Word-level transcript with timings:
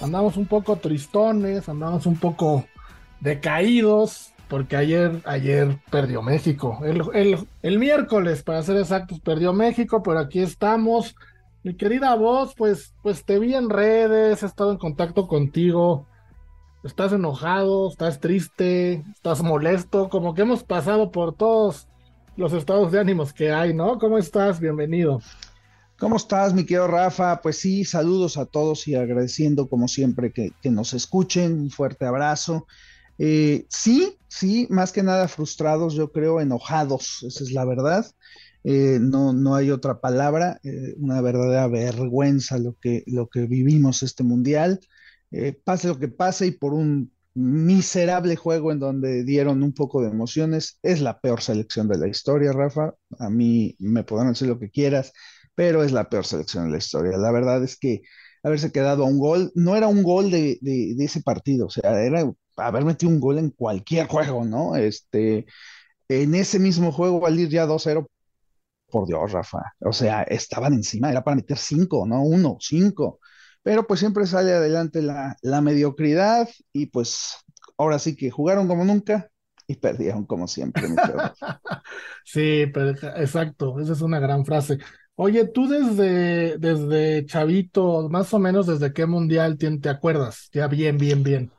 andamos 0.00 0.36
un 0.36 0.46
poco 0.46 0.76
tristones, 0.76 1.68
andamos 1.68 2.06
un 2.06 2.16
poco 2.16 2.64
decaídos, 3.20 4.32
porque 4.48 4.76
ayer, 4.76 5.20
ayer 5.24 5.78
perdió 5.90 6.22
México. 6.22 6.80
El, 6.84 7.38
el, 7.62 7.78
miércoles, 7.78 8.42
para 8.42 8.62
ser 8.62 8.76
exactos, 8.76 9.20
perdió 9.20 9.52
México, 9.52 10.02
pero 10.02 10.18
aquí 10.18 10.40
estamos. 10.40 11.14
Mi 11.62 11.74
querida 11.74 12.14
voz, 12.14 12.54
pues, 12.56 12.94
pues 13.02 13.24
te 13.24 13.38
vi 13.38 13.54
en 13.54 13.68
redes, 13.68 14.42
he 14.42 14.46
estado 14.46 14.72
en 14.72 14.78
contacto 14.78 15.26
contigo. 15.26 16.06
Estás 16.84 17.12
enojado, 17.12 17.88
estás 17.88 18.20
triste, 18.20 19.04
estás 19.12 19.42
molesto, 19.42 20.08
como 20.08 20.32
que 20.32 20.42
hemos 20.42 20.62
pasado 20.62 21.10
por 21.10 21.34
todos 21.34 21.88
los 22.36 22.52
estados 22.52 22.92
de 22.92 23.00
ánimos 23.00 23.32
que 23.32 23.52
hay, 23.52 23.74
¿no? 23.74 23.98
¿Cómo 23.98 24.16
estás? 24.16 24.60
Bienvenido. 24.60 25.20
¿Cómo 25.98 26.16
estás, 26.16 26.54
mi 26.54 26.62
querido 26.62 26.86
Rafa? 26.86 27.40
Pues 27.42 27.56
sí, 27.56 27.84
saludos 27.84 28.36
a 28.36 28.46
todos 28.46 28.86
y 28.86 28.94
agradeciendo 28.94 29.68
como 29.68 29.88
siempre 29.88 30.32
que, 30.32 30.52
nos 30.70 30.94
escuchen. 30.94 31.58
Un 31.58 31.70
fuerte 31.70 32.04
abrazo. 32.04 32.68
Eh, 33.18 33.66
sí, 33.68 34.16
sí, 34.28 34.68
más 34.70 34.92
que 34.92 35.02
nada 35.02 35.26
frustrados, 35.26 35.94
yo 35.94 36.12
creo, 36.12 36.40
enojados, 36.40 37.24
esa 37.26 37.42
es 37.42 37.50
la 37.50 37.64
verdad. 37.64 38.06
Eh, 38.62 38.98
no, 39.00 39.32
no 39.32 39.56
hay 39.56 39.72
otra 39.72 40.00
palabra, 40.00 40.60
eh, 40.62 40.94
una 40.98 41.20
verdadera 41.20 41.66
vergüenza 41.66 42.58
lo 42.58 42.76
que, 42.80 43.02
lo 43.08 43.28
que 43.28 43.46
vivimos 43.46 44.04
este 44.04 44.22
mundial. 44.22 44.78
pase 45.64 45.88
lo 45.88 45.98
que 45.98 46.08
pase 46.08 46.46
y 46.46 46.50
por 46.52 46.74
un 46.74 47.10
miserable 47.34 48.36
juego 48.36 48.70
en 48.70 48.78
donde 48.78 49.24
dieron 49.24 49.64
un 49.64 49.72
poco 49.72 50.02
de 50.02 50.10
emociones, 50.10 50.78
es 50.82 51.00
la 51.00 51.20
peor 51.20 51.40
selección 51.40 51.88
de 51.88 51.98
la 51.98 52.08
historia, 52.08 52.52
Rafa. 52.52 52.94
A 53.18 53.30
mí 53.30 53.74
me 53.80 54.04
podrán 54.04 54.28
decir 54.28 54.48
lo 54.48 54.58
que 54.58 54.70
quieras, 54.70 55.12
pero 55.58 55.82
es 55.82 55.90
la 55.90 56.08
peor 56.08 56.24
selección 56.24 56.66
de 56.66 56.70
la 56.70 56.78
historia. 56.78 57.18
La 57.18 57.32
verdad 57.32 57.60
es 57.64 57.76
que 57.76 58.02
haberse 58.44 58.70
quedado 58.70 59.02
a 59.02 59.06
un 59.08 59.18
gol, 59.18 59.50
no 59.56 59.74
era 59.74 59.88
un 59.88 60.04
gol 60.04 60.30
de, 60.30 60.56
de, 60.60 61.04
ese 61.04 61.20
partido, 61.20 61.66
o 61.66 61.70
sea, 61.70 62.00
era 62.00 62.32
haber 62.58 62.84
metido 62.84 63.10
un 63.10 63.18
gol 63.18 63.38
en 63.38 63.50
cualquier 63.50 64.06
juego, 64.08 64.44
¿no? 64.44 64.76
Este, 64.76 65.46
en 66.08 66.36
ese 66.36 66.60
mismo 66.60 66.92
juego, 66.92 67.26
al 67.26 67.40
ir 67.40 67.48
ya 67.48 67.66
2-0, 67.66 68.06
por 68.88 69.08
Dios, 69.08 69.32
Rafa, 69.32 69.58
o 69.80 69.92
sea, 69.92 70.22
estaban 70.22 70.74
encima, 70.74 71.10
era 71.10 71.24
para 71.24 71.34
meter 71.34 71.58
5, 71.58 72.06
no 72.06 72.22
1, 72.22 72.58
5, 72.60 73.18
pero 73.60 73.84
pues 73.84 73.98
siempre 73.98 74.26
sale 74.26 74.52
adelante 74.52 75.02
la, 75.02 75.36
la 75.42 75.60
mediocridad 75.60 76.48
y 76.72 76.86
pues 76.86 77.34
ahora 77.76 77.98
sí 77.98 78.14
que 78.14 78.30
jugaron 78.30 78.68
como 78.68 78.84
nunca 78.84 79.28
y 79.66 79.74
perdieron 79.74 80.24
como 80.24 80.46
siempre. 80.46 80.84
sí, 82.24 82.66
pero, 82.72 82.90
exacto, 83.16 83.80
esa 83.80 83.94
es 83.94 84.02
una 84.02 84.20
gran 84.20 84.44
frase. 84.44 84.78
Oye, 85.20 85.48
tú 85.48 85.66
desde, 85.66 86.58
desde 86.58 87.26
Chavito, 87.26 88.08
más 88.08 88.32
o 88.32 88.38
menos 88.38 88.68
desde 88.68 88.92
qué 88.92 89.04
mundial 89.04 89.58
te, 89.58 89.68
te 89.78 89.88
acuerdas, 89.88 90.48
ya 90.52 90.68
bien, 90.68 90.96
bien, 90.96 91.24
bien. 91.24 91.50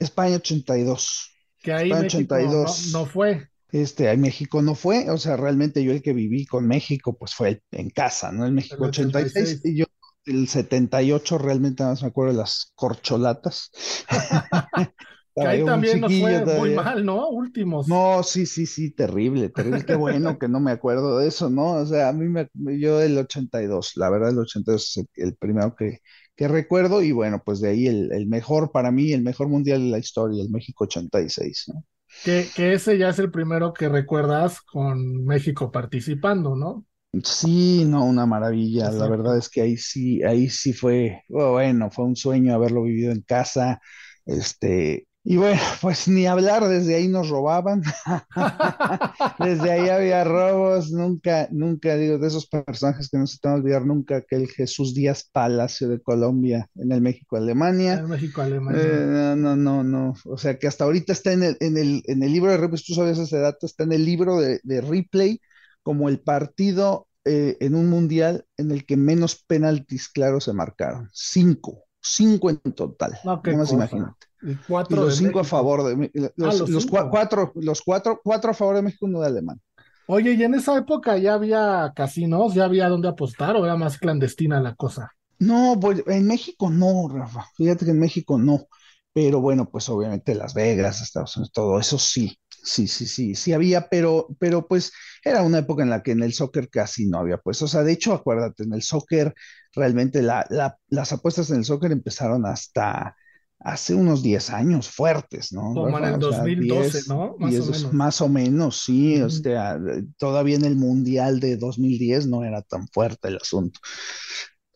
España 0.00 0.34
82. 0.34 1.30
Que 1.62 1.72
ahí 1.72 1.90
México 1.90 2.34
82. 2.34 2.90
No, 2.92 3.06
fue. 3.06 3.48
Este, 3.70 4.08
ahí 4.08 4.16
México 4.16 4.60
no 4.60 4.74
fue, 4.74 5.08
o 5.08 5.18
sea, 5.18 5.36
realmente 5.36 5.84
yo 5.84 5.92
el 5.92 6.02
que 6.02 6.12
viví 6.14 6.46
con 6.46 6.66
México, 6.66 7.16
pues 7.16 7.32
fue 7.32 7.62
en 7.70 7.90
casa, 7.90 8.32
¿no? 8.32 8.44
En 8.44 8.54
México 8.54 8.86
86, 8.86 9.60
y 9.62 9.76
yo 9.76 9.84
el 10.24 10.48
78 10.48 11.38
realmente 11.38 11.84
nada 11.84 11.92
más 11.92 12.02
me 12.02 12.08
acuerdo 12.08 12.32
de 12.32 12.38
las 12.38 12.72
corcholatas. 12.74 13.70
que 15.36 15.46
ahí 15.46 15.64
también 15.64 16.00
nos 16.00 16.12
fue 16.18 16.44
muy 16.44 16.74
mal, 16.74 17.04
¿no? 17.04 17.28
Últimos. 17.28 17.86
No, 17.88 18.22
sí, 18.22 18.46
sí, 18.46 18.64
sí, 18.64 18.90
terrible, 18.90 19.50
terrible. 19.50 19.84
Qué 19.84 19.94
bueno 19.94 20.38
que 20.38 20.48
no 20.48 20.60
me 20.60 20.70
acuerdo 20.70 21.18
de 21.18 21.28
eso, 21.28 21.50
¿no? 21.50 21.72
O 21.72 21.86
sea, 21.86 22.08
a 22.08 22.12
mí 22.14 22.26
me, 22.26 22.48
yo 22.78 23.02
el 23.02 23.18
82, 23.18 23.92
la 23.96 24.08
verdad 24.08 24.30
el 24.30 24.38
82 24.38 24.96
es 24.96 25.06
el 25.16 25.36
primero 25.36 25.76
que, 25.76 26.00
que 26.34 26.48
recuerdo 26.48 27.02
y 27.02 27.12
bueno, 27.12 27.42
pues 27.44 27.60
de 27.60 27.68
ahí 27.68 27.86
el, 27.86 28.26
mejor 28.28 28.72
para 28.72 28.90
mí, 28.90 29.12
el 29.12 29.22
mejor 29.22 29.48
mundial 29.48 29.80
de 29.82 29.90
la 29.90 29.98
historia, 29.98 30.42
el 30.42 30.50
México 30.50 30.84
86, 30.84 31.64
¿no? 31.74 31.84
Que, 32.24 32.46
que 32.56 32.72
ese 32.72 32.96
ya 32.96 33.10
es 33.10 33.18
el 33.18 33.30
primero 33.30 33.74
que 33.74 33.90
recuerdas 33.90 34.62
con 34.62 35.22
México 35.26 35.70
participando, 35.70 36.56
¿no? 36.56 36.86
Sí, 37.24 37.84
no, 37.86 38.04
una 38.04 38.24
maravilla. 38.26 38.90
La 38.90 39.08
verdad 39.08 39.36
es 39.36 39.48
que 39.48 39.60
ahí 39.60 39.76
sí, 39.76 40.22
ahí 40.22 40.48
sí 40.48 40.72
fue, 40.72 41.22
bueno, 41.28 41.90
fue 41.90 42.06
un 42.06 42.16
sueño 42.16 42.54
haberlo 42.54 42.82
vivido 42.82 43.12
en 43.12 43.22
casa. 43.22 43.80
Este, 44.24 45.06
y 45.28 45.36
bueno, 45.38 45.60
pues 45.82 46.06
ni 46.06 46.26
hablar, 46.26 46.68
desde 46.68 46.94
ahí 46.94 47.08
nos 47.08 47.28
robaban, 47.28 47.82
desde 49.40 49.72
ahí 49.72 49.88
había 49.88 50.22
robos, 50.22 50.92
nunca, 50.92 51.48
nunca 51.50 51.96
digo, 51.96 52.18
de 52.18 52.28
esos 52.28 52.46
personajes 52.46 53.08
que 53.10 53.18
no 53.18 53.26
se 53.26 53.38
te 53.38 53.48
van 53.48 53.56
a 53.56 53.60
olvidar 53.60 53.84
nunca, 53.84 54.22
que 54.22 54.36
el 54.36 54.46
Jesús 54.46 54.94
Díaz 54.94 55.28
Palacio 55.32 55.88
de 55.88 56.00
Colombia 56.00 56.70
en 56.76 56.92
el 56.92 57.00
México-Alemania. 57.00 57.94
En 57.94 58.08
México-Alemania. 58.08 58.80
Eh, 58.80 59.34
no, 59.36 59.36
no, 59.36 59.56
no, 59.56 59.82
no, 59.82 60.14
o 60.26 60.38
sea 60.38 60.60
que 60.60 60.68
hasta 60.68 60.84
ahorita 60.84 61.12
está 61.12 61.32
en 61.32 61.42
el, 61.42 61.56
en 61.58 61.76
el, 61.76 62.02
en 62.06 62.22
el 62.22 62.32
libro 62.32 62.52
de 62.52 62.58
replay, 62.58 62.80
tú 62.86 62.94
sabes 62.94 63.18
ese 63.18 63.38
dato, 63.38 63.66
está 63.66 63.82
en 63.82 63.92
el 63.94 64.04
libro 64.04 64.40
de, 64.40 64.60
de 64.62 64.80
replay 64.80 65.40
como 65.82 66.08
el 66.08 66.20
partido 66.20 67.08
eh, 67.24 67.56
en 67.58 67.74
un 67.74 67.90
mundial 67.90 68.46
en 68.56 68.70
el 68.70 68.86
que 68.86 68.96
menos 68.96 69.42
penaltis 69.44 70.08
claros 70.08 70.44
se 70.44 70.52
marcaron, 70.52 71.10
cinco 71.12 71.86
cinco 72.06 72.50
en 72.50 72.58
total. 72.72 73.18
No, 73.24 73.42
más 73.44 73.72
imagínate. 73.72 74.25
Y, 74.42 74.54
cuatro 74.68 75.04
los 75.04 75.16
cinco 75.16 75.40
a 75.40 75.44
favor 75.44 75.84
de 75.84 76.10
los, 76.36 76.60
ah, 76.60 76.64
los, 76.68 76.86
cuatro, 76.86 77.52
los 77.56 77.82
cuatro, 77.82 78.20
cuatro 78.22 78.50
a 78.50 78.54
favor 78.54 78.76
de 78.76 78.82
México, 78.82 79.06
uno 79.06 79.20
de 79.20 79.26
alemán. 79.28 79.60
Oye, 80.06 80.34
y 80.34 80.42
en 80.42 80.54
esa 80.54 80.76
época 80.76 81.16
ya 81.16 81.34
había 81.34 81.92
casinos, 81.96 82.54
ya 82.54 82.64
había 82.64 82.88
dónde 82.88 83.08
apostar 83.08 83.56
o 83.56 83.64
era 83.64 83.76
más 83.76 83.98
clandestina 83.98 84.60
la 84.60 84.74
cosa. 84.74 85.10
No, 85.38 85.78
pues 85.80 86.02
en 86.06 86.26
México 86.26 86.70
no, 86.70 87.08
Rafa. 87.08 87.46
Fíjate 87.56 87.84
que 87.84 87.90
en 87.90 87.98
México 87.98 88.38
no. 88.38 88.66
Pero 89.12 89.40
bueno, 89.40 89.68
pues 89.68 89.88
obviamente 89.88 90.34
Las 90.34 90.54
Vegas, 90.54 91.02
Estados 91.02 91.36
Unidos, 91.36 91.52
todo 91.52 91.80
eso 91.80 91.98
sí. 91.98 92.38
Sí, 92.62 92.88
sí, 92.88 93.06
sí, 93.06 93.36
sí 93.36 93.52
había, 93.52 93.88
pero, 93.88 94.26
pero 94.40 94.66
pues 94.66 94.92
era 95.22 95.42
una 95.42 95.58
época 95.58 95.84
en 95.84 95.90
la 95.90 96.02
que 96.02 96.10
en 96.10 96.22
el 96.24 96.32
soccer 96.32 96.68
casi 96.68 97.06
no 97.06 97.18
había 97.20 97.38
pues, 97.38 97.62
o 97.62 97.68
sea, 97.68 97.84
de 97.84 97.92
hecho, 97.92 98.12
acuérdate, 98.12 98.64
en 98.64 98.74
el 98.74 98.82
soccer 98.82 99.34
realmente 99.72 100.20
las 100.20 101.12
apuestas 101.12 101.50
en 101.50 101.58
el 101.58 101.64
soccer 101.64 101.92
empezaron 101.92 102.44
hasta 102.44 103.14
hace 103.60 103.94
unos 103.94 104.22
10 104.22 104.50
años 104.50 104.88
fuertes, 104.88 105.52
¿no? 105.52 105.74
Como 105.74 105.98
en 105.98 106.04
el 106.04 106.18
2012, 106.18 107.02
¿no? 107.08 107.36
Más 107.38 107.54
o 107.54 107.64
menos. 107.64 107.92
Más 107.92 108.20
o 108.20 108.28
menos, 108.28 108.82
sí, 108.82 109.20
o 109.20 109.30
sea, 109.30 109.78
todavía 110.18 110.56
en 110.56 110.64
el 110.64 110.76
Mundial 110.76 111.40
de 111.40 111.56
2010 111.56 112.26
no 112.28 112.44
era 112.44 112.62
tan 112.62 112.86
fuerte 112.88 113.28
el 113.28 113.36
asunto. 113.36 113.80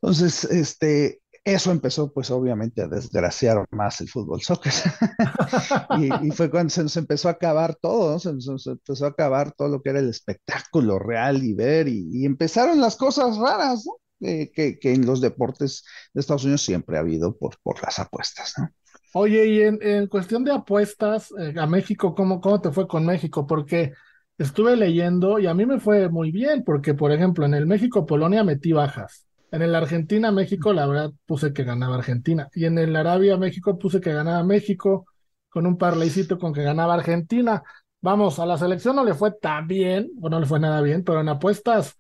Entonces, 0.03 0.45
este, 0.45 1.21
eso 1.45 1.71
empezó, 1.71 2.13
pues 2.13 2.31
obviamente, 2.31 2.83
a 2.83 2.89
desgraciar 2.89 3.65
más 3.71 4.01
el 4.01 4.09
fútbol 4.09 4.43
soccer. 4.43 4.73
y, 6.23 6.31
fue 6.33 6.51
cuando 6.51 6.71
se 6.71 6.83
nos 6.83 6.97
empezó 6.97 7.29
a 7.29 7.33
acabar 7.33 7.77
todo, 7.81 8.12
¿no? 8.12 8.19
se 8.19 8.33
nos 8.33 8.67
empezó 8.67 9.07
a 9.07 9.11
acabar 9.11 9.53
todo 9.53 9.69
lo 9.69 9.83
que 9.83 9.91
era 9.91 10.01
el 10.01 10.09
espectáculo 10.09 10.99
real 10.99 11.43
y 11.43 11.55
ver, 11.55 11.89
y, 11.89 12.25
empezaron 12.25 12.81
las 12.81 12.97
cosas 12.97 13.37
raras, 13.39 13.85
¿no? 13.87 13.93
Que, 14.20 14.78
en 14.82 15.06
los 15.06 15.20
deportes 15.20 15.84
de 16.12 16.20
Estados 16.20 16.44
Unidos 16.44 16.62
siempre 16.62 16.96
ha 16.96 17.00
habido 17.00 17.37
por, 17.37 17.58
por 17.62 17.82
las 17.82 17.99
apuestas, 17.99 18.55
¿no? 18.58 18.69
Oye, 19.12 19.46
y 19.46 19.61
en, 19.62 20.06
cuestión 20.06 20.44
de 20.44 20.52
apuestas 20.52 21.32
eh, 21.37 21.55
a 21.58 21.67
México, 21.67 22.14
¿cómo, 22.14 22.40
¿cómo 22.40 22.61
te 22.61 22.70
fue 22.70 22.87
con 22.87 23.05
México? 23.05 23.44
Porque 23.46 23.93
estuve 24.38 24.76
leyendo 24.76 25.40
y 25.40 25.46
a 25.46 25.55
mí 25.55 25.67
me 25.67 25.81
fue 25.81 26.08
muy 26.08 26.31
bien, 26.31 26.62
porque 26.64 26.94
por 26.94 27.11
ejemplo, 27.11 27.44
en 27.44 27.55
el 27.55 27.67
México-Polonia 27.67 28.44
metí 28.44 28.72
bajas 28.72 29.26
en 29.52 29.62
el 29.62 29.75
Argentina-México, 29.75 30.73
la 30.73 30.87
verdad, 30.87 31.12
puse 31.26 31.52
que 31.52 31.64
ganaba 31.64 31.96
Argentina. 31.96 32.49
Y 32.55 32.66
en 32.66 32.78
el 32.78 32.94
Arabia-México 32.94 33.78
puse 33.78 34.00
que 34.00 34.12
ganaba 34.12 34.43
México, 34.44 35.06
con 35.49 35.66
un 35.66 35.76
parlaycito 35.76 36.38
con 36.38 36.52
que 36.52 36.62
ganaba 36.62 36.94
Argentina. 36.94 37.62
Vamos, 38.00 38.38
a 38.38 38.46
la 38.46 38.56
selección 38.56 38.96
no 38.96 39.05
le 39.05 39.14
fue 39.14 39.32
tan 39.32 39.66
bien, 39.66 40.11
o 40.20 40.28
no 40.31 40.38
le 40.38 40.46
fue 40.46 40.61
nada 40.61 40.81
bien, 40.82 41.02
pero 41.05 41.20
en 41.20 41.28
apuestas 41.28 41.96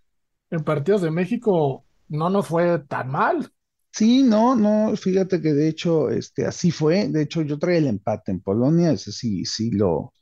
en 0.50 0.62
partidos 0.64 1.02
de 1.02 1.10
México 1.10 1.84
no 2.10 2.30
nos 2.30 2.46
fue 2.46 2.78
tan 2.80 3.10
mal. 3.10 3.52
Sí, 3.92 4.22
no, 4.22 4.54
no, 4.54 4.96
fíjate 4.96 5.40
que 5.42 5.52
de 5.52 5.68
hecho, 5.68 6.10
este, 6.10 6.46
así 6.46 6.70
fue. 6.70 7.08
De 7.08 7.22
hecho, 7.22 7.42
yo 7.42 7.58
traía 7.58 7.78
el 7.78 7.86
empate 7.88 8.30
en 8.32 8.40
Polonia, 8.40 8.92
ese 8.92 9.12
sí, 9.12 9.44
sí 9.44 9.70
lo, 9.72 10.14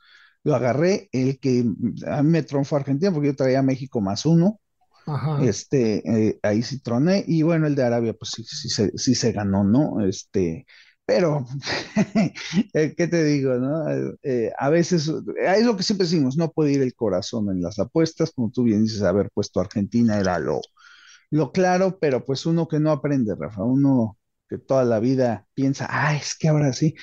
lo 0.44 0.54
agarré. 0.54 1.08
El 1.12 1.38
que 1.38 1.64
a 2.06 2.22
mí 2.22 2.30
me 2.30 2.42
tronfó 2.42 2.76
Argentina, 2.76 3.12
porque 3.12 3.28
yo 3.28 3.36
traía 3.36 3.62
México 3.62 4.00
más 4.00 4.26
uno. 4.26 4.60
Este, 5.36 6.28
eh, 6.30 6.40
ahí 6.42 6.62
sí 6.62 6.80
troné, 6.82 7.24
y 7.26 7.42
bueno, 7.42 7.66
el 7.68 7.74
de 7.76 7.84
Arabia, 7.84 8.14
pues 8.14 8.32
sí, 8.36 8.44
sí, 8.44 8.68
se, 8.70 8.92
sí 8.98 9.14
se 9.14 9.32
ganó, 9.32 9.64
¿no? 9.64 10.04
Este, 10.06 10.66
pero, 11.06 11.46
eh, 12.74 12.94
¿qué 12.96 13.08
te 13.08 13.24
digo? 13.24 13.54
No? 13.56 13.84
Eh, 14.22 14.52
a 14.58 14.70
veces, 14.70 15.08
es 15.38 15.64
lo 15.66 15.76
que 15.76 15.82
siempre 15.84 16.06
decimos, 16.06 16.36
no 16.36 16.50
puede 16.52 16.72
ir 16.72 16.82
el 16.82 16.94
corazón 16.94 17.50
en 17.50 17.62
las 17.62 17.78
apuestas, 17.78 18.32
como 18.32 18.50
tú 18.50 18.64
bien 18.64 18.84
dices, 18.84 19.02
haber 19.02 19.30
puesto 19.32 19.60
Argentina 19.60 20.18
era 20.18 20.38
lo, 20.38 20.60
lo 21.30 21.52
claro, 21.52 21.98
pero 22.00 22.24
pues 22.24 22.46
uno 22.46 22.68
que 22.68 22.80
no 22.80 22.90
aprende, 22.90 23.34
Rafa, 23.38 23.62
uno 23.62 24.16
que 24.48 24.58
toda 24.58 24.84
la 24.84 24.98
vida 25.00 25.46
piensa, 25.54 25.86
ah, 25.90 26.16
es 26.16 26.36
que 26.36 26.48
ahora 26.48 26.72
sí, 26.72 26.94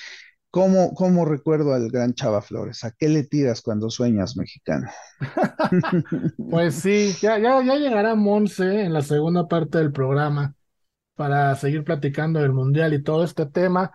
¿cómo, 0.50 0.94
cómo 0.94 1.26
recuerdo 1.26 1.74
al 1.74 1.90
gran 1.92 2.14
Chava 2.14 2.42
Flores? 2.42 2.84
¿A 2.84 2.92
qué 2.92 3.10
le 3.10 3.24
tiras 3.24 3.62
cuando 3.62 3.90
sueñas 3.90 4.36
mexicano? 4.38 4.88
pues 6.50 6.76
sí, 6.76 7.14
ya, 7.22 7.38
ya, 7.40 7.64
ya 7.64 7.76
llegará 7.76 8.16
Monse 8.16 8.82
en 8.82 8.94
la 8.94 9.02
segunda 9.02 9.48
parte 9.48 9.78
del 9.78 9.92
programa 9.92 10.56
para 11.16 11.56
seguir 11.56 11.84
platicando 11.84 12.40
del 12.40 12.54
Mundial 12.54 12.94
y 12.94 13.04
todo 13.04 13.24
este 13.24 13.46
tema. 13.46 13.92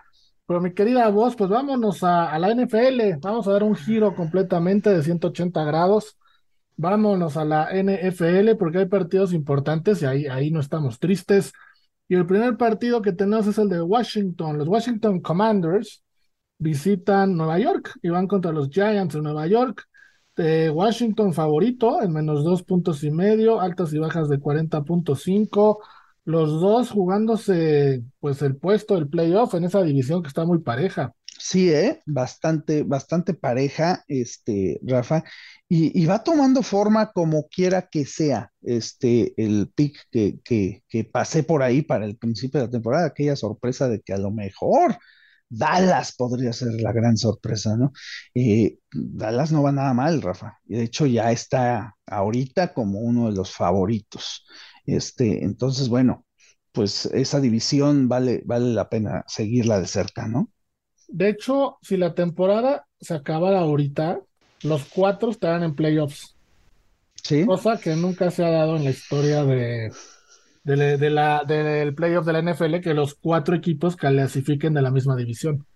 Pero 0.47 0.61
mi 0.61 0.75
querida 0.75 1.09
voz, 1.11 1.37
pues 1.37 1.49
vámonos 1.49 2.03
a, 2.03 2.37
la 2.39 2.51
NFL, 2.51 3.19
vamos 3.21 3.47
a 3.47 3.53
dar 3.53 3.63
un 3.63 3.77
giro 3.77 4.15
completamente 4.17 4.91
de 4.91 5.03
180 5.03 5.63
grados. 5.65 6.19
Vámonos 6.81 7.37
a 7.37 7.45
la 7.45 7.69
NFL 7.71 8.57
porque 8.59 8.79
hay 8.79 8.87
partidos 8.87 9.35
importantes 9.35 10.01
y 10.01 10.07
ahí, 10.07 10.27
ahí 10.27 10.51
no 10.51 10.61
estamos 10.61 10.99
tristes. 10.99 11.53
Y 12.09 12.15
el 12.15 12.27
primer 12.27 12.57
partido 12.57 13.03
que 13.03 13.13
tenemos 13.13 13.47
es 13.47 13.59
el 13.59 13.69
de 13.69 13.83
Washington. 13.83 14.57
Los 14.57 14.67
Washington 14.67 15.21
Commanders 15.21 16.03
visitan 16.57 17.37
Nueva 17.37 17.59
York 17.59 17.93
y 18.03 18.09
van 18.09 18.27
contra 18.27 18.51
los 18.51 18.71
Giants 18.71 19.15
de 19.15 19.21
Nueva 19.21 19.47
York. 19.47 19.85
De 20.35 20.71
Washington 20.71 21.35
favorito 21.35 22.01
en 22.01 22.13
menos 22.13 22.45
dos 22.45 22.63
puntos 22.63 23.05
y 23.05 23.11
medio, 23.11 23.61
altas 23.61 23.93
y 23.93 23.99
bajas 23.99 24.31
de 24.31 24.39
40.5 24.39 25.81
los 26.25 26.61
dos 26.61 26.91
jugándose 26.91 28.05
pues 28.21 28.41
el 28.41 28.57
puesto 28.57 28.95
del 28.95 29.09
playoff 29.09 29.53
en 29.55 29.65
esa 29.65 29.83
división 29.83 30.23
que 30.23 30.29
está 30.29 30.47
muy 30.47 30.61
pareja. 30.61 31.15
Sí, 31.39 31.71
¿eh? 31.71 32.03
bastante, 32.07 32.83
bastante 32.83 33.35
pareja, 33.35 34.05
este, 34.09 34.79
Rafa, 34.83 35.25
y, 35.73 36.05
va 36.05 36.25
tomando 36.25 36.65
forma 36.65 37.13
como 37.13 37.47
quiera 37.49 37.89
que 37.89 38.05
sea, 38.05 38.51
este, 38.61 39.35
el 39.37 39.71
pick 39.73 39.97
que, 40.11 40.41
que, 40.43 40.83
que 40.89 41.05
pasé 41.05 41.45
por 41.45 41.63
ahí 41.63 41.83
para 41.83 42.07
el 42.07 42.17
principio 42.17 42.59
de 42.59 42.67
la 42.67 42.73
temporada, 42.73 43.07
aquella 43.07 43.37
sorpresa 43.37 43.89
de 43.89 44.01
que 44.01 44.13
a 44.13 44.19
lo 44.19 44.33
mejor 44.33 44.99
Dallas 45.49 46.17
podría 46.17 46.53
ser 46.53 46.73
la 46.81 46.93
gran 46.93 47.17
sorpresa, 47.17 47.77
¿no? 47.77 47.93
Eh, 48.35 48.79
Dallas 48.93 49.53
no 49.53 49.63
va 49.63 49.71
nada 49.71 49.95
mal, 49.95 50.23
Rafa, 50.23 50.59
y 50.67 50.75
de 50.77 50.83
hecho 50.83 51.07
ya 51.07 51.31
está 51.31 51.97
ahorita 52.05 52.75
como 52.75 52.99
uno 52.99 53.31
de 53.31 53.37
los 53.37 53.55
favoritos. 53.55 54.47
Este, 54.87 55.45
entonces, 55.45 55.89
bueno, 55.89 56.27
pues 56.73 57.07
esa 57.07 57.41
división 57.41 58.09
vale, 58.09 58.43
vale 58.45 58.75
la 58.75 58.89
pena 58.89 59.25
seguirla 59.29 59.79
de 59.79 59.87
cerca, 59.87 60.27
¿no? 60.27 60.51
De 61.07 61.29
hecho, 61.29 61.79
si 61.81 61.97
la 61.97 62.15
temporada 62.15 62.89
se 63.01 63.15
acabara 63.15 63.61
ahorita, 63.61 64.21
los 64.63 64.85
cuatro 64.85 65.31
estarán 65.31 65.63
en 65.63 65.75
playoffs. 65.75 66.37
Sí. 67.23 67.45
Cosa 67.45 67.79
que 67.79 67.95
nunca 67.97 68.31
se 68.31 68.45
ha 68.45 68.51
dado 68.51 68.77
en 68.77 68.85
la 68.85 68.91
historia 68.91 69.45
de, 69.45 69.93
de, 70.65 71.11
la, 71.11 71.45
del 71.47 71.95
playoff 71.95 72.27
de 72.27 72.33
la 72.33 72.43
NFL, 72.43 72.81
que 72.81 72.95
los 72.95 73.15
cuatro 73.15 73.55
equipos 73.55 73.97
clasifiquen 73.97 74.75
de 74.75 74.83
la 74.83 74.91
misma 74.91 75.17
división. 75.17 75.67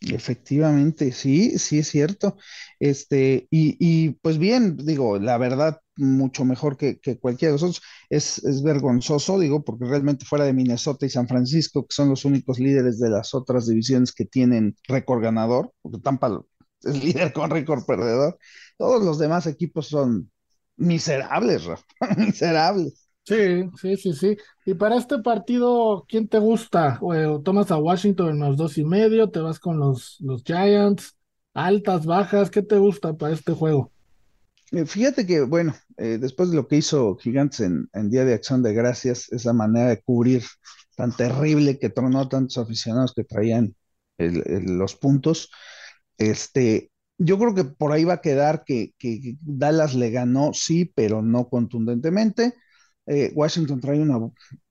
Efectivamente, 0.00 1.12
sí, 1.12 1.58
sí 1.58 1.78
es 1.78 1.88
cierto. 1.88 2.36
Este, 2.78 3.46
y, 3.50 3.76
y 3.78 4.10
pues 4.10 4.38
bien, 4.38 4.76
digo, 4.76 5.18
la 5.18 5.38
verdad, 5.38 5.80
mucho 5.96 6.44
mejor 6.44 6.76
que, 6.76 6.98
que 6.98 7.18
cualquiera 7.18 7.52
de 7.52 7.54
nosotros. 7.54 7.82
Es, 8.10 8.38
es, 8.44 8.62
vergonzoso, 8.62 9.38
digo, 9.38 9.64
porque 9.64 9.86
realmente 9.86 10.26
fuera 10.26 10.44
de 10.44 10.52
Minnesota 10.52 11.06
y 11.06 11.10
San 11.10 11.28
Francisco, 11.28 11.86
que 11.86 11.94
son 11.94 12.10
los 12.10 12.24
únicos 12.24 12.58
líderes 12.58 12.98
de 12.98 13.10
las 13.10 13.34
otras 13.34 13.66
divisiones 13.66 14.12
que 14.12 14.24
tienen 14.26 14.76
récord 14.86 15.22
ganador, 15.22 15.72
porque 15.80 15.98
Tampa 15.98 16.42
es 16.88 17.02
líder 17.02 17.32
con 17.32 17.50
récord 17.50 17.84
perdedor, 17.84 18.38
todos 18.78 19.02
los 19.02 19.18
demás 19.18 19.46
equipos 19.46 19.88
son 19.88 20.30
miserables, 20.76 21.64
Rafa, 21.64 21.84
miserables. 22.16 23.04
Sí, 23.26 23.70
sí, 23.80 23.96
sí, 23.96 24.12
sí. 24.12 24.36
Y 24.66 24.74
para 24.74 24.96
este 24.96 25.18
partido, 25.20 26.04
¿quién 26.06 26.28
te 26.28 26.38
gusta? 26.38 27.00
¿Tomas 27.42 27.70
a 27.70 27.78
Washington 27.78 28.30
en 28.30 28.40
los 28.40 28.58
dos 28.58 28.76
y 28.76 28.84
medio? 28.84 29.30
¿Te 29.30 29.40
vas 29.40 29.58
con 29.58 29.78
los, 29.78 30.18
los 30.20 30.42
Giants? 30.44 31.16
¿Altas, 31.54 32.04
bajas? 32.04 32.50
¿Qué 32.50 32.60
te 32.60 32.76
gusta 32.76 33.14
para 33.14 33.32
este 33.32 33.54
juego? 33.54 33.90
Eh, 34.72 34.84
fíjate 34.84 35.24
que, 35.24 35.40
bueno, 35.40 35.74
eh, 35.96 36.18
después 36.20 36.50
de 36.50 36.56
lo 36.56 36.68
que 36.68 36.76
hizo 36.76 37.16
Gigantes 37.16 37.60
en, 37.60 37.88
Día 38.10 38.24
de 38.24 38.34
Acción 38.34 38.62
de 38.62 38.74
Gracias, 38.74 39.32
esa 39.32 39.52
manera 39.52 39.88
de 39.88 40.02
cubrir 40.02 40.42
tan 40.96 41.16
terrible 41.16 41.78
que 41.78 41.90
tronó 41.90 42.28
tantos 42.28 42.58
aficionados 42.58 43.14
que 43.14 43.24
traían 43.24 43.74
los 44.18 44.94
puntos, 44.96 45.50
este, 46.18 46.90
yo 47.18 47.38
creo 47.38 47.54
que 47.54 47.64
por 47.64 47.92
ahí 47.92 48.04
va 48.04 48.14
a 48.14 48.20
quedar 48.20 48.64
que, 48.64 48.92
que 48.98 49.36
Dallas 49.40 49.94
le 49.94 50.10
ganó, 50.10 50.52
sí, 50.52 50.90
pero 50.94 51.22
no 51.22 51.48
contundentemente. 51.48 52.54
Eh, 53.06 53.32
Washington 53.34 53.80
trae 53.80 54.00
una 54.00 54.18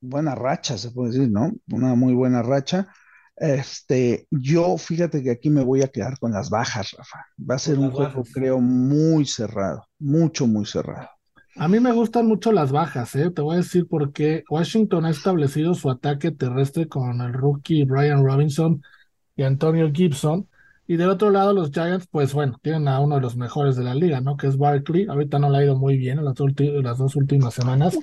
buena 0.01 0.35
racha, 0.35 0.77
se 0.77 0.91
puede 0.91 1.11
decir, 1.11 1.31
¿no? 1.31 1.51
Una 1.71 1.95
muy 1.95 2.13
buena 2.13 2.41
racha. 2.41 2.87
Este, 3.35 4.27
yo 4.29 4.77
fíjate 4.77 5.23
que 5.23 5.31
aquí 5.31 5.49
me 5.49 5.63
voy 5.63 5.81
a 5.81 5.87
quedar 5.87 6.17
con 6.19 6.31
las 6.31 6.49
bajas, 6.49 6.91
Rafa. 6.97 7.25
Va 7.49 7.55
a 7.55 7.59
ser 7.59 7.79
un 7.79 7.91
juego, 7.91 8.23
creo, 8.33 8.59
muy 8.59 9.25
cerrado, 9.25 9.85
mucho, 9.99 10.47
muy 10.47 10.65
cerrado. 10.65 11.09
A 11.55 11.67
mí 11.67 11.79
me 11.79 11.91
gustan 11.91 12.27
mucho 12.27 12.51
las 12.51 12.71
bajas, 12.71 13.15
¿eh? 13.15 13.29
Te 13.29 13.41
voy 13.41 13.55
a 13.55 13.57
decir 13.57 13.87
por 13.87 14.11
qué. 14.11 14.43
Washington 14.49 15.05
ha 15.05 15.11
establecido 15.11 15.75
su 15.75 15.89
ataque 15.89 16.31
terrestre 16.31 16.87
con 16.87 17.21
el 17.21 17.33
rookie 17.33 17.85
Brian 17.85 18.23
Robinson 18.23 18.81
y 19.35 19.43
Antonio 19.43 19.91
Gibson. 19.93 20.47
Y 20.85 20.97
del 20.97 21.09
otro 21.09 21.29
lado, 21.29 21.53
los 21.53 21.71
Giants, 21.71 22.07
pues 22.11 22.33
bueno, 22.33 22.59
tienen 22.61 22.87
a 22.87 22.99
uno 22.99 23.15
de 23.15 23.21
los 23.21 23.37
mejores 23.37 23.75
de 23.75 23.83
la 23.83 23.95
liga, 23.95 24.19
¿no? 24.21 24.35
Que 24.35 24.47
es 24.47 24.57
Barkley. 24.57 25.07
Ahorita 25.07 25.39
no 25.39 25.49
le 25.49 25.57
ha 25.57 25.63
ido 25.63 25.77
muy 25.77 25.97
bien 25.97 26.19
en 26.19 26.25
las, 26.25 26.35
las 26.83 26.97
dos 26.97 27.15
últimas 27.15 27.53
semanas 27.53 27.97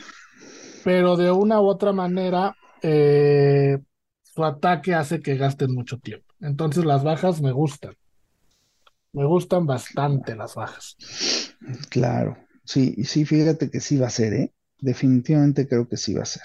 pero 0.85 1.17
de 1.17 1.31
una 1.31 1.61
u 1.61 1.67
otra 1.67 1.93
manera 1.93 2.57
eh, 2.83 3.79
su 4.23 4.45
ataque 4.45 4.95
hace 4.95 5.21
que 5.21 5.37
gasten 5.37 5.75
mucho 5.75 5.99
tiempo. 5.99 6.35
Entonces 6.41 6.85
las 6.85 7.05
bajas 7.05 7.41
me 7.41 7.53
gustan. 7.53 7.95
Me 9.13 9.25
gustan 9.25 9.67
bastante 9.67 10.37
las 10.37 10.55
bajas. 10.55 10.97
Claro, 11.91 12.37
sí, 12.65 13.05
sí, 13.05 13.25
fíjate 13.25 13.71
que 13.71 13.81
sí 13.81 13.99
va 13.99 14.07
a 14.07 14.11
ser, 14.11 14.33
¿eh? 14.35 14.53
Definitivamente 14.79 15.67
creo 15.69 15.89
que 15.89 15.97
sí 15.97 16.15
va 16.15 16.23
a 16.23 16.27
ser. 16.27 16.43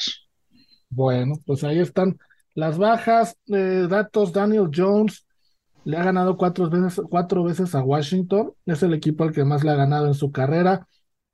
Bueno, 0.90 1.36
pues 1.46 1.64
ahí 1.64 1.80
están 1.80 2.18
las 2.54 2.78
bajas. 2.78 3.38
Eh, 3.48 3.88
datos, 3.90 4.34
Daniel 4.34 4.70
Jones 4.74 5.25
le 5.86 5.98
ha 5.98 6.04
ganado 6.04 6.36
cuatro 6.36 6.70
veces, 6.70 7.02
cuatro 7.10 7.44
veces 7.44 7.76
a 7.76 7.84
Washington. 7.84 8.52
Es 8.66 8.84
el 8.84 8.94
equipo 8.94 9.24
al 9.24 9.32
que 9.32 9.46
más 9.46 9.64
le 9.64 9.72
ha 9.72 9.76
ganado 9.76 10.08
en 10.08 10.16
su 10.16 10.32
carrera. 10.32 10.88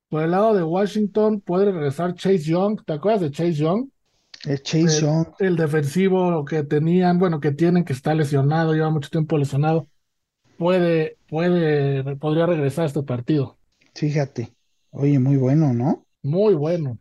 Por 0.10 0.24
el 0.24 0.32
lado 0.32 0.54
de 0.54 0.62
Washington 0.62 1.40
puede 1.40 1.72
regresar 1.72 2.16
Chase 2.16 2.40
Young. 2.40 2.84
¿Te 2.86 2.94
acuerdas 2.94 3.22
de 3.22 3.32
Chase 3.32 3.54
Young? 3.54 3.88
Es 4.46 4.62
Chase 4.62 5.02
Young. 5.02 5.28
El 5.40 5.56
defensivo 5.56 6.44
que 6.44 6.64
tenían, 6.64 7.18
bueno, 7.18 7.40
que 7.40 7.54
tienen, 7.54 7.86
que 7.86 7.94
está 7.94 8.14
lesionado, 8.14 8.74
lleva 8.74 8.90
mucho 8.90 9.10
tiempo 9.10 9.38
lesionado. 9.38 9.88
Puede, 10.58 11.18
puede, 11.30 12.18
podría 12.18 12.46
regresar 12.46 12.84
a 12.84 12.88
este 12.88 13.04
partido. 13.04 13.58
Fíjate. 13.96 14.54
Oye, 14.92 15.18
muy 15.18 15.38
bueno, 15.38 15.74
¿no? 15.74 16.06
Muy 16.24 16.56
bueno. 16.56 16.98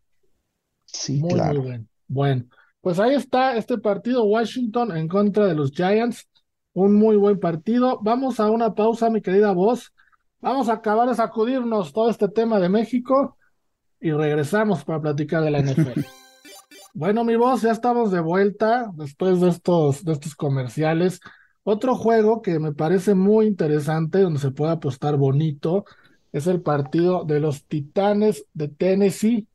Sí, 0.87 1.19
muy, 1.19 1.35
claro. 1.35 1.59
Muy 1.59 1.69
bueno. 1.69 1.87
Bueno, 2.07 2.45
pues 2.81 3.01
ahí 3.01 3.15
está 3.15 3.57
este 3.57 3.77
partido 3.79 4.25
Washington 4.25 4.97
en 4.97 5.09
contra 5.09 5.47
de 5.47 5.57
los 5.57 5.73
Giants. 5.73 6.30
Un 6.73 6.95
muy 6.95 7.17
buen 7.17 7.41
partido. 7.41 7.99
Vamos 8.03 8.39
a 8.39 8.51
una 8.51 8.75
pausa, 8.75 9.11
mi 9.11 9.21
querida 9.21 9.53
voz. 9.53 9.93
Vamos 10.41 10.69
a 10.69 10.75
acabar 10.75 11.09
de 11.09 11.15
sacudirnos 11.15 11.93
todo 11.93 12.09
este 12.09 12.29
tema 12.29 12.61
de 12.61 12.69
México 12.69 13.37
y 14.01 14.13
regresamos 14.13 14.85
para 14.85 15.01
platicar 15.01 15.43
de 15.43 15.51
la 15.51 15.61
NFL. 15.61 16.01
bueno, 16.95 17.25
mi 17.25 17.37
voz, 17.37 17.63
ya 17.63 17.73
estamos 17.73 18.13
de 18.13 18.21
vuelta 18.21 18.91
después 18.95 19.41
de 19.41 19.49
estos, 19.49 20.05
de 20.05 20.13
estos 20.13 20.35
comerciales. 20.35 21.21
Otro 21.65 21.97
juego 21.97 22.41
que 22.41 22.59
me 22.59 22.73
parece 22.73 23.15
muy 23.15 23.47
interesante, 23.47 24.21
donde 24.21 24.41
se 24.41 24.53
puede 24.53 24.73
apostar 24.73 25.17
bonito, 25.17 25.85
es 26.33 26.47
el 26.47 26.63
partido 26.63 27.25
de 27.25 27.41
los 27.41 27.67
Titanes 27.67 28.47
de 28.55 28.69
Tennessee 28.69 29.49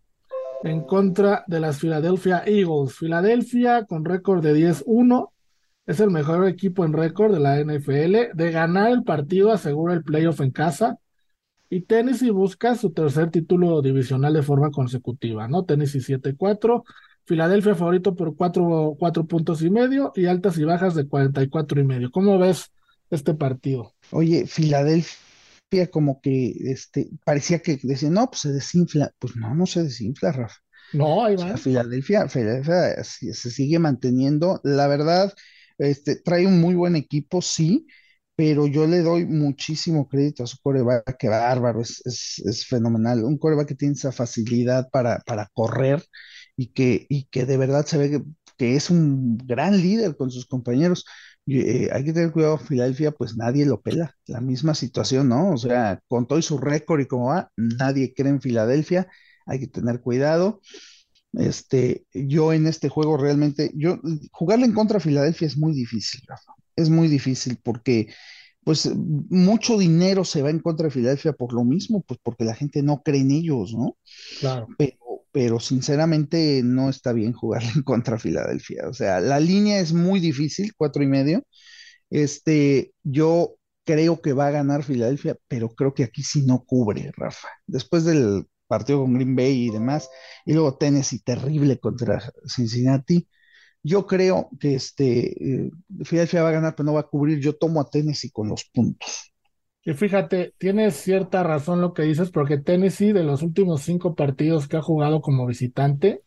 en 0.64 0.82
contra 0.82 1.44
de 1.48 1.62
las 1.62 1.80
Philadelphia 1.80 2.44
Eagles. 2.46 2.96
Filadelfia 2.96 3.86
con 3.86 4.04
récord 4.04 4.44
de 4.44 4.54
10-1 4.54 5.30
es 5.86 6.00
el 6.00 6.10
mejor 6.10 6.48
equipo 6.48 6.84
en 6.86 6.94
récord 6.94 7.34
de 7.34 7.40
la 7.40 7.60
NFL. 7.60 8.36
De 8.36 8.52
ganar 8.52 8.92
el 8.92 9.04
partido 9.04 9.52
asegura 9.52 9.94
el 9.94 10.04
playoff 10.04 10.42
en 10.42 10.52
casa. 10.52 10.98
Y 11.70 11.82
Tennessee 11.82 12.30
busca 12.30 12.76
su 12.76 12.92
tercer 12.92 13.32
título 13.32 13.82
divisional 13.82 14.34
de 14.34 14.44
forma 14.44 14.72
consecutiva, 14.72 15.48
¿no? 15.48 15.66
Tennessee 15.66 16.00
7-4. 16.00 16.84
Filadelfia 17.26 17.74
favorito 17.74 18.16
por 18.16 18.36
cuatro, 18.36 18.96
cuatro, 19.00 19.26
puntos 19.26 19.64
y 19.64 19.72
medio 19.72 20.12
y 20.16 20.28
altas 20.28 20.58
y 20.60 20.64
bajas 20.64 20.94
de 20.94 21.08
44 21.08 21.82
y 21.82 21.84
medio. 21.84 22.12
¿Cómo 22.12 22.38
ves 22.38 22.72
este 23.10 23.34
partido? 23.34 23.96
Oye, 24.12 24.46
Filadelfia 24.46 25.18
como 25.92 26.22
que 26.22 26.54
este, 26.66 27.10
parecía 27.26 27.60
que 27.60 27.80
decía, 27.82 28.10
no, 28.10 28.28
pues 28.28 28.42
se 28.42 28.54
desinfla. 28.54 29.12
Pues 29.18 29.36
no, 29.36 29.54
no 29.56 29.66
se 29.66 29.84
desinfla, 29.84 30.32
Rafa. 30.32 30.58
No, 30.94 31.26
ahí 31.26 31.36
va. 31.36 31.58
Filadelfia, 31.58 32.30
Filadelfia 32.30 33.04
se 33.04 33.34
sigue 33.34 33.80
manteniendo. 33.80 34.62
La 34.64 34.88
verdad, 34.88 35.34
Este, 35.78 36.16
trae 36.18 36.48
un 36.48 36.62
muy 36.62 36.76
buen 36.76 36.96
equipo, 36.96 37.42
sí, 37.42 37.88
pero 38.36 38.68
yo 38.68 38.88
le 38.88 39.02
doy 39.02 39.26
muchísimo 39.26 40.08
crédito 40.08 40.44
a 40.44 40.48
su 40.48 40.58
coreback, 40.62 41.18
que 41.18 41.30
bárbaro, 41.30 41.82
es, 41.82 42.02
es, 42.06 42.66
fenomenal. 42.68 43.24
Un 43.24 43.38
coreback 43.38 43.70
que 43.70 43.76
tiene 43.76 43.94
esa 43.94 44.12
facilidad 44.12 44.90
para, 44.92 45.20
para 45.20 45.50
correr 45.54 46.04
y 46.58 46.68
que, 46.74 47.06
y 47.10 47.26
que 47.26 47.46
de 47.46 47.58
verdad 47.58 47.86
se 47.86 47.98
ve 47.98 48.10
que, 48.12 48.22
que 48.58 48.76
es 48.76 48.90
un 48.90 49.38
gran 49.38 49.78
líder 49.82 50.16
con 50.18 50.32
sus 50.32 50.46
compañeros. 50.46 51.06
Eh, 51.48 51.90
hay 51.92 52.04
que 52.04 52.14
tener 52.14 52.32
cuidado, 52.32 52.58
Filadelfia, 52.58 53.12
pues 53.12 53.38
nadie 53.38 53.66
lo 53.66 53.82
pela. 53.82 54.16
La 54.28 54.42
misma 54.42 54.76
situación, 54.76 55.30
¿no? 55.30 55.52
O 55.52 55.58
sea, 55.58 56.02
con 56.08 56.28
todo 56.28 56.40
y 56.40 56.42
su 56.42 56.58
récord 56.58 57.02
y 57.02 57.08
cómo 57.08 57.28
va, 57.28 57.52
nadie 57.56 58.14
cree 58.14 58.32
en 58.32 58.42
Filadelfia. 58.42 59.08
Hay 59.46 59.60
que 59.60 59.68
tener 59.68 60.02
cuidado. 60.02 60.62
Este, 61.40 62.06
yo 62.14 62.54
en 62.54 62.68
este 62.68 62.90
juego 62.90 63.18
realmente, 63.18 63.72
yo 63.76 64.00
jugarle 64.32 64.66
en 64.66 64.74
contra 64.74 64.96
de 64.98 65.04
Filadelfia 65.04 65.48
es 65.48 65.58
muy 65.58 65.74
difícil, 65.74 66.22
Rafa. 66.28 66.54
Es 66.76 66.90
muy 66.90 67.08
difícil 67.08 67.58
porque 67.64 68.10
pues 68.64 68.90
mucho 68.96 69.78
dinero 69.78 70.26
se 70.26 70.42
va 70.42 70.50
en 70.50 70.60
contra 70.60 70.86
de 70.86 70.92
Filadelfia 70.92 71.34
por 71.34 71.54
lo 71.54 71.64
mismo, 71.64 72.02
pues 72.02 72.20
porque 72.24 72.46
la 72.46 72.56
gente 72.56 72.82
no 72.82 73.04
cree 73.04 73.22
en 73.22 73.32
ellos, 73.32 73.74
¿no? 73.74 73.96
Claro. 74.40 74.68
Pero, 74.78 74.98
pero 75.32 75.60
sinceramente 75.60 76.62
no 76.64 76.90
está 76.90 77.14
bien 77.14 77.32
jugarle 77.32 77.70
en 77.76 77.84
contra 77.84 78.16
de 78.16 78.22
Filadelfia. 78.22 78.90
O 78.90 78.94
sea, 78.94 79.20
la 79.20 79.40
línea 79.40 79.80
es 79.80 79.94
muy 79.94 80.20
difícil, 80.20 80.74
cuatro 80.76 81.04
y 81.04 81.08
medio. 81.08 81.46
Este, 82.10 82.92
yo 83.04 83.56
creo 83.86 84.20
que 84.20 84.34
va 84.34 84.48
a 84.48 84.52
ganar 84.52 84.84
Filadelfia, 84.84 85.38
pero 85.48 85.70
creo 85.70 85.94
que 85.94 86.04
aquí 86.04 86.24
sí 86.24 86.44
no 86.44 86.64
cubre, 86.66 87.12
Rafa. 87.16 87.50
Después 87.68 88.04
del 88.04 88.48
partido 88.68 89.02
con 89.02 89.14
Green 89.14 89.36
Bay 89.36 89.68
y 89.68 89.70
demás, 89.72 90.10
y 90.46 90.54
luego 90.54 90.78
Tennessee 90.78 91.20
terrible 91.24 91.80
contra 91.80 92.22
Cincinnati. 92.48 93.28
Yo 93.84 94.08
creo 94.08 94.50
que 94.60 94.76
este, 94.76 95.66
eh, 95.68 95.72
Philadelphia 96.10 96.44
va 96.44 96.50
a 96.50 96.54
ganar, 96.54 96.76
pero 96.76 96.88
no 96.88 96.94
va 96.96 97.02
a 97.02 97.04
cubrir. 97.10 97.40
Yo 97.40 97.56
tomo 97.58 97.82
a 97.82 97.90
Tennessee 97.90 98.32
con 98.32 98.50
los 98.50 98.66
puntos. 98.66 99.34
Y 99.84 99.94
fíjate, 99.94 100.54
tienes 100.58 100.96
cierta 100.96 101.44
razón 101.44 101.80
lo 101.82 101.94
que 101.94 102.02
dices, 102.04 102.32
porque 102.32 102.58
Tennessee 102.58 103.14
de 103.14 103.24
los 103.24 103.44
últimos 103.44 103.82
cinco 103.84 104.16
partidos 104.16 104.68
que 104.68 104.78
ha 104.78 104.82
jugado 104.82 105.22
como 105.22 105.46
visitante, 105.46 106.24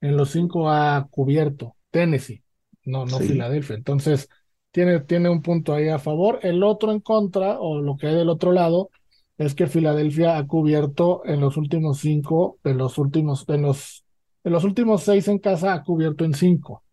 en 0.00 0.16
los 0.16 0.30
cinco 0.30 0.70
ha 0.70 1.08
cubierto 1.10 1.76
Tennessee, 1.90 2.44
no, 2.84 3.06
no 3.06 3.18
Sí. 3.18 3.22
Filadelfia. 3.22 3.76
Entonces, 3.76 4.28
tiene, 4.72 5.00
tiene 5.00 5.30
un 5.30 5.42
punto 5.42 5.74
ahí 5.74 5.88
a 5.88 5.98
favor. 6.00 6.40
El 6.42 6.62
otro 6.64 6.92
en 6.92 7.00
contra, 7.00 7.60
o 7.60 7.80
lo 7.82 7.96
que 7.96 8.08
hay 8.08 8.16
del 8.16 8.30
otro 8.30 8.52
lado, 8.52 8.90
es 9.40 9.54
que 9.54 9.66
Filadelfia 9.66 10.36
ha 10.36 10.46
cubierto 10.46 11.22
en 11.24 11.40
los 11.40 11.56
últimos 11.56 11.98
cinco, 12.00 12.58
de 12.62 12.74
los 12.74 12.98
últimos, 12.98 13.46
en 13.48 13.62
los, 13.62 14.04
en 14.44 14.52
los 14.52 14.64
últimos 14.64 15.02
seis 15.02 15.28
en 15.28 15.38
casa 15.38 15.72
ha 15.72 15.82
cubierto 15.82 16.26
en 16.26 16.34
cinco. 16.34 16.84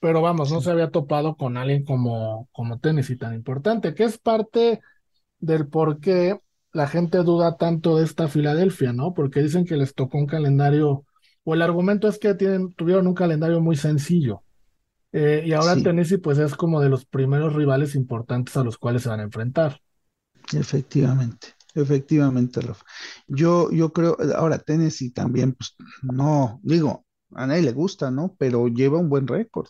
Pero 0.00 0.22
vamos, 0.22 0.52
no 0.52 0.60
se 0.60 0.70
había 0.70 0.90
topado 0.90 1.36
con 1.36 1.56
alguien 1.56 1.84
como, 1.84 2.48
como 2.52 2.78
Tennessee 2.80 3.16
tan 3.16 3.34
importante, 3.34 3.94
que 3.94 4.04
es 4.04 4.18
parte 4.18 4.80
del 5.40 5.68
por 5.68 6.00
qué 6.00 6.40
la 6.72 6.88
gente 6.88 7.18
duda 7.18 7.56
tanto 7.56 7.96
de 7.98 8.04
esta 8.04 8.28
Filadelfia, 8.28 8.92
¿no? 8.92 9.14
Porque 9.14 9.42
dicen 9.42 9.64
que 9.64 9.76
les 9.76 9.94
tocó 9.94 10.18
un 10.18 10.26
calendario, 10.26 11.04
o 11.44 11.54
el 11.54 11.62
argumento 11.62 12.08
es 12.08 12.18
que 12.18 12.34
tienen, 12.34 12.72
tuvieron 12.74 13.06
un 13.06 13.14
calendario 13.14 13.60
muy 13.60 13.76
sencillo. 13.76 14.42
Eh, 15.12 15.44
y 15.46 15.52
ahora 15.54 15.76
Sí. 15.76 15.82
Tennessee, 15.82 16.18
pues 16.18 16.38
es 16.38 16.54
como 16.56 16.80
de 16.80 16.88
los 16.90 17.06
primeros 17.06 17.54
rivales 17.54 17.94
importantes 17.94 18.56
a 18.56 18.64
los 18.64 18.78
cuales 18.78 19.02
se 19.02 19.08
van 19.10 19.20
a 19.20 19.24
enfrentar. 19.24 19.80
Efectivamente, 20.52 21.55
efectivamente, 21.76 22.60
Rafa. 22.60 22.84
Yo, 23.28 23.70
yo 23.70 23.92
creo, 23.92 24.16
ahora 24.36 24.58
Tennessee 24.58 25.12
también, 25.12 25.52
pues 25.54 25.76
no, 26.02 26.60
digo, 26.62 27.06
a 27.32 27.46
nadie 27.46 27.62
le 27.62 27.72
gusta, 27.72 28.10
¿no? 28.10 28.34
Pero 28.38 28.68
lleva 28.68 28.98
un 28.98 29.08
buen 29.08 29.26
récord. 29.26 29.68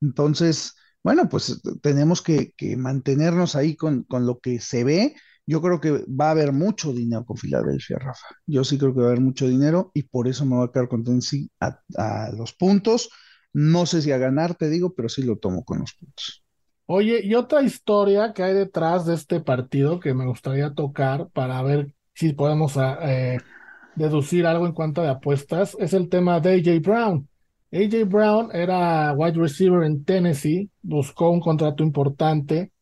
Entonces, 0.00 0.74
bueno, 1.04 1.28
pues 1.28 1.60
tenemos 1.82 2.22
que, 2.22 2.52
que 2.56 2.76
mantenernos 2.76 3.56
ahí 3.56 3.76
con, 3.76 4.04
con 4.04 4.26
lo 4.26 4.40
que 4.40 4.60
se 4.60 4.84
ve. 4.84 5.16
Yo 5.46 5.62
creo 5.62 5.80
que 5.80 6.04
va 6.08 6.28
a 6.28 6.30
haber 6.32 6.52
mucho 6.52 6.92
dinero 6.92 7.24
con 7.26 7.36
Filadelfia, 7.38 7.98
Rafa. 7.98 8.26
Yo 8.46 8.64
sí 8.64 8.78
creo 8.78 8.94
que 8.94 9.00
va 9.00 9.06
a 9.08 9.10
haber 9.10 9.22
mucho 9.22 9.48
dinero 9.48 9.90
y 9.94 10.04
por 10.04 10.28
eso 10.28 10.46
me 10.46 10.56
voy 10.56 10.68
a 10.68 10.72
quedar 10.72 10.88
con 10.88 11.04
Tennessee 11.04 11.50
a, 11.60 11.80
a 11.96 12.32
los 12.32 12.52
puntos. 12.54 13.10
No 13.52 13.86
sé 13.86 14.02
si 14.02 14.12
a 14.12 14.18
ganar, 14.18 14.54
te 14.56 14.68
digo, 14.70 14.94
pero 14.94 15.08
sí 15.08 15.22
lo 15.24 15.38
tomo 15.38 15.64
con 15.64 15.80
los 15.80 15.94
puntos. 15.94 16.39
Oye, 16.92 17.20
y 17.24 17.34
otra 17.34 17.62
historia 17.62 18.32
que 18.32 18.42
hay 18.42 18.52
detrás 18.54 19.06
de 19.06 19.14
este 19.14 19.40
partido 19.40 20.00
que 20.00 20.12
me 20.12 20.26
gustaría 20.26 20.74
tocar 20.74 21.28
para 21.30 21.62
ver 21.62 21.94
si 22.14 22.32
podemos 22.32 22.76
ah, 22.76 22.98
eh, 23.02 23.38
deducir 23.94 24.44
algo 24.44 24.66
en 24.66 24.72
cuanto 24.72 25.00
a 25.02 25.10
apuestas 25.10 25.76
es 25.78 25.92
el 25.94 26.08
tema 26.08 26.40
de 26.40 26.54
AJ 26.54 26.80
Brown. 26.82 27.28
AJ 27.72 28.04
Brown 28.08 28.48
era 28.52 29.12
wide 29.12 29.38
receiver 29.38 29.84
en 29.84 30.04
Tennessee, 30.04 30.68
buscó 30.82 31.30
un 31.30 31.38
contrato 31.40 31.84
importante, 31.84 32.72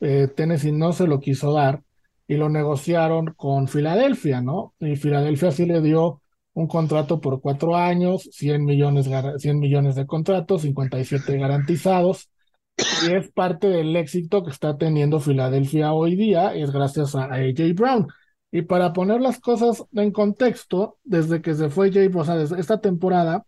eh, 0.00 0.28
Tennessee 0.34 0.72
no 0.72 0.92
se 0.92 1.06
lo 1.06 1.20
quiso 1.20 1.52
dar 1.52 1.82
y 2.26 2.36
lo 2.36 2.48
negociaron 2.48 3.34
con 3.36 3.68
Filadelfia, 3.68 4.40
¿no? 4.40 4.74
Y 4.80 4.96
Filadelfia 4.96 5.50
sí 5.52 5.66
le 5.66 5.82
dio 5.82 6.22
un 6.54 6.68
contrato 6.68 7.20
por 7.20 7.42
cuatro 7.42 7.76
años, 7.76 8.30
100 8.32 8.64
millones, 8.64 9.08
gar- 9.08 9.38
100 9.38 9.58
millones 9.58 9.94
de 9.94 10.06
contratos, 10.06 10.62
57 10.62 11.36
garantizados. 11.36 12.30
Y 12.78 13.12
es 13.12 13.30
parte 13.32 13.68
del 13.68 13.94
éxito 13.96 14.44
que 14.44 14.50
está 14.50 14.76
teniendo 14.76 15.20
Filadelfia 15.20 15.92
hoy 15.92 16.14
día, 16.14 16.54
es 16.54 16.70
gracias 16.70 17.14
a 17.14 17.24
AJ 17.24 17.74
Brown. 17.74 18.06
Y 18.50 18.62
para 18.62 18.92
poner 18.92 19.20
las 19.20 19.40
cosas 19.40 19.84
en 19.92 20.10
contexto, 20.12 20.98
desde 21.04 21.42
que 21.42 21.54
se 21.54 21.68
fue 21.70 21.88
AJ, 21.88 22.16
o 22.16 22.24
sea, 22.24 22.36
desde 22.36 22.60
esta 22.60 22.80
temporada, 22.80 23.44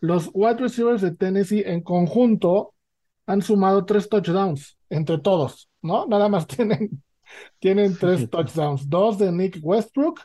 los 0.00 0.30
wide 0.34 0.58
receivers 0.58 1.00
de 1.00 1.14
Tennessee 1.14 1.62
en 1.64 1.82
conjunto 1.82 2.74
han 3.26 3.42
sumado 3.42 3.84
tres 3.84 4.08
touchdowns 4.08 4.76
entre 4.88 5.18
todos, 5.18 5.68
¿no? 5.82 6.06
Nada 6.06 6.28
más 6.28 6.46
tienen, 6.46 7.02
tienen 7.58 7.96
tres 7.96 8.28
touchdowns, 8.30 8.88
dos 8.88 9.18
de 9.18 9.32
Nick 9.32 9.58
Westbrook 9.62 10.20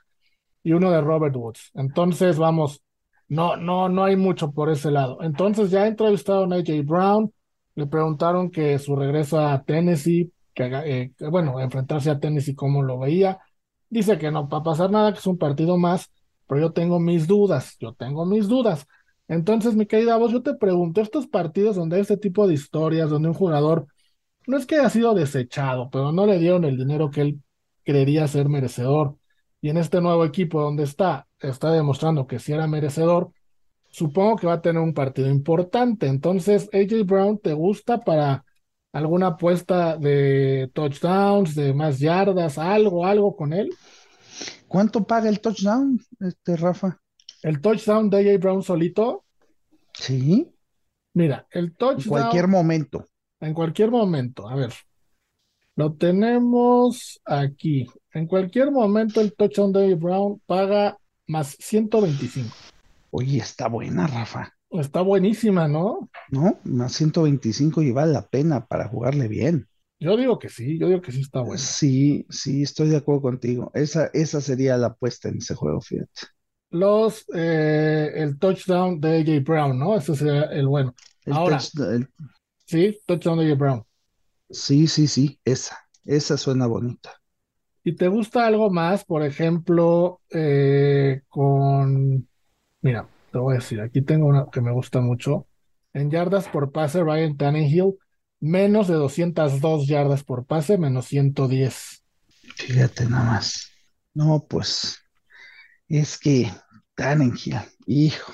y 0.63 0.74
uno 0.74 0.91
de 0.91 1.01
Robert 1.01 1.36
Woods. 1.36 1.71
Entonces, 1.74 2.38
vamos, 2.38 2.81
no, 3.27 3.55
no, 3.55 3.89
no 3.89 4.03
hay 4.03 4.15
mucho 4.15 4.51
por 4.51 4.69
ese 4.69 4.91
lado. 4.91 5.19
Entonces, 5.21 5.71
ya 5.71 5.88
entrevistaron 5.88 6.53
a 6.53 6.57
AJ 6.57 6.83
Brown, 6.83 7.33
le 7.75 7.88
preguntaron 7.88 8.51
que 8.51 8.80
su 8.80 8.96
regreso 8.96 9.40
a 9.40 9.63
Tennessee, 9.63 10.32
eh, 10.56 11.12
que, 11.18 11.28
bueno, 11.28 11.60
enfrentarse 11.60 12.10
a 12.10 12.20
Tennessee, 12.20 12.56
cómo 12.56 12.84
lo 12.84 13.00
veía. 13.00 13.40
Dice 13.90 14.18
que 14.18 14.32
no 14.32 14.48
va 14.48 14.60
a 14.60 14.63
pasar 14.63 14.92
nada, 14.92 15.13
que 15.13 15.20
es 15.20 15.28
un 15.28 15.38
partido 15.38 15.78
más, 15.78 16.12
pero 16.48 16.62
yo 16.62 16.74
tengo 16.74 17.00
mis 17.00 17.28
dudas, 17.28 17.78
yo 17.80 17.94
tengo 17.94 18.25
mis 18.25 18.48
dudas. 18.48 18.88
Entonces, 19.28 19.75
mi 19.75 19.86
querida 19.86 20.18
voz, 20.18 20.32
yo 20.32 20.42
te 20.42 20.56
pregunto, 20.56 21.01
estos 21.01 21.28
partidos 21.28 21.75
donde 21.75 21.96
hay 21.96 22.01
este 22.01 22.18
tipo 22.18 22.48
de 22.48 22.54
historias, 22.54 23.10
donde 23.10 23.30
un 23.30 23.34
jugador 23.34 23.88
no 24.48 24.58
es 24.58 24.66
que 24.66 24.75
haya 24.78 24.90
sido 24.90 25.13
desechado, 25.13 25.90
pero 25.92 26.12
no 26.12 26.25
le 26.25 26.40
dieron 26.40 26.66
el 26.66 26.78
dinero 26.78 27.12
que 27.12 27.22
él 27.22 27.44
creería 27.84 28.28
ser 28.28 28.50
merecedor. 28.50 29.18
Y 29.62 29.70
en 29.70 29.78
este 29.78 30.01
nuevo 30.01 30.25
equipo 30.25 30.62
donde 30.62 30.84
está, 30.84 31.28
está 31.40 31.72
demostrando 31.72 32.28
que 32.28 32.40
sí 32.40 32.51
era 32.51 32.68
merecedor, 32.68 33.32
supongo 33.91 34.38
que 34.38 34.48
va 34.48 34.53
a 34.53 34.62
tener 34.62 34.81
un 34.81 34.93
partido 34.93 35.29
importante. 35.29 36.07
Entonces, 36.07 36.69
AJ 36.74 37.05
Brown, 37.05 37.38
¿te 37.39 37.53
gusta 37.53 38.00
para 38.00 38.43
alguna 38.93 39.27
apuesta 39.27 39.98
de 39.98 40.69
touchdowns, 40.74 41.55
de 41.55 41.74
más 41.74 42.00
yardas, 42.00 42.57
algo, 42.57 43.05
algo 43.05 43.36
con 43.36 43.53
él? 43.53 43.69
¿Cuánto 44.67 45.03
paga 45.03 45.29
el 45.29 45.39
touchdown, 45.41 46.00
este 46.19 46.55
Rafa? 46.57 47.00
El 47.43 47.60
touchdown 47.62 48.10
de 48.10 48.17
AJ 48.31 48.39
Brown 48.39 48.63
solito, 48.63 49.25
Sí, 49.93 50.50
mira, 51.13 51.45
el 51.51 51.65
en 51.65 51.75
touchdown 51.75 52.07
cualquier 52.10 52.48
momento. 52.48 53.05
en 53.41 53.53
cualquier 53.53 53.91
momento, 53.91 54.48
a 54.48 54.55
ver, 54.55 54.71
lo 55.75 55.93
tenemos 55.93 57.19
aquí. 57.25 57.88
En 58.13 58.27
cualquier 58.27 58.71
momento 58.71 59.19
el 59.19 59.33
touchdown 59.33 59.71
de 59.74 59.86
AJ 59.93 60.00
Brown 60.00 60.41
paga 60.45 60.98
más 61.27 61.55
125. 61.60 62.50
Oye, 63.12 63.38
está 63.38 63.68
buena, 63.70 64.06
Rafa, 64.08 64.53
Está 64.72 65.01
buenísima, 65.01 65.68
¿no? 65.68 66.10
¿no? 66.30 66.60
Más 66.63 66.94
125 66.94 67.84
y 67.84 67.91
vale 67.91 68.13
la 68.13 68.27
pena 68.27 68.65
para 68.65 68.88
jugarle 68.88 69.27
bien. 69.27 69.68
Yo 70.00 70.18
digo 70.18 70.38
que 70.39 70.50
sí, 70.50 70.77
yo 70.80 70.88
digo 70.88 71.01
que 71.01 71.12
sí 71.13 71.22
está 71.22 71.41
buena. 71.41 71.80
Sí, 71.80 72.25
sí, 72.30 72.63
estoy 72.63 72.89
de 72.89 72.98
acuerdo 72.98 73.22
contigo. 73.22 73.72
Esa, 73.74 74.08
esa 74.13 74.41
sería 74.41 74.77
la 74.77 74.88
apuesta 74.88 75.30
en 75.30 75.38
ese 75.38 75.56
juego, 75.56 75.82
fíjate. 75.82 76.12
Los, 76.72 77.25
eh, 77.36 78.12
el 78.15 78.39
touchdown 78.39 79.00
de 79.01 79.20
AJ 79.20 79.44
Brown, 79.44 79.77
¿no? 79.77 79.98
Ese 79.98 80.15
sería 80.15 80.44
el 80.44 80.68
bueno. 80.68 80.96
El 81.25 81.34
Ahora, 81.34 81.70
el- 81.77 82.08
sí, 82.65 83.00
touchdown 83.06 83.39
de 83.39 83.46
AJ 83.46 83.58
Brown. 83.60 83.86
sí, 84.50 84.88
sí, 84.88 85.08
sí, 85.08 85.39
esa, 85.46 85.77
esa 86.06 86.38
suena 86.38 86.68
bonita. 86.68 87.22
¿Y 87.84 87.96
te 87.96 88.08
gusta 88.08 88.46
algo 88.46 88.70
más, 88.70 89.06
por 89.06 89.24
ejemplo, 89.24 90.22
eh, 90.30 91.22
con, 91.30 92.27
mira, 92.81 93.07
te 93.31 93.38
voy 93.38 93.53
a 93.53 93.59
decir, 93.59 93.81
aquí 93.81 94.01
tengo 94.01 94.27
una 94.27 94.47
que 94.51 94.61
me 94.61 94.71
gusta 94.71 95.01
mucho. 95.01 95.47
En 95.93 96.09
yardas 96.09 96.47
por 96.47 96.71
pase, 96.71 97.03
Ryan 97.03 97.38
Tannehill, 97.38 97.95
menos 98.39 98.88
de 98.88 98.95
202 98.95 99.88
yardas 99.88 100.23
por 100.23 100.45
pase, 100.45 100.77
menos 100.77 101.05
110. 101.05 102.03
Fíjate 102.55 103.05
nada 103.05 103.23
más. 103.25 103.69
No, 104.13 104.45
pues, 104.47 104.97
es 105.88 106.17
que 106.17 106.51
Tannenhill, 106.95 107.59
hijo, 107.85 108.33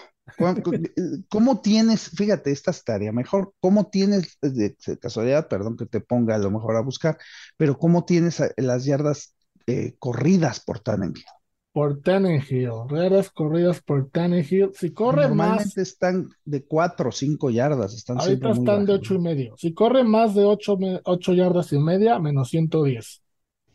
¿Cómo 1.30 1.62
tienes, 1.62 2.10
fíjate, 2.10 2.52
esta 2.52 2.72
estaría 2.72 3.12
mejor, 3.12 3.54
cómo 3.60 3.90
tienes, 3.90 4.38
de, 4.42 4.76
casualidad, 5.00 5.48
perdón 5.48 5.78
que 5.78 5.86
te 5.86 6.02
ponga 6.02 6.36
a 6.36 6.40
lo 6.40 6.52
mejor 6.52 6.76
a 6.76 6.82
buscar, 6.82 7.18
pero 7.56 7.78
cómo 7.78 8.06
tienes 8.06 8.42
las 8.58 8.86
yardas 8.86 9.36
eh, 9.66 9.96
corridas 10.00 10.60
por 10.60 10.80
Tannehill? 10.80 11.26
Por 11.78 12.02
Tannehill, 12.02 12.72
yardas 12.90 13.30
corridas 13.30 13.82
por 13.82 14.10
Tannehill. 14.10 14.72
Si 14.74 14.94
corre 14.94 15.28
Normalmente 15.28 15.84
están 15.84 16.28
de 16.44 16.66
4 16.66 17.10
o 17.10 17.12
5 17.12 17.52
yardas. 17.52 17.94
Están 17.94 18.20
ahorita 18.20 18.50
están 18.50 18.84
de 18.84 18.94
8 18.94 19.14
y 19.14 19.20
medio. 19.20 19.56
Si 19.60 19.76
corre 19.76 20.04
más 20.04 20.34
de 20.34 20.44
8, 20.44 21.34
yardas 21.36 21.72
y 21.74 21.78
media, 21.78 22.18
menos 22.18 22.50
110. 22.50 23.22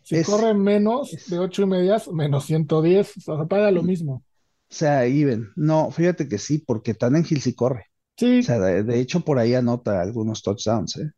Si 0.02 0.23
corre 0.25 0.52
menos 0.52 1.12
de 1.28 1.38
8 1.38 1.62
y 1.62 1.66
media, 1.66 2.02
menos 2.12 2.44
110. 2.47 3.18
O 3.18 3.21
sea, 3.21 3.47
paga 3.47 3.71
lo 3.71 3.85
mismo. 3.85 4.14
O 4.68 4.75
sea, 4.75 5.06
Iben, 5.06 5.52
no, 5.54 5.92
fíjate 5.92 6.26
que 6.26 6.38
sí, 6.38 6.59
porque 6.59 6.94
Tannehill 6.94 7.40
sí 7.40 7.54
corre. 7.54 7.87
Sí. 8.16 8.40
O 8.40 8.42
sea, 8.42 8.59
de, 8.59 8.99
hecho, 8.99 9.21
por 9.21 9.38
ahí 9.38 9.54
anota 9.54 10.02
algunos 10.02 10.42
touchdowns, 10.42 10.97
¿eh? 10.97 11.09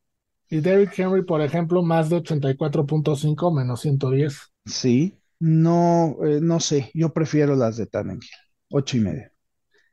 Y 0.51 0.61
Derrick 0.61 0.99
Henry, 0.99 1.25
por 1.25 1.41
ejemplo, 1.41 1.83
más 1.83 2.11
de 2.11 2.19
84.5 2.19 3.57
menos 3.57 3.81
110. 3.81 4.39
Sí, 4.67 5.17
no, 5.45 6.17
eh, 6.25 6.41
no 6.41 6.59
sé, 6.59 6.91
yo 6.95 7.13
prefiero 7.13 7.55
las 7.55 7.77
de 7.77 7.85
Tannehill, 7.85 8.23
ocho 8.71 8.97
y 8.97 9.01
media. 9.01 9.31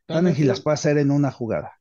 Tannehill 0.06 0.48
las 0.48 0.62
puede 0.62 0.76
hacer 0.76 0.98
en 0.98 1.12
una 1.12 1.30
jugada. 1.30 1.74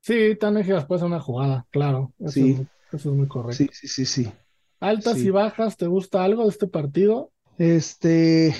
Sí, 0.00 0.34
Tannehill 0.34 0.74
las 0.74 0.86
puede 0.86 0.98
hacer 0.98 1.06
en 1.06 1.12
una 1.12 1.22
jugada, 1.22 1.66
claro. 1.70 2.12
Eso, 2.18 2.32
sí. 2.32 2.50
es, 2.50 2.98
eso 2.98 3.10
es 3.10 3.16
muy 3.16 3.28
correcto. 3.28 3.56
Sí, 3.56 3.70
sí, 3.72 3.86
sí, 3.86 4.04
sí. 4.04 4.32
Altas 4.80 5.18
y 5.18 5.30
bajas, 5.30 5.76
¿te 5.76 5.86
gusta 5.86 6.24
algo 6.24 6.42
de 6.42 6.48
este 6.48 6.66
partido? 6.66 7.30
Este, 7.56 8.52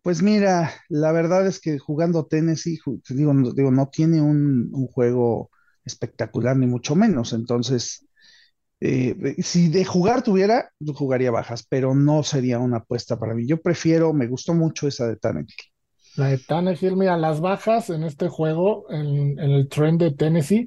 pues 0.00 0.22
mira, 0.22 0.72
la 0.88 1.12
verdad 1.12 1.46
es 1.46 1.60
que 1.60 1.78
jugando 1.78 2.24
Tennessee, 2.24 2.78
digo, 3.10 3.34
digo 3.54 3.70
no 3.70 3.90
tiene 3.90 4.22
un, 4.22 4.70
juego 4.88 5.50
espectacular, 5.84 6.56
ni 6.56 6.66
mucho 6.66 6.96
menos. 6.96 7.34
Entonces, 7.34 8.06
eh, 8.80 9.36
si 9.42 9.68
de 9.68 9.84
jugar 9.84 10.22
tuviera, 10.22 10.70
jugaría 10.94 11.30
bajas, 11.30 11.66
pero 11.68 11.94
no 11.94 12.22
sería 12.22 12.58
una 12.58 12.78
apuesta 12.78 13.18
para 13.18 13.34
mí. 13.34 13.46
Yo 13.46 13.60
prefiero, 13.62 14.12
me 14.12 14.26
gustó 14.28 14.54
mucho 14.54 14.88
esa 14.88 15.06
de 15.08 15.16
Tannehill. 15.16 15.54
La 16.16 16.28
de 16.28 16.38
Tannehill, 16.38 16.96
mira, 16.96 17.16
las 17.16 17.40
bajas 17.40 17.90
en 17.90 18.04
este 18.04 18.28
juego, 18.28 18.86
en, 18.90 19.38
en 19.38 19.50
el 19.50 19.68
trend 19.68 20.00
de 20.00 20.12
Tennessee, 20.12 20.66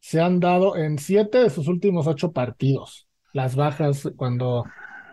se 0.00 0.20
han 0.20 0.38
dado 0.40 0.76
en 0.76 0.98
siete 0.98 1.38
de 1.38 1.50
sus 1.50 1.68
últimos 1.68 2.06
ocho 2.06 2.32
partidos. 2.32 3.08
Las 3.32 3.56
bajas 3.56 4.08
cuando 4.16 4.70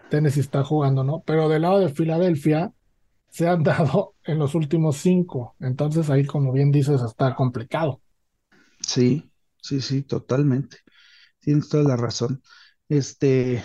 Tennessee 0.10 0.42
está 0.42 0.64
jugando, 0.64 1.04
¿no? 1.04 1.24
Pero 1.26 1.50
del 1.50 1.64
lado 1.64 1.80
de 1.80 1.90
Filadelfia, 1.90 2.74
se 3.30 3.48
han 3.50 3.64
dado 3.66 4.16
en 4.26 4.40
los 4.40 4.56
últimos 4.56 4.98
cinco. 4.98 5.56
Entonces 5.60 6.10
ahí, 6.12 6.26
como 6.26 6.52
bien 6.54 6.72
dices, 6.72 7.02
está 7.02 7.36
complicado. 7.36 8.02
Sí, 8.88 9.32
sí, 9.62 9.82
sí, 9.82 10.04
totalmente. 10.04 10.78
Tienes 11.42 11.70
toda 11.70 11.84
la 11.84 11.98
razón. 11.98 12.42
Este, 12.88 13.64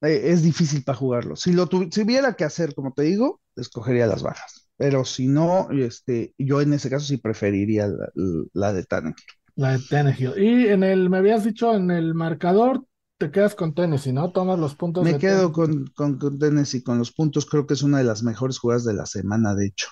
eh, 0.00 0.20
es 0.24 0.42
difícil 0.42 0.84
para 0.84 0.98
jugarlo. 0.98 1.36
Si 1.36 1.52
lo 1.52 1.66
tuviera 1.66 2.34
que 2.34 2.44
hacer, 2.44 2.74
como 2.74 2.92
te 2.92 3.02
digo, 3.02 3.40
escogería 3.56 4.06
las 4.06 4.22
bajas. 4.22 4.68
Pero 4.76 5.04
si 5.04 5.26
no, 5.26 5.68
este, 5.70 6.34
yo 6.38 6.60
en 6.60 6.72
ese 6.72 6.88
caso 6.88 7.06
sí 7.06 7.16
preferiría 7.16 7.88
la, 8.52 8.72
de 8.72 8.84
Tannehill. 8.84 9.16
La 9.56 9.72
de 9.72 9.84
Tannehill. 9.90 10.34
Y 10.38 10.68
en 10.68 10.84
el, 10.84 11.10
me 11.10 11.18
habías 11.18 11.44
dicho, 11.44 11.74
en 11.74 11.90
el 11.90 12.14
marcador, 12.14 12.84
te 13.18 13.32
quedas 13.32 13.56
con 13.56 13.74
Tennessee, 13.74 14.12
¿no? 14.12 14.30
Tomas 14.30 14.58
los 14.60 14.76
puntos. 14.76 15.02
Me 15.02 15.18
quedo 15.18 15.52
con, 15.52 15.88
con, 15.96 16.18
con, 16.18 16.38
Tennessee, 16.38 16.84
con 16.84 16.98
los 16.98 17.10
puntos. 17.10 17.46
Creo 17.46 17.66
que 17.66 17.74
es 17.74 17.82
una 17.82 17.98
de 17.98 18.04
las 18.04 18.22
mejores 18.22 18.58
jugadas 18.58 18.84
de 18.84 18.94
la 18.94 19.06
semana, 19.06 19.56
de 19.56 19.66
hecho. 19.66 19.88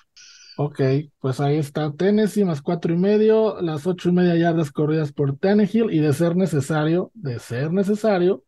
Ok, 0.59 0.81
pues 1.19 1.39
ahí 1.39 1.57
está 1.57 1.93
Tennessee 1.93 2.43
más 2.43 2.61
cuatro 2.63 2.91
y 2.91 2.97
medio, 2.97 3.61
las 3.61 3.85
ocho 3.85 4.09
y 4.09 4.11
media 4.11 4.35
yardas 4.35 4.71
corridas 4.71 5.11
por 5.13 5.37
Tannehill 5.37 5.91
y 5.93 5.99
de 5.99 6.13
ser 6.13 6.35
necesario, 6.35 7.11
de 7.13 7.39
ser 7.39 7.71
necesario, 7.71 8.43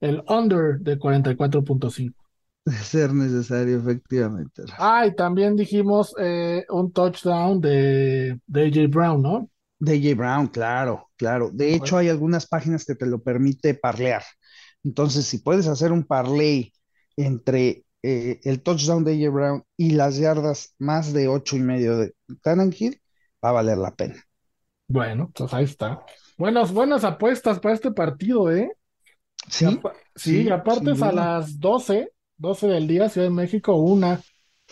el 0.00 0.22
under 0.28 0.78
de 0.80 0.98
44.5. 0.98 2.24
De 2.64 2.76
ser 2.76 3.14
necesario, 3.14 3.78
efectivamente. 3.78 4.62
Ah, 4.78 5.06
y 5.06 5.14
también 5.14 5.56
dijimos 5.56 6.14
eh, 6.18 6.64
un 6.68 6.92
touchdown 6.92 7.60
de, 7.60 8.38
de 8.46 8.66
AJ 8.66 8.88
Brown, 8.90 9.22
¿no? 9.22 9.48
DJ 9.80 10.14
Brown, 10.14 10.48
claro, 10.48 11.08
claro. 11.16 11.50
De 11.52 11.74
hecho, 11.74 11.96
hay 11.96 12.08
algunas 12.08 12.46
páginas 12.46 12.84
que 12.84 12.94
te 12.94 13.06
lo 13.06 13.22
permite 13.22 13.74
parlear. 13.74 14.22
Entonces, 14.84 15.24
si 15.26 15.38
puedes 15.38 15.66
hacer 15.66 15.92
un 15.92 16.04
parlay 16.04 16.72
entre 17.16 17.84
eh, 18.02 18.40
el 18.44 18.62
touchdown 18.62 19.04
de 19.04 19.12
DJ 19.12 19.28
Brown 19.28 19.64
y 19.76 19.90
las 19.90 20.16
yardas 20.18 20.74
más 20.78 21.12
de 21.12 21.28
ocho 21.28 21.56
y 21.56 21.60
medio 21.60 21.96
de 21.98 22.14
Tannehill, 22.42 23.00
va 23.44 23.50
a 23.50 23.52
valer 23.52 23.78
la 23.78 23.94
pena. 23.94 24.16
Bueno, 24.88 25.30
pues 25.34 25.52
ahí 25.52 25.64
está. 25.64 26.04
Buenas, 26.36 26.72
buenas 26.72 27.04
apuestas 27.04 27.60
para 27.60 27.74
este 27.74 27.90
partido, 27.90 28.50
¿eh? 28.50 28.72
Sí. 29.48 29.80
sí, 30.14 30.48
aparte 30.50 30.92
es 30.92 31.02
a 31.02 31.12
las 31.12 31.58
12, 31.58 32.12
12 32.36 32.66
del 32.66 32.86
día, 32.86 33.08
Ciudad 33.08 33.26
de 33.26 33.34
México, 33.34 33.74
una 33.76 34.20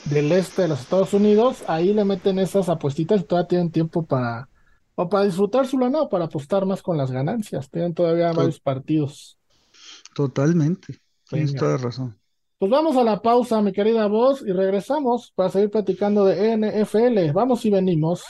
del 0.04 0.30
este 0.32 0.62
de 0.62 0.68
los 0.68 0.80
Estados 0.80 1.12
Unidos. 1.14 1.64
Ahí 1.66 1.92
le 1.92 2.04
meten 2.04 2.38
esas 2.38 2.68
apuestitas 2.68 3.20
y 3.20 3.24
todavía 3.24 3.48
tienen 3.48 3.70
tiempo 3.70 4.04
para 4.04 4.48
o 4.94 5.08
para 5.08 5.24
disfrutar 5.24 5.66
su 5.66 5.78
lana 5.78 6.02
o 6.02 6.08
para 6.08 6.24
apostar 6.24 6.64
más 6.66 6.82
con 6.82 6.96
las 6.96 7.10
ganancias. 7.10 7.70
Tienen 7.70 7.94
todavía 7.94 8.32
varios 8.32 8.60
partidos. 8.60 9.38
Totalmente. 10.14 10.98
Tienes 11.28 11.54
toda 11.54 11.76
razón. 11.76 12.18
Pues 12.58 12.70
vamos 12.70 12.96
a 12.96 13.04
la 13.04 13.20
pausa, 13.20 13.60
mi 13.60 13.70
querida 13.72 14.06
voz, 14.06 14.42
y 14.46 14.50
regresamos 14.50 15.30
para 15.34 15.50
seguir 15.50 15.70
platicando 15.70 16.24
de 16.24 16.52
NFL. 16.52 17.32
Vamos 17.32 17.66
y 17.66 17.70
venimos. 17.70 18.24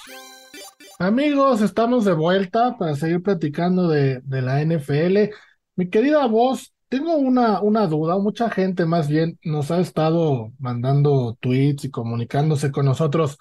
Amigos, 0.98 1.60
estamos 1.60 2.04
de 2.04 2.12
vuelta 2.12 2.76
para 2.76 2.96
seguir 2.96 3.22
platicando 3.22 3.86
de, 3.88 4.20
de 4.24 4.42
la 4.42 4.60
NFL. 4.62 5.30
Mi 5.76 5.88
querida 5.90 6.26
voz, 6.26 6.74
tengo 6.88 7.14
una, 7.16 7.60
una 7.62 7.86
duda. 7.86 8.18
Mucha 8.18 8.50
gente 8.50 8.84
más 8.84 9.06
bien 9.08 9.38
nos 9.44 9.70
ha 9.70 9.78
estado 9.78 10.52
mandando 10.58 11.36
tweets 11.40 11.84
y 11.84 11.90
comunicándose 11.92 12.72
con 12.72 12.86
nosotros 12.86 13.38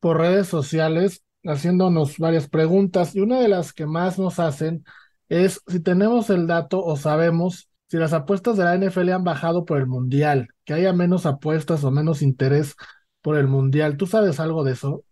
por 0.00 0.18
redes 0.18 0.48
sociales 0.48 1.22
haciéndonos 1.44 2.16
varias 2.18 2.48
preguntas 2.48 3.14
y 3.14 3.20
una 3.20 3.38
de 3.40 3.48
las 3.48 3.74
que 3.74 3.84
más 3.84 4.18
nos 4.18 4.38
hacen 4.38 4.84
es 5.28 5.60
si 5.66 5.80
tenemos 5.80 6.30
el 6.30 6.46
dato 6.46 6.82
o 6.82 6.96
sabemos 6.96 7.68
si 7.92 7.98
las 7.98 8.14
apuestas 8.14 8.56
de 8.56 8.64
la 8.64 8.74
NFL 8.74 9.10
han 9.10 9.22
bajado 9.22 9.66
por 9.66 9.76
el 9.76 9.86
Mundial, 9.86 10.48
que 10.64 10.72
haya 10.72 10.94
menos 10.94 11.26
apuestas 11.26 11.84
o 11.84 11.90
menos 11.90 12.22
interés 12.22 12.74
por 13.20 13.36
el 13.36 13.48
Mundial. 13.48 13.98
¿Tú 13.98 14.06
sabes 14.06 14.40
algo 14.40 14.64
de 14.64 14.72
eso? 14.72 15.04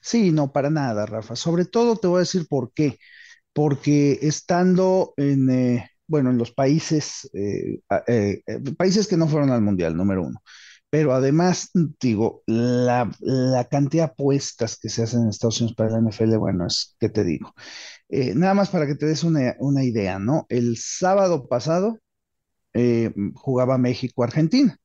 Sí, 0.00 0.30
no, 0.30 0.52
para 0.52 0.70
nada, 0.70 1.06
Rafa. 1.06 1.34
Sobre 1.34 1.64
todo 1.64 1.96
te 1.96 2.06
voy 2.06 2.18
a 2.18 2.20
decir 2.20 2.46
por 2.46 2.72
qué. 2.72 3.00
Porque 3.52 4.16
estando 4.22 5.12
en, 5.16 5.50
eh, 5.50 5.90
bueno, 6.06 6.30
en 6.30 6.38
los 6.38 6.52
países, 6.52 7.28
eh, 7.34 7.80
eh, 8.06 8.42
países 8.76 9.08
que 9.08 9.16
no 9.16 9.26
fueron 9.26 9.50
al 9.50 9.62
Mundial, 9.62 9.96
número 9.96 10.22
uno, 10.22 10.40
pero 10.90 11.12
además, 11.12 11.70
digo, 12.00 12.44
la, 12.46 13.10
cantidad 13.68 14.04
de 14.04 14.12
apuestas 14.12 14.78
que 14.78 14.88
se 14.88 15.02
hacen 15.02 15.22
en 15.22 15.30
Estados 15.30 15.60
Unidos 15.60 15.74
para 15.76 15.90
la 15.90 15.98
NFL, 15.98 16.36
bueno, 16.36 16.64
es 16.64 16.94
que 17.00 17.08
te 17.08 17.24
digo. 17.24 17.52
Eh, 18.08 18.34
nada 18.34 18.54
más 18.54 18.70
para 18.70 18.86
que 18.86 18.94
te 18.94 19.06
des 19.06 19.24
una, 19.24 19.84
idea, 19.84 20.18
¿no? 20.18 20.46
El 20.48 20.76
sábado 20.78 21.48
pasado 21.48 21.98
eh, 22.74 23.12
jugaba 23.34 23.78
México-Argentina. 23.78 24.78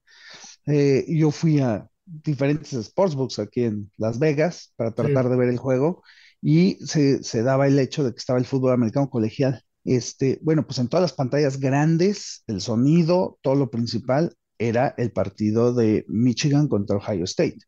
Eh, 0.66 1.06
yo 1.08 1.32
fui 1.32 1.60
a 1.60 1.88
diferentes 2.06 2.72
sportsbooks 2.88 3.40
aquí 3.40 3.64
en 3.64 3.92
Las 3.98 4.20
Vegas 4.20 4.74
para 4.76 4.92
tratar 4.94 5.30
de 5.30 5.38
ver 5.38 5.50
el 5.50 5.58
juego 5.58 6.04
y 6.42 6.76
se, 6.86 7.24
se, 7.24 7.44
daba 7.44 7.68
el 7.68 7.80
hecho 7.80 8.04
de 8.04 8.12
que 8.12 8.18
estaba 8.18 8.40
el 8.40 8.46
fútbol 8.46 8.74
americano 8.74 9.10
colegial. 9.10 9.64
Este, 9.86 10.40
bueno, 10.42 10.66
pues 10.66 10.80
en 10.80 10.88
todas 10.88 11.02
las 11.02 11.14
pantallas 11.14 11.60
grandes, 11.60 12.44
el 12.48 12.62
sonido, 12.62 13.38
todo 13.42 13.56
lo 13.56 13.70
principal, 13.70 14.36
era 14.58 14.94
el 14.98 15.12
partido 15.12 15.74
de 15.74 16.06
Michigan 16.08 16.68
contra 16.68 16.98
Ohio 16.98 17.26
State. 17.26 17.60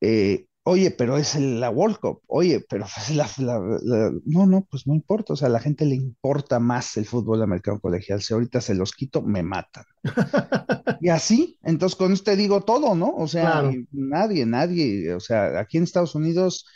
Eh, 0.00 0.46
oye, 0.64 0.90
pero 0.90 1.18
es 1.18 1.34
la 1.36 1.70
World 1.70 1.98
Cup, 1.98 2.22
oye, 2.26 2.64
pero 2.68 2.86
la, 3.12 3.28
no, 4.24 4.46
no, 4.46 4.66
pues 4.70 4.86
no 4.86 4.94
importa, 4.94 5.34
o 5.34 5.36
sea, 5.36 5.48
a 5.48 5.50
la 5.50 5.60
gente 5.60 5.84
le 5.84 5.94
importa 5.94 6.58
más 6.58 6.96
el 6.96 7.04
fútbol 7.04 7.42
americano 7.42 7.80
colegial, 7.80 8.22
si 8.22 8.32
ahorita 8.32 8.60
se 8.60 8.74
los 8.74 8.92
quito, 8.92 9.22
me 9.22 9.42
matan. 9.42 9.84
y 11.00 11.10
así, 11.10 11.58
entonces 11.62 11.96
con 11.96 12.12
usted 12.12 12.38
digo 12.38 12.62
todo, 12.62 12.94
¿no? 12.94 13.14
O 13.14 13.28
sea, 13.28 13.70
nadie, 13.92 14.46
nadie, 14.46 15.12
o 15.12 15.20
sea, 15.20 15.60
aquí 15.60 15.76
en 15.76 15.84
Estados 15.84 16.14
Unidos, 16.14 16.66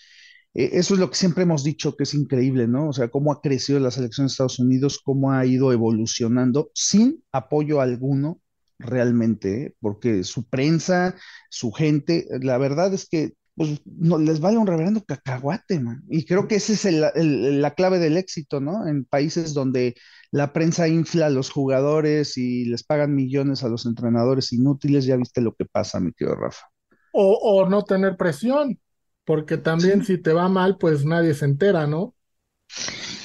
eh, 0.52 0.70
eso 0.74 0.92
es 0.92 1.00
lo 1.00 1.08
que 1.08 1.16
siempre 1.16 1.44
hemos 1.44 1.64
dicho 1.64 1.96
que 1.96 2.04
es 2.04 2.12
increíble, 2.12 2.68
¿no? 2.68 2.90
O 2.90 2.92
sea, 2.92 3.08
cómo 3.08 3.32
ha 3.32 3.40
crecido 3.40 3.80
la 3.80 3.90
selección 3.90 4.26
de 4.26 4.32
Estados 4.32 4.58
Unidos, 4.58 5.00
cómo 5.02 5.32
ha 5.32 5.46
ido 5.46 5.72
evolucionando 5.72 6.70
sin 6.74 7.24
apoyo 7.32 7.80
alguno 7.80 8.38
realmente, 8.78 9.74
porque 9.80 10.24
su 10.24 10.44
prensa, 10.44 11.16
su 11.48 11.72
gente, 11.72 12.26
la 12.42 12.58
verdad 12.58 12.92
es 12.92 13.08
que 13.08 13.32
pues 13.58 13.80
no, 13.84 14.18
les 14.18 14.38
vale 14.38 14.56
un 14.56 14.68
reverendo 14.68 15.04
cacahuate, 15.04 15.80
man. 15.80 16.04
Y 16.08 16.24
creo 16.24 16.46
que 16.46 16.54
esa 16.54 16.72
es 16.72 16.84
la 16.84 17.74
clave 17.74 17.98
del 17.98 18.16
éxito, 18.16 18.60
¿no? 18.60 18.86
En 18.86 19.04
países 19.04 19.52
donde 19.52 19.96
la 20.30 20.52
prensa 20.52 20.86
infla 20.86 21.26
a 21.26 21.30
los 21.30 21.50
jugadores 21.50 22.38
y 22.38 22.66
les 22.66 22.84
pagan 22.84 23.16
millones 23.16 23.64
a 23.64 23.68
los 23.68 23.84
entrenadores 23.84 24.52
inútiles, 24.52 25.06
ya 25.06 25.16
viste 25.16 25.40
lo 25.40 25.56
que 25.56 25.64
pasa, 25.64 25.98
mi 25.98 26.12
querido 26.12 26.36
Rafa. 26.36 26.66
O, 27.12 27.32
o 27.32 27.68
no 27.68 27.82
tener 27.82 28.16
presión. 28.16 28.78
porque 29.24 29.56
también 29.56 30.04
si 30.04 30.18
te 30.18 30.32
va 30.32 30.48
mal, 30.48 30.78
pues 30.78 31.04
nadie 31.04 31.34
se 31.34 31.44
entera, 31.44 31.88
¿no? 31.88 32.14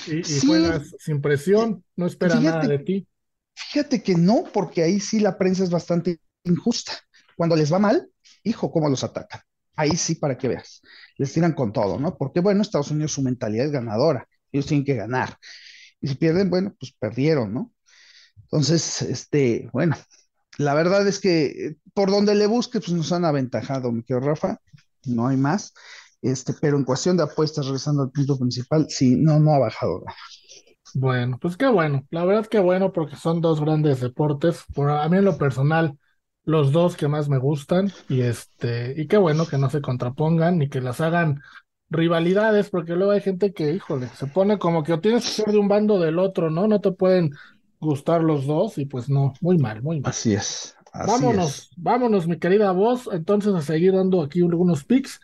Y, 0.08 0.24
juegas 0.46 0.96
sin 0.98 1.22
presión, 1.22 1.84
no 1.96 2.08
espera 2.08 2.40
nada 2.40 2.68
de 2.68 2.80
ti. 2.80 3.08
Fíjate 3.54 4.02
que 4.02 4.16
no, 4.16 4.46
porque 4.52 4.82
ahí 4.82 5.00
sí 5.00 5.20
la 5.20 5.38
prensa 5.38 5.64
es 5.64 5.70
bastante 5.70 6.20
injusta. 6.44 6.94
Cuando 7.38 7.56
les 7.56 7.72
va 7.72 7.78
mal, 7.78 8.10
hijo, 8.44 8.72
cómo 8.72 8.90
los 8.90 9.04
atacan. 9.04 9.42
Ahí 9.76 9.96
sí, 9.96 10.16
para 10.16 10.38
que 10.38 10.48
veas. 10.48 10.82
Les 11.18 11.34
tiran 11.34 11.54
con 11.54 11.74
todo, 11.74 12.00
¿no? 12.00 12.16
Porque, 12.18 12.40
bueno, 12.40 12.62
Estados 12.62 12.92
Unidos 12.92 13.14
su 13.14 13.22
mentalidad 13.22 13.66
es 13.66 13.72
ganadora. 13.72 14.28
Ellos 14.52 14.68
tienen 14.68 14.86
que 14.86 14.96
ganar. 14.96 15.38
Y 16.00 16.08
si 16.08 16.16
pierden, 16.16 16.50
bueno, 16.50 16.76
pues 16.80 16.94
perdieron, 17.00 17.54
¿no? 17.54 17.72
Entonces, 18.44 19.02
este, 19.02 19.70
bueno, 19.74 19.96
la 20.58 20.74
verdad 20.74 21.08
es 21.08 21.20
que 21.20 21.46
eh, 21.46 21.76
por 21.94 22.12
donde 22.12 22.36
le 22.36 22.46
busque, 22.46 22.80
pues 22.80 22.92
nos 22.92 23.12
han 23.12 23.26
aventajado, 23.26 23.92
mi 23.92 24.04
querido 24.04 24.28
Rafa, 24.28 24.60
no 25.06 25.28
hay 25.28 25.38
más. 25.38 25.74
Este, 26.22 26.54
pero 26.54 26.78
en 26.78 26.86
cuestión 26.86 27.18
de 27.18 27.24
apuestas, 27.24 27.66
regresando 27.66 28.04
al 28.04 28.12
punto 28.12 28.38
principal, 28.38 28.86
sí, 28.90 29.16
no, 29.18 29.40
no 29.40 29.54
ha 29.54 29.60
bajado 29.60 30.02
nada. 30.06 30.18
Bueno, 30.94 31.40
pues 31.42 31.58
qué 31.58 31.68
bueno, 31.68 32.06
la 32.12 32.24
verdad 32.24 32.46
que 32.46 32.60
bueno, 32.60 32.94
porque 32.94 33.16
son 33.16 33.42
dos 33.42 33.60
grandes 33.60 34.00
deportes. 34.00 34.64
Por 34.76 34.92
a 34.92 35.10
mí 35.10 35.18
en 35.18 35.26
lo 35.26 35.38
personal, 35.38 35.98
los 36.46 36.72
dos 36.72 36.96
que 36.98 37.08
más 37.08 37.30
me 37.30 37.38
gustan, 37.38 37.92
y 38.10 38.22
este, 38.22 38.94
y 38.98 39.08
qué 39.08 39.18
bueno 39.18 39.46
que 39.46 39.58
no 39.58 39.70
se 39.70 39.82
contrapongan 39.82 40.58
ni 40.58 40.70
que 40.70 40.82
las 40.82 41.02
hagan 41.02 41.42
rivalidades, 41.90 42.70
porque 42.70 42.96
luego 42.96 43.12
hay 43.12 43.22
gente 43.22 43.54
que, 43.54 43.72
híjole, 43.72 44.08
se 44.08 44.28
pone 44.28 44.58
como 44.58 44.84
que 44.84 44.94
o 44.94 45.00
tienes 45.00 45.24
que 45.24 45.32
ser 45.32 45.52
de 45.52 45.58
un 45.58 45.68
bando 45.68 46.00
del 46.00 46.20
otro, 46.20 46.50
¿no? 46.50 46.68
No 46.68 46.82
te 46.82 46.92
pueden 46.92 47.32
gustar 47.80 48.24
los 48.24 48.46
dos, 48.46 48.78
y 48.78 48.86
pues 48.86 49.10
no, 49.10 49.34
muy 49.42 49.58
mal, 49.58 49.82
muy 49.82 50.02
mal. 50.02 50.10
Así 50.10 50.34
es. 50.34 50.76
vámonos, 50.94 51.72
vámonos, 51.78 52.28
mi 52.28 52.38
querida 52.38 52.72
voz, 52.72 53.10
entonces 53.12 53.54
a 53.54 53.62
seguir 53.62 53.94
dando 53.94 54.22
aquí 54.22 54.42
algunos 54.42 54.84
picks, 54.84 55.22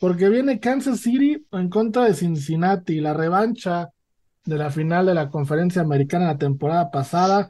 porque 0.00 0.28
viene 0.28 0.58
Kansas 0.58 1.00
City 1.00 1.46
en 1.52 1.68
contra 1.68 2.04
de 2.04 2.14
Cincinnati, 2.14 3.00
la 3.00 3.14
revancha 3.14 3.90
de 4.44 4.58
la 4.58 4.70
final 4.70 5.06
de 5.06 5.14
la 5.14 5.28
conferencia 5.28 5.82
americana 5.82 6.26
la 6.26 6.38
temporada 6.38 6.90
pasada. 6.90 7.48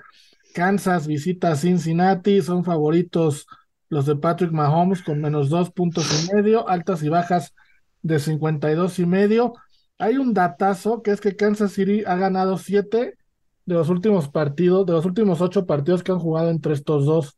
Kansas 0.52 1.06
visita 1.06 1.52
a 1.52 1.56
Cincinnati, 1.56 2.42
son 2.42 2.64
favoritos 2.64 3.46
los 3.88 4.06
de 4.06 4.16
Patrick 4.16 4.52
Mahomes 4.52 5.02
con 5.02 5.20
menos 5.20 5.50
dos 5.50 5.70
puntos 5.70 6.06
y 6.30 6.34
medio, 6.34 6.68
altas 6.68 7.02
y 7.02 7.08
bajas 7.08 7.54
de 8.02 8.18
52 8.18 8.98
y 8.98 9.06
medio. 9.06 9.54
Hay 9.98 10.16
un 10.16 10.34
datazo 10.34 11.02
que 11.02 11.10
es 11.12 11.20
que 11.20 11.36
Kansas 11.36 11.72
City 11.72 12.02
ha 12.06 12.16
ganado 12.16 12.58
siete 12.58 13.18
de 13.66 13.74
los 13.74 13.88
últimos 13.90 14.28
partidos, 14.28 14.86
de 14.86 14.92
los 14.92 15.04
últimos 15.04 15.40
ocho 15.40 15.66
partidos 15.66 16.02
que 16.02 16.12
han 16.12 16.18
jugado 16.18 16.50
entre 16.50 16.74
estos 16.74 17.04
dos. 17.06 17.36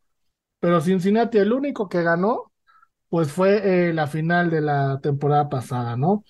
Pero 0.59 0.81
Cincinnati, 0.81 1.37
el 1.37 1.53
único 1.53 1.89
que 1.89 2.01
ganó, 2.03 2.51
pues 3.09 3.31
fue 3.31 3.89
eh, 3.89 3.93
la 3.93 4.07
final 4.07 4.49
de 4.49 4.61
la 4.61 4.99
temporada 5.01 5.49
pasada, 5.49 5.97
¿no? 5.97 6.23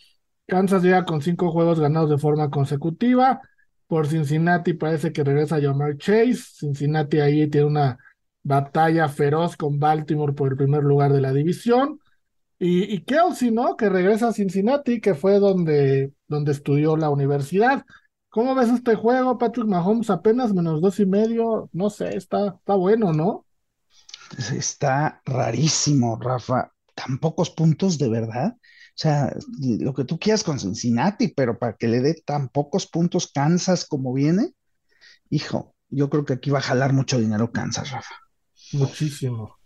Kansas 0.47 0.83
llega 0.83 1.05
con 1.05 1.21
cinco 1.21 1.51
juegos 1.51 1.79
ganados 1.79 2.09
de 2.09 2.17
forma 2.17 2.49
consecutiva. 2.49 3.41
Por 3.87 4.07
Cincinnati 4.07 4.73
parece 4.73 5.11
que 5.11 5.23
regresa 5.23 5.61
Jamar 5.61 5.97
Chase. 5.97 6.35
Cincinnati 6.59 7.19
ahí 7.19 7.47
tiene 7.49 7.67
una 7.67 7.97
batalla 8.43 9.07
feroz 9.09 9.55
con 9.57 9.79
Baltimore 9.79 10.33
por 10.33 10.51
el 10.51 10.57
primer 10.57 10.83
lugar 10.83 11.13
de 11.13 11.21
la 11.21 11.33
división. 11.33 11.99
Y, 12.57 12.93
y 12.93 13.03
Kelsey, 13.03 13.51
¿no? 13.51 13.75
Que 13.75 13.89
regresa 13.89 14.29
a 14.29 14.33
Cincinnati, 14.33 15.01
que 15.01 15.13
fue 15.13 15.39
donde, 15.39 16.13
donde 16.27 16.51
estudió 16.51 16.95
la 16.97 17.09
universidad. 17.09 17.83
¿Cómo 18.29 18.55
ves 18.55 18.69
este 18.69 18.95
juego? 18.95 19.37
Patrick 19.37 19.67
Mahomes 19.67 20.09
apenas 20.09 20.53
menos 20.53 20.81
dos 20.81 20.99
y 20.99 21.05
medio. 21.05 21.69
No 21.71 21.89
sé, 21.89 22.15
está, 22.17 22.55
está 22.59 22.75
bueno, 22.75 23.13
¿no? 23.13 23.45
Está 24.53 25.21
rarísimo, 25.25 26.17
Rafa. 26.19 26.71
Tan 26.93 27.17
pocos 27.19 27.49
puntos 27.49 27.97
de 27.97 28.09
verdad. 28.09 28.55
O 28.95 28.97
sea, 28.97 29.35
lo 29.59 29.93
que 29.93 30.05
tú 30.05 30.17
quieras 30.17 30.45
con 30.45 30.57
Cincinnati, 30.57 31.27
pero 31.27 31.59
para 31.59 31.75
que 31.75 31.89
le 31.89 31.99
dé 31.99 32.13
tan 32.13 32.47
pocos 32.47 32.87
puntos 32.87 33.29
Kansas 33.29 33.83
como 33.83 34.13
viene, 34.13 34.53
hijo, 35.29 35.75
yo 35.89 36.09
creo 36.09 36.23
que 36.23 36.33
aquí 36.33 36.49
va 36.49 36.59
a 36.59 36.61
jalar 36.61 36.93
mucho 36.93 37.19
dinero 37.19 37.51
Kansas, 37.51 37.91
Rafa. 37.91 38.15
Muchísimo. 38.71 39.57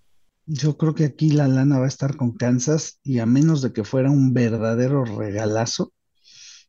Yo 0.48 0.78
creo 0.78 0.96
que 0.96 1.06
aquí 1.06 1.30
la 1.30 1.48
lana 1.48 1.78
va 1.78 1.86
a 1.86 1.90
estar 1.90 2.18
con 2.18 2.32
Kansas 2.32 3.00
y 3.04 3.20
a 3.20 3.28
menos 3.28 3.62
de 3.62 3.72
que 3.72 3.84
fuera 3.84 4.10
un 4.10 4.34
verdadero 4.34 5.06
regalazo, 5.06 5.94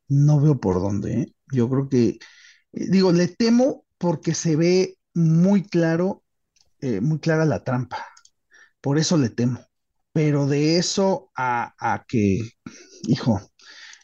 no 0.07 0.39
veo 0.39 0.61
por 0.61 0.83
dónde. 0.83 1.23
¿eh? 1.23 1.35
Yo 1.51 1.71
creo 1.71 1.89
que, 1.89 2.09
eh, 2.09 2.19
digo, 2.91 3.11
le 3.11 3.29
temo 3.29 3.87
porque 3.97 4.35
se 4.35 4.57
ve 4.57 4.99
muy 5.15 5.63
claro, 5.63 6.25
eh, 6.83 7.01
muy 7.01 7.21
clara 7.21 7.47
la 7.47 7.65
trampa. 7.65 8.05
Por 8.83 8.99
eso 8.99 9.17
le 9.17 9.31
temo 9.31 9.70
pero 10.13 10.47
de 10.47 10.79
eso 10.79 11.31
a, 11.37 12.05
que, 12.09 12.41
hijo, 13.07 13.41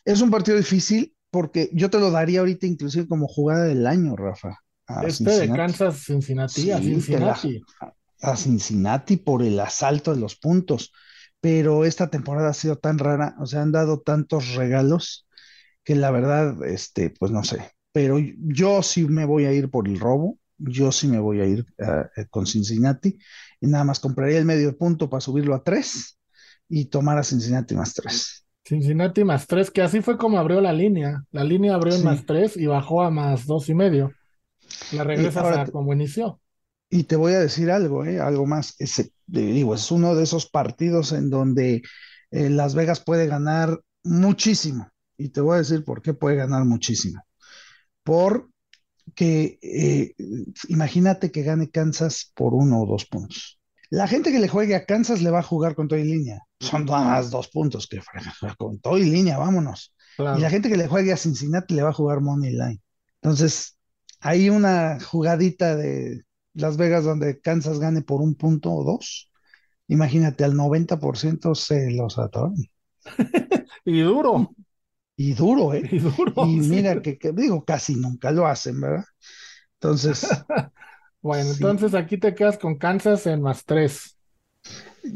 es 0.05 0.21
un 0.21 0.31
partido 0.31 0.57
difícil 0.57 1.15
porque 1.31 1.71
yo 1.73 1.91
te 1.91 1.99
lo 1.99 2.11
daría 2.11 2.41
ahorita 2.41 2.67
inclusive 2.67 3.09
como 3.09 3.29
jugada 3.29 3.65
del 3.65 3.87
año, 3.87 4.17
Rafa. 4.17 4.59
este 5.07 5.31
de 5.31 5.49
Kansas 5.49 6.05
Cincinnati, 6.05 6.71
a 6.71 6.79
Cincinnati. 6.79 7.63
a 8.23 8.37
Cincinnati 8.37 9.17
por 9.17 9.43
el 9.43 9.59
asalto 9.61 10.15
de 10.15 10.21
los 10.21 10.37
puntos, 10.37 10.93
pero 11.41 11.85
esta 11.85 12.09
temporada 12.09 12.51
ha 12.51 12.55
sido 12.55 12.77
tan 12.77 12.99
rara, 12.99 13.35
o 13.41 13.47
sea, 13.47 13.63
han 13.63 13.73
dado 13.73 14.01
tantos 14.01 14.55
regalos 14.55 15.27
que 15.85 15.95
la 15.95 16.11
verdad, 16.11 16.65
este, 16.65 17.11
pues 17.11 17.31
no 17.31 17.45
sé, 17.45 17.71
pero 17.93 18.19
yo 18.19 18.83
sí 18.83 19.07
me 19.07 19.25
voy 19.25 19.45
a 19.45 19.53
ir 19.53 19.71
por 19.71 19.89
el 19.89 19.99
robo, 19.99 20.39
yo 20.59 20.93
sí 20.93 21.09
me 21.09 21.19
voy 21.19 21.41
a 21.41 21.47
ir 21.47 21.67
eh, 21.79 22.27
con 22.31 22.47
Cincinnati 22.47 23.19
y 23.61 23.67
nada 23.67 23.85
más 23.85 24.01
compraría 24.01 24.39
el 24.39 24.45
medio 24.45 24.77
punto 24.77 25.09
para 25.09 25.21
subirlo 25.21 25.55
a 25.55 25.63
tres 25.63 26.19
y 26.69 26.87
tomar 26.87 27.19
a 27.19 27.23
Cincinnati 27.23 27.75
más 27.75 27.95
tres. 27.95 28.45
Cincinnati 28.65 29.23
más 29.23 29.47
tres, 29.47 29.71
que 29.71 29.83
así 29.83 30.01
fue 30.01 30.19
como 30.19 30.39
abrió 30.39 30.61
la 30.61 30.73
línea. 30.73 31.23
La 31.31 31.45
línea 31.45 31.75
abrió 31.75 31.95
en 31.95 32.05
más 32.05 32.27
tres 32.27 32.57
y 32.57 32.67
bajó 32.67 33.03
a 33.03 33.11
más 33.11 33.47
dos 33.47 33.69
y 33.69 33.75
medio. 33.75 34.13
La 34.93 35.05
regresas 35.05 35.57
a 35.57 35.67
como 35.71 35.93
inició. 35.93 36.41
Y 36.91 37.05
te 37.05 37.17
voy 37.17 37.35
a 37.35 37.41
decir 37.41 37.71
algo, 37.71 38.05
¿eh? 38.05 38.21
algo 38.21 38.47
más. 38.47 38.75
Ese, 38.79 39.13
digo, 39.27 39.75
es 39.75 39.91
uno 39.91 40.15
de 40.15 40.25
esos 40.25 40.49
partidos 40.49 41.13
en 41.13 41.31
donde 41.31 41.83
eh, 42.31 42.51
Las 42.51 42.75
Vegas 42.75 43.03
puede 43.05 43.27
ganar 43.27 43.81
muchísimo. 44.03 44.89
Y 45.17 45.31
te 45.31 45.41
voy 45.41 45.57
a 45.57 45.59
decir 45.59 45.85
por 45.85 46.03
qué 46.03 46.15
puede 46.15 46.37
ganar 46.37 46.65
muchísimo. 46.65 47.23
Por 48.03 48.51
que 49.15 49.59
eh, 49.63 50.15
imagínate 50.69 51.31
que 51.31 51.43
gane 51.43 51.71
Kansas 51.71 52.33
por 52.35 52.55
uno 52.55 52.83
o 52.83 52.87
dos 52.87 53.07
puntos. 53.07 53.59
La 53.91 54.09
gente 54.09 54.33
que 54.33 54.41
le 54.41 54.49
juegue 54.49 54.75
a 54.75 54.85
Kansas 54.85 55.23
le 55.23 55.31
va 55.31 55.39
a 55.39 55.45
jugar 55.45 55.75
con 55.75 55.87
todo 55.87 55.99
y 55.99 56.05
línea. 56.05 56.43
Son 56.59 56.85
más 56.85 57.31
dos 57.31 57.49
puntos 57.49 57.87
que 57.87 58.01
con 58.59 58.81
todo 58.81 58.99
y 58.99 59.05
línea, 59.05 59.39
vámonos. 59.39 59.95
Y 60.19 60.41
la 60.41 60.51
gente 60.51 60.69
que 60.69 60.77
le 60.77 60.89
juegue 60.89 61.13
a 61.13 61.17
Cincinnati 61.17 61.75
le 61.75 61.83
va 61.83 61.91
a 61.91 61.95
jugar 61.95 62.21
Money 62.21 62.53
Line. 62.53 62.81
Entonces, 63.21 63.77
hay 64.21 64.49
una 64.49 64.99
jugadita 65.01 65.77
de 65.77 66.25
Las 66.55 66.77
Vegas 66.77 67.05
donde 67.05 67.41
Kansas 67.41 67.79
gane 67.79 68.03
por 68.03 68.23
un 68.23 68.35
punto 68.35 68.73
o 68.73 68.85
dos. 68.85 69.31
Imagínate, 69.89 70.43
al 70.45 70.55
90% 70.55 71.55
se 71.55 71.91
los 71.93 72.19
atoran. 72.19 72.55
y 73.85 74.01
duro. 74.01 74.55
Y 75.17 75.33
duro, 75.33 75.75
¿eh? 75.75 75.83
Y 75.91 75.99
duro. 75.99 76.47
Y 76.47 76.61
mira 76.61 77.01
que, 77.01 77.19
digo, 77.35 77.65
casi 77.65 77.97
nunca 77.97 78.31
lo 78.31 78.47
hacen, 78.47 78.81
¿verdad? 78.81 79.05
Entonces. 79.81 80.29
bueno, 81.23 81.51
entonces 81.51 81.95
aquí 81.95 82.19
te 82.19 82.35
quedas 82.35 82.59
con 82.59 82.77
Kansas 82.77 83.27
en 83.27 83.43
más 83.43 83.65
tres. 83.65 84.19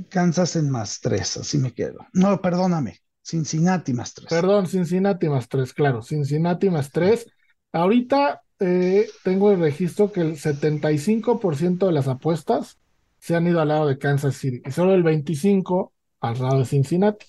Kansas 0.09 0.57
en 0.57 0.71
más 0.71 1.01
tres, 1.01 1.37
así 1.37 1.59
me 1.59 1.73
quedo. 1.73 1.99
No, 2.13 2.41
perdóname. 2.41 3.01
Cincinnati 3.23 3.93
más 3.93 4.15
tres. 4.15 4.29
Perdón, 4.29 4.67
Cincinnati 4.67 5.29
más 5.29 5.49
tres, 5.49 5.73
claro. 5.73 6.03
Cincinnati 6.03 6.71
más 6.71 6.91
tres. 6.91 7.27
Ahorita 7.73 8.43
eh, 8.61 9.09
tengo 9.25 9.53
el 9.53 9.61
registro 9.61 10.11
que 10.13 10.21
el 10.21 10.37
75% 10.37 11.87
de 11.87 11.93
las 11.93 12.09
apuestas 12.09 12.79
se 13.19 13.37
han 13.37 13.47
ido 13.47 13.61
al 13.61 13.69
lado 13.69 13.87
de 13.87 13.99
Kansas 13.99 14.37
City 14.37 14.63
y 14.65 14.71
solo 14.71 14.95
el 14.95 15.05
25% 15.05 15.93
al 16.21 16.39
lado 16.39 16.59
de 16.59 16.65
Cincinnati. 16.65 17.27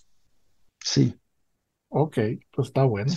Sí. 0.79 1.20
Ok, 1.93 2.17
pues 2.51 2.69
está 2.69 2.84
bueno. 2.86 3.12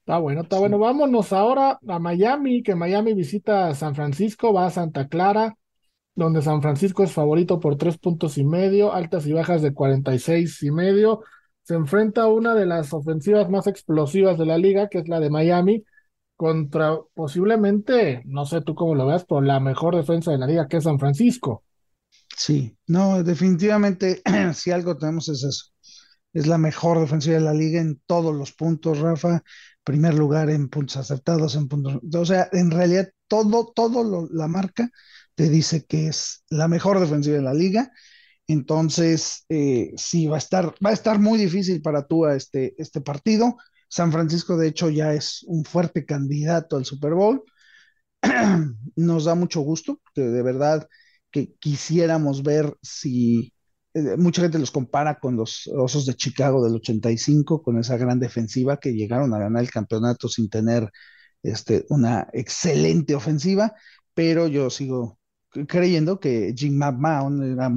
Está 0.00 0.18
bueno, 0.18 0.40
está 0.40 0.58
bueno. 0.58 0.78
Vámonos 0.78 1.32
ahora 1.34 1.78
a 1.86 1.98
Miami, 1.98 2.62
que 2.62 2.74
Miami 2.74 3.12
visita 3.12 3.68
a 3.68 3.74
San 3.74 3.94
Francisco, 3.94 4.52
va 4.54 4.66
a 4.66 4.70
Santa 4.70 5.08
Clara, 5.08 5.54
donde 6.14 6.42
San 6.42 6.62
Francisco 6.62 7.04
es 7.04 7.12
favorito 7.12 7.60
por 7.60 7.76
tres 7.76 7.98
puntos 7.98 8.38
y 8.38 8.44
medio, 8.44 8.92
altas 8.94 9.26
y 9.26 9.32
bajas 9.34 9.62
de 9.62 9.74
cuarenta 9.74 10.14
y 10.14 10.18
seis 10.18 10.62
y 10.62 10.70
medio. 10.70 11.22
Se 11.62 11.74
enfrenta 11.74 12.22
a 12.22 12.28
una 12.28 12.54
de 12.54 12.66
las 12.66 12.94
ofensivas 12.94 13.50
más 13.50 13.66
explosivas 13.66 14.38
de 14.38 14.46
la 14.46 14.58
liga, 14.58 14.88
que 14.88 14.98
es 14.98 15.08
la 15.08 15.20
de 15.20 15.30
Miami, 15.30 15.84
contra 16.36 16.98
posiblemente, 17.14 18.22
no 18.24 18.46
sé 18.46 18.62
tú 18.62 18.74
cómo 18.74 18.94
lo 18.94 19.06
veas, 19.06 19.26
pero 19.26 19.42
la 19.42 19.60
mejor 19.60 19.96
defensa 19.96 20.32
de 20.32 20.38
la 20.38 20.46
liga, 20.46 20.68
que 20.68 20.78
es 20.78 20.84
San 20.84 20.98
Francisco. 20.98 21.64
Sí, 22.36 22.76
no, 22.86 23.22
definitivamente, 23.22 24.22
si 24.54 24.70
algo 24.70 24.96
tenemos 24.96 25.28
es 25.28 25.42
eso 25.44 25.72
es 26.32 26.46
la 26.46 26.58
mejor 26.58 27.00
defensiva 27.00 27.36
de 27.36 27.42
la 27.42 27.54
liga 27.54 27.80
en 27.80 28.00
todos 28.06 28.34
los 28.34 28.52
puntos, 28.52 28.98
Rafa. 28.98 29.42
Primer 29.84 30.14
lugar 30.14 30.50
en 30.50 30.68
puntos 30.68 30.96
aceptados, 30.98 31.56
en 31.56 31.68
puntos. 31.68 32.00
O 32.14 32.24
sea, 32.24 32.48
en 32.52 32.70
realidad, 32.70 33.10
todo, 33.26 33.72
todo 33.74 34.04
lo, 34.04 34.28
la 34.30 34.48
marca 34.48 34.90
te 35.34 35.48
dice 35.48 35.84
que 35.86 36.08
es 36.08 36.44
la 36.50 36.68
mejor 36.68 37.00
defensiva 37.00 37.36
de 37.36 37.42
la 37.42 37.54
liga. 37.54 37.90
Entonces, 38.46 39.44
eh, 39.48 39.92
sí, 39.96 40.26
va 40.26 40.36
a 40.36 40.38
estar, 40.38 40.74
va 40.84 40.90
a 40.90 40.94
estar 40.94 41.18
muy 41.18 41.38
difícil 41.38 41.82
para 41.82 42.06
Tua 42.06 42.34
este, 42.36 42.74
este 42.78 43.00
partido. 43.00 43.56
San 43.88 44.12
Francisco, 44.12 44.56
de 44.56 44.68
hecho, 44.68 44.90
ya 44.90 45.14
es 45.14 45.44
un 45.46 45.64
fuerte 45.64 46.04
candidato 46.04 46.76
al 46.76 46.84
Super 46.84 47.14
Bowl. 47.14 47.44
Nos 48.96 49.24
da 49.24 49.34
mucho 49.34 49.60
gusto, 49.60 50.00
de 50.14 50.42
verdad 50.42 50.88
que 51.30 51.54
quisiéramos 51.58 52.42
ver 52.42 52.76
si 52.82 53.52
eh, 53.98 54.16
mucha 54.16 54.42
gente 54.42 54.58
los 54.58 54.70
compara 54.70 55.18
con 55.18 55.36
los 55.36 55.68
Osos 55.74 56.06
de 56.06 56.14
Chicago 56.14 56.64
del 56.64 56.76
85, 56.76 57.62
con 57.62 57.78
esa 57.78 57.96
gran 57.96 58.18
defensiva 58.18 58.78
que 58.78 58.94
llegaron 58.94 59.34
a 59.34 59.38
ganar 59.38 59.62
el 59.62 59.70
campeonato 59.70 60.28
sin 60.28 60.48
tener 60.48 60.90
este, 61.42 61.86
una 61.88 62.28
excelente 62.32 63.14
ofensiva, 63.14 63.74
pero 64.14 64.48
yo 64.48 64.70
sigo 64.70 65.18
creyendo 65.66 66.20
que 66.20 66.54
Jim 66.56 66.76
McMahon 66.76 67.52
era 67.52 67.70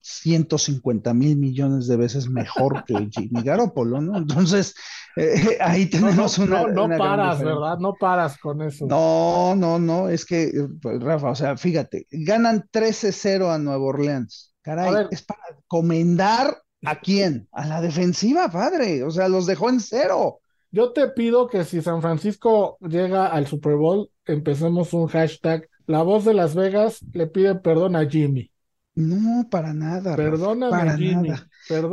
150 0.00 1.12
mil 1.14 1.36
millones 1.36 1.86
de 1.86 1.96
veces 1.96 2.28
mejor 2.28 2.84
que 2.84 2.94
Jimmy 3.10 3.42
Garoppolo, 3.42 4.00
¿no? 4.00 4.16
Entonces, 4.16 4.74
eh, 5.16 5.58
ahí 5.60 5.86
tenemos 5.86 6.38
una. 6.38 6.66
No, 6.66 6.88
paras, 6.96 7.40
¿verdad? 7.40 7.78
No 7.78 7.94
paras 7.98 8.38
con 8.38 8.62
eso. 8.62 8.86
No, 8.86 9.54
no, 9.56 9.78
no, 9.78 10.08
es 10.08 10.24
que, 10.24 10.50
pues, 10.80 11.00
Rafa, 11.00 11.30
o 11.30 11.34
sea, 11.34 11.56
fíjate, 11.56 12.06
ganan 12.10 12.64
13-0 12.72 13.52
a 13.52 13.58
Nueva 13.58 13.84
Orleans. 13.84 14.54
Caray, 14.68 15.06
es 15.10 15.22
para 15.22 15.40
comendar 15.66 16.62
a 16.84 17.00
quién? 17.00 17.48
A 17.52 17.66
la 17.66 17.80
defensiva, 17.80 18.50
padre. 18.50 19.02
O 19.02 19.10
sea, 19.10 19.26
los 19.28 19.46
dejó 19.46 19.70
en 19.70 19.80
cero. 19.80 20.40
Yo 20.70 20.92
te 20.92 21.08
pido 21.08 21.48
que 21.48 21.64
si 21.64 21.80
San 21.80 22.02
Francisco 22.02 22.76
llega 22.80 23.28
al 23.28 23.46
Super 23.46 23.76
Bowl, 23.76 24.10
empecemos 24.26 24.92
un 24.92 25.06
hashtag. 25.06 25.66
La 25.86 26.02
voz 26.02 26.26
de 26.26 26.34
Las 26.34 26.54
Vegas 26.54 26.98
le 27.14 27.28
pide 27.28 27.54
perdón 27.54 27.96
a 27.96 28.06
Jimmy. 28.06 28.50
No, 28.94 29.48
para 29.48 29.72
nada. 29.72 30.14
Perdóname, 30.14 30.70
para 30.70 30.98
Jimmy. 30.98 31.30
Nada. 31.30 31.48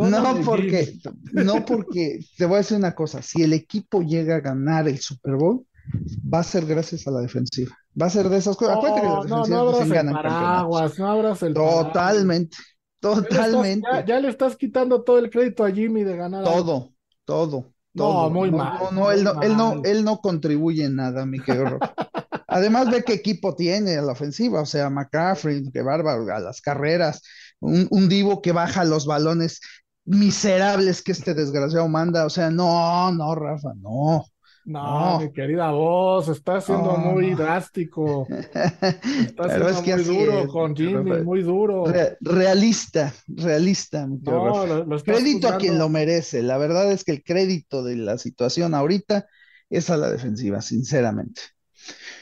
no, 0.09 0.43
porque, 0.43 0.95
no 1.31 1.63
porque, 1.65 2.19
te 2.37 2.45
voy 2.45 2.55
a 2.55 2.57
decir 2.57 2.75
una 2.75 2.93
cosa, 2.93 3.21
si 3.21 3.41
el 3.41 3.53
equipo 3.53 4.01
llega 4.01 4.35
a 4.35 4.41
ganar 4.41 4.89
el 4.89 4.99
Super 4.99 5.35
Bowl, 5.35 5.65
va 6.33 6.39
a 6.39 6.43
ser 6.43 6.65
gracias 6.65 7.07
a 7.07 7.11
la 7.11 7.21
defensiva. 7.21 7.75
Va 7.99 8.07
a 8.07 8.09
ser 8.09 8.29
de 8.29 8.37
esas 8.37 8.55
cosas. 8.57 8.77
No, 8.81 9.23
no, 9.25 9.45
no 9.45 9.59
abras 9.59 9.89
el 9.89 10.11
paraguas, 10.11 10.99
no 10.99 11.07
abras 11.09 11.43
el 11.43 11.53
Totalmente, 11.53 12.57
totalmente. 12.99 13.87
Ya, 14.05 14.19
le 14.19 14.29
estás 14.29 14.55
quitando 14.55 15.03
todo 15.03 15.19
el 15.19 15.29
crédito 15.29 15.63
a 15.63 15.71
Jimmy 15.71 16.03
de 16.03 16.17
ganar. 16.17 16.43
Todo, 16.43 16.93
todo. 17.23 17.71
No, 17.93 18.29
muy 18.29 18.51
mal. 18.51 18.77
No, 18.79 18.91
no, 18.91 19.11
él 19.11 19.23
no, 19.23 19.41
él 19.41 19.55
no, 19.55 19.81
él 19.85 20.03
no 20.03 20.17
contribuye 20.17 20.83
en 20.83 20.95
nada, 20.97 21.25
mi 21.25 21.39
querido 21.39 21.79
Además 22.47 22.89
ve 22.91 23.03
qué 23.03 23.13
equipo 23.13 23.55
tiene 23.55 23.97
a 23.97 24.01
la 24.01 24.11
ofensiva, 24.11 24.61
o 24.61 24.65
sea, 24.65 24.89
McCaffrey, 24.89 25.71
qué 25.71 25.81
bárbaro, 25.81 26.33
a 26.33 26.39
las 26.39 26.61
carreras, 26.61 27.21
un, 27.59 27.87
un 27.89 28.07
divo 28.07 28.41
que 28.41 28.51
baja 28.51 28.83
los 28.85 29.05
balones 29.05 29.59
miserables 30.05 31.01
que 31.01 31.11
este 31.11 31.33
desgraciado 31.33 31.87
manda, 31.87 32.25
o 32.25 32.29
sea, 32.29 32.51
no, 32.51 33.11
no, 33.11 33.35
Rafa, 33.35 33.73
no. 33.75 34.25
No, 34.65 35.19
mi 35.19 35.31
querida 35.31 35.69
voz, 35.69 36.27
está 36.27 36.59
siendo 36.59 36.97
muy 36.97 37.35
drástico. 37.35 38.27
Está 38.29 39.47
siendo 39.47 39.69
es 39.69 39.77
que 39.81 39.95
muy 39.95 40.03
duro 40.03 40.47
con 40.47 40.75
Jimmy, 40.75 41.21
muy 41.21 41.43
duro. 41.43 41.83
realista, 42.19 43.13
realista, 43.27 44.07
mi 44.07 44.17
no, 44.17 44.87
Crédito 45.03 45.49
a 45.49 45.57
quien 45.57 45.77
lo 45.77 45.87
merece. 45.87 46.41
La 46.41 46.57
verdad 46.57 46.91
es 46.91 47.03
que 47.03 47.11
el 47.11 47.23
crédito 47.23 47.83
de 47.83 47.95
la 47.95 48.17
situación 48.17 48.73
ahorita 48.73 49.27
es 49.69 49.91
a 49.91 49.97
la 49.97 50.09
defensiva, 50.09 50.61
sinceramente. 50.61 51.41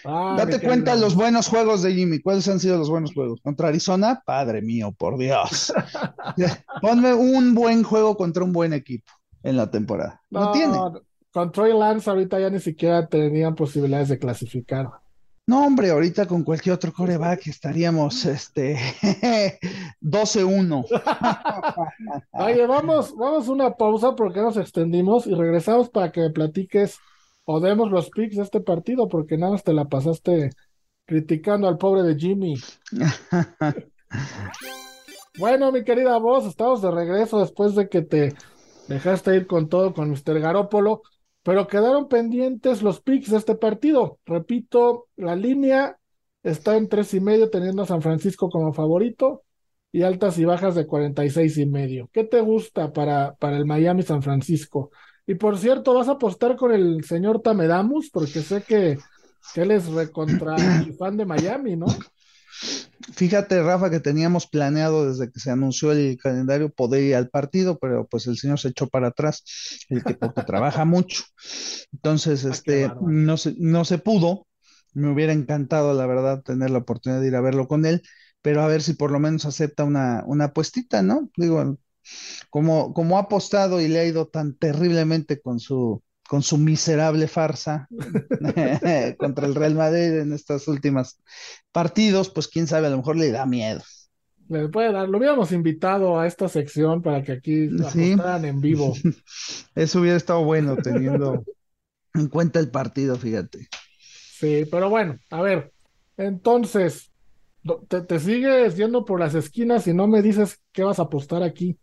Ah, 0.04 0.36
Date 0.38 0.60
cuenta 0.60 0.96
los 0.98 1.16
buenos 1.16 1.48
juegos 1.48 1.82
de 1.82 1.94
Jimmy. 1.94 2.20
¿Cuáles 2.20 2.48
han 2.50 2.60
sido 2.60 2.78
los 2.78 2.90
buenos 2.90 3.14
juegos? 3.14 3.40
Contra 3.42 3.70
Arizona, 3.70 4.22
padre 4.26 4.62
mío, 4.62 4.92
por 4.92 5.18
Dios. 5.18 5.72
Ponme 6.82 7.14
un 7.14 7.54
buen 7.54 7.84
juego 7.84 8.18
contra 8.18 8.44
un 8.44 8.52
buen 8.52 8.74
equipo 8.74 9.14
en 9.44 9.56
la 9.56 9.72
temporada. 9.72 10.22
No, 10.30 10.52
tiene. 10.52 10.78
Con 11.34 11.52
Troy 11.52 11.74
Lance 11.74 12.08
ahorita 12.08 12.40
ya 12.40 12.52
ni 12.52 12.60
siquiera 12.60 13.08
tenían 13.08 13.56
posibilidades 13.56 14.10
de 14.10 14.20
clasificar. 14.20 14.88
No, 15.48 15.66
hombre, 15.66 15.90
ahorita 15.90 16.28
con 16.28 16.44
cualquier 16.44 16.76
otro 16.76 16.94
coreback 16.94 17.48
estaríamos 17.48 18.24
este 18.26 18.78
12-1. 20.02 20.86
Oye, 22.34 22.68
vamos, 22.68 23.16
vamos 23.18 23.48
a 23.48 23.52
una 23.52 23.72
pausa 23.72 24.16
porque 24.16 24.42
nos 24.42 24.58
extendimos 24.58 25.26
y 25.26 25.34
regresamos 25.34 25.90
para 25.90 26.12
que 26.12 26.22
me 26.22 26.30
platiques 26.30 27.00
o 27.46 27.60
demos 27.60 27.90
los 27.90 28.12
picks 28.12 28.38
de 28.38 28.44
este 28.44 28.62
partido, 28.62 29.10
porque 29.10 29.36
nada 29.36 29.54
más 29.54 29.64
te 29.64 29.74
la 29.74 29.86
pasaste 29.86 30.52
criticando 31.06 31.68
al 31.68 31.80
pobre 31.80 32.04
de 32.04 32.16
Jimmy. 32.16 32.56
bueno, 35.40 35.72
mi 35.72 35.84
querida 35.84 36.16
voz, 36.20 36.46
estamos 36.46 36.84
de 36.84 36.92
regreso 36.92 37.40
después 37.40 37.74
de 37.74 37.90
que 37.90 38.04
te 38.04 38.36
dejaste 38.88 39.36
ir 39.36 39.48
con 39.48 39.68
todo 39.68 39.96
con 39.96 40.12
Mr. 40.12 40.40
Garópolo 40.40 41.02
pero 41.44 41.68
quedaron 41.68 42.08
pendientes 42.08 42.82
los 42.82 43.02
picks 43.02 43.32
de 43.32 43.38
este 43.38 43.56
partido. 43.56 44.20
Repito, 44.26 45.08
la 45.18 45.36
línea 45.36 45.98
está 46.42 46.78
en 46.78 46.90
tres 46.90 47.14
y 47.14 47.20
medio, 47.20 47.50
teniendo 47.50 47.84
a 47.84 47.86
San 47.86 48.02
Francisco 48.02 48.50
como 48.50 48.74
favorito 48.74 49.44
y 49.92 50.04
altas 50.04 50.38
y 50.40 50.46
bajas 50.46 50.76
de 50.76 50.88
46 50.88 51.58
y 51.58 51.66
medio. 51.66 52.10
¿Qué 52.14 52.24
te 52.24 52.42
gusta 52.42 52.92
para, 52.94 53.36
para 53.36 53.58
el 53.58 53.66
Miami 53.66 54.04
San 54.04 54.24
Francisco? 54.24 54.92
Y 55.28 55.36
por 55.36 55.58
cierto, 55.58 55.94
¿vas 55.94 56.08
a 56.10 56.14
apostar 56.14 56.56
con 56.56 56.72
el 56.72 57.04
señor 57.04 57.42
Tamedamus? 57.42 58.10
Porque 58.10 58.42
sé 58.42 58.64
que, 58.64 58.98
que 59.54 59.62
él 59.62 59.72
es 59.72 59.88
recontra 59.88 60.56
fan 60.98 61.18
de 61.18 61.26
Miami, 61.26 61.76
¿no? 61.76 61.88
Fíjate, 63.14 63.62
Rafa, 63.62 63.90
que 63.90 64.00
teníamos 64.00 64.48
planeado 64.48 65.08
desde 65.10 65.32
que 65.32 65.40
se 65.40 65.52
anunció 65.52 65.92
el 65.92 66.18
calendario 66.18 66.70
poder 66.70 67.04
ir 67.04 67.16
al 67.16 67.30
partido, 67.30 67.78
pero 67.80 68.08
pues 68.08 68.28
el 68.28 68.38
señor 68.38 68.60
se 68.60 68.70
echó 68.70 68.88
para 68.88 69.08
atrás, 69.10 69.44
el 69.90 70.04
que 70.04 70.16
porque 70.16 70.44
trabaja 70.48 70.86
mucho. 70.86 71.24
Entonces, 71.92 72.46
ah, 72.46 72.50
este, 72.50 72.92
no 73.02 73.38
se, 73.38 73.56
no 73.58 73.86
se 73.86 73.98
pudo. 73.98 74.48
Me 74.94 75.12
hubiera 75.12 75.34
encantado, 75.34 75.94
la 75.94 76.06
verdad, 76.06 76.44
tener 76.44 76.70
la 76.70 76.80
oportunidad 76.80 77.22
de 77.22 77.28
ir 77.28 77.36
a 77.36 77.42
verlo 77.42 77.68
con 77.68 77.86
él, 77.86 78.04
pero 78.42 78.62
a 78.62 78.68
ver 78.68 78.82
si 78.82 78.94
por 78.94 79.12
lo 79.12 79.20
menos 79.20 79.46
acepta 79.46 79.84
una, 79.84 80.24
una 80.26 80.46
apuestita, 80.46 81.02
¿no? 81.02 81.30
Digo, 81.36 81.78
como, 82.50 82.94
como 82.94 83.18
ha 83.18 83.22
apostado 83.22 83.82
y 83.82 83.88
le 83.88 84.00
ha 84.00 84.06
ido 84.06 84.28
tan 84.28 84.56
terriblemente 84.58 85.42
con 85.42 85.60
su, 85.60 86.04
con 86.34 86.42
su 86.42 86.58
miserable 86.58 87.28
farsa 87.28 87.88
contra 89.20 89.46
el 89.46 89.54
Real 89.54 89.76
Madrid 89.76 90.18
en 90.18 90.34
estas 90.34 90.68
últimas 90.68 91.22
partidos, 91.72 92.32
pues 92.32 92.48
quién 92.48 92.66
sabe, 92.66 92.88
a 92.88 92.90
lo 92.90 92.98
mejor 92.98 93.18
le 93.18 93.30
da 93.30 93.46
miedo. 93.46 93.84
Le 94.50 94.68
puede 94.70 94.92
dar, 94.92 95.08
lo 95.08 95.20
hubiéramos 95.20 95.52
invitado 95.52 96.20
a 96.20 96.26
esta 96.26 96.50
sección 96.50 97.04
para 97.04 97.22
que 97.22 97.34
aquí 97.34 97.70
¿Sí? 97.92 98.16
en 98.18 98.62
vivo. 98.62 98.96
Eso 99.76 100.00
hubiera 100.00 100.18
estado 100.18 100.44
bueno 100.44 100.76
teniendo 100.76 101.44
en 102.16 102.28
cuenta 102.30 102.60
el 102.60 102.72
partido, 102.72 103.16
fíjate. 103.16 103.68
Sí, 104.00 104.66
pero 104.72 104.90
bueno, 104.90 105.20
a 105.30 105.40
ver, 105.44 105.72
entonces, 106.18 107.12
te, 107.90 108.02
te 108.02 108.20
sigues 108.20 108.76
yendo 108.76 109.06
por 109.06 109.20
las 109.20 109.36
esquinas 109.36 109.86
y 109.86 109.94
no 109.94 110.08
me 110.08 110.24
dices 110.24 110.60
qué 110.72 110.82
vas 110.82 110.98
a 110.98 111.04
apostar 111.04 111.44
aquí. 111.44 111.78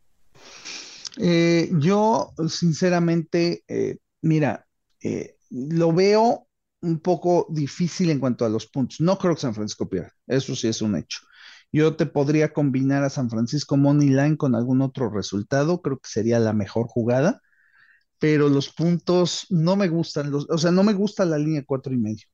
Eh, 1.18 1.70
yo, 1.78 2.32
sinceramente, 2.48 3.62
eh, 3.68 3.98
Mira, 4.22 4.66
eh, 5.02 5.36
lo 5.50 5.92
veo 5.92 6.46
un 6.82 7.00
poco 7.00 7.46
difícil 7.50 8.10
en 8.10 8.20
cuanto 8.20 8.44
a 8.44 8.48
los 8.48 8.66
puntos. 8.66 9.00
No 9.00 9.18
creo 9.18 9.34
que 9.34 9.40
San 9.42 9.54
Francisco 9.54 9.88
pierda, 9.88 10.12
eso 10.26 10.54
sí 10.56 10.68
es 10.68 10.82
un 10.82 10.96
hecho. 10.96 11.20
Yo 11.72 11.96
te 11.96 12.06
podría 12.06 12.52
combinar 12.52 13.04
a 13.04 13.10
San 13.10 13.30
Francisco 13.30 13.76
Money 13.76 14.08
Line 14.08 14.36
con 14.36 14.54
algún 14.54 14.82
otro 14.82 15.10
resultado, 15.10 15.82
creo 15.82 15.98
que 15.98 16.08
sería 16.08 16.38
la 16.40 16.52
mejor 16.52 16.86
jugada, 16.88 17.40
pero 18.18 18.48
los 18.48 18.70
puntos 18.72 19.46
no 19.50 19.76
me 19.76 19.88
gustan, 19.88 20.32
o 20.34 20.58
sea, 20.58 20.70
no 20.72 20.84
me 20.84 20.94
gusta 20.94 21.24
la 21.24 21.38
línea 21.38 21.64
cuatro 21.66 21.94
y 21.94 21.98
medio. 21.98 22.24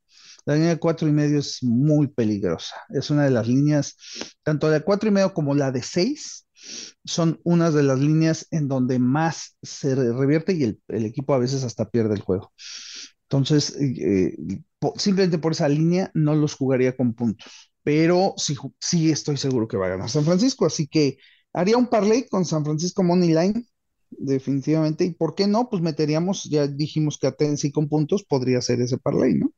La 0.47 0.55
línea 0.57 0.79
cuatro 0.79 1.09
y 1.09 1.13
medio 1.13 1.41
es 1.41 1.63
muy 1.63 2.09
peligrosa. 2.09 2.77
Es 2.91 3.11
una 3.11 3.25
de 3.25 3.31
las 3.31 3.49
líneas, 3.49 3.97
tanto 4.45 4.69
la 4.69 4.75
de 4.75 4.85
cuatro 4.85 5.09
y 5.09 5.13
medio 5.13 5.35
como 5.35 5.55
la 5.55 5.73
de 5.73 5.83
seis, 5.83 6.46
son 7.05 7.41
unas 7.45 7.75
de 7.75 7.83
las 7.83 7.99
líneas 7.99 8.47
en 8.51 8.69
donde 8.69 8.99
más 8.99 9.57
se 9.63 9.95
revierte 9.95 10.53
y 10.53 10.65
el, 10.65 11.05
equipo 11.05 11.35
a 11.35 11.39
veces 11.39 11.65
hasta 11.65 11.89
pierde 11.91 12.15
el 12.15 12.23
juego. 12.23 12.53
Entonces, 13.29 13.77
eh, 13.81 14.37
simplemente 14.97 15.39
por 15.39 15.53
esa 15.53 15.69
línea 15.69 16.11
no 16.15 16.35
los 16.35 16.55
jugaría 16.55 16.97
con 16.97 17.15
puntos, 17.15 17.47
pero 17.83 18.35
sí, 18.37 18.55
sí 18.81 19.11
estoy 19.11 19.37
seguro 19.37 19.67
que 19.67 19.77
va 19.77 19.87
a 19.87 19.91
ganar 19.91 20.11
San 20.11 20.25
Francisco, 20.25 20.67
así 20.67 20.87
que 20.87 21.19
haría 21.53 21.77
un 21.77 21.89
parlay 21.89 22.29
con 22.29 22.45
San 22.45 22.65
Francisco 22.65 23.03
Money 23.03 23.29
Line, 23.31 23.65
definitivamente, 24.11 25.05
y 25.05 25.13
por 25.13 25.35
qué 25.35 25.47
no, 25.47 25.69
pues 25.69 25.83
meteríamos, 25.83 26.45
ya 26.45 26.67
dijimos 26.67 27.19
que 27.19 27.27
a 27.27 27.33
Tennessee 27.33 27.73
con 27.73 27.89
puntos 27.89 28.25
podría 28.25 28.61
ser 28.61 28.81
ese 28.81 28.99
parlay, 28.99 29.35
¿no? 29.35 29.53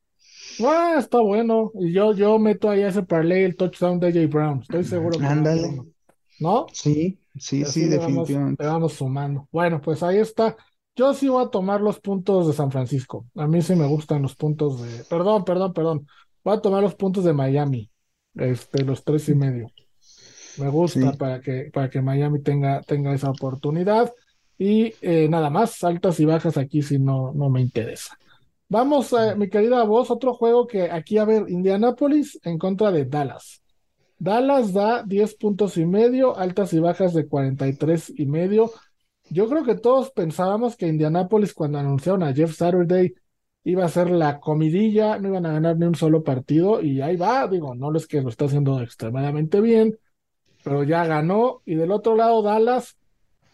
Ah, 0.61 0.95
está 0.97 1.19
bueno. 1.21 1.71
Y 1.75 1.93
yo, 1.93 2.13
yo 2.13 2.37
meto 2.39 2.69
ahí 2.69 2.81
ese 2.81 3.03
parlay 3.03 3.43
el 3.43 3.55
touchdown 3.55 3.99
de 3.99 4.11
Jay 4.11 4.25
Brown. 4.25 4.61
Estoy 4.61 4.83
seguro 4.83 5.17
que 5.17 5.25
Ándale. 5.25 5.71
¿no? 5.71 5.87
Sí, 6.73 7.19
sí, 7.37 7.65
sí, 7.65 7.85
definitivamente. 7.85 8.63
Vamos, 8.63 8.73
vamos 8.73 8.93
sumando. 8.93 9.47
Bueno, 9.51 9.81
pues 9.81 10.03
ahí 10.03 10.17
está. 10.17 10.55
Yo 10.95 11.13
sí 11.13 11.27
voy 11.29 11.45
a 11.45 11.49
tomar 11.49 11.81
los 11.81 11.99
puntos 11.99 12.47
de 12.47 12.53
San 12.53 12.71
Francisco. 12.71 13.25
A 13.35 13.47
mí 13.47 13.61
sí 13.61 13.75
me 13.75 13.87
gustan 13.87 14.21
los 14.21 14.35
puntos 14.35 14.81
de. 14.81 15.03
Perdón, 15.05 15.45
perdón, 15.45 15.73
perdón. 15.73 16.07
Voy 16.43 16.57
a 16.57 16.61
tomar 16.61 16.81
los 16.83 16.95
puntos 16.95 17.23
de 17.23 17.33
Miami. 17.33 17.89
Este, 18.35 18.83
los 18.83 19.03
tres 19.03 19.27
y 19.29 19.35
medio. 19.35 19.67
Me 20.57 20.69
gusta 20.69 21.13
para 21.13 21.39
que, 21.39 21.69
para 21.73 21.89
que 21.89 22.01
Miami 22.01 22.41
tenga, 22.41 22.81
tenga 22.81 23.13
esa 23.13 23.29
oportunidad. 23.29 24.13
Y 24.57 24.93
eh, 25.01 25.27
nada 25.29 25.49
más, 25.49 25.83
altas 25.83 26.19
y 26.19 26.25
bajas 26.25 26.57
aquí 26.57 26.81
si 26.81 26.99
no, 26.99 27.31
no 27.33 27.49
me 27.49 27.61
interesa. 27.61 28.17
Vamos, 28.67 29.13
eh, 29.13 29.35
mi 29.35 29.49
querida 29.49 29.83
voz, 29.83 30.11
otro 30.11 30.33
juego 30.33 30.67
que 30.67 30.91
aquí, 30.91 31.17
a 31.17 31.25
ver, 31.25 31.45
Indianapolis 31.49 32.39
en 32.43 32.57
contra 32.57 32.91
de 32.91 33.05
Dallas. 33.05 33.63
Dallas 34.19 34.73
da 34.73 35.03
10 35.03 35.35
puntos 35.35 35.77
y 35.77 35.85
medio, 35.85 36.37
altas 36.37 36.73
y 36.73 36.79
bajas 36.79 37.13
de 37.13 37.27
43 37.27 38.13
y 38.17 38.25
medio. 38.25 38.71
Yo 39.29 39.47
creo 39.47 39.63
que 39.63 39.75
todos 39.75 40.11
pensábamos 40.11 40.75
que 40.75 40.87
Indianapolis 40.87 41.53
cuando 41.53 41.79
anunciaron 41.79 42.23
a 42.23 42.33
Jeff 42.33 42.53
Saturday 42.55 43.13
iba 43.63 43.85
a 43.85 43.89
ser 43.89 44.09
la 44.09 44.39
comidilla, 44.39 45.19
no 45.19 45.29
iban 45.29 45.45
a 45.45 45.53
ganar 45.53 45.77
ni 45.77 45.85
un 45.85 45.95
solo 45.95 46.23
partido 46.23 46.81
y 46.81 47.01
ahí 47.01 47.15
va, 47.15 47.47
digo, 47.47 47.75
no 47.75 47.95
es 47.95 48.07
que 48.07 48.21
lo 48.21 48.29
está 48.29 48.45
haciendo 48.45 48.81
extremadamente 48.81 49.61
bien, 49.61 49.97
pero 50.63 50.83
ya 50.83 51.05
ganó. 51.05 51.61
Y 51.65 51.75
del 51.75 51.91
otro 51.91 52.15
lado, 52.15 52.41
Dallas, 52.41 52.97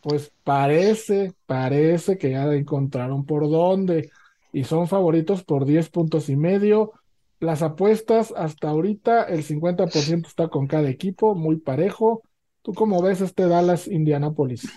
pues 0.02 0.32
parece, 0.44 1.34
parece 1.46 2.18
que 2.18 2.32
ya 2.32 2.46
encontraron 2.54 3.26
por 3.26 3.50
dónde 3.50 4.12
y 4.54 4.64
son 4.64 4.88
favoritos 4.88 5.44
por 5.44 5.66
10 5.66 5.90
puntos 5.90 6.30
y 6.30 6.36
medio. 6.36 6.94
Las 7.40 7.62
apuestas 7.62 8.34
hasta 8.36 8.70
ahorita, 8.70 9.24
el 9.24 9.44
50% 9.44 10.28
está 10.28 10.48
con 10.48 10.68
cada 10.68 10.90
equipo, 10.90 11.36
muy 11.36 11.58
parejo. 11.58 12.22
¿Tú 12.62 12.74
cómo 12.74 13.02
ves 13.02 13.22
este 13.22 13.48
Dallas 13.48 13.88
Indianapolis? 13.88 14.68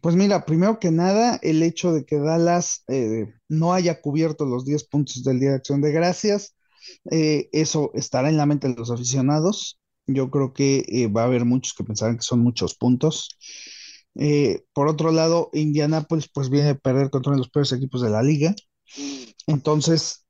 Pues 0.00 0.14
mira, 0.14 0.44
primero 0.44 0.78
que 0.78 0.90
nada, 0.90 1.38
el 1.42 1.62
hecho 1.62 1.92
de 1.92 2.04
que 2.04 2.18
Dallas 2.18 2.84
eh, 2.88 3.32
no 3.48 3.72
haya 3.72 4.00
cubierto 4.00 4.44
los 4.44 4.64
10 4.64 4.84
puntos 4.84 5.24
del 5.24 5.40
Día 5.40 5.50
de 5.50 5.56
Acción 5.56 5.80
de 5.80 5.92
Gracias, 5.92 6.54
eh, 7.10 7.48
eso 7.52 7.90
estará 7.94 8.28
en 8.28 8.36
la 8.36 8.46
mente 8.46 8.68
de 8.68 8.74
los 8.74 8.90
aficionados. 8.90 9.78
Yo 10.06 10.30
creo 10.30 10.52
que 10.52 10.84
eh, 10.88 11.08
va 11.08 11.22
a 11.22 11.26
haber 11.26 11.44
muchos 11.44 11.74
que 11.74 11.84
pensarán 11.84 12.16
que 12.16 12.22
son 12.22 12.40
muchos 12.40 12.74
puntos. 12.74 13.38
por 14.74 14.88
otro 14.88 15.12
lado, 15.12 15.50
Indianapolis 15.52 16.28
pues 16.32 16.50
viene 16.50 16.70
a 16.70 16.74
perder 16.74 17.10
contra 17.10 17.30
uno 17.30 17.36
de 17.36 17.40
los 17.40 17.50
peores 17.50 17.72
equipos 17.72 18.02
de 18.02 18.10
la 18.10 18.22
liga. 18.22 18.54
Entonces, 19.46 20.26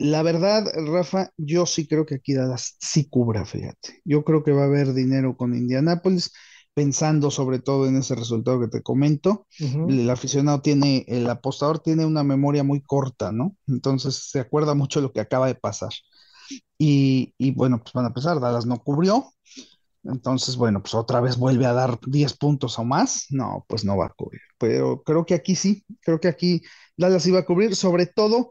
la 0.00 0.22
verdad, 0.22 0.66
Rafa, 0.86 1.30
yo 1.36 1.66
sí 1.66 1.86
creo 1.86 2.04
que 2.04 2.16
aquí 2.16 2.34
Dallas 2.34 2.76
sí 2.80 3.08
cubra, 3.08 3.44
fíjate. 3.44 4.00
Yo 4.04 4.24
creo 4.24 4.42
que 4.42 4.52
va 4.52 4.62
a 4.62 4.66
haber 4.66 4.92
dinero 4.92 5.36
con 5.36 5.54
Indianapolis 5.54 6.32
pensando 6.74 7.30
sobre 7.30 7.58
todo 7.58 7.86
en 7.86 7.96
ese 7.96 8.14
resultado 8.14 8.58
que 8.58 8.68
te 8.68 8.82
comento. 8.82 9.46
El 9.58 10.08
aficionado 10.10 10.62
tiene, 10.62 11.04
el 11.06 11.28
apostador 11.28 11.80
tiene 11.80 12.06
una 12.06 12.24
memoria 12.24 12.64
muy 12.64 12.80
corta, 12.80 13.30
¿no? 13.30 13.56
Entonces 13.68 14.30
se 14.30 14.40
acuerda 14.40 14.74
mucho 14.74 15.00
de 15.00 15.06
lo 15.06 15.12
que 15.12 15.20
acaba 15.20 15.46
de 15.46 15.54
pasar. 15.54 15.92
Y, 16.78 17.34
bueno, 17.52 17.80
pues 17.82 17.92
van 17.92 18.06
a 18.06 18.14
pesar, 18.14 18.40
Dallas 18.40 18.66
no 18.66 18.78
cubrió. 18.78 19.26
Entonces, 20.04 20.56
bueno, 20.56 20.82
pues 20.82 20.94
otra 20.94 21.20
vez 21.20 21.36
vuelve 21.36 21.66
a 21.66 21.72
dar 21.72 22.00
10 22.04 22.36
puntos 22.36 22.78
o 22.78 22.84
más. 22.84 23.26
No, 23.30 23.64
pues 23.68 23.84
no 23.84 23.96
va 23.96 24.06
a 24.06 24.14
cubrir. 24.16 24.40
Pero 24.58 25.02
creo 25.04 25.24
que 25.24 25.34
aquí 25.34 25.54
sí, 25.54 25.84
creo 26.00 26.18
que 26.18 26.28
aquí 26.28 26.62
Dallas 26.96 27.26
iba 27.26 27.38
a 27.38 27.44
cubrir, 27.44 27.76
sobre 27.76 28.06
todo 28.06 28.50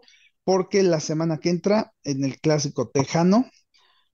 porque 0.51 0.83
la 0.83 0.99
semana 0.99 1.37
que 1.37 1.49
entra, 1.49 1.93
en 2.03 2.25
el 2.25 2.41
clásico 2.41 2.89
tejano, 2.89 3.49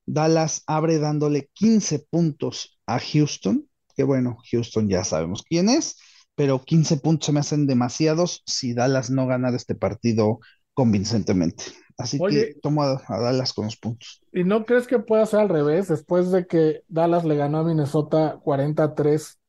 Dallas 0.05 0.61
abre 0.67 0.99
dándole 0.99 1.49
15 1.55 2.05
puntos 2.11 2.79
a 2.85 2.99
Houston 2.99 3.67
que 3.95 4.03
bueno, 4.03 4.37
Houston 4.51 4.87
ya 4.87 5.03
sabemos 5.03 5.41
quién 5.41 5.67
es, 5.67 5.97
pero 6.35 6.63
15 6.63 6.97
puntos 6.97 7.25
se 7.25 7.31
me 7.31 7.39
hacen 7.39 7.65
demasiados 7.65 8.43
si 8.45 8.75
Dallas 8.75 9.09
no 9.09 9.25
gana 9.25 9.49
este 9.49 9.73
partido 9.73 10.37
convincentemente. 10.75 11.63
Así 11.97 12.19
que 12.19 12.53
tomo 12.61 12.83
a, 12.83 13.01
Dallas 13.07 13.53
con 13.53 13.65
los 13.65 13.75
puntos. 13.75 14.21
¿Y 14.31 14.43
no 14.43 14.63
crees 14.65 14.85
que 14.85 14.99
pueda 14.99 15.25
ser 15.25 15.39
al 15.39 15.49
revés? 15.49 15.87
Después 15.87 16.29
de 16.29 16.45
que 16.45 16.83
Dallas 16.87 17.25
le 17.25 17.35
ganó 17.35 17.61
a 17.61 17.63
Minnesota 17.63 18.37
43, 18.43 19.39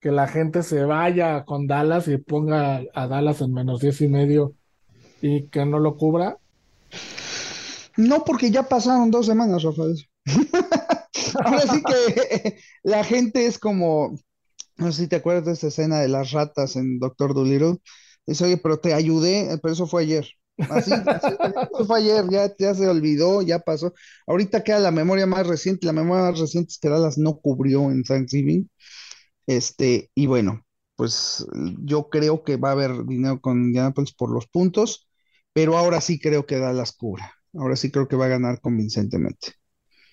que 0.00 0.10
la 0.10 0.26
gente 0.26 0.64
se 0.64 0.84
vaya 0.84 1.44
con 1.44 1.68
Dallas 1.68 2.08
y 2.08 2.16
ponga 2.16 2.82
a 2.92 3.06
Dallas 3.06 3.40
en 3.40 3.52
menos 3.52 3.78
10 3.78 4.00
y 4.00 4.08
medio 4.08 4.56
y 5.26 5.48
que 5.48 5.64
no 5.64 5.78
lo 5.78 5.96
cubra. 5.96 6.36
No, 7.96 8.24
porque 8.24 8.50
ya 8.50 8.64
pasaron 8.64 9.10
dos 9.10 9.24
semanas, 9.24 9.62
Rafael. 9.62 9.96
Ahora 11.44 11.62
sí 11.62 11.82
que 11.82 12.58
la 12.82 13.02
gente 13.04 13.46
es 13.46 13.58
como, 13.58 14.18
no 14.76 14.92
sé 14.92 15.04
si 15.04 15.08
te 15.08 15.16
acuerdas 15.16 15.46
de 15.46 15.52
esa 15.52 15.68
escena 15.68 16.00
de 16.00 16.08
las 16.08 16.32
ratas 16.32 16.76
en 16.76 16.98
Doctor 16.98 17.32
Dolittle. 17.32 17.78
Dice, 18.26 18.44
oye, 18.44 18.58
pero 18.58 18.78
te 18.80 18.92
ayudé, 18.92 19.58
pero 19.62 19.72
eso 19.72 19.86
fue 19.86 20.02
ayer. 20.02 20.28
Así, 20.58 20.92
eso 20.92 21.86
fue 21.86 22.00
ayer, 22.00 22.26
ya, 22.30 22.54
ya 22.58 22.74
se 22.74 22.86
olvidó, 22.86 23.40
ya 23.40 23.60
pasó. 23.60 23.94
Ahorita 24.26 24.62
queda 24.62 24.78
la 24.78 24.90
memoria 24.90 25.24
más 25.24 25.46
reciente, 25.46 25.86
la 25.86 25.94
memoria 25.94 26.24
más 26.24 26.38
reciente 26.38 26.72
es 26.72 26.78
que 26.78 26.90
Dallas 26.90 27.16
no 27.16 27.38
cubrió 27.38 27.90
en 27.90 28.04
Thanksgiving. 28.04 28.68
Este, 29.46 30.10
y 30.14 30.26
bueno, 30.26 30.66
pues 30.96 31.46
yo 31.82 32.10
creo 32.10 32.44
que 32.44 32.56
va 32.58 32.70
a 32.70 32.72
haber 32.72 33.06
dinero 33.06 33.40
con 33.40 33.64
Indianapolis 33.64 34.12
por 34.12 34.30
los 34.30 34.46
puntos, 34.46 35.08
pero 35.54 35.78
ahora 35.78 36.02
sí 36.02 36.20
creo 36.20 36.46
que 36.46 36.58
Dallas 36.58 36.92
cubra. 36.92 37.32
Ahora 37.54 37.76
sí 37.76 37.90
creo 37.92 38.08
que 38.08 38.16
va 38.16 38.26
a 38.26 38.28
ganar 38.28 38.60
convincentemente. 38.60 39.54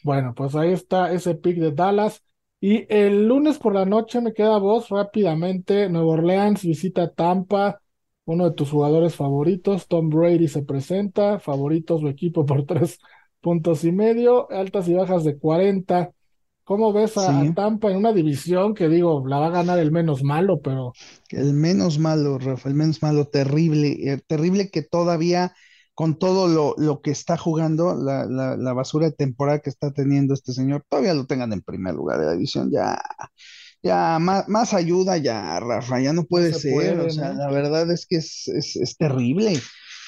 Bueno, 0.03 0.33
pues 0.35 0.55
ahí 0.55 0.71
está 0.73 1.11
ese 1.13 1.35
pick 1.35 1.57
de 1.57 1.71
Dallas. 1.71 2.23
Y 2.59 2.85
el 2.93 3.27
lunes 3.27 3.57
por 3.59 3.73
la 3.73 3.85
noche 3.85 4.21
me 4.21 4.33
queda 4.33 4.57
voz 4.59 4.89
rápidamente. 4.89 5.89
Nueva 5.89 6.13
Orleans 6.13 6.63
visita 6.63 7.11
Tampa. 7.13 7.81
Uno 8.25 8.49
de 8.49 8.55
tus 8.55 8.69
jugadores 8.71 9.15
favoritos, 9.15 9.87
Tom 9.87 10.09
Brady, 10.09 10.47
se 10.47 10.63
presenta. 10.63 11.39
Favorito 11.39 11.99
su 11.99 12.07
equipo 12.07 12.45
por 12.45 12.65
tres 12.67 12.99
puntos 13.41 13.83
y 13.83 13.91
medio. 13.91 14.49
Altas 14.51 14.87
y 14.87 14.93
bajas 14.93 15.23
de 15.23 15.37
40. 15.37 16.11
¿Cómo 16.71 16.93
ves 16.93 17.17
a, 17.17 17.43
Tampa 17.53 17.91
en 17.91 17.97
una 17.97 18.13
división 18.13 18.73
que 18.73 18.87
digo, 18.87 19.27
la 19.27 19.39
va 19.39 19.47
a 19.47 19.49
ganar 19.49 19.77
el 19.77 19.91
menos 19.91 20.23
malo, 20.23 20.61
pero... 20.61 20.93
El 21.27 21.53
menos 21.53 21.99
malo, 21.99 22.39
Rafa, 22.39 22.69
el 22.69 22.75
menos 22.75 23.01
malo, 23.01 23.27
terrible, 23.27 23.89
eh, 23.89 24.21
terrible 24.25 24.69
que 24.69 24.81
todavía 24.81 25.53
con 25.93 26.17
todo 26.17 26.47
lo, 26.77 27.01
que 27.01 27.11
está 27.11 27.35
jugando, 27.35 27.93
la, 27.93 28.73
basura 28.73 29.07
de 29.07 29.11
temporada 29.11 29.59
que 29.59 29.69
está 29.69 29.91
teniendo 29.91 30.33
este 30.33 30.53
señor, 30.53 30.85
todavía 30.87 31.13
lo 31.13 31.25
tengan 31.25 31.51
en 31.51 31.59
primer 31.59 31.93
lugar 31.93 32.21
de 32.21 32.27
la 32.27 32.33
división, 32.35 32.71
ya, 32.71 32.97
ya, 33.83 34.17
más, 34.19 34.73
ayuda 34.73 35.17
ya, 35.17 35.59
Rafa, 35.59 35.99
ya 35.99 36.13
no 36.13 36.23
puede 36.23 36.53
ser, 36.53 37.01
o 37.01 37.09
sea, 37.09 37.33
la 37.33 37.51
verdad 37.51 37.91
es 37.91 38.05
que 38.05 38.15
es, 38.15 38.47
es, 38.47 38.95
terrible. 38.95 39.59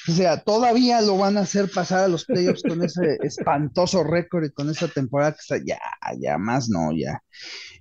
O 0.08 0.12
sea, 0.12 0.42
todavía 0.42 1.00
lo 1.00 1.16
van 1.16 1.38
a 1.38 1.40
hacer 1.40 1.70
pasar 1.70 2.04
a 2.04 2.08
los 2.08 2.26
playoffs 2.26 2.62
con 2.62 2.82
ese 2.82 3.18
espantoso 3.22 4.04
récord 4.04 4.44
y 4.44 4.52
con 4.52 4.68
esa 4.70 4.88
temporada 4.88 5.32
que 5.32 5.38
está, 5.40 5.56
ya, 5.64 5.78
ya 6.20 6.36
más 6.38 6.68
no, 6.68 6.92
ya. 6.92 7.22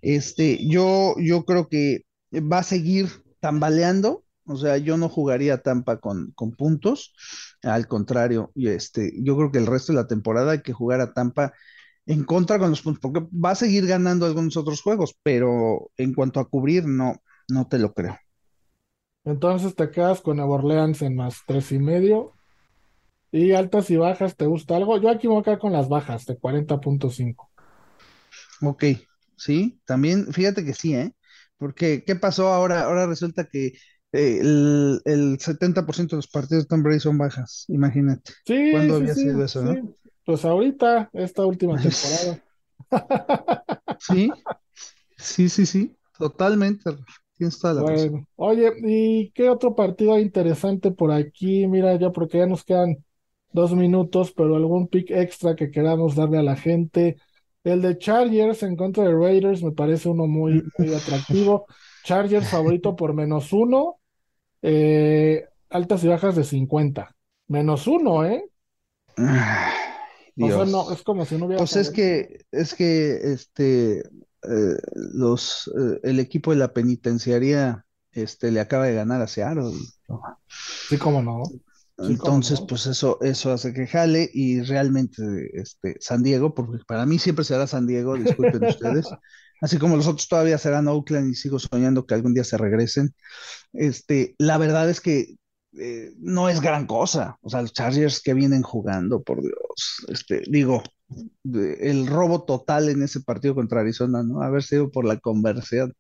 Este, 0.02 0.66
yo, 0.68 1.16
yo 1.20 1.46
creo 1.46 1.68
que 1.70 2.06
va 2.34 2.60
a 2.60 2.64
seguir 2.64 3.10
tambaleando, 3.40 4.24
o 4.46 4.58
sea, 4.58 4.78
yo 4.78 4.98
no 4.98 5.10
jugaría 5.10 5.62
Tampa 5.62 6.00
con, 6.00 6.32
con 6.36 6.52
puntos. 6.52 7.14
Al 7.62 7.88
contrario, 7.88 8.52
este, 8.56 9.14
yo 9.24 9.36
creo 9.38 9.52
que 9.52 9.60
el 9.60 9.68
resto 9.68 9.94
de 9.94 10.00
la 10.00 10.08
temporada 10.08 10.54
hay 10.54 10.62
que 10.62 10.74
jugar 10.74 11.02
a 11.02 11.14
Tampa 11.14 11.54
en 12.06 12.24
contra 12.26 12.60
con 12.60 12.70
los 12.70 12.82
puntos, 12.82 13.02
porque 13.02 13.28
va 13.34 13.52
a 13.52 13.56
seguir 13.56 13.88
ganando 13.88 14.26
algunos 14.26 14.58
otros 14.58 14.82
juegos, 14.82 15.18
pero 15.24 15.92
en 15.98 16.14
cuanto 16.14 16.40
a 16.40 16.50
cubrir, 16.50 16.86
no, 16.86 17.22
no 17.50 17.68
te 17.68 17.80
lo 17.80 17.94
creo. 17.94 18.18
Entonces 19.26 19.76
te 19.76 19.92
quedas 19.92 20.22
con 20.22 20.38
Nueva 20.38 20.56
Orleans 20.56 21.02
en 21.02 21.16
más 21.16 21.44
tres 21.46 21.72
y 21.74 21.80
medio. 21.80 22.38
Y 23.32 23.52
altas 23.54 23.90
y 23.92 23.98
bajas, 23.98 24.38
¿te 24.38 24.46
gusta 24.48 24.78
algo? 24.78 24.98
Yo 24.98 25.10
aquí 25.10 25.28
voy 25.28 25.42
a 25.42 25.44
quedar 25.44 25.60
con 25.60 25.74
las 25.74 25.90
bajas 25.90 26.26
de 26.26 26.38
40.5. 26.38 27.52
Ok, 28.62 28.84
sí, 29.36 29.82
también, 29.86 30.32
fíjate 30.34 30.64
que 30.66 30.74
sí, 30.74 30.94
¿eh? 30.96 31.14
Porque, 31.58 32.04
¿qué 32.06 32.16
pasó 32.16 32.48
ahora? 32.50 32.84
Ahora 32.84 33.06
resulta 33.08 33.46
que 33.48 33.68
eh, 34.12 34.40
el, 34.42 35.02
el 35.06 35.40
70% 35.40 36.16
de 36.16 36.20
los 36.20 36.28
partidos 36.28 36.64
de 36.66 36.68
Tom 36.70 36.84
Brady 36.84 37.00
son 37.00 37.18
bajas, 37.18 37.66
imagínate. 37.68 38.34
Sí, 38.46 38.56
¿Cuándo 38.70 38.96
sí, 38.96 39.08
había 39.08 39.16
sí, 39.16 39.22
sido 39.22 39.44
eso, 39.44 39.62
no? 39.64 39.80
Pues 40.26 40.46
ahorita, 40.46 41.10
esta 41.14 41.46
última 41.46 41.78
temporada. 41.80 42.44
sí, 43.98 44.44
sí, 45.18 45.50
sí, 45.50 45.66
sí, 45.66 45.98
totalmente. 46.18 46.92
Tienes 47.44 47.60
toda 47.60 47.74
la 47.74 47.82
bueno, 47.82 48.26
oye, 48.38 48.72
¿y 48.84 49.32
qué 49.32 49.50
otro 49.50 49.76
partido 49.76 50.18
interesante 50.18 50.92
por 50.92 51.12
aquí? 51.12 51.68
Mira, 51.68 51.94
ya 51.98 52.12
porque 52.12 52.38
ya 52.38 52.46
nos 52.46 52.64
quedan 52.64 53.04
dos 53.52 53.76
minutos, 53.76 54.32
pero 54.32 54.56
algún 54.56 54.88
pick 54.88 55.12
extra 55.12 55.56
que 55.56 55.70
queramos 55.70 56.16
darle 56.16 56.38
a 56.38 56.44
la 56.44 56.56
gente. 56.56 57.18
El 57.66 57.82
de 57.82 57.98
Chargers 57.98 58.64
en 58.64 58.78
contra 58.78 59.04
de 59.04 59.14
Raiders 59.14 59.62
me 59.62 59.74
parece 59.74 60.08
uno 60.08 60.26
muy, 60.26 60.64
muy 60.78 60.94
atractivo. 60.96 61.66
Chargers 62.06 62.48
favorito 62.48 62.96
por 62.96 63.14
menos 63.14 63.52
uno. 63.52 64.00
Eh, 64.62 65.46
altas 65.70 66.02
y 66.06 66.08
bajas 66.08 66.38
de 66.38 66.46
50. 66.46 67.14
Menos 67.48 67.88
uno, 67.88 68.26
¿eh? 68.26 68.46
no, 70.72 70.92
es 70.94 71.04
como 71.04 71.26
si 71.26 71.38
no 71.38 71.48
hubiera. 71.48 71.60
Pues 71.60 71.76
es 71.76 71.92
que, 71.92 72.46
es 72.52 72.74
que 72.74 73.34
este 73.34 74.04
eh, 74.50 74.78
los 74.96 75.72
eh, 75.80 76.00
el 76.04 76.20
equipo 76.20 76.52
de 76.52 76.58
la 76.58 76.74
penitenciaría 76.74 77.86
este 78.12 78.52
le 78.52 78.60
acaba 78.60 78.86
de 78.86 78.96
ganar 78.96 79.22
a 79.22 79.28
Seattle. 79.28 79.72
Sí, 80.90 80.98
cómo 80.98 81.22
no. 81.22 81.44
Entonces, 81.98 82.62
pues 82.68 82.88
eso, 82.88 83.20
eso 83.22 83.52
hace 83.52 83.74
que 83.74 83.88
jale 83.88 84.30
y 84.34 84.62
realmente 84.62 85.22
este, 85.54 85.96
San 86.00 86.24
Diego, 86.24 86.54
porque 86.54 86.84
para 86.88 87.06
mí 87.06 87.20
siempre 87.20 87.46
será 87.46 87.68
San 87.68 87.86
Diego, 87.86 88.16
disculpen 88.16 88.64
ustedes, 88.66 89.08
así 89.62 89.78
como 89.78 89.96
los 89.96 90.08
otros 90.08 90.28
todavía 90.28 90.58
serán 90.58 90.88
Oakland 90.88 91.32
y 91.32 91.36
sigo 91.36 91.60
soñando 91.60 92.06
que 92.06 92.16
algún 92.16 92.34
día 92.34 92.44
se 92.44 92.58
regresen. 92.58 93.14
Este, 93.74 94.36
la 94.40 94.58
verdad 94.58 94.90
es 94.90 95.02
que 95.02 95.36
eh, 95.78 96.14
no 96.20 96.50
es 96.50 96.62
gran 96.62 96.86
cosa. 96.86 97.38
O 97.42 97.50
sea, 97.50 97.62
los 97.62 97.74
Chargers 97.74 98.22
que 98.22 98.34
vienen 98.34 98.62
jugando, 98.62 99.22
por 99.24 99.42
Dios. 99.42 100.06
Este, 100.08 100.44
digo, 100.48 100.84
el 101.44 102.08
robo 102.08 102.44
total 102.44 102.90
en 102.90 103.04
ese 103.04 103.22
partido 103.22 103.56
contra 103.56 103.82
Arizona, 103.82 104.24
¿no? 104.24 104.42
Haber 104.42 104.64
sido 104.64 104.92
por 104.92 105.06
la 105.06 105.18
conversión. 105.18 105.94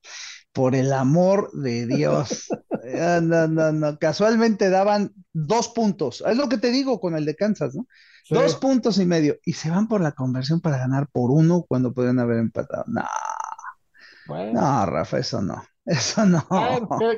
Por 0.51 0.75
el 0.75 0.93
amor 0.93 1.51
de 1.53 1.87
Dios. 1.87 2.47
Ah, 2.99 3.21
no, 3.23 3.47
no, 3.47 3.71
no. 3.71 3.97
Casualmente 3.97 4.69
daban 4.69 5.13
dos 5.31 5.69
puntos. 5.69 6.21
Es 6.27 6.35
lo 6.35 6.49
que 6.49 6.57
te 6.57 6.69
digo 6.69 6.99
con 6.99 7.15
el 7.15 7.23
de 7.23 7.33
Kansas, 7.33 7.73
¿no? 7.75 7.87
Dos 8.29 8.55
puntos 8.55 8.97
y 8.97 9.05
medio. 9.05 9.37
Y 9.45 9.53
se 9.53 9.69
van 9.69 9.87
por 9.87 10.01
la 10.01 10.11
conversión 10.11 10.59
para 10.59 10.79
ganar 10.79 11.07
por 11.09 11.31
uno 11.31 11.63
cuando 11.65 11.93
podrían 11.93 12.19
haber 12.19 12.39
empatado. 12.39 12.83
No. 12.87 13.03
No, 14.27 14.85
Rafa, 14.85 15.19
eso 15.19 15.41
no. 15.41 15.63
Eso 15.85 16.25
no. 16.25 16.45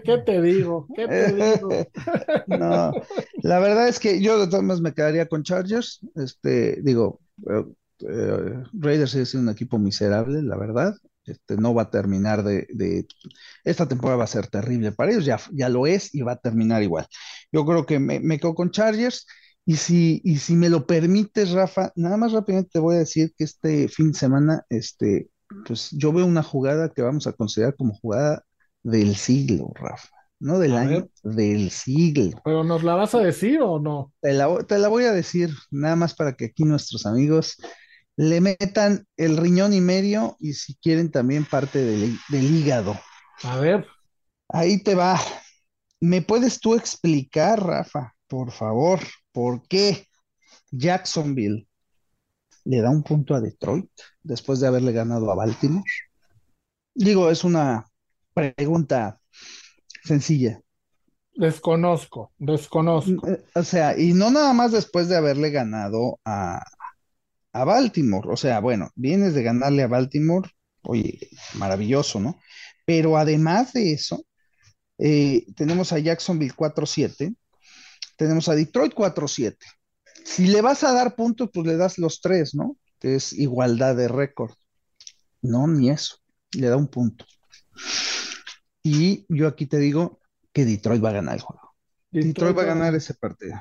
¿qué, 0.03 0.17
te 0.19 0.41
digo? 0.41 0.87
¿Qué 0.95 1.07
te 1.07 1.33
digo? 1.33 1.69
no, 2.47 2.93
la 3.43 3.59
verdad 3.59 3.87
es 3.87 3.99
que 3.99 4.21
yo 4.21 4.39
de 4.39 4.47
todas 4.47 4.63
maneras 4.63 4.81
me 4.81 4.93
quedaría 4.93 5.27
con 5.27 5.43
Chargers. 5.43 5.99
Este, 6.15 6.81
digo, 6.81 7.19
eh, 7.47 8.63
Raiders 8.73 9.15
es 9.15 9.33
un 9.35 9.49
equipo 9.49 9.77
miserable, 9.79 10.41
la 10.41 10.57
verdad. 10.57 10.95
Este, 11.25 11.57
no 11.57 11.73
va 11.73 11.83
a 11.83 11.89
terminar 11.89 12.43
de, 12.43 13.07
Esta 13.63 13.87
temporada 13.87 14.17
va 14.17 14.23
a 14.25 14.27
ser 14.27 14.47
terrible 14.47 14.91
para 14.91 15.11
ellos, 15.11 15.25
ya, 15.25 15.39
ya 15.53 15.69
lo 15.69 15.87
es 15.87 16.13
y 16.13 16.21
va 16.21 16.33
a 16.33 16.37
terminar 16.37 16.83
igual. 16.83 17.07
Yo 17.51 17.65
creo 17.65 17.85
que 17.85 17.99
me, 17.99 18.19
me 18.19 18.39
quedo 18.39 18.55
con 18.55 18.71
Chargers. 18.71 19.25
Y 19.67 19.77
si, 19.77 20.21
y 20.23 20.37
si 20.37 20.55
me 20.55 20.69
lo 20.69 20.85
permites, 20.85 21.51
Rafa, 21.51 21.91
nada 21.95 22.17
más 22.17 22.31
rápidamente 22.33 22.69
te 22.73 22.79
voy 22.79 22.95
a 22.97 22.99
decir 22.99 23.33
que 23.35 23.45
este 23.45 23.87
fin 23.87 24.11
de 24.11 24.17
semana, 24.19 24.63
este, 24.69 25.29
pues 25.65 25.89
yo 25.91 26.13
veo 26.13 26.25
una 26.27 26.43
jugada 26.43 26.89
que 26.93 27.01
vamos 27.01 27.25
a 27.27 27.33
considerar 27.33 27.75
como 27.75 27.95
jugada 27.95 28.43
del 28.83 29.15
siglo, 29.15 29.71
Rafa. 29.75 30.14
No 30.39 30.59
del 30.59 30.75
año, 30.75 31.07
del 31.23 31.71
siglo. 31.71 32.41
¿Pero 32.43 32.63
nos 32.63 32.83
la 32.83 32.95
vas 32.95 33.15
a 33.15 33.19
decir 33.19 33.61
o 33.61 33.79
no? 33.79 34.11
Te 34.21 34.33
la, 34.33 34.63
te 34.63 34.77
la 34.77 34.89
voy 34.89 35.05
a 35.05 35.13
decir, 35.13 35.49
nada 35.71 35.95
más 35.95 36.13
para 36.13 36.35
que 36.35 36.45
aquí 36.45 36.63
nuestros 36.63 37.05
amigos 37.05 37.57
le 38.17 38.41
metan 38.41 39.05
el 39.17 39.37
riñón 39.37 39.73
y 39.73 39.81
medio 39.81 40.37
y 40.39 40.53
si 40.53 40.75
quieren 40.75 41.11
también 41.11 41.45
parte 41.45 41.79
del, 41.83 42.17
hígado. 42.31 42.99
A 43.43 43.57
ver. 43.59 43.85
Ahí 44.49 44.81
te 44.81 44.95
va. 44.95 45.19
¿Me 45.99 46.21
puedes 46.21 46.59
tú 46.59 46.75
explicar, 46.75 47.65
Rafa, 47.65 48.13
por 48.27 48.51
favor, 48.51 48.99
por 49.31 49.67
qué 49.67 50.07
Jacksonville 50.71 51.67
le 52.63 52.81
da 52.81 52.89
un 52.89 53.03
punto 53.03 53.35
a 53.35 53.41
Detroit 53.41 53.89
después 54.23 54.59
de 54.59 54.67
haberle 54.67 54.91
ganado 54.91 55.31
a 55.31 55.35
Baltimore? 55.35 55.83
Digo, 56.93 57.29
es 57.29 57.43
una 57.43 57.85
pregunta 58.33 59.19
sencilla. 60.05 60.61
Desconozco, 61.35 62.31
desconozco. 62.37 63.27
Eh, 63.27 63.43
o 63.55 63.63
sea, 63.63 63.97
y 63.99 64.13
no 64.13 64.31
nada 64.31 64.53
más 64.53 64.71
después 64.71 65.09
de 65.09 65.17
haberle 65.17 65.51
ganado 65.51 66.19
a, 66.23 66.63
a 67.51 67.63
Baltimore. 67.65 68.29
O 68.31 68.37
sea, 68.37 68.59
bueno, 68.59 68.89
vienes 68.95 69.33
de 69.33 69.43
ganarle 69.43 69.83
a 69.83 69.87
Baltimore, 69.87 70.49
oye, 70.83 71.29
maravilloso, 71.55 72.19
¿no? 72.19 72.39
Pero 72.85 73.17
además 73.17 73.73
de 73.73 73.93
eso, 73.93 74.25
eh, 74.97 75.45
tenemos 75.55 75.91
a 75.91 75.99
Jacksonville 75.99 76.53
4-7, 76.53 77.35
tenemos 78.17 78.47
a 78.47 78.55
Detroit 78.55 78.93
4-7. 78.93 79.57
Si 80.23 80.47
le 80.47 80.61
vas 80.61 80.83
a 80.83 80.93
dar 80.93 81.15
puntos, 81.15 81.49
pues 81.53 81.67
le 81.67 81.77
das 81.77 81.97
los 81.97 82.21
tres, 82.21 82.55
¿no? 82.55 82.77
Que 82.99 83.15
es 83.15 83.33
igualdad 83.33 83.95
de 83.95 84.07
récord. 84.07 84.53
No, 85.41 85.67
ni 85.67 85.89
eso. 85.89 86.17
Le 86.51 86.67
da 86.67 86.77
un 86.77 86.87
punto. 86.87 87.25
Y 88.85 89.25
yo 89.29 89.47
aquí 89.47 89.65
te 89.65 89.79
digo 89.79 90.19
que 90.53 90.63
Detroit 90.63 91.03
va 91.03 91.09
a 91.09 91.13
ganar 91.13 91.33
el 91.33 91.41
juego. 91.41 91.73
Detroit, 92.11 92.55
va 92.55 92.61
a 92.61 92.65
ganar 92.65 92.93
ese 92.93 93.15
partido. 93.15 93.55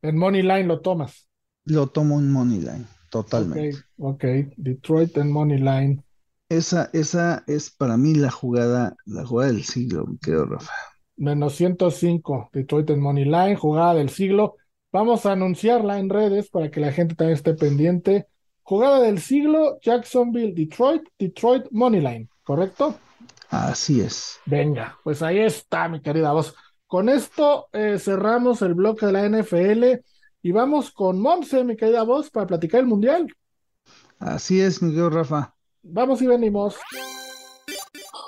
En 0.00 0.16
Money 0.16 0.40
Line 0.40 0.64
lo 0.64 0.80
tomas. 0.80 1.28
Lo 1.66 1.88
tomo 1.88 2.18
en 2.18 2.32
Money 2.32 2.60
Line, 2.60 2.86
totalmente. 3.10 3.78
Ok, 3.98 4.24
Detroit 4.56 5.14
en 5.18 5.30
Money 5.30 5.58
Line. 5.58 6.02
Esa, 6.48 6.88
esa 6.94 7.44
es 7.46 7.70
para 7.70 7.98
mí 7.98 8.14
la 8.14 8.30
jugada, 8.30 8.96
la 9.04 9.26
jugada 9.26 9.52
del 9.52 9.64
siglo, 9.64 10.06
me 10.06 10.16
quedo, 10.16 10.46
Rafa. 10.46 10.72
Menos 11.16 11.54
105, 11.56 12.48
Detroit 12.54 12.88
en 12.88 13.00
Money 13.00 13.26
Line, 13.26 13.56
jugada 13.56 13.92
del 13.92 14.08
siglo. 14.08 14.56
Vamos 14.90 15.26
a 15.26 15.32
anunciarla 15.32 15.98
en 15.98 16.08
redes 16.08 16.48
para 16.48 16.70
que 16.70 16.80
la 16.80 16.92
gente 16.92 17.14
también 17.14 17.36
esté 17.36 17.52
pendiente. 17.52 18.26
Jugada 18.62 19.02
del 19.02 19.20
siglo, 19.20 19.78
Jacksonville, 19.82 20.54
Detroit, 20.54 21.02
Detroit 21.18 21.66
Money 21.70 22.00
Line, 22.00 22.28
¿correcto? 22.42 22.98
Así 23.52 24.00
es. 24.00 24.38
Venga, 24.46 24.98
pues 25.04 25.20
ahí 25.20 25.38
está, 25.38 25.86
mi 25.86 26.00
querida 26.00 26.32
voz. 26.32 26.54
Con 26.86 27.10
esto 27.10 27.68
eh, 27.74 27.98
cerramos 27.98 28.62
el 28.62 28.72
bloque 28.72 29.04
de 29.04 29.12
la 29.12 29.28
NFL 29.28 30.02
y 30.40 30.52
vamos 30.52 30.90
con 30.90 31.20
Monse, 31.20 31.62
mi 31.62 31.76
querida 31.76 32.02
voz, 32.02 32.30
para 32.30 32.46
platicar 32.46 32.80
el 32.80 32.86
mundial. 32.86 33.26
Así 34.18 34.58
es, 34.58 34.80
mi 34.80 34.88
querido 34.88 35.10
Rafa. 35.10 35.54
Vamos 35.82 36.22
y 36.22 36.28
venimos. 36.28 36.76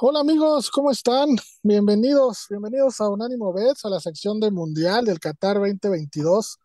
Hola 0.02 0.20
amigos, 0.20 0.70
¿cómo 0.70 0.90
están? 0.90 1.30
Bienvenidos, 1.62 2.44
bienvenidos 2.50 3.00
a 3.00 3.08
Unánimo 3.08 3.50
Bets, 3.54 3.86
a 3.86 3.88
la 3.88 4.00
sección 4.00 4.38
de 4.40 4.50
Mundial 4.50 5.06
del 5.06 5.20
Qatar 5.20 5.54
2022, 5.54 6.58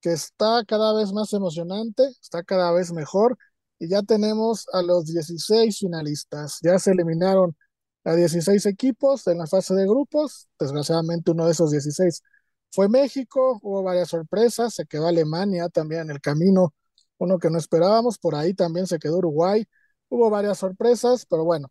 que 0.00 0.12
está 0.12 0.62
cada 0.64 0.94
vez 0.94 1.12
más 1.12 1.32
emocionante, 1.32 2.04
está 2.22 2.44
cada 2.44 2.70
vez 2.70 2.92
mejor, 2.92 3.36
y 3.80 3.88
ya 3.88 4.02
tenemos 4.02 4.66
a 4.72 4.82
los 4.82 5.06
16 5.06 5.76
finalistas. 5.80 6.60
Ya 6.62 6.78
se 6.78 6.92
eliminaron 6.92 7.56
a 8.04 8.14
16 8.14 8.66
equipos 8.66 9.26
en 9.26 9.38
la 9.38 9.46
fase 9.46 9.74
de 9.74 9.86
grupos. 9.86 10.48
Desgraciadamente 10.58 11.30
uno 11.30 11.46
de 11.46 11.52
esos 11.52 11.70
16 11.70 12.22
fue 12.70 12.88
México, 12.88 13.58
hubo 13.62 13.82
varias 13.82 14.08
sorpresas, 14.08 14.74
se 14.74 14.86
quedó 14.86 15.06
Alemania 15.06 15.68
también 15.68 16.02
en 16.02 16.10
el 16.10 16.20
camino, 16.20 16.74
uno 17.18 17.38
que 17.38 17.50
no 17.50 17.58
esperábamos, 17.58 18.18
por 18.18 18.34
ahí 18.34 18.52
también 18.54 18.86
se 18.86 18.98
quedó 18.98 19.18
Uruguay, 19.18 19.64
hubo 20.08 20.28
varias 20.28 20.58
sorpresas, 20.58 21.24
pero 21.26 21.44
bueno, 21.44 21.68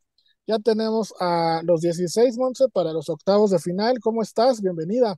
ya 0.48 0.60
tenemos 0.60 1.14
a 1.20 1.62
los 1.64 1.82
16, 1.82 2.38
Monse, 2.38 2.70
para 2.70 2.94
los 2.94 3.10
octavos 3.10 3.52
de 3.52 3.60
final. 3.60 4.00
¿Cómo 4.02 4.22
estás? 4.22 4.62
Bienvenida. 4.62 5.16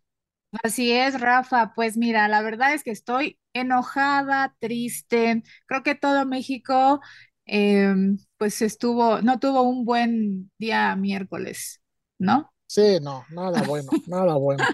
Así 0.63 0.91
es, 0.91 1.19
Rafa. 1.19 1.73
Pues 1.75 1.97
mira, 1.97 2.27
la 2.27 2.41
verdad 2.41 2.73
es 2.73 2.83
que 2.83 2.91
estoy 2.91 3.39
enojada, 3.53 4.55
triste. 4.59 5.43
Creo 5.67 5.83
que 5.83 5.95
todo 5.95 6.25
México 6.25 7.01
Em, 7.45 8.17
pues 8.37 8.61
estuvo, 8.61 9.21
no 9.21 9.39
tuvo 9.39 9.63
un 9.63 9.85
buen 9.85 10.51
día 10.57 10.95
miércoles, 10.95 11.81
¿no? 12.19 12.51
Sí, 12.67 12.99
no, 13.01 13.25
nada 13.29 13.63
bueno, 13.63 13.97
nada 14.05 14.35
bueno. 14.35 14.69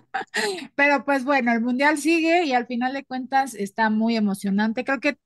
Pero 0.75 1.05
pues 1.05 1.23
bueno, 1.23 1.51
el 1.53 1.61
mundial 1.61 1.97
sigue 1.97 2.45
y 2.45 2.53
al 2.53 2.67
final 2.67 2.93
de 2.93 3.05
cuentas 3.05 3.53
está 3.55 3.89
muy 3.89 4.15
emocionante. 4.15 4.83
Creo 4.83 4.99
que 4.99 5.17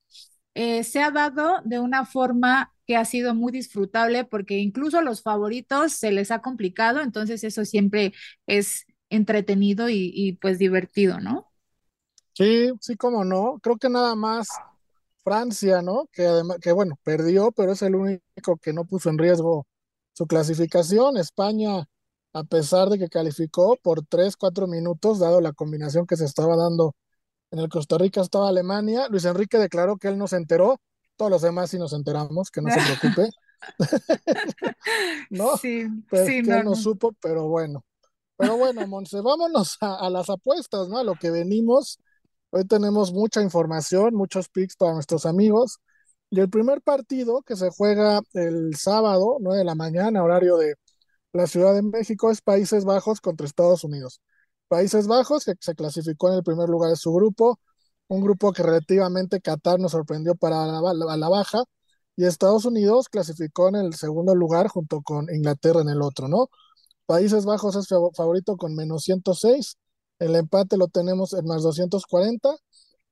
eh, 0.55 0.83
se 0.83 1.01
ha 1.01 1.11
dado 1.11 1.61
de 1.65 1.79
una 1.79 2.05
forma 2.05 2.73
que 2.87 2.97
ha 2.97 3.05
sido 3.05 3.35
muy 3.35 3.51
disfrutable 3.51 4.25
porque 4.25 4.59
incluso 4.59 4.99
a 4.99 5.01
los 5.03 5.21
favoritos 5.23 5.93
se 5.93 6.11
les 6.11 6.31
ha 6.31 6.41
complicado, 6.41 7.01
entonces 7.01 7.43
eso 7.43 7.65
siempre 7.65 8.13
es 8.47 8.85
entretenido 9.09 9.89
y, 9.89 10.11
y 10.13 10.33
pues 10.33 10.59
divertido, 10.59 11.19
¿no? 11.19 11.47
Sí, 12.33 12.71
sí, 12.81 12.95
como 12.97 13.23
no. 13.23 13.59
Creo 13.61 13.77
que 13.77 13.89
nada 13.89 14.15
más 14.15 14.61
Francia, 15.25 15.81
¿no? 15.81 16.07
Que 16.13 16.27
además, 16.27 16.59
que 16.61 16.71
bueno, 16.71 16.99
perdió, 17.03 17.51
pero 17.51 17.71
es 17.71 17.81
el 17.81 17.95
único 17.95 18.57
que 18.61 18.73
no 18.73 18.85
puso 18.85 19.09
en 19.09 19.17
riesgo 19.17 19.65
su 20.13 20.27
clasificación. 20.27 21.17
España, 21.17 21.87
a 22.33 22.43
pesar 22.43 22.89
de 22.89 22.99
que 22.99 23.09
calificó 23.09 23.75
por 23.81 24.05
3, 24.05 24.37
4 24.37 24.67
minutos, 24.67 25.17
dado 25.19 25.41
la 25.41 25.51
combinación 25.53 26.05
que 26.05 26.15
se 26.15 26.25
estaba 26.25 26.55
dando 26.55 26.95
en 27.49 27.59
el 27.59 27.69
Costa 27.69 27.97
Rica, 27.97 28.21
estaba 28.21 28.49
Alemania. 28.49 29.07
Luis 29.09 29.25
Enrique 29.25 29.57
declaró 29.57 29.97
que 29.97 30.09
él 30.09 30.17
no 30.19 30.27
se 30.27 30.37
enteró, 30.37 30.79
todos 31.15 31.31
los 31.31 31.41
demás 31.41 31.71
sí 31.71 31.79
nos 31.79 31.93
enteramos, 31.93 32.51
que 32.51 32.61
no 32.61 32.69
se 32.69 32.81
preocupe. 32.81 33.29
¿No? 35.31 35.57
Sí, 35.57 35.87
pues 36.07 36.27
sí, 36.27 36.43
que 36.43 36.51
no, 36.51 36.63
no 36.63 36.75
supo, 36.75 37.13
pero 37.19 37.47
bueno. 37.47 37.83
Pero 38.37 38.57
bueno, 38.57 38.85
Monse, 38.85 39.21
vámonos 39.21 39.77
a, 39.81 39.95
a, 39.95 40.09
las 40.11 40.29
apuestas, 40.29 40.87
¿no? 40.87 40.99
A 40.99 41.03
lo 41.03 41.15
que 41.15 41.31
venimos. 41.31 41.99
Hoy 42.57 42.63
tenemos 42.65 43.11
mucha 43.11 43.41
información, 43.41 44.15
muchos 44.15 44.47
picks 44.47 44.77
para 44.77 44.93
nuestros 44.93 45.25
amigos. 45.25 45.79
Y 46.29 46.39
el 46.39 46.49
primer 46.49 46.81
partido 46.81 47.41
que 47.41 47.57
se 47.57 47.69
juega 47.69 48.21
el 48.33 48.75
sábado, 48.77 49.37
9 49.41 49.59
de 49.59 49.65
la 49.65 49.75
mañana, 49.75 50.23
horario 50.23 50.55
de 50.55 50.75
la 51.33 51.47
Ciudad 51.47 51.73
de 51.73 51.81
México, 51.81 52.31
es 52.31 52.41
Países 52.41 52.85
Bajos 52.85 53.19
contra 53.21 53.45
Estados 53.45 53.83
Unidos. 53.83 54.21
Países 54.69 55.07
Bajos, 55.07 55.43
que 55.45 55.55
se 55.59 55.75
clasificó 55.75 56.29
en 56.29 56.35
el 56.35 56.43
primer 56.43 56.69
lugar 56.69 56.91
de 56.91 56.95
su 56.95 57.11
grupo, 57.13 57.59
un 58.07 58.21
grupo 58.21 58.53
que 58.53 58.63
relativamente 58.63 59.41
Qatar 59.41 59.79
nos 59.79 59.91
sorprendió 59.91 60.35
para 60.35 60.65
la, 60.67 60.93
la, 60.93 61.17
la 61.17 61.29
baja, 61.29 61.63
y 62.15 62.25
Estados 62.25 62.63
Unidos 62.65 63.09
clasificó 63.09 63.67
en 63.67 63.75
el 63.75 63.95
segundo 63.95 64.33
lugar 64.33 64.69
junto 64.69 65.01
con 65.01 65.27
Inglaterra 65.29 65.81
en 65.81 65.89
el 65.89 66.01
otro, 66.01 66.29
¿no? 66.29 66.47
Países 67.05 67.45
Bajos 67.45 67.75
es 67.75 67.89
favorito 68.15 68.55
con 68.57 68.75
menos 68.75 69.03
106 69.03 69.77
el 70.19 70.35
empate 70.35 70.77
lo 70.77 70.87
tenemos 70.87 71.33
en 71.33 71.45
más 71.45 71.63
240 71.63 72.55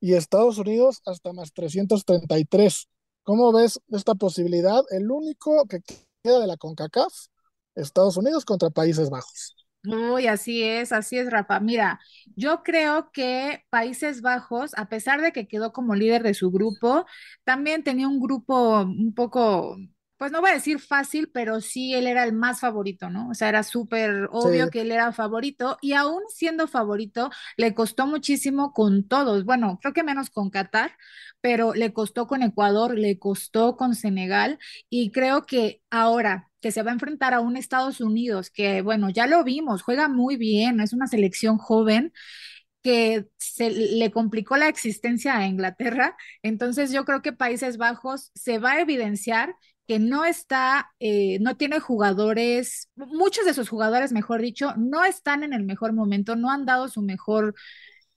y 0.00 0.14
Estados 0.14 0.58
Unidos 0.58 1.00
hasta 1.06 1.32
más 1.32 1.52
333. 1.52 2.88
¿Cómo 3.22 3.52
ves 3.52 3.80
esta 3.90 4.14
posibilidad? 4.14 4.82
El 4.90 5.10
único 5.10 5.64
que 5.66 5.80
de 6.22 6.46
la 6.46 6.56
CONCACAF, 6.56 7.12
Estados 7.74 8.16
Unidos 8.16 8.44
contra 8.44 8.70
Países 8.70 9.10
Bajos. 9.10 9.54
Uy, 9.86 10.26
así 10.26 10.62
es, 10.62 10.92
así 10.92 11.18
es, 11.18 11.30
Rafa. 11.30 11.60
Mira, 11.60 12.00
yo 12.36 12.62
creo 12.62 13.10
que 13.12 13.64
Países 13.68 14.22
Bajos, 14.22 14.72
a 14.76 14.88
pesar 14.88 15.20
de 15.20 15.32
que 15.32 15.46
quedó 15.46 15.72
como 15.72 15.94
líder 15.94 16.22
de 16.22 16.32
su 16.32 16.50
grupo, 16.50 17.04
también 17.44 17.84
tenía 17.84 18.08
un 18.08 18.20
grupo 18.20 18.80
un 18.80 19.12
poco, 19.14 19.76
pues 20.16 20.32
no 20.32 20.40
voy 20.40 20.50
a 20.50 20.54
decir 20.54 20.78
fácil, 20.80 21.30
pero 21.32 21.60
sí 21.60 21.94
él 21.94 22.06
era 22.06 22.24
el 22.24 22.32
más 22.32 22.60
favorito, 22.60 23.10
¿no? 23.10 23.28
O 23.30 23.34
sea, 23.34 23.48
era 23.48 23.62
súper 23.62 24.28
obvio 24.30 24.68
Sí, 24.68 24.70
que 24.70 24.82
él 24.82 24.92
era 24.92 25.12
favorito 25.12 25.76
y 25.82 25.92
aún 25.94 26.22
siendo 26.28 26.68
favorito, 26.68 27.30
le 27.56 27.74
costó 27.74 28.06
muchísimo 28.06 28.72
con 28.72 29.06
todos. 29.08 29.44
Bueno, 29.44 29.78
creo 29.82 29.92
que 29.92 30.04
menos 30.04 30.30
con 30.30 30.50
Qatar, 30.50 30.92
pero 31.40 31.74
le 31.74 31.92
costó 31.92 32.26
con 32.26 32.42
Ecuador, 32.42 32.96
le 32.98 33.18
costó 33.18 33.76
con 33.76 33.94
Senegal 33.94 34.58
y 34.88 35.10
creo 35.10 35.46
que 35.46 35.82
ahora 35.90 36.50
que 36.60 36.72
se 36.72 36.82
va 36.82 36.90
a 36.90 36.94
enfrentar 36.94 37.34
a 37.34 37.40
un 37.40 37.56
Estados 37.56 38.00
Unidos 38.00 38.50
que, 38.50 38.80
bueno, 38.82 39.10
ya 39.10 39.26
lo 39.26 39.44
vimos, 39.44 39.82
juega 39.82 40.08
muy 40.08 40.36
bien, 40.36 40.80
es 40.80 40.92
una 40.94 41.06
selección 41.06 41.58
joven 41.58 42.12
que 42.82 43.26
se 43.38 43.70
le 43.70 44.10
complicó 44.10 44.56
la 44.56 44.68
existencia 44.68 45.36
a 45.38 45.46
Inglaterra. 45.46 46.16
Entonces 46.42 46.92
yo 46.92 47.04
creo 47.04 47.22
que 47.22 47.32
Países 47.32 47.78
Bajos 47.78 48.30
se 48.34 48.58
va 48.58 48.72
a 48.72 48.80
evidenciar 48.80 49.56
que 49.86 49.98
no 49.98 50.24
está, 50.24 50.92
eh, 51.00 51.38
no 51.40 51.56
tiene 51.56 51.80
jugadores, 51.80 52.90
muchos 52.96 53.44
de 53.44 53.54
sus 53.54 53.68
jugadores, 53.68 54.12
mejor 54.12 54.40
dicho, 54.40 54.74
no 54.76 55.04
están 55.04 55.42
en 55.42 55.52
el 55.52 55.64
mejor 55.64 55.92
momento, 55.92 56.36
no 56.36 56.50
han 56.50 56.66
dado 56.66 56.88
su 56.88 57.02
mejor, 57.02 57.54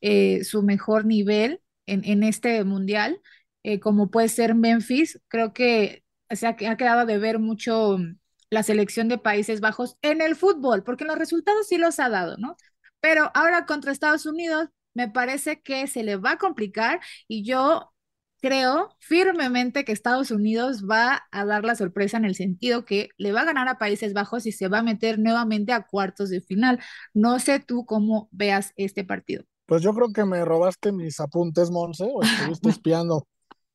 eh, 0.01 0.43
su 0.43 0.63
mejor 0.63 1.05
nivel 1.05 1.61
en, 1.85 2.03
en 2.05 2.23
este 2.23 2.63
mundial, 2.63 3.21
eh, 3.63 3.79
como 3.79 4.09
puede 4.11 4.29
ser 4.29 4.55
Memphis. 4.55 5.19
Creo 5.27 5.53
que 5.53 6.03
se 6.29 6.47
ha, 6.47 6.51
ha 6.51 6.77
quedado 6.77 7.05
de 7.05 7.17
ver 7.17 7.39
mucho 7.39 7.97
mm, 7.97 8.17
la 8.49 8.63
selección 8.63 9.07
de 9.09 9.17
Países 9.17 9.59
Bajos 9.61 9.97
en 10.01 10.21
el 10.21 10.35
fútbol, 10.35 10.83
porque 10.83 11.05
los 11.05 11.17
resultados 11.17 11.67
sí 11.67 11.77
los 11.77 11.99
ha 11.99 12.09
dado, 12.09 12.37
¿no? 12.37 12.55
Pero 12.99 13.31
ahora 13.33 13.65
contra 13.65 13.91
Estados 13.91 14.25
Unidos 14.25 14.69
me 14.93 15.09
parece 15.09 15.61
que 15.61 15.87
se 15.87 16.03
le 16.03 16.17
va 16.17 16.31
a 16.31 16.37
complicar 16.37 16.99
y 17.27 17.43
yo 17.43 17.93
creo 18.41 18.89
firmemente 18.99 19.85
que 19.85 19.91
Estados 19.91 20.31
Unidos 20.31 20.83
va 20.89 21.23
a 21.31 21.45
dar 21.45 21.63
la 21.65 21.75
sorpresa 21.75 22.17
en 22.17 22.25
el 22.25 22.35
sentido 22.35 22.85
que 22.85 23.09
le 23.17 23.31
va 23.31 23.41
a 23.41 23.45
ganar 23.45 23.67
a 23.67 23.77
Países 23.77 24.13
Bajos 24.13 24.45
y 24.45 24.51
se 24.51 24.67
va 24.67 24.79
a 24.79 24.83
meter 24.83 25.19
nuevamente 25.19 25.73
a 25.73 25.85
cuartos 25.85 26.29
de 26.29 26.41
final. 26.41 26.79
No 27.13 27.39
sé 27.39 27.59
tú 27.59 27.85
cómo 27.85 28.29
veas 28.31 28.73
este 28.75 29.03
partido. 29.03 29.43
pues 29.65 29.81
yo 29.81 29.93
creo 29.93 30.13
que 30.13 30.25
me 30.25 30.45
robaste 30.45 30.91
mis 30.91 31.19
apuntes, 31.19 31.69
Monse, 31.71 32.09
o 32.13 32.21
estuviste 32.23 32.69
espiando 32.69 33.27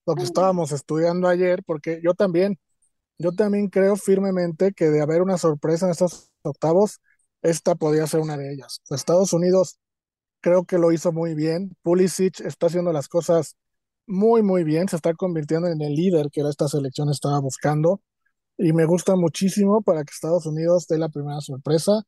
lo 0.06 0.14
que 0.14 0.22
estábamos 0.24 0.72
estudiando 0.72 1.28
ayer, 1.28 1.62
porque 1.64 2.00
yo 2.02 2.14
también, 2.14 2.58
yo 3.18 3.32
también 3.32 3.68
creo 3.68 3.96
firmemente 3.96 4.72
que 4.72 4.86
de 4.90 5.02
haber 5.02 5.22
una 5.22 5.38
sorpresa 5.38 5.86
en 5.86 5.92
estos 5.92 6.30
octavos, 6.42 7.00
esta 7.42 7.74
podría 7.74 8.06
ser 8.06 8.20
una 8.20 8.36
de 8.36 8.52
ellas. 8.52 8.80
Estados 8.90 9.32
Unidos 9.32 9.78
creo 10.40 10.64
que 10.64 10.78
lo 10.78 10.92
hizo 10.92 11.12
muy 11.12 11.34
bien. 11.34 11.76
Pulisic 11.82 12.40
está 12.40 12.66
haciendo 12.66 12.92
las 12.92 13.08
cosas 13.08 13.56
muy, 14.06 14.42
muy 14.42 14.64
bien. 14.64 14.88
Se 14.88 14.96
está 14.96 15.14
convirtiendo 15.14 15.68
en 15.68 15.80
el 15.82 15.94
líder 15.94 16.30
que 16.30 16.42
esta 16.42 16.68
selección 16.68 17.10
estaba 17.10 17.40
buscando. 17.40 18.00
Y 18.58 18.72
me 18.72 18.84
gusta 18.86 19.16
muchísimo 19.16 19.82
para 19.82 20.04
que 20.04 20.12
Estados 20.12 20.46
Unidos 20.46 20.86
dé 20.88 20.98
la 20.98 21.08
primera 21.08 21.40
sorpresa, 21.40 22.02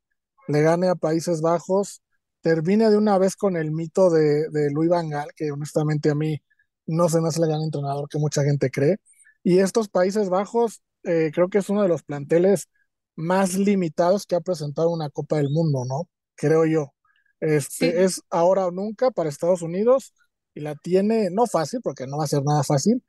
le 0.49 0.63
gane 0.63 0.89
a 0.89 0.95
Países 0.95 1.41
Bajos, 1.41 2.03
termine 2.43 2.91
de 2.91 2.99
una 2.99 3.19
vez 3.19 3.37
con 3.37 3.57
el 3.57 3.73
mito 3.73 4.11
de, 4.11 4.49
de 4.51 4.71
Luis 4.71 4.91
Van 4.91 5.09
Gaal, 5.09 5.31
que 5.37 5.51
honestamente 5.51 6.11
a 6.11 6.15
mí 6.15 6.39
no 6.87 7.09
se 7.09 7.21
me 7.21 7.29
hace 7.29 7.41
el 7.43 7.49
gran 7.49 7.63
entrenador 7.63 8.09
que 8.09 8.19
mucha 8.19 8.45
gente 8.45 8.71
cree. 8.71 8.99
Y 9.43 9.59
estos 9.59 9.89
Países 9.89 10.29
Bajos 10.29 10.83
eh, 11.05 11.31
creo 11.35 11.49
que 11.49 11.59
es 11.59 11.69
uno 11.71 11.83
de 11.83 11.89
los 11.89 12.03
planteles 12.03 12.69
más 13.17 13.55
limitados 13.55 14.27
que 14.27 14.37
ha 14.37 14.41
presentado 14.41 14.91
una 14.91 15.11
Copa 15.11 15.37
del 15.37 15.51
Mundo, 15.51 15.85
¿no? 15.87 16.09
Creo 16.35 16.67
yo. 16.67 16.95
Este 17.41 17.91
Sí, 17.91 17.93
es 17.95 18.23
ahora 18.31 18.67
o 18.67 18.71
nunca 18.71 19.11
para 19.11 19.29
Estados 19.29 19.63
Unidos 19.63 20.13
y 20.55 20.61
la 20.61 20.75
tiene 20.77 21.31
no 21.31 21.47
fácil, 21.47 21.81
porque 21.83 22.07
no 22.07 22.19
va 22.19 22.25
a 22.25 22.27
ser 22.29 22.43
nada 22.45 22.63
fácil, 22.65 23.03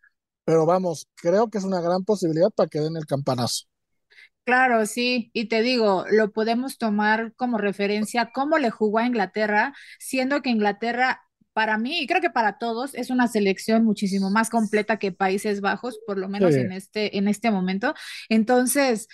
pero 0.46 0.66
vamos, 0.66 1.08
creo 1.16 1.50
que 1.50 1.58
es 1.60 1.64
una 1.66 1.82
gran 1.82 2.04
posibilidad 2.06 2.52
para 2.52 2.70
que 2.70 2.80
den 2.82 2.98
el 2.98 3.06
campanazo. 3.08 3.66
Claro, 4.44 4.86
sí, 4.86 5.32
y 5.34 5.46
te 5.48 5.62
digo, 5.64 6.06
lo 6.12 6.32
podemos 6.32 6.78
tomar 6.78 7.34
como 7.36 7.58
referencia 7.58 8.30
cómo 8.32 8.60
le 8.60 8.70
jugó 8.70 9.00
a 9.00 9.08
Inglaterra, 9.08 9.74
siendo 10.00 10.42
que 10.44 10.52
Inglaterra, 10.52 11.22
para 11.54 11.78
mí, 11.80 12.00
y 12.02 12.06
creo 12.08 12.22
que 12.22 12.30
para 12.30 12.60
todos, 12.60 12.94
es 12.94 13.10
una 13.10 13.28
selección 13.28 13.84
muchísimo 13.86 14.30
más 14.30 14.52
completa 14.52 15.00
que 15.00 15.12
Países 15.12 15.62
Bajos, 15.62 16.00
por 16.06 16.20
lo 16.20 16.30
Sí, 16.38 16.46
menos 16.46 16.58
en 16.58 16.72
este, 16.72 17.18
en 17.18 17.28
este 17.28 17.50
momento. 17.50 17.96
Entonces, 18.30 19.08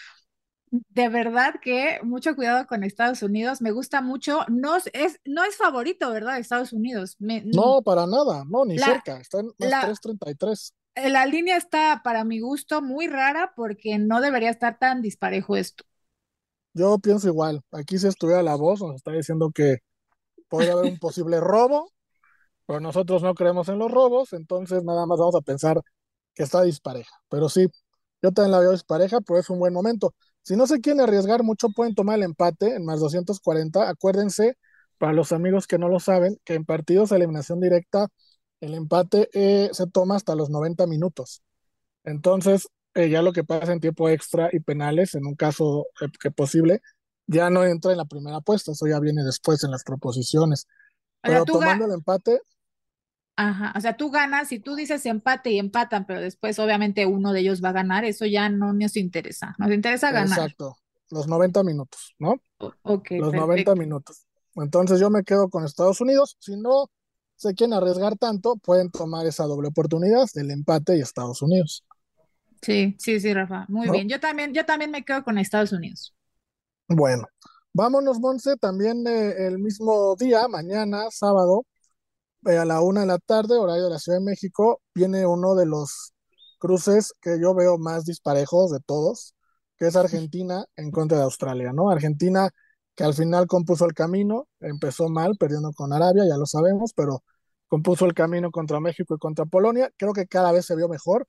de 0.72 1.10
verdad 1.10 1.56
que 1.62 2.00
mucho 2.04 2.36
cuidado 2.36 2.66
con 2.68 2.84
Estados 2.84 3.24
Unidos, 3.24 3.62
me 3.62 3.72
gusta 3.72 4.02
mucho, 4.02 4.46
no 4.50 4.78
es, 4.78 5.20
no 5.26 5.44
es 5.44 5.58
favorito, 5.58 6.12
¿verdad? 6.12 6.40
Estados 6.40 6.74
Unidos. 6.74 7.18
Me- 7.20 7.44
no, 7.52 7.82
para 7.84 8.08
nada, 8.08 8.44
no, 8.48 8.66
ni 8.66 8.78
la, 8.78 8.80
cerca, 8.80 9.18
está 9.20 9.40
en 9.42 9.52
más 9.60 9.78
la, 9.78 9.80
333. 9.80 10.74
la 10.96 11.26
línea 11.26 11.58
está, 11.58 12.02
para 12.04 12.24
mi 12.26 12.40
gusto, 12.40 12.82
muy 12.82 13.08
rara 13.08 13.54
porque 13.56 13.98
no 14.00 14.22
debería 14.22 14.50
estar 14.52 14.80
tan 14.80 15.02
disparejo 15.02 15.58
esto. 15.58 15.84
Yo 16.74 16.98
pienso 17.00 17.28
igual, 17.28 17.62
aquí 17.72 17.98
si 18.00 18.08
estuviera 18.08 18.42
la 18.44 18.56
voz, 18.56 18.82
nos 18.82 18.96
está 18.96 19.12
diciendo 19.12 19.52
que 19.54 19.78
podría 20.50 20.74
haber 20.74 20.86
un 20.86 21.00
posible 21.00 21.40
robo, 21.42 21.92
pero 22.68 22.80
nosotros 22.82 23.24
no 23.24 23.36
creemos 23.36 23.70
en 23.70 23.80
los 23.80 23.92
robos, 23.92 24.34
entonces 24.34 24.84
nada 24.84 25.06
más 25.08 25.20
vamos 25.20 25.36
a 25.36 25.42
pensar 25.42 25.82
que 26.36 26.44
está 26.44 26.64
dispareja. 26.64 27.12
Pero 27.30 27.50
sí, 27.50 27.68
yo 28.22 28.32
también 28.34 28.52
la 28.54 28.60
veo 28.62 28.72
dispareja, 28.72 29.22
pero 29.22 29.40
es 29.40 29.50
un 29.52 29.60
buen 29.60 29.74
momento. 29.74 30.16
Si 30.44 30.56
no 30.56 30.68
se 30.68 30.82
quieren 30.82 31.02
arriesgar 31.02 31.44
mucho, 31.44 31.70
pueden 31.70 31.96
tomar 31.96 32.18
el 32.18 32.24
empate 32.24 32.76
en 32.76 32.86
más 32.86 33.00
240. 33.00 33.90
Acuérdense, 33.90 34.58
para 34.98 35.14
los 35.14 35.32
amigos 35.32 35.68
que 35.68 35.78
no 35.78 35.90
lo 35.90 36.00
saben, 36.00 36.40
que 36.44 36.56
en 36.56 36.66
partidos 36.66 37.10
de 37.10 37.18
eliminación 37.18 37.60
directa, 37.60 38.08
el 38.60 38.74
empate 38.74 39.30
eh, 39.34 39.70
se 39.74 39.88
toma 39.88 40.16
hasta 40.16 40.36
los 40.36 40.50
90 40.50 40.88
minutos. 40.88 41.42
Entonces, 42.04 42.68
eh, 42.94 43.10
ya 43.10 43.22
lo 43.22 43.34
que 43.34 43.44
pasa 43.44 43.72
en 43.72 43.80
tiempo 43.80 44.10
extra 44.10 44.50
y 44.52 44.60
penales, 44.60 45.16
en 45.16 45.26
un 45.26 45.36
caso 45.36 45.88
eh, 46.02 46.08
que 46.20 46.32
posible, 46.32 46.82
ya 47.28 47.50
no 47.50 47.64
entra 47.64 47.92
en 47.92 47.98
la 47.98 48.06
primera 48.06 48.38
apuesta, 48.38 48.72
eso 48.72 48.88
ya 48.88 49.00
viene 49.00 49.24
después 49.24 49.64
en 49.64 49.72
las 49.72 49.84
proposiciones. 49.84 50.68
Pero 51.22 51.46
tomando 51.46 51.86
el 51.86 51.94
empate, 51.94 52.42
Ajá, 53.44 53.74
o 53.76 53.82
sea, 53.82 53.98
tú 53.98 54.12
ganas, 54.12 54.50
si 54.50 54.60
tú 54.60 54.76
dices 54.76 55.06
empate 55.06 55.52
y 55.52 55.58
empatan, 55.60 56.06
pero 56.06 56.22
después 56.22 56.60
obviamente 56.60 57.06
uno 57.08 57.34
de 57.34 57.40
ellos 57.42 57.64
va 57.64 57.70
a 57.70 57.72
ganar, 57.74 58.06
eso 58.06 58.26
ya 58.26 58.50
no 58.50 58.72
nos 58.74 58.96
interesa, 58.98 59.56
nos 59.58 59.72
interesa 59.72 60.12
ganar. 60.12 60.44
exacto, 60.44 60.78
los 61.10 61.28
90 61.28 61.64
minutos, 61.64 62.16
¿no? 62.20 62.36
Ok, 62.84 63.08
Los 63.18 63.34
90 63.34 63.76
perfecto. 63.76 63.76
minutos. 63.76 64.28
Entonces 64.56 65.00
yo 65.00 65.10
me 65.10 65.24
quedo 65.24 65.50
con 65.50 65.66
Estados 65.66 66.02
Unidos. 66.02 66.38
Si 66.40 66.56
no 66.58 66.90
se 67.38 67.54
quieren 67.56 67.74
arriesgar 67.76 68.18
tanto, 68.18 68.58
pueden 68.58 68.92
tomar 68.92 69.26
esa 69.28 69.46
doble 69.46 69.70
oportunidad 69.70 70.26
del 70.36 70.52
empate 70.52 70.98
y 70.98 71.02
Estados 71.02 71.42
Unidos, 71.42 71.86
Sí, 72.62 72.96
sí, 73.00 73.20
sí, 73.20 73.34
Rafa, 73.34 73.66
muy 73.70 73.90
¿no? 73.90 73.92
bien. 73.92 74.08
Yo 74.10 74.20
también, 74.20 74.54
yo 74.54 74.66
también 74.66 74.92
me 74.92 75.04
quedo 75.04 75.24
con 75.24 75.38
Estados 75.38 75.72
Unidos. 75.74 76.14
Bueno, 76.88 77.26
vámonos, 77.74 78.20
Monse, 78.20 78.58
también 78.58 79.06
eh, 79.08 79.48
el 79.48 79.60
mismo 79.60 80.16
día, 80.18 80.48
mañana, 80.48 81.10
sábado, 81.12 81.66
a 82.46 82.66
la 82.66 82.82
una 82.82 83.02
de 83.02 83.08
la 83.08 83.20
tarde, 83.20 83.58
horario 83.58 83.86
de 83.86 83.92
la 83.92 84.00
Ciudad 84.00 84.20
de 84.20 84.26
México, 84.26 84.82
viene 84.94 85.26
uno 85.26 85.56
de 85.56 85.66
los 85.66 86.14
cruces 86.60 87.14
que 87.22 87.40
yo 87.42 87.54
veo 87.56 87.78
más 87.78 88.06
disparejos 88.06 88.72
de 88.72 88.80
todos, 88.86 89.36
que 89.78 89.88
es 89.88 89.96
Argentina 89.96 90.66
en 90.76 90.92
contra 90.92 91.18
de 91.18 91.24
Australia, 91.24 91.74
¿no? 91.74 91.90
Argentina 91.90 92.50
que 92.96 93.04
al 93.04 93.14
final 93.14 93.48
compuso 93.48 93.86
el 93.86 93.94
camino, 93.94 94.48
empezó 94.60 95.10
mal, 95.10 95.38
perdiendo 95.38 95.72
con 95.74 95.94
Arabia, 95.94 96.26
ya 96.28 96.38
lo 96.38 96.46
sabemos, 96.46 96.94
pero 96.96 97.24
compuso 97.68 98.06
el 98.06 98.14
camino 98.14 98.52
contra 98.52 98.80
México 98.80 99.16
y 99.16 99.18
contra 99.18 99.46
Polonia. 99.46 99.92
Creo 99.98 100.14
que 100.14 100.28
cada 100.28 100.52
vez 100.52 100.66
se 100.66 100.76
vio 100.76 100.90
mejor. 100.90 101.28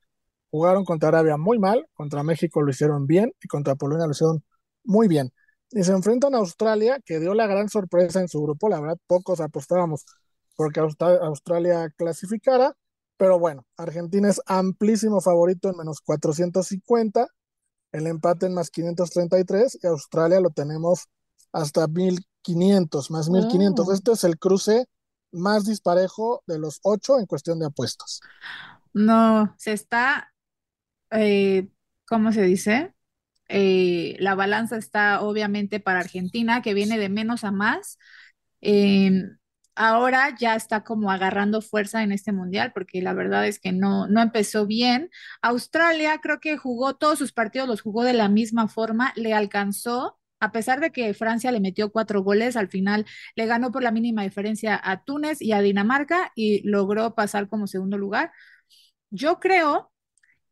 Jugaron 0.51 0.85
contra 0.85 1.09
Arabia 1.09 1.37
muy 1.37 1.57
mal, 1.59 1.87
contra 1.93 2.23
México 2.23 2.61
lo 2.61 2.69
hicieron 2.69 3.07
bien 3.07 3.33
y 3.41 3.47
contra 3.47 3.75
Polonia 3.75 4.05
lo 4.05 4.11
hicieron 4.11 4.43
muy 4.83 5.07
bien. 5.07 5.31
Y 5.71 5.83
se 5.83 5.93
enfrentan 5.93 6.35
a 6.35 6.39
Australia, 6.39 6.99
que 7.05 7.19
dio 7.19 7.33
la 7.33 7.47
gran 7.47 7.69
sorpresa 7.69 8.19
en 8.21 8.27
su 8.27 8.41
grupo. 8.43 8.69
La 8.69 8.79
verdad, 8.79 8.97
pocos 9.07 9.39
apostábamos 9.41 10.05
porque 10.55 10.79
Austra- 10.81 11.19
Australia 11.21 11.89
clasificara, 11.97 12.73
pero 13.17 13.39
bueno, 13.39 13.65
Argentina 13.77 14.29
es 14.29 14.41
amplísimo 14.45 15.21
favorito 15.21 15.69
en 15.69 15.77
menos 15.77 16.01
450, 16.01 17.27
el 17.91 18.07
empate 18.07 18.47
en 18.47 18.53
más 18.55 18.69
533 18.71 19.79
y 19.83 19.87
Australia 19.87 20.39
lo 20.41 20.49
tenemos 20.51 21.07
hasta 21.53 21.87
1500, 21.87 23.11
más 23.11 23.29
1500. 23.29 23.89
Oh, 23.89 23.91
Este 23.91 24.11
es 24.13 24.23
el 24.23 24.39
cruce 24.39 24.87
más 25.31 25.65
disparejo 25.65 26.43
de 26.47 26.59
los 26.59 26.79
ocho 26.83 27.19
en 27.19 27.25
cuestión 27.27 27.59
de 27.59 27.67
apuestas. 27.67 28.23
no, 28.93 29.55
se 29.57 29.73
está, 29.73 30.33
eh, 31.11 31.69
¿cómo 32.07 32.31
se 32.33 32.43
dice? 32.43 32.93
Eh, 33.49 34.17
la 34.19 34.35
balanza 34.35 34.77
está 34.77 35.21
obviamente 35.23 35.79
para 35.79 35.99
Argentina, 36.01 36.61
que 36.61 36.73
viene 36.73 36.99
de 36.99 37.09
menos 37.09 37.43
a 37.43 37.51
más. 37.51 37.99
Em, 38.61 39.37
ahora 39.75 40.35
ya 40.37 40.55
está 40.55 40.83
como 40.83 41.11
agarrando 41.11 41.61
fuerza 41.61 42.03
en 42.03 42.11
este 42.11 42.31
mundial, 42.31 42.71
porque 42.73 43.01
la 43.01 43.13
verdad 43.13 43.47
es 43.47 43.59
que 43.59 43.71
no, 43.71 44.07
no 44.07 44.21
empezó 44.21 44.65
bien. 44.67 45.09
Australia 45.41 46.19
creo 46.21 46.39
que 46.39 46.57
jugó 46.57 46.95
todos 46.95 47.19
sus 47.19 47.33
partidos, 47.33 47.67
los 47.67 47.81
jugó 47.81 48.03
de 48.03 48.13
la 48.13 48.29
misma 48.29 48.67
forma, 48.67 49.13
le 49.15 49.33
alcanzó, 49.33 50.19
a 50.39 50.51
pesar 50.51 50.79
de 50.81 50.91
que 50.91 51.13
Francia 51.13 51.51
le 51.51 51.59
metió 51.61 51.91
cuatro 51.91 52.21
goles, 52.23 52.55
al 52.57 52.67
final 52.69 53.05
le 53.35 53.45
ganó 53.45 53.71
por 53.71 53.83
la 53.83 53.91
mínima 53.91 54.23
diferencia 54.23 54.79
a 54.83 55.03
Túnez 55.03 55.41
y 55.41 55.53
a 55.53 55.61
Dinamarca 55.61 56.31
y 56.35 56.67
logró 56.67 57.15
pasar 57.15 57.47
como 57.49 57.67
segundo 57.67 57.97
lugar. 57.97 58.31
Yo 59.09 59.39
creo 59.39 59.91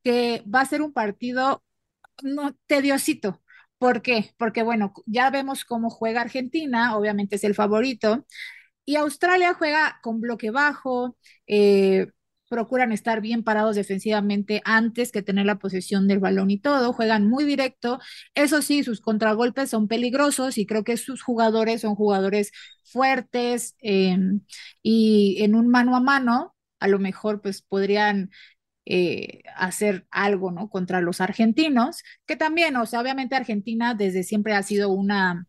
que 0.04 0.44
va 0.54 0.62
a 0.62 0.66
ser 0.66 0.82
un 0.82 0.94
partido 0.94 1.64
no, 2.24 2.56
tediosito. 2.68 3.42
¿Por 3.78 4.02
qué? 4.02 4.32
Porque 4.38 4.64
bueno, 4.64 4.94
ya 5.08 5.30
vemos 5.32 5.66
cómo 5.66 5.90
juega 5.90 6.22
Argentina, 6.22 6.96
obviamente 6.98 7.36
es 7.38 7.44
el 7.44 7.56
favorito, 7.56 8.26
y 8.86 8.96
Australia 8.96 9.54
juega 9.54 10.00
con 10.02 10.22
bloque 10.22 10.52
bajo, 10.52 11.18
eh, 11.48 12.08
procuran 12.50 12.92
estar 12.92 13.22
bien 13.22 13.44
parados 13.44 13.78
defensivamente 13.78 14.62
antes 14.66 15.12
que 15.14 15.22
tener 15.22 15.46
la 15.46 15.58
posesión 15.58 16.08
del 16.08 16.20
balón 16.20 16.52
y 16.52 16.60
todo, 16.60 16.92
juegan 16.92 17.28
muy 17.30 17.46
directo. 17.46 18.00
Eso 18.36 18.62
sí, 18.62 18.84
sus 18.84 19.00
contragolpes 19.00 19.70
son 19.70 19.88
peligrosos 19.88 20.58
y 20.58 20.66
creo 20.66 20.84
que 20.84 20.98
sus 20.98 21.22
jugadores 21.24 21.82
son 21.82 21.96
jugadores 21.96 22.52
fuertes 22.84 23.76
em, 23.80 24.42
y 24.84 25.38
en 25.42 25.56
un 25.56 25.70
mano 25.70 25.96
a 25.96 26.02
mano, 26.02 26.54
a 26.82 26.88
lo 26.90 27.00
mejor 27.00 27.42
pues 27.42 27.62
podrían 27.62 28.32
eh, 28.86 29.44
hacer 29.56 30.06
algo, 30.12 30.52
¿no? 30.52 30.70
Contra 30.70 31.02
los 31.02 31.22
argentinos, 31.22 32.04
que 32.26 32.36
también, 32.36 32.76
o 32.76 32.86
sea, 32.86 33.02
obviamente 33.02 33.36
Argentina 33.36 33.94
desde 33.96 34.24
siempre 34.24 34.54
ha 34.56 34.64
sido 34.64 34.90
una 34.90 35.48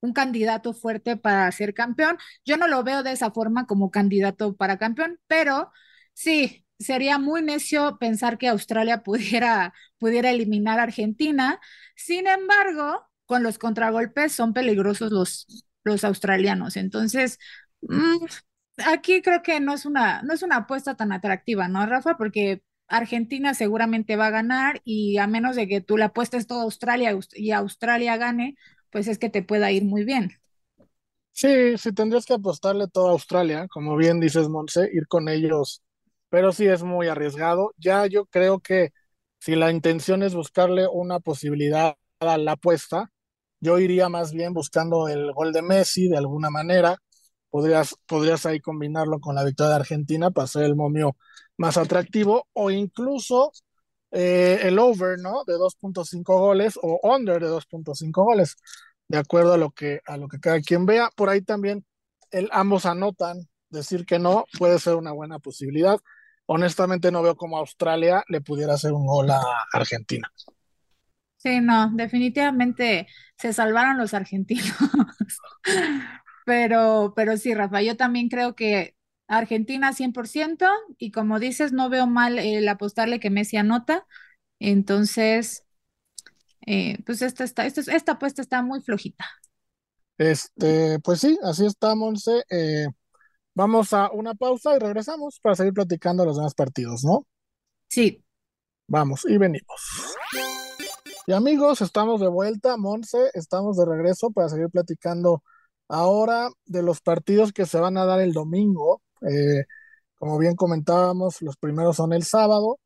un 0.00 0.12
candidato 0.12 0.72
fuerte 0.74 1.16
para 1.16 1.50
ser 1.52 1.74
campeón. 1.74 2.18
Yo 2.44 2.56
no 2.56 2.68
lo 2.68 2.82
veo 2.84 3.02
de 3.02 3.12
esa 3.12 3.30
forma 3.30 3.66
como 3.66 3.90
candidato 3.90 4.56
para 4.56 4.78
campeón, 4.78 5.18
pero 5.26 5.72
sí, 6.14 6.64
sería 6.78 7.18
muy 7.18 7.42
necio 7.42 7.98
pensar 7.98 8.38
que 8.38 8.48
Australia 8.48 9.02
pudiera, 9.04 9.74
pudiera 9.98 10.30
eliminar 10.30 10.78
a 10.80 10.84
Argentina. 10.84 11.60
Sin 11.96 12.26
embargo, 12.26 13.06
con 13.26 13.42
los 13.42 13.58
contragolpes 13.58 14.32
son 14.32 14.54
peligrosos 14.54 15.12
los, 15.12 15.46
los 15.84 16.04
australianos. 16.04 16.76
Entonces, 16.76 17.38
mm, 17.82 18.24
aquí 18.86 19.22
creo 19.22 19.42
que 19.42 19.60
no 19.60 19.74
es 19.74 19.84
una, 19.86 20.22
no 20.22 20.32
es 20.34 20.42
una 20.42 20.56
apuesta 20.58 20.94
tan 20.96 21.12
atractiva, 21.12 21.68
¿no, 21.68 21.84
Rafa? 21.86 22.16
Porque 22.16 22.62
Argentina 22.88 23.54
seguramente 23.54 24.16
va 24.16 24.28
a 24.28 24.30
ganar 24.30 24.80
y 24.84 25.18
a 25.18 25.26
menos 25.26 25.56
de 25.56 25.68
que 25.68 25.80
tú 25.80 25.96
le 25.98 26.04
apuestes 26.04 26.46
todo 26.46 26.60
a 26.60 26.62
Australia 26.64 27.16
y 27.34 27.50
Australia 27.52 28.16
gane, 28.16 28.56
pues 28.90 29.08
es 29.08 29.18
que 29.18 29.30
te 29.30 29.42
pueda 29.42 29.72
ir 29.72 29.84
muy 29.84 30.04
bien. 30.04 30.32
Sí, 31.32 31.78
sí 31.78 31.92
tendrías 31.92 32.26
que 32.26 32.34
apostarle 32.34 32.88
todo 32.88 33.08
a 33.08 33.12
Australia, 33.12 33.68
como 33.68 33.96
bien 33.96 34.18
dices, 34.20 34.48
Monse, 34.48 34.88
ir 34.92 35.06
con 35.06 35.28
ellos, 35.28 35.82
pero 36.28 36.50
sí 36.52 36.66
es 36.66 36.82
muy 36.82 37.06
arriesgado. 37.08 37.72
Ya 37.78 38.06
yo 38.06 38.26
creo 38.26 38.58
que 38.60 38.92
si 39.38 39.54
la 39.54 39.70
intención 39.70 40.22
es 40.24 40.34
buscarle 40.34 40.88
una 40.88 41.20
posibilidad 41.20 41.94
a 42.20 42.38
la 42.38 42.52
apuesta, 42.52 43.12
yo 43.60 43.78
iría 43.78 44.08
más 44.08 44.32
bien 44.32 44.52
buscando 44.52 45.06
el 45.08 45.32
gol 45.32 45.52
de 45.52 45.62
Messi 45.62 46.08
de 46.08 46.16
alguna 46.18 46.50
manera. 46.50 46.96
Podrías, 47.50 47.94
podrías 48.06 48.44
ahí 48.46 48.60
combinarlo 48.60 49.20
con 49.20 49.34
la 49.36 49.44
victoria 49.44 49.70
de 49.70 49.76
Argentina 49.76 50.30
para 50.32 50.44
hacer 50.44 50.64
el 50.64 50.74
momio 50.76 51.16
más 51.56 51.76
atractivo 51.76 52.46
o 52.52 52.70
incluso 52.72 53.52
eh, 54.10 54.60
el 54.62 54.78
over, 54.78 55.18
¿no? 55.18 55.44
De 55.46 55.54
2.5 55.54 56.22
goles 56.24 56.78
o 56.82 57.00
under 57.02 57.42
de 57.42 57.48
2.5 57.48 58.24
goles, 58.24 58.56
de 59.06 59.18
acuerdo 59.18 59.54
a 59.54 59.58
lo 59.58 59.70
que 59.70 60.00
a 60.06 60.16
lo 60.16 60.28
que 60.28 60.40
cada 60.40 60.60
quien 60.60 60.86
vea. 60.86 61.10
Por 61.14 61.28
ahí 61.28 61.42
también 61.42 61.84
el, 62.30 62.48
ambos 62.52 62.86
anotan, 62.86 63.48
decir 63.70 64.06
que 64.06 64.18
no 64.18 64.44
puede 64.58 64.78
ser 64.78 64.94
una 64.94 65.12
buena 65.12 65.38
posibilidad. 65.38 65.98
Honestamente 66.46 67.10
no 67.10 67.22
veo 67.22 67.36
cómo 67.36 67.58
Australia 67.58 68.24
le 68.28 68.40
pudiera 68.40 68.74
hacer 68.74 68.92
un 68.92 69.06
gol 69.06 69.30
a 69.30 69.42
Argentina. 69.72 70.30
Sí, 71.36 71.60
no, 71.60 71.90
definitivamente 71.94 73.06
se 73.36 73.52
salvaron 73.52 73.96
los 73.96 74.12
argentinos. 74.12 74.74
pero, 76.46 77.12
pero 77.14 77.36
sí, 77.36 77.54
Rafa, 77.54 77.82
yo 77.82 77.96
también 77.96 78.28
creo 78.28 78.56
que 78.56 78.96
Argentina 79.28 79.92
100% 79.92 80.66
y 80.98 81.10
como 81.12 81.38
dices, 81.38 81.72
no 81.72 81.90
veo 81.90 82.06
mal 82.06 82.38
el 82.38 82.66
apostarle 82.68 83.20
que 83.20 83.30
Messi 83.30 83.58
anota. 83.58 84.06
Entonces, 84.58 85.64
eh, 86.66 86.98
pues 87.06 87.22
esta, 87.22 87.44
esta, 87.44 87.64
esta, 87.64 88.12
apuesta 88.12 88.42
está 88.42 88.62
muy 88.62 88.80
flojita. 88.80 89.24
Este, 90.16 90.98
pues 91.00 91.20
sí, 91.20 91.38
así 91.42 91.66
estamos. 91.66 92.26
Eh, 92.50 92.86
vamos 93.54 93.92
a 93.92 94.10
una 94.10 94.34
pausa 94.34 94.74
y 94.74 94.78
regresamos 94.78 95.38
para 95.40 95.54
seguir 95.54 95.74
platicando 95.74 96.24
los 96.24 96.36
demás 96.36 96.54
partidos, 96.54 97.04
¿no? 97.04 97.26
Sí. 97.88 98.24
Vamos 98.88 99.24
y 99.28 99.36
venimos. 99.36 100.16
Y 101.26 101.32
amigos, 101.34 101.82
estamos 101.82 102.20
de 102.22 102.28
vuelta, 102.28 102.78
Monse, 102.78 103.30
estamos 103.34 103.76
de 103.76 103.84
regreso 103.84 104.30
para 104.30 104.48
seguir 104.48 104.70
platicando 104.70 105.42
ahora 105.86 106.48
de 106.64 106.82
los 106.82 107.02
partidos 107.02 107.52
que 107.52 107.66
se 107.66 107.78
van 107.78 107.98
a 107.98 108.06
dar 108.06 108.20
el 108.20 108.32
domingo. 108.32 109.02
Eh, 109.22 109.64
como 110.18 110.38
bien 110.38 110.56
comentábamos, 110.56 111.42
los 111.42 111.56
primeros 111.56 111.96
son 111.96 112.12
el 112.12 112.24
sábado 112.24 112.78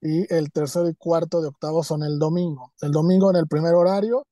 y 0.00 0.32
el 0.32 0.52
tercero 0.52 0.88
y 0.88 0.94
cuarto 0.94 1.40
de 1.42 1.48
octavo 1.48 1.82
son 1.84 2.02
el 2.02 2.18
domingo. 2.18 2.72
El 2.80 2.92
domingo 2.92 3.30
en 3.30 3.36
el 3.36 3.48
primer 3.48 3.74
horario, 3.74 4.26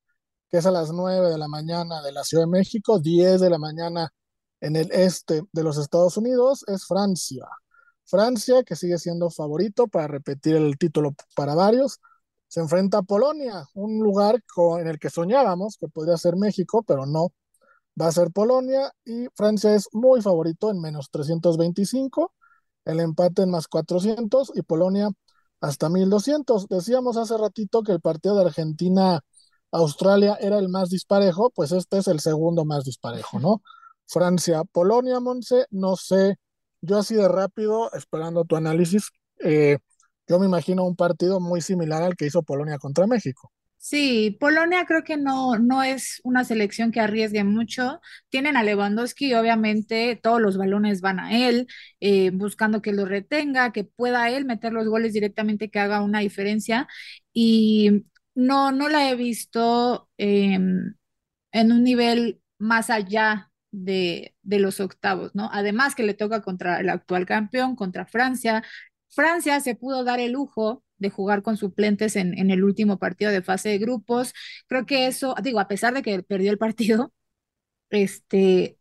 que 0.50 0.58
es 0.58 0.66
a 0.66 0.70
las 0.70 0.92
9 0.92 1.30
de 1.30 1.38
la 1.38 1.48
mañana 1.48 2.02
de 2.02 2.12
la 2.12 2.24
Ciudad 2.24 2.44
de 2.44 2.50
México, 2.50 2.98
10 3.00 3.40
de 3.40 3.50
la 3.50 3.58
mañana 3.58 4.10
en 4.60 4.76
el 4.76 4.90
este 4.92 5.42
de 5.52 5.62
los 5.62 5.78
Estados 5.78 6.16
Unidos, 6.16 6.64
es 6.68 6.86
Francia. 6.86 7.44
Francia, 8.04 8.62
que 8.64 8.76
sigue 8.76 8.98
siendo 8.98 9.30
favorito 9.30 9.88
para 9.88 10.06
repetir 10.08 10.56
el 10.56 10.78
título 10.78 11.14
para 11.34 11.54
varios, 11.54 12.00
se 12.48 12.60
enfrenta 12.60 12.98
a 12.98 13.02
Polonia, 13.02 13.66
un 13.74 13.98
lugar 13.98 14.42
en 14.80 14.86
el 14.86 14.98
que 14.98 15.10
soñábamos 15.10 15.76
que 15.78 15.88
podría 15.88 16.16
ser 16.16 16.36
México, 16.36 16.84
pero 16.86 17.06
no, 17.06 17.32
va 18.00 18.08
a 18.08 18.12
ser 18.12 18.30
Polonia 18.32 18.92
y 19.04 19.26
Francia 19.34 19.74
es 19.74 19.88
muy 19.92 20.22
favorito 20.22 20.70
en 20.70 20.80
menos 20.80 21.10
325, 21.10 22.32
el 22.84 23.00
empate 23.00 23.42
en 23.42 23.50
más 23.50 23.68
400 23.68 24.52
y 24.54 24.62
Polonia 24.62 25.10
hasta 25.60 25.88
1200. 25.88 26.68
Decíamos 26.68 27.16
hace 27.16 27.36
ratito 27.38 27.82
que 27.82 27.92
el 27.92 28.00
partido 28.00 28.36
de 28.36 28.46
Argentina-Australia 28.46 30.36
era 30.40 30.58
el 30.58 30.68
más 30.68 30.90
disparejo, 30.90 31.50
pues 31.50 31.72
este 31.72 31.98
es 31.98 32.08
el 32.08 32.20
segundo 32.20 32.64
más 32.64 32.84
disparejo, 32.84 33.40
¿no? 33.40 33.62
Francia-Polonia, 34.08 35.20
Monse, 35.20 35.66
no 35.70 35.96
sé, 35.96 36.36
yo 36.80 36.98
así 36.98 37.14
de 37.14 37.28
rápido, 37.28 37.92
esperando 37.92 38.44
tu 38.44 38.56
análisis, 38.56 39.10
eh, 39.40 39.78
yo 40.28 40.38
me 40.38 40.46
imagino 40.46 40.84
un 40.84 40.96
partido 40.96 41.40
muy 41.40 41.60
similar 41.60 42.02
al 42.02 42.16
que 42.16 42.26
hizo 42.26 42.42
Polonia 42.42 42.78
contra 42.78 43.06
México. 43.06 43.50
Sí, 43.88 44.36
Polonia 44.40 44.84
creo 44.84 45.04
que 45.04 45.16
no, 45.16 45.58
no 45.60 45.84
es 45.84 46.20
una 46.24 46.42
selección 46.44 46.90
que 46.90 46.98
arriesgue 46.98 47.44
mucho. 47.44 48.00
Tienen 48.30 48.56
a 48.56 48.64
Lewandowski, 48.64 49.32
obviamente 49.34 50.18
todos 50.20 50.40
los 50.40 50.56
balones 50.56 51.00
van 51.00 51.20
a 51.20 51.46
él, 51.48 51.68
eh, 52.00 52.30
buscando 52.30 52.82
que 52.82 52.92
lo 52.92 53.04
retenga, 53.04 53.72
que 53.72 53.84
pueda 53.84 54.28
él 54.30 54.44
meter 54.44 54.72
los 54.72 54.88
goles 54.88 55.12
directamente, 55.12 55.70
que 55.70 55.78
haga 55.78 56.02
una 56.02 56.18
diferencia. 56.18 56.88
Y 57.32 58.06
no, 58.34 58.72
no 58.72 58.88
la 58.88 59.08
he 59.08 59.14
visto 59.14 60.10
em, 60.18 60.96
en 61.52 61.72
un 61.72 61.84
nivel 61.84 62.40
más 62.58 62.90
allá 62.90 63.52
de, 63.70 64.34
de, 64.42 64.58
los 64.60 64.80
octavos, 64.80 65.34
¿no? 65.34 65.48
Además 65.52 65.94
que 65.94 66.02
le 66.04 66.14
toca 66.14 66.42
contra 66.42 66.80
el 66.80 66.88
actual 66.88 67.26
campeón, 67.26 67.76
contra 67.76 68.06
Francia. 68.06 68.64
Francia 69.10 69.60
se 69.60 69.76
pudo 69.76 70.04
dar 70.04 70.20
el 70.20 70.32
lujo 70.32 70.84
de 70.98 71.10
jugar 71.10 71.42
con 71.42 71.56
suplentes 71.56 72.16
en, 72.16 72.36
en, 72.38 72.50
el 72.50 72.64
último 72.64 72.98
partido 72.98 73.30
de 73.30 73.42
fase 73.42 73.70
de 73.70 73.78
grupos. 73.78 74.32
Creo 74.66 74.86
que 74.86 75.06
eso, 75.06 75.34
digo, 75.42 75.60
a 75.60 75.68
pesar 75.68 75.94
de 75.94 76.02
que 76.02 76.22
perdió 76.22 76.50
el 76.50 76.58
partido, 76.58 77.12
este, 77.90 78.78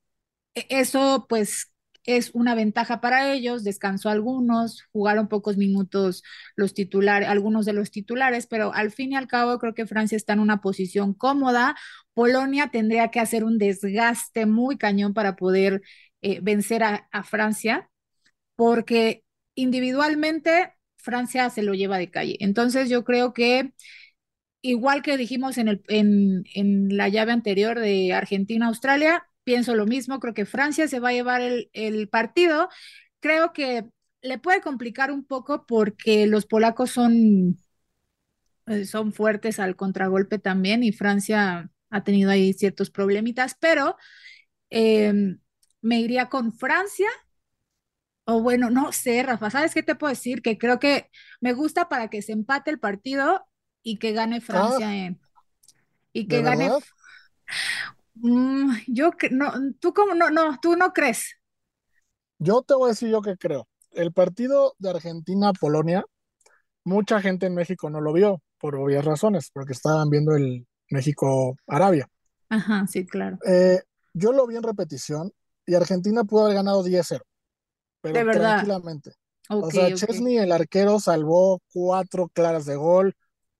e, 0.55 0.68
eso 0.70 1.26
pues 1.30 1.72
es 2.05 2.32
una 2.34 2.55
ventaja 2.55 3.01
para 3.01 3.34
ellos, 3.34 3.63
descansó 3.63 4.09
algunos, 4.09 4.84
jugaron 4.91 5.28
pocos 5.28 5.57
minutos 5.57 6.24
los 6.55 6.74
titulares, 6.74 7.28
algunos 7.30 7.66
de 7.66 7.74
los 7.74 7.91
titulares, 7.91 8.47
pero 8.47 8.74
al 8.74 8.91
fin 8.91 9.13
y 9.13 9.16
al 9.16 9.28
cabo 9.28 9.59
creo 9.59 9.74
que 9.74 9.88
Francia 9.88 10.16
está 10.16 10.34
en 10.34 10.39
una 10.39 10.61
posición 10.61 11.13
cómoda. 11.13 11.76
Polonia 12.13 12.70
tendría 12.72 13.09
que 13.09 13.20
hacer 13.20 13.43
un 13.43 13.57
desgaste 13.57 14.45
muy 14.45 14.78
cañón 14.78 15.13
para 15.13 15.36
poder 15.36 15.82
eh, 16.22 16.39
vencer 16.41 16.84
a, 16.84 17.07
a 17.11 17.24
Francia, 17.24 17.89
porque 18.55 19.24
individualmente 19.55 20.74
Francia 21.05 21.49
se 21.51 21.63
lo 21.63 21.75
lleva 21.75 21.99
de 21.99 22.11
calle. 22.11 22.37
Entonces 22.41 22.89
yo 22.89 23.05
creo 23.05 23.33
que 23.33 23.73
igual 24.61 25.01
que 25.03 25.17
dijimos 25.17 25.57
en, 25.57 25.67
el, 25.69 25.83
en, 25.87 26.43
en 26.55 26.97
la 26.97 27.09
llave 27.09 27.31
anterior 27.31 27.79
de 27.79 28.13
Argentina-Australia, 28.13 29.27
pienso 29.43 29.75
lo 29.75 29.85
mismo, 29.85 30.19
creo 30.19 30.33
que 30.33 30.45
Francia 30.45 30.87
se 30.87 30.99
va 30.99 31.09
a 31.09 31.13
llevar 31.13 31.41
el, 31.41 31.69
el 31.73 32.09
partido. 32.09 32.69
Creo 33.19 33.53
que 33.53 33.85
le 34.21 34.39
puede 34.39 34.61
complicar 34.61 35.11
un 35.11 35.25
poco 35.25 35.65
porque 35.67 36.27
los 36.27 36.45
polacos 36.47 36.91
son, 36.91 37.57
eh, 38.67 38.85
son 38.85 39.13
fuertes 39.13 39.59
al 39.59 39.75
contragolpe 39.75 40.39
también 40.39 40.83
y 40.83 40.91
Francia 40.91 41.69
ha 41.89 42.03
tenido 42.03 42.31
ahí 42.31 42.53
ciertos 42.53 42.89
problemitas, 42.89 43.55
pero 43.59 43.95
eh, 44.69 45.13
me 45.81 45.99
iría 46.01 46.29
con 46.29 46.53
Francia. 46.53 47.07
O 48.26 48.41
bueno, 48.41 48.69
no 48.71 48.91
sé, 48.91 49.21
Rafa, 49.23 49.51
¿sabes 49.51 49.73
qué 49.73 49.84
te 49.84 49.95
puedo 49.95 50.09
decir? 50.11 50.41
Que 50.41 50.57
creo 50.57 50.80
que 50.80 51.09
me 51.41 51.53
gusta 51.53 51.89
para 51.89 52.09
que 52.09 52.21
se 52.23 52.32
empate 52.34 52.71
el 52.71 52.80
partido 52.80 53.47
y 53.84 53.99
que 53.99 54.13
gane 54.13 54.41
Francia 54.41 54.93
Ah, 54.93 54.95
en, 54.95 55.21
y 56.13 56.28
¿de 56.28 56.39
que 56.39 56.43
gane. 56.43 56.71
verdad? 56.71 56.84
Mm, 58.15 58.71
yo 58.88 59.11
no, 59.32 59.51
tú 59.80 59.93
como 59.93 60.13
no, 60.15 60.30
no, 60.30 60.57
tú 60.61 60.76
no 60.76 60.93
crees. 60.93 61.36
Yo 62.39 62.61
te 62.61 62.73
voy 62.76 62.86
a 62.88 62.89
decir 62.89 63.09
yo 63.09 63.21
que 63.21 63.38
creo. 63.38 63.67
El 63.91 64.11
partido 64.13 64.76
de 64.80 64.89
Argentina-Polonia, 64.89 66.05
mucha 66.86 67.21
gente 67.21 67.47
en 67.47 67.55
México 67.55 67.89
no 67.89 68.01
lo 68.01 68.13
vio 68.13 68.41
por 68.59 68.76
obvias 68.78 69.05
razones, 69.05 69.51
porque 69.53 69.73
estaban 69.73 70.09
viendo 70.09 70.36
el 70.36 70.67
México-Arabia. 70.91 72.09
Ajá, 72.49 72.88
sí, 72.88 73.05
claro. 73.05 73.39
Eh, 73.45 73.80
yo 74.13 74.32
lo 74.34 74.47
vi 74.47 74.55
en 74.55 74.63
repetición 74.63 75.32
y 75.65 75.76
Argentina 75.76 76.23
pudo 76.23 76.43
haber 76.45 76.55
ganado 76.55 76.84
10-0, 76.84 77.23
De 78.13 78.13
pero 78.13 78.25
verdad. 78.25 78.55
tranquilamente. 78.55 79.11
O 79.49 79.69
sea. 79.69 79.93
Chesney, 79.93 80.37
el 80.37 80.51
arquero, 80.51 80.99
salvó 80.99 81.61
cuatro 81.73 82.29
claras 82.33 82.65
de 82.65 82.75
gol. 82.75 83.13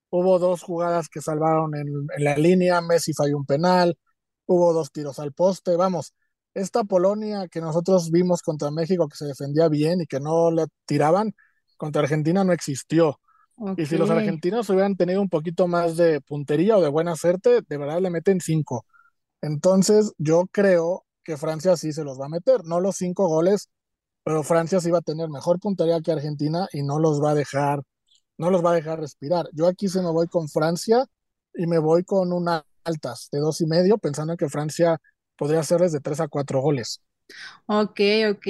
Hubo 0.10 0.40
dos 0.40 0.62
jugadas 0.62 1.10
que 1.10 1.22
salvaron 1.22 1.76
en, 1.76 1.88
en 2.16 2.24
la 2.24 2.38
línea. 2.38 2.82
Messi 2.82 3.14
falló 3.14 3.38
un 3.38 3.46
penal. 3.46 3.98
Hubo 4.46 4.74
dos 4.74 4.92
tiros 4.92 5.20
al 5.20 5.34
poste. 5.34 5.76
Vamos, 5.76 6.14
esta 6.54 6.84
Polonia 6.84 7.48
que 7.50 7.62
nosotros 7.62 8.12
vimos 8.12 8.42
contra 8.42 8.72
México, 8.72 9.08
que 9.08 9.18
se 9.18 9.26
defendía 9.26 9.68
bien 9.68 10.02
y 10.02 10.06
que 10.06 10.20
no 10.20 10.52
le 10.52 10.66
tiraban, 10.86 11.34
contra 11.78 12.02
Argentina 12.02 12.44
no 12.44 12.54
existió. 12.54 13.20
Y 13.78 13.86
si 13.86 13.98
los 13.98 14.10
argentinos 14.10 14.70
hubieran 14.70 14.98
tenido 14.98 15.22
un 15.22 15.30
poquito 15.30 15.68
más 15.68 15.96
de 15.96 16.20
puntería 16.20 16.78
o 16.78 16.82
de 16.82 16.90
buena 16.90 17.16
suerte, 17.16 17.62
de 17.68 17.78
verdad 17.78 18.02
le 18.02 18.10
meten 18.10 18.42
cinco. 18.42 18.86
Entonces, 19.42 20.12
yo 20.18 20.46
creo 20.52 21.06
que 21.24 21.38
Francia 21.38 21.78
sí 21.78 21.94
se 21.94 22.04
los 22.04 22.20
va 22.20 22.26
a 22.26 22.30
meter. 22.30 22.66
No 22.66 22.82
los 22.82 22.98
cinco 22.98 23.28
goles, 23.28 23.70
pero 24.26 24.44
Francia 24.44 24.82
sí 24.82 24.90
va 24.90 24.98
a 25.00 25.02
tener 25.02 25.30
mejor 25.30 25.60
puntería 25.60 26.02
que 26.02 26.12
Argentina 26.12 26.68
y 26.74 26.82
no 26.82 27.00
los 27.00 27.22
va 27.24 27.32
a 27.32 27.36
dejar, 27.36 27.82
no 28.40 28.50
los 28.50 28.66
va 28.66 28.72
a 28.72 28.76
dejar 28.76 29.00
respirar. 29.00 29.48
Yo 29.54 29.68
aquí 29.68 29.88
se 29.88 30.02
me 30.02 30.10
voy 30.10 30.28
con 30.28 30.50
Francia 30.50 31.06
y 31.54 31.68
me 31.68 31.78
voy 31.78 32.04
con 32.04 32.34
unas 32.34 32.64
altas 32.84 33.30
de 33.32 33.40
dos 33.40 33.62
y 33.62 33.68
medio, 33.68 34.00
pensando 34.00 34.34
en 34.34 34.38
que 34.38 34.50
Francia 34.50 35.00
podría 35.38 35.60
hacerles 35.60 35.92
de 35.92 36.00
tres 36.00 36.20
a 36.22 36.28
cuatro 36.28 36.60
goles. 36.60 37.02
Ok, 37.68 38.00
ok. 38.32 38.48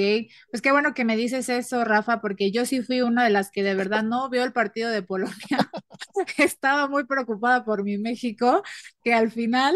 Pues 0.50 0.62
qué 0.62 0.72
bueno 0.72 0.94
que 0.94 1.04
me 1.04 1.16
dices 1.16 1.50
eso, 1.50 1.84
Rafa, 1.84 2.22
porque 2.22 2.50
yo 2.52 2.64
sí 2.64 2.82
fui 2.82 3.02
una 3.02 3.24
de 3.24 3.30
las 3.30 3.50
que 3.50 3.62
de 3.62 3.74
verdad 3.74 4.02
no 4.02 4.30
vio 4.30 4.44
el 4.44 4.54
partido 4.54 4.90
de 4.90 5.02
Polonia. 5.02 5.34
Estaba 6.38 6.88
muy 6.88 7.04
preocupada 7.04 7.64
por 7.64 7.84
mi 7.84 7.98
México, 7.98 8.62
que 9.02 9.12
al 9.12 9.30
final, 9.30 9.74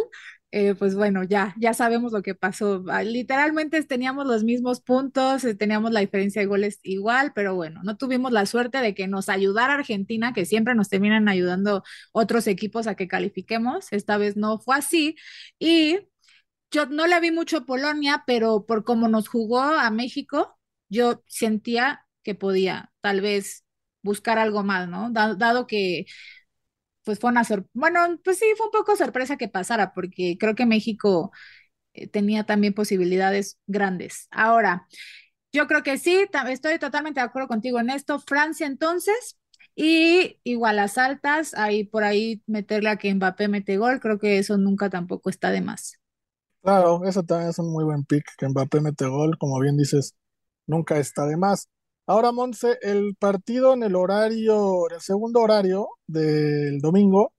eh, 0.53 0.74
pues 0.74 0.96
bueno, 0.96 1.22
ya, 1.24 1.55
ya 1.59 1.74
sabemos 1.74 2.12
lo 2.12 2.22
que 2.22 2.34
pasó. 2.34 2.84
Ah, 2.88 3.03
Literalmente 3.05 3.82
teníamos 3.84 4.26
los 4.26 4.42
mismos 4.44 4.80
puntos, 4.80 5.44
eh, 5.44 5.55
teníamos 5.55 5.92
la 5.92 6.01
diferencia 6.01 6.42
de 6.42 6.46
goles 6.46 6.80
igual, 6.82 7.32
pero 7.34 7.55
bueno, 7.55 7.80
no 7.84 7.96
tuvimos 7.96 8.32
la 8.32 8.46
suerte 8.46 8.78
de 8.78 8.94
que 8.94 9.07
nos 9.09 9.28
ayudara 9.28 9.74
Argentina, 9.74 10.32
que 10.32 10.44
siempre 10.46 10.74
nos 10.74 10.88
terminan 10.88 11.28
ayudando 11.28 11.84
otros 12.12 12.46
equipos 12.48 12.86
a 12.88 12.96
que 12.96 13.07
califiquemos. 13.09 13.92
Esta 13.92 14.18
vez 14.18 14.36
no 14.36 14.59
fue 14.59 14.76
así. 14.76 15.16
Y 15.59 15.98
yo 16.70 16.86
no 16.86 17.07
le 17.07 17.20
vi 17.20 17.30
mucho 17.30 17.66
Polonia, 17.66 18.22
pero 18.26 18.64
por 18.66 18.84
cómo 18.84 19.09
nos 19.09 19.28
jugó 19.28 19.61
a 19.62 19.90
México, 19.90 20.59
yo 20.88 21.22
sentía 21.26 22.07
que 22.22 22.34
podía 22.34 22.92
tal 23.01 23.20
vez 23.20 23.64
buscar 24.03 24.38
algo 24.38 24.62
más, 24.62 24.88
¿no? 24.88 25.11
Da- 25.11 25.34
Dado 25.34 25.66
que 25.66 26.07
pues 27.11 27.18
fue 27.18 27.30
una 27.30 27.42
sorpresa, 27.42 27.70
bueno, 27.74 28.00
pues 28.22 28.38
sí, 28.38 28.44
fue 28.56 28.66
un 28.66 28.72
poco 28.72 28.94
sorpresa 28.94 29.36
que 29.36 29.48
pasara, 29.48 29.92
porque 29.94 30.36
creo 30.38 30.54
que 30.54 30.64
México 30.64 31.32
eh, 31.94 32.08
tenía 32.08 32.44
también 32.44 32.74
posibilidades 32.74 33.58
grandes. 33.66 34.28
Ahora, 34.30 34.86
yo 35.52 35.66
creo 35.66 35.82
que 35.82 35.98
sí, 35.98 36.26
estoy 36.48 36.78
totalmente 36.78 37.20
de 37.20 37.26
acuerdo 37.26 37.48
contigo 37.48 37.80
en 37.80 37.90
esto. 37.90 38.20
Francia 38.20 38.66
entonces, 38.66 39.38
y 39.76 40.38
igual 40.44 40.76
las 40.76 40.98
altas, 40.98 41.54
ahí 41.54 41.84
por 41.84 42.04
ahí 42.04 42.42
meterle 42.46 42.90
a 42.90 42.96
que 42.96 43.14
Mbappé 43.14 43.48
mete 43.48 43.76
gol, 43.78 44.00
creo 44.00 44.18
que 44.20 44.38
eso 44.38 44.58
nunca 44.58 44.90
tampoco 44.90 45.30
está 45.30 45.50
de 45.50 45.62
más. 45.62 45.98
Claro, 46.62 47.04
eso 47.04 47.22
también 47.22 47.50
es 47.50 47.58
un 47.58 47.70
muy 47.72 47.84
buen 47.84 48.04
pick, 48.04 48.24
que 48.38 48.48
Mbappé 48.48 48.80
mete 48.80 49.06
gol, 49.06 49.36
como 49.38 49.58
bien 49.61 49.76
dices, 49.76 50.14
nunca 50.66 50.98
está 50.98 51.26
de 51.26 51.36
más. 51.36 51.68
Ahora, 52.07 52.32
Monse, 52.32 52.78
el 52.82 53.14
partido 53.16 53.72
en 53.74 53.82
el 53.84 53.94
horario, 53.96 54.88
el 54.90 55.01
segundo 55.01 55.40
horario 55.40 55.88
del 56.07 56.80
domingo 56.80 57.32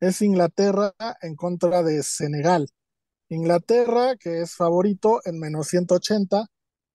es 0.00 0.22
Inglaterra 0.22 0.94
en 1.22 1.36
contra 1.36 1.82
de 1.82 2.02
Senegal. 2.02 2.68
Inglaterra, 3.28 4.16
que 4.16 4.42
es 4.42 4.54
favorito 4.56 5.20
en 5.24 5.38
menos 5.40 5.68
180, 5.68 6.46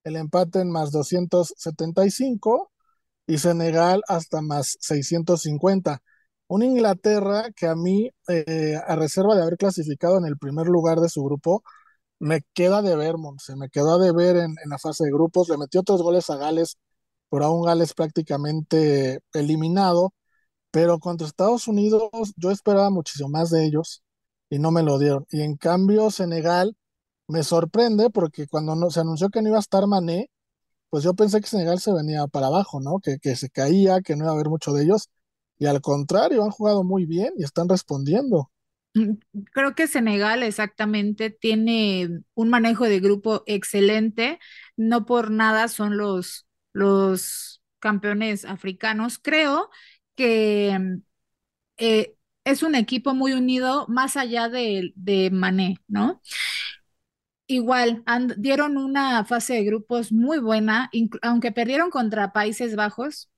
el 0.03 0.15
empate 0.17 0.61
en 0.61 0.72
más 0.72 0.91
275 0.91 2.72
y 3.28 3.38
Senegal 3.39 4.01
hasta 4.07 4.41
más 4.41 4.78
650. 4.82 6.01
Un 6.47 6.63
Inglaterra 6.63 7.49
que 7.55 7.67
a 7.67 7.76
mí, 7.76 8.09
eh, 8.28 8.76
a 8.88 8.95
reserva 8.95 9.36
de 9.36 9.43
haber 9.43 9.57
clasificado 9.57 10.17
en 10.17 10.26
el 10.26 10.38
primer 10.38 10.67
lugar 10.67 10.99
de 10.99 11.09
su 11.09 11.24
grupo, 11.24 11.63
me 12.20 12.41
queda 12.53 12.82
de 12.82 12.95
ver, 12.95 13.17
Monse, 13.17 13.55
me 13.55 13.70
quedó 13.70 13.99
de 13.99 14.11
ver 14.13 14.38
en, 14.38 14.55
la 14.65 14.78
fase 14.80 15.05
de 15.05 15.11
grupos, 15.11 15.49
le 15.49 15.57
metió 15.57 15.82
otros 15.82 16.01
goles 16.01 16.30
a 16.30 16.38
Gales, 16.38 16.78
pero 17.30 17.45
aún 17.45 17.63
Gales 17.65 17.93
prácticamente 17.93 19.19
eliminado, 19.34 20.13
pero 20.71 20.99
contra 20.99 21.27
Estados 21.27 21.67
Unidos 21.67 22.09
yo 22.38 22.51
esperaba 22.51 22.89
muchísimo 22.89 23.30
más 23.30 23.49
de 23.51 23.65
ellos 23.65 24.03
y 24.49 24.59
no 24.59 24.71
me 24.71 24.84
lo 24.84 24.99
dieron. 24.99 25.25
Y 25.32 25.41
en 25.41 25.57
cambio 25.57 26.11
Senegal 26.11 26.75
me 27.27 27.43
sorprende 27.43 28.09
porque 28.11 28.47
cuando 28.47 28.75
no, 28.75 28.91
se 28.91 29.01
anunció 29.01 29.30
que 29.30 29.41
no 29.41 29.49
iba 29.49 29.57
a 29.57 29.61
estar 29.61 29.88
Mané, 29.88 30.30
pues 30.89 31.03
yo 31.03 31.13
pensé 31.15 31.41
que 31.41 31.47
Senegal 31.47 31.80
se 31.80 31.93
venía 31.93 32.27
para 32.27 32.47
abajo, 32.47 32.80
¿no? 32.82 32.99
Que, 32.99 33.19
que 33.19 33.36
se 33.36 33.49
caía, 33.49 34.01
que 34.01 34.15
no 34.15 34.25
iba 34.25 34.32
a 34.32 34.36
haber 34.36 34.49
mucho 34.49 34.73
de 34.73 34.84
ellos. 34.84 35.09
Y 35.59 35.67
al 35.67 35.82
contrario, 35.82 36.43
han 36.43 36.51
jugado 36.51 36.84
muy 36.84 37.05
bien 37.05 37.34
y 37.38 37.43
están 37.43 37.69
respondiendo. 37.69 38.51
Mm, 38.95 39.13
Creo 39.53 39.75
que 39.75 39.88
Senegal 39.88 40.43
exactamente 40.43 41.30
tiene 41.30 42.23
un 42.34 42.49
manejo 42.49 42.86
de 42.86 42.99
grupo 42.99 43.43
excelente. 43.45 44.39
No 44.77 45.05
por 45.05 45.32
nada 45.32 45.67
son 45.67 45.97
los, 45.97 46.47
los 46.74 47.61
campeones 47.80 48.45
africanos. 48.45 49.20
Creo 49.20 49.70
que 50.15 50.78
mm, 50.80 51.01
eh, 51.78 52.15
es 52.45 52.63
un 52.63 52.76
equipo 52.76 53.13
muy 53.15 53.34
unido 53.34 53.86
más 53.89 54.17
allá 54.17 54.49
de, 54.49 54.93
de 54.95 55.32
Mané, 55.32 55.78
¿no? 55.88 56.22
Igual, 57.47 58.03
dieron 58.38 58.78
una 58.78 59.26
fase 59.26 59.55
de 59.55 59.63
grupos 59.63 60.11
muy 60.11 60.38
buena, 60.39 60.89
aunque 61.24 61.51
perdieron 61.51 61.89
contra 61.89 62.32
Países 62.32 62.76
Bajos. 62.76 63.30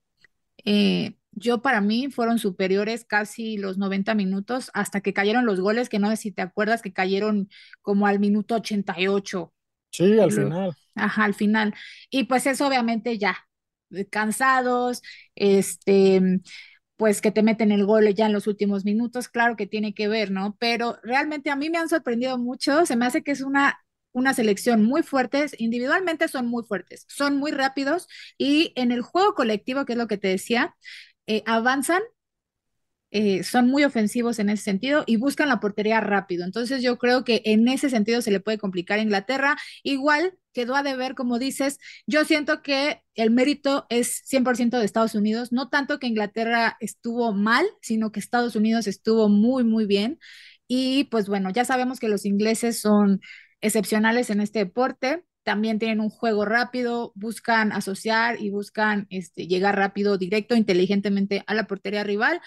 eh, 0.66 1.18
yo 1.34 1.62
para 1.62 1.82
mí 1.82 2.10
fueron 2.12 2.40
superiores 2.40 3.06
casi 3.06 3.58
los 3.58 3.78
90 3.78 4.16
minutos 4.16 4.72
hasta 4.74 5.02
que 5.02 5.14
cayeron 5.14 5.46
los 5.46 5.62
goles, 5.62 5.90
que 5.90 6.00
no 6.00 6.10
sé 6.12 6.18
si 6.18 6.32
te 6.32 6.42
acuerdas 6.44 6.82
que 6.82 6.94
cayeron 6.94 7.50
como 7.84 8.08
al 8.08 8.20
minuto 8.20 8.56
88 8.56 9.54
Sí, 9.92 10.20
al 10.20 10.32
final. 10.32 10.74
ajá, 10.96 11.26
al 11.26 11.34
final. 11.34 11.74
Y 12.10 12.26
pues 12.26 12.46
eso 12.48 12.68
obviamente 12.68 13.18
ya, 13.18 13.38
eh, 13.92 14.06
cansados, 14.08 15.02
este, 15.36 16.22
pues 16.98 17.22
que 17.22 17.32
te 17.32 17.44
meten 17.44 17.72
el 17.72 17.86
gol 17.86 18.14
ya 18.14 18.28
en 18.28 18.34
los 18.34 18.48
últimos 18.48 18.86
minutos, 18.86 19.28
claro 19.30 19.56
que 19.56 19.68
tiene 19.68 19.94
que 19.94 20.08
ver, 20.08 20.32
¿no? 20.32 20.56
Pero 20.60 20.98
realmente 21.04 21.50
a 21.50 21.56
mí 21.56 21.70
me 21.70 21.78
han 21.80 21.90
sorprendido 21.90 22.38
mucho, 22.38 22.86
se 22.86 22.96
me 22.96 23.06
hace 23.06 23.24
que 23.24 23.32
es 23.32 23.42
una, 23.42 23.80
una 24.14 24.34
selección 24.34 24.84
muy 24.86 25.04
fuerte, 25.04 25.46
individualmente 25.58 26.28
son 26.28 26.48
muy 26.48 26.64
fuertes, 26.64 27.06
son 27.10 27.38
muy 27.38 27.52
rápidos 27.52 28.08
y 28.38 28.74
en 28.76 28.92
el 28.92 29.02
juego 29.02 29.34
colectivo, 29.36 29.86
que 29.86 29.94
es 29.94 30.00
lo 30.00 30.08
que 30.08 30.18
te 30.18 30.28
decía, 30.30 30.76
eh, 31.28 31.44
avanzan 31.46 32.02
eh, 33.12 33.44
son 33.44 33.68
muy 33.68 33.84
ofensivos 33.84 34.40
en 34.40 34.50
ese 34.50 34.64
sentido 34.64 35.04
y 35.06 35.18
buscan 35.18 35.50
la 35.50 35.60
portería 35.60 36.00
rápido. 36.00 36.46
Entonces 36.46 36.82
yo 36.82 36.98
creo 36.98 37.24
que 37.24 37.42
en 37.46 37.68
ese 37.68 37.90
sentido 37.90 38.22
se 38.22 38.32
le 38.32 38.40
puede 38.40 38.58
complicar 38.58 39.00
a 39.00 39.02
Inglaterra. 39.02 39.58
Igual 39.84 40.38
quedó 40.54 40.76
a 40.76 40.84
deber, 40.84 41.16
como 41.16 41.40
dices, 41.40 41.78
yo 42.08 42.26
siento 42.26 42.62
que 42.62 43.04
el 43.16 43.32
mérito 43.32 43.86
es 43.90 44.24
100% 44.26 44.80
de 44.80 44.86
Estados 44.86 45.16
Unidos, 45.16 45.52
no 45.52 45.70
tanto 45.70 46.00
que 46.00 46.08
Inglaterra 46.08 46.78
estuvo 46.80 47.34
mal, 47.34 47.66
sino 47.82 48.12
que 48.12 48.20
Estados 48.20 48.56
Unidos 48.56 48.88
estuvo 48.88 49.30
muy, 49.30 49.64
muy 49.64 49.86
bien. 49.86 50.20
Y 50.68 51.06
pues 51.06 51.28
bueno, 51.28 51.50
ya 51.52 51.66
sabemos 51.66 52.00
que 52.00 52.08
los 52.08 52.26
ingleses 52.26 52.80
son 52.80 53.20
excepcionales 53.62 54.30
en 54.30 54.42
este 54.42 54.60
deporte. 54.60 55.24
También 55.44 55.80
tienen 55.80 56.00
un 56.00 56.10
juego 56.10 56.46
rápido, 56.46 57.12
buscan 57.16 57.72
asociar 57.72 58.40
y 58.40 58.52
buscan 58.52 59.08
este, 59.10 59.48
llegar 59.48 59.76
rápido, 59.76 60.18
directo, 60.18 60.56
inteligentemente 60.56 61.44
a 61.48 61.54
la 61.56 61.68
portería 61.68 62.04
rival. 62.04 62.42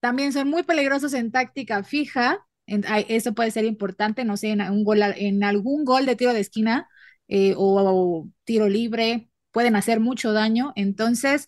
También 0.00 0.32
son 0.32 0.48
muy 0.48 0.62
peligrosos 0.62 1.14
en 1.14 1.30
táctica 1.30 1.82
fija. 1.84 2.46
En, 2.66 2.84
eso 3.08 3.34
puede 3.34 3.50
ser 3.50 3.64
importante, 3.64 4.24
no 4.24 4.36
sé, 4.36 4.50
en, 4.50 4.60
un 4.62 4.84
gol, 4.84 5.02
en 5.02 5.44
algún 5.44 5.84
gol 5.84 6.06
de 6.06 6.16
tiro 6.16 6.32
de 6.32 6.40
esquina 6.40 6.88
eh, 7.28 7.54
o, 7.56 8.22
o, 8.22 8.28
tiro 8.44 8.68
libre, 8.68 9.30
pueden 9.50 9.76
hacer 9.76 10.00
mucho 10.00 10.32
daño. 10.32 10.72
Entonces, 10.76 11.46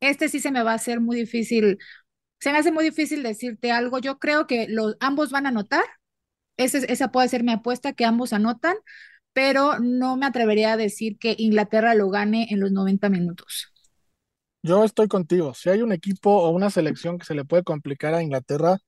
este 0.00 0.28
sí 0.28 0.40
se 0.40 0.50
me 0.50 0.62
va 0.62 0.72
a 0.72 0.74
hacer 0.74 1.00
muy 1.00 1.16
difícil. 1.16 1.78
Se 2.40 2.52
me 2.52 2.58
hace 2.58 2.72
muy 2.72 2.84
difícil 2.84 3.22
decirte 3.22 3.72
algo. 3.72 3.98
Yo 3.98 4.18
creo 4.18 4.46
que 4.46 4.66
los, 4.68 4.96
ambos 5.00 5.30
van 5.30 5.46
a 5.46 5.50
anotar. 5.50 5.84
Ese, 6.56 6.92
esa 6.92 7.10
puede 7.12 7.28
ser 7.28 7.44
mi 7.44 7.52
apuesta, 7.52 7.92
que 7.94 8.04
ambos 8.04 8.32
anotan. 8.32 8.76
pero 9.34 9.78
no 9.80 10.16
me 10.16 10.26
atrevería 10.26 10.74
a 10.74 10.76
decir 10.78 11.18
que 11.18 11.36
Inglaterra 11.38 11.94
lo 11.94 12.10
gane 12.10 12.48
en 12.50 12.60
los 12.60 12.72
90 12.72 13.08
minutos. 13.10 13.71
Yo 14.62 14.84
estoy 14.84 15.08
contigo. 15.08 15.54
Si 15.54 15.70
hay 15.70 15.82
un 15.82 15.92
equipo 15.92 16.30
o 16.30 16.50
una 16.50 16.70
selección 16.70 17.18
que 17.18 17.24
se 17.24 17.34
le 17.34 17.44
puede 17.44 17.64
complicar 17.64 18.14
a 18.14 18.22
Inglaterra, 18.22 18.78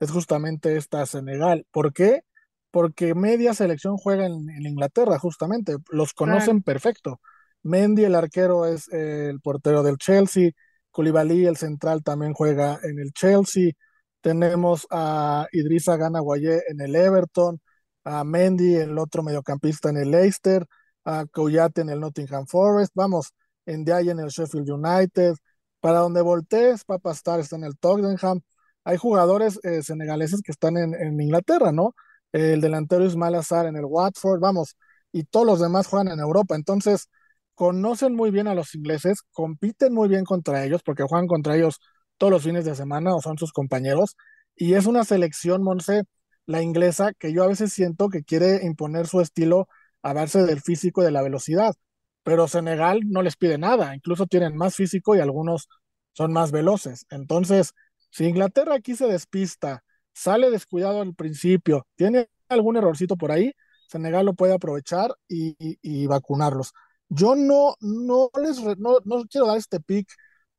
es 0.00 0.10
justamente 0.10 0.76
esta 0.76 1.06
Senegal. 1.06 1.66
¿Por 1.70 1.92
qué? 1.92 2.22
Porque 2.70 3.14
media 3.14 3.54
selección 3.54 3.96
juega 3.96 4.26
en, 4.26 4.66
Inglaterra, 4.66 5.18
justamente. 5.18 5.76
Los 5.90 6.14
conocen 6.14 6.62
perfecto. 6.62 7.20
Mendy, 7.62 8.04
el 8.04 8.14
arquero, 8.14 8.66
es 8.66 8.88
el 8.88 9.40
portero 9.40 9.82
del 9.82 9.98
Chelsea. 9.98 10.52
Koulibaly, 10.90 11.46
el 11.46 11.56
central, 11.56 12.02
también 12.02 12.34
juega 12.34 12.80
en 12.82 12.98
el 12.98 13.12
Chelsea. 13.12 13.72
Tenemos 14.20 14.86
a 14.90 15.46
Idrissa 15.52 15.96
Gana 15.96 16.20
Guayé 16.20 16.62
en 16.68 16.80
el 16.80 16.94
Everton, 16.96 17.60
a 18.04 18.24
Mendy, 18.24 18.76
el 18.76 18.98
otro 18.98 19.22
mediocampista 19.22 19.90
en 19.90 19.98
el 19.98 20.10
Leicester, 20.10 20.66
a 21.04 21.26
Kouyaté 21.26 21.82
en 21.82 21.90
el 21.90 22.00
Nottingham 22.00 22.46
Forest. 22.46 22.92
Vamos, 22.94 23.32
en 23.70 23.84
Diay 23.84 24.10
en 24.10 24.20
el 24.20 24.28
Sheffield 24.28 24.70
United. 24.70 25.34
Para 25.80 26.00
donde 26.00 26.22
voltees, 26.22 26.84
Papa 26.84 27.12
Star 27.12 27.40
está 27.40 27.56
en 27.56 27.64
el 27.64 27.78
Tottenham. 27.78 28.40
Hay 28.84 28.96
jugadores 28.96 29.58
eh, 29.64 29.82
senegaleses 29.82 30.42
que 30.42 30.52
están 30.52 30.76
en, 30.76 31.20
Inglaterra, 31.20 31.72
¿no? 31.72 31.94
El 32.32 32.60
delantero 32.60 33.04
Ismail 33.04 33.34
Azar 33.36 33.66
en 33.66 33.76
el 33.76 33.84
Watford, 33.84 34.40
vamos, 34.40 34.76
y 35.12 35.24
todos 35.24 35.46
los 35.46 35.60
demás 35.60 35.86
juegan 35.86 36.08
en 36.08 36.20
Europa. 36.20 36.54
Entonces, 36.54 37.08
conocen 37.54 38.14
muy 38.14 38.30
bien 38.30 38.48
a 38.48 38.54
los 38.54 38.74
ingleses, 38.74 39.22
compiten 39.32 39.94
muy 39.94 40.08
bien 40.08 40.24
contra 40.24 40.64
ellos, 40.64 40.82
porque 40.82 41.04
juegan 41.04 41.26
contra 41.26 41.56
ellos 41.56 41.80
todos 42.18 42.32
los 42.32 42.42
fines 42.42 42.64
de 42.64 42.74
semana 42.74 43.14
o 43.14 43.20
son 43.22 43.38
sus 43.38 43.52
compañeros. 43.52 44.16
Y 44.56 44.74
es 44.74 44.86
una 44.86 45.04
selección, 45.04 45.62
Monse, 45.62 46.04
la 46.46 46.62
inglesa, 46.62 47.12
que 47.18 47.32
yo 47.32 47.44
a 47.44 47.48
veces 47.48 47.72
siento 47.72 48.08
que 48.08 48.24
quiere 48.24 48.64
imponer 48.66 49.06
su 49.06 49.20
estilo 49.20 49.68
a 50.02 50.12
base 50.12 50.42
del 50.44 50.60
físico 50.60 51.02
y 51.02 51.04
de 51.06 51.10
la 51.12 51.22
velocidad 51.22 51.74
pero 52.22 52.48
Senegal 52.48 53.00
no 53.06 53.22
les 53.22 53.36
pide 53.36 53.58
nada, 53.58 53.94
incluso 53.94 54.26
tienen 54.26 54.56
más 54.56 54.74
físico 54.74 55.16
y 55.16 55.20
algunos 55.20 55.68
son 56.12 56.32
más 56.32 56.52
veloces. 56.52 57.06
Entonces, 57.10 57.72
si 58.10 58.26
Inglaterra 58.26 58.74
aquí 58.74 58.96
se 58.96 59.06
despista, 59.06 59.84
sale 60.12 60.50
descuidado 60.50 61.00
al 61.00 61.14
principio, 61.14 61.86
tiene 61.96 62.28
algún 62.48 62.76
errorcito 62.76 63.16
por 63.16 63.32
ahí, 63.32 63.52
Senegal 63.88 64.26
lo 64.26 64.34
puede 64.34 64.54
aprovechar 64.54 65.14
y, 65.28 66.06
vacunarlos. 66.06 66.72
Yo 67.08 67.34
no, 67.34 67.74
no 67.80 68.30
les 68.40 68.60
no, 68.78 68.98
no 69.04 69.24
quiero 69.28 69.46
dar 69.48 69.58
este 69.58 69.80
pick 69.80 70.08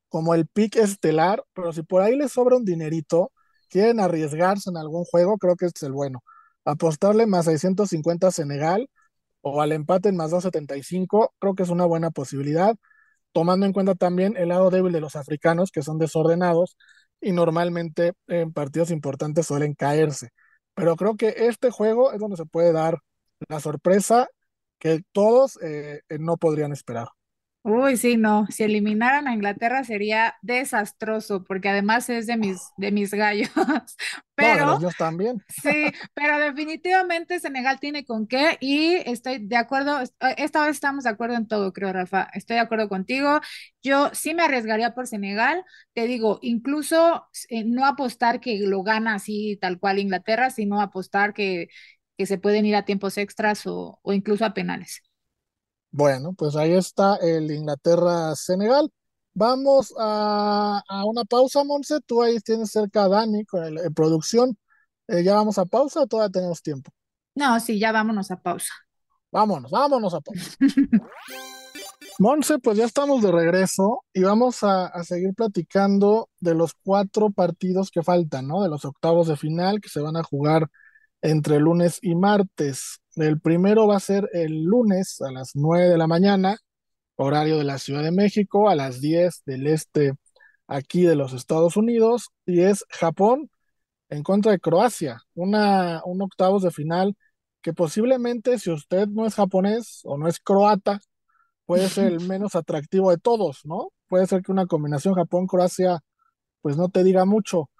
como 0.08 0.34
el 0.34 0.46
pick 0.46 0.76
estelar, 0.76 1.42
pero 1.54 1.72
si 1.72 1.82
por 1.82 2.02
ahí 2.02 2.16
les 2.16 2.32
sobra 2.32 2.56
un 2.56 2.64
dinerito, 2.66 3.32
quieren 3.70 4.00
arriesgarse 4.00 4.68
en 4.70 4.76
algún 4.76 5.04
juego, 5.04 5.38
creo 5.38 5.56
que 5.56 5.66
este 5.66 5.78
es 5.78 5.82
el 5.84 5.92
bueno. 5.92 6.22
Apostarle 6.64 7.26
más 7.26 7.46
650 7.46 8.28
a 8.28 8.30
Senegal 8.30 8.90
o 9.42 9.60
al 9.62 9.72
empate 9.72 10.08
en 10.08 10.16
más 10.16 10.32
2.75, 10.32 11.34
creo 11.38 11.54
que 11.54 11.62
es 11.64 11.70
una 11.70 11.86
buena 11.86 12.10
posibilidad, 12.10 12.76
tomando 13.32 13.66
en 13.66 13.72
cuenta 13.72 13.94
también 13.94 14.36
el 14.36 14.48
lado 14.50 14.70
débil 14.70 14.92
de 14.92 15.00
los 15.00 15.16
africanos, 15.16 15.70
que 15.72 15.82
son 15.82 15.98
desordenados 15.98 16.76
y 17.20 17.32
normalmente 17.32 18.12
en 18.28 18.52
partidos 18.52 18.90
importantes 18.90 19.46
suelen 19.46 19.74
caerse. 19.74 20.30
Pero 20.74 20.96
creo 20.96 21.16
que 21.16 21.34
este 21.36 21.70
juego 21.70 22.12
es 22.12 22.20
donde 22.20 22.36
se 22.36 22.46
puede 22.46 22.72
dar 22.72 22.98
la 23.48 23.60
sorpresa 23.60 24.28
que 24.78 25.02
todos 25.12 25.58
eh, 25.62 26.02
no 26.18 26.36
podrían 26.36 26.72
esperar. 26.72 27.08
Uy, 27.64 27.96
sí, 27.96 28.16
no, 28.16 28.46
si 28.50 28.64
eliminaran 28.64 29.28
a 29.28 29.34
Inglaterra 29.34 29.84
sería 29.84 30.34
desastroso, 30.42 31.44
porque 31.44 31.68
además 31.68 32.08
es 32.10 32.26
de 32.26 32.36
mis, 32.36 32.60
de 32.76 32.90
mis 32.90 33.12
gallos. 33.14 33.50
Pero, 34.34 34.80
también. 34.98 35.40
Sí, 35.48 35.70
pero 36.14 36.38
definitivamente 36.38 37.38
Senegal 37.38 37.78
tiene 37.78 38.04
con 38.04 38.26
qué 38.26 38.56
y 38.60 38.94
estoy 39.08 39.46
de 39.46 39.56
acuerdo, 39.56 40.00
eh, 40.00 40.08
esta 40.38 40.62
vez 40.62 40.70
estamos 40.76 41.04
de 41.04 41.10
acuerdo 41.10 41.36
en 41.36 41.46
todo, 41.46 41.72
creo, 41.72 41.92
Rafa, 41.92 42.28
estoy 42.34 42.54
de 42.56 42.62
acuerdo 42.62 42.88
contigo. 42.88 43.40
Yo 43.82 44.10
sí 44.14 44.34
me 44.34 44.42
arriesgaría 44.42 44.94
por 44.94 45.06
Senegal, 45.06 45.64
te 45.92 46.06
digo, 46.06 46.40
incluso 46.42 47.28
eh, 47.50 47.62
no 47.64 47.86
apostar 47.86 48.40
que 48.40 48.58
lo 48.58 48.82
gana 48.82 49.14
así 49.14 49.56
tal 49.60 49.78
cual 49.78 50.00
Inglaterra, 50.00 50.50
sino 50.50 50.80
apostar 50.80 51.34
que, 51.34 51.68
que 52.16 52.26
se 52.26 52.38
pueden 52.38 52.66
ir 52.66 52.74
a 52.74 52.84
tiempos 52.84 53.18
extras 53.18 53.66
o, 53.66 54.00
o 54.02 54.12
incluso 54.12 54.44
a 54.44 54.54
penales. 54.54 55.02
Bueno, 55.92 56.32
pues 56.32 56.56
ahí 56.56 56.72
está 56.72 57.16
el 57.16 57.50
Inglaterra-Senegal. 57.50 58.90
Vamos 59.34 59.92
a, 59.98 60.82
una 61.06 61.24
pausa, 61.24 61.64
Monse. 61.64 62.00
Tú 62.06 62.22
ahí 62.22 62.38
tienes 62.40 62.70
cerca 62.70 63.04
a 63.04 63.08
Dani 63.08 63.44
con 63.44 63.62
el, 63.62 63.92
producción. 63.92 64.56
Eh, 65.06 65.22
¿Ya 65.22 65.34
vamos 65.34 65.58
a 65.58 65.66
pausa 65.66 66.00
o 66.00 66.06
todavía 66.06 66.30
tenemos 66.32 66.62
tiempo? 66.62 66.90
No, 67.34 67.60
sí, 67.60 67.78
ya 67.78 67.92
vámonos 67.92 68.30
a 68.30 68.40
pausa. 68.40 68.72
Vámonos, 69.30 69.70
vámonos 69.70 70.14
a 70.14 70.20
pausa. 70.20 70.56
Monse, 72.18 72.58
pues 72.58 72.78
ya 72.78 72.84
estamos 72.86 73.20
de 73.22 73.32
regreso 73.32 74.04
y 74.14 74.22
vamos 74.22 74.62
a, 74.62 74.86
a, 74.86 75.04
seguir 75.04 75.34
platicando 75.34 76.30
de 76.40 76.54
los 76.54 76.72
cuatro 76.74 77.30
partidos 77.30 77.90
que 77.90 78.02
faltan, 78.02 78.48
¿no? 78.48 78.62
De 78.62 78.68
los 78.70 78.84
octavos 78.86 79.28
de 79.28 79.36
final 79.36 79.80
que 79.80 79.90
se 79.90 80.00
van 80.00 80.16
a 80.16 80.22
jugar 80.22 80.68
entre 81.22 81.60
lunes 81.60 81.98
y 82.02 82.14
martes. 82.14 83.00
El 83.16 83.40
primero 83.40 83.86
va 83.86 83.96
a 83.96 84.00
ser 84.00 84.28
el 84.32 84.64
lunes 84.64 85.20
a 85.22 85.30
las 85.32 85.52
9 85.54 85.88
de 85.88 85.98
la 85.98 86.06
mañana, 86.06 86.58
horario 87.16 87.58
de 87.58 87.64
la 87.64 87.78
Ciudad 87.78 88.02
de 88.02 88.12
México, 88.12 88.68
a 88.68 88.74
las 88.76 89.00
10 89.00 89.42
del 89.46 89.66
este 89.66 90.12
aquí 90.66 91.02
de 91.04 91.16
los 91.16 91.32
Estados 91.32 91.76
Unidos, 91.76 92.28
y 92.46 92.60
es 92.62 92.84
Japón 92.90 93.50
en 94.08 94.22
contra 94.22 94.52
de 94.52 94.60
Croacia, 94.60 95.22
una, 95.34 96.02
un 96.04 96.22
octavos 96.22 96.62
de 96.62 96.70
final 96.70 97.16
que 97.62 97.72
posiblemente 97.72 98.58
si 98.58 98.70
usted 98.70 99.08
no 99.08 99.26
es 99.26 99.34
japonés 99.36 100.00
o 100.04 100.18
no 100.18 100.28
es 100.28 100.40
croata, 100.40 101.00
puede 101.66 101.88
ser 101.88 102.12
el 102.12 102.20
menos 102.28 102.54
atractivo 102.56 103.10
de 103.10 103.18
todos, 103.18 103.60
¿no? 103.64 103.90
Puede 104.08 104.26
ser 104.26 104.42
que 104.42 104.52
una 104.52 104.66
combinación 104.66 105.14
Japón-Croacia 105.14 106.00
pues 106.60 106.76
no 106.76 106.88
te 106.90 107.04
diga 107.04 107.24
mucho, 107.24 107.70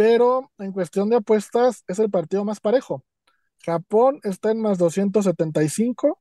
pero 0.00 0.50
en 0.56 0.72
cuestión 0.72 1.10
de 1.10 1.16
apuestas 1.16 1.84
es 1.86 1.98
el 1.98 2.10
partido 2.10 2.42
más 2.42 2.58
parejo. 2.58 3.04
Japón 3.62 4.18
está 4.22 4.50
en 4.50 4.62
más 4.62 4.78
275, 4.78 6.18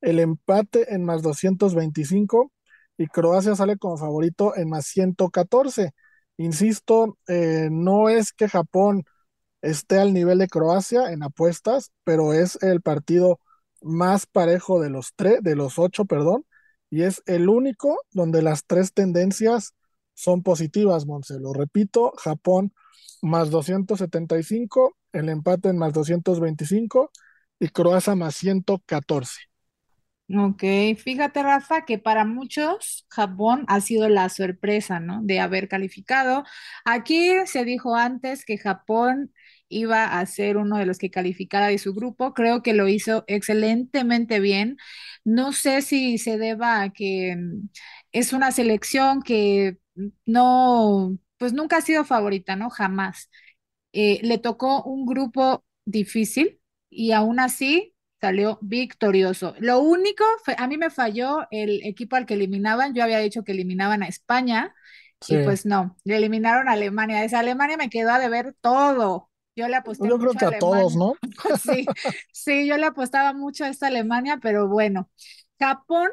el 0.00 0.18
empate 0.18 0.94
en 0.94 1.04
más 1.04 1.20
225 1.20 2.50
y 2.96 3.06
Croacia 3.08 3.54
sale 3.54 3.76
como 3.76 3.98
favorito 3.98 4.56
en 4.56 4.70
más 4.70 4.86
114. 4.86 5.90
Insisto, 6.38 7.18
eh, 7.28 7.68
no 7.70 8.08
es 8.08 8.32
que 8.32 8.48
Japón 8.48 9.04
esté 9.60 9.98
al 9.98 10.14
nivel 10.14 10.38
de 10.38 10.48
Croacia 10.48 11.12
en 11.12 11.22
apuestas, 11.22 11.92
pero 12.04 12.32
es 12.32 12.56
el 12.62 12.80
partido 12.80 13.40
más 13.82 14.24
parejo 14.24 14.80
de 14.80 14.88
los 14.88 15.12
tres, 15.16 15.42
de 15.42 15.54
los 15.54 15.78
ocho, 15.78 16.06
perdón, 16.06 16.46
y 16.88 17.02
es 17.02 17.22
el 17.26 17.50
único 17.50 17.98
donde 18.12 18.40
las 18.40 18.64
tres 18.64 18.94
tendencias 18.94 19.74
son 20.18 20.42
positivas, 20.42 21.06
Monse. 21.06 21.38
Lo 21.40 21.52
repito, 21.52 22.12
Japón 22.18 22.72
más 23.22 23.50
275, 23.50 24.96
el 25.12 25.28
empate 25.28 25.68
en 25.70 25.78
más 25.78 25.92
225 25.92 27.10
y 27.60 27.68
Croacia 27.68 28.14
más 28.16 28.36
114. 28.36 29.42
Ok, 30.30 30.62
fíjate 30.98 31.42
Rafa 31.42 31.86
que 31.86 31.98
para 31.98 32.26
muchos 32.26 33.06
Japón 33.08 33.64
ha 33.66 33.80
sido 33.80 34.10
la 34.10 34.28
sorpresa, 34.28 35.00
¿no? 35.00 35.20
De 35.22 35.40
haber 35.40 35.68
calificado. 35.68 36.44
Aquí 36.84 37.30
se 37.46 37.64
dijo 37.64 37.96
antes 37.96 38.44
que 38.44 38.58
Japón 38.58 39.32
iba 39.70 40.04
a 40.20 40.26
ser 40.26 40.58
uno 40.58 40.76
de 40.76 40.84
los 40.84 40.98
que 40.98 41.10
calificara 41.10 41.68
de 41.68 41.78
su 41.78 41.94
grupo. 41.94 42.34
Creo 42.34 42.62
que 42.62 42.74
lo 42.74 42.88
hizo 42.88 43.24
excelentemente 43.26 44.38
bien. 44.40 44.76
No 45.24 45.52
sé 45.52 45.80
si 45.80 46.18
se 46.18 46.36
deba 46.36 46.82
a 46.82 46.90
que 46.90 47.34
es 48.12 48.32
una 48.32 48.52
selección 48.52 49.22
que 49.22 49.78
no, 50.26 51.16
pues 51.38 51.52
nunca 51.52 51.78
ha 51.78 51.80
sido 51.80 52.04
favorita, 52.04 52.56
¿no? 52.56 52.70
Jamás. 52.70 53.30
Eh, 53.92 54.20
le 54.22 54.38
tocó 54.38 54.82
un 54.82 55.06
grupo 55.06 55.64
difícil 55.84 56.60
y 56.90 57.12
aún 57.12 57.40
así 57.40 57.94
salió 58.20 58.58
victorioso. 58.62 59.54
Lo 59.58 59.80
único, 59.80 60.24
a 60.56 60.66
mí 60.66 60.76
me 60.76 60.90
falló 60.90 61.46
el 61.50 61.80
equipo 61.84 62.16
al 62.16 62.26
que 62.26 62.34
eliminaban. 62.34 62.94
Yo 62.94 63.02
había 63.02 63.18
dicho 63.18 63.44
que 63.44 63.52
eliminaban 63.52 64.02
a 64.02 64.08
España 64.08 64.74
y 65.26 65.38
pues 65.38 65.66
no, 65.66 65.96
le 66.04 66.16
eliminaron 66.16 66.68
a 66.68 66.72
Alemania. 66.72 67.24
Esa 67.24 67.40
Alemania 67.40 67.76
me 67.76 67.90
quedó 67.90 68.10
a 68.10 68.18
deber 68.18 68.54
todo. 68.60 69.30
Yo 69.56 69.66
le 69.66 69.76
aposté 69.76 70.08
yo 70.08 70.18
creo 70.18 70.34
que 70.34 70.44
a, 70.44 70.58
todos, 70.58 70.94
¿no? 70.94 71.14
sí, 71.60 71.84
sí, 72.32 72.66
yo 72.68 72.76
le 72.76 72.86
apostaba 72.86 73.32
mucho 73.32 73.64
a 73.64 73.68
esta 73.68 73.88
Alemania, 73.88 74.38
pero 74.40 74.68
bueno, 74.68 75.10
Japón 75.58 76.10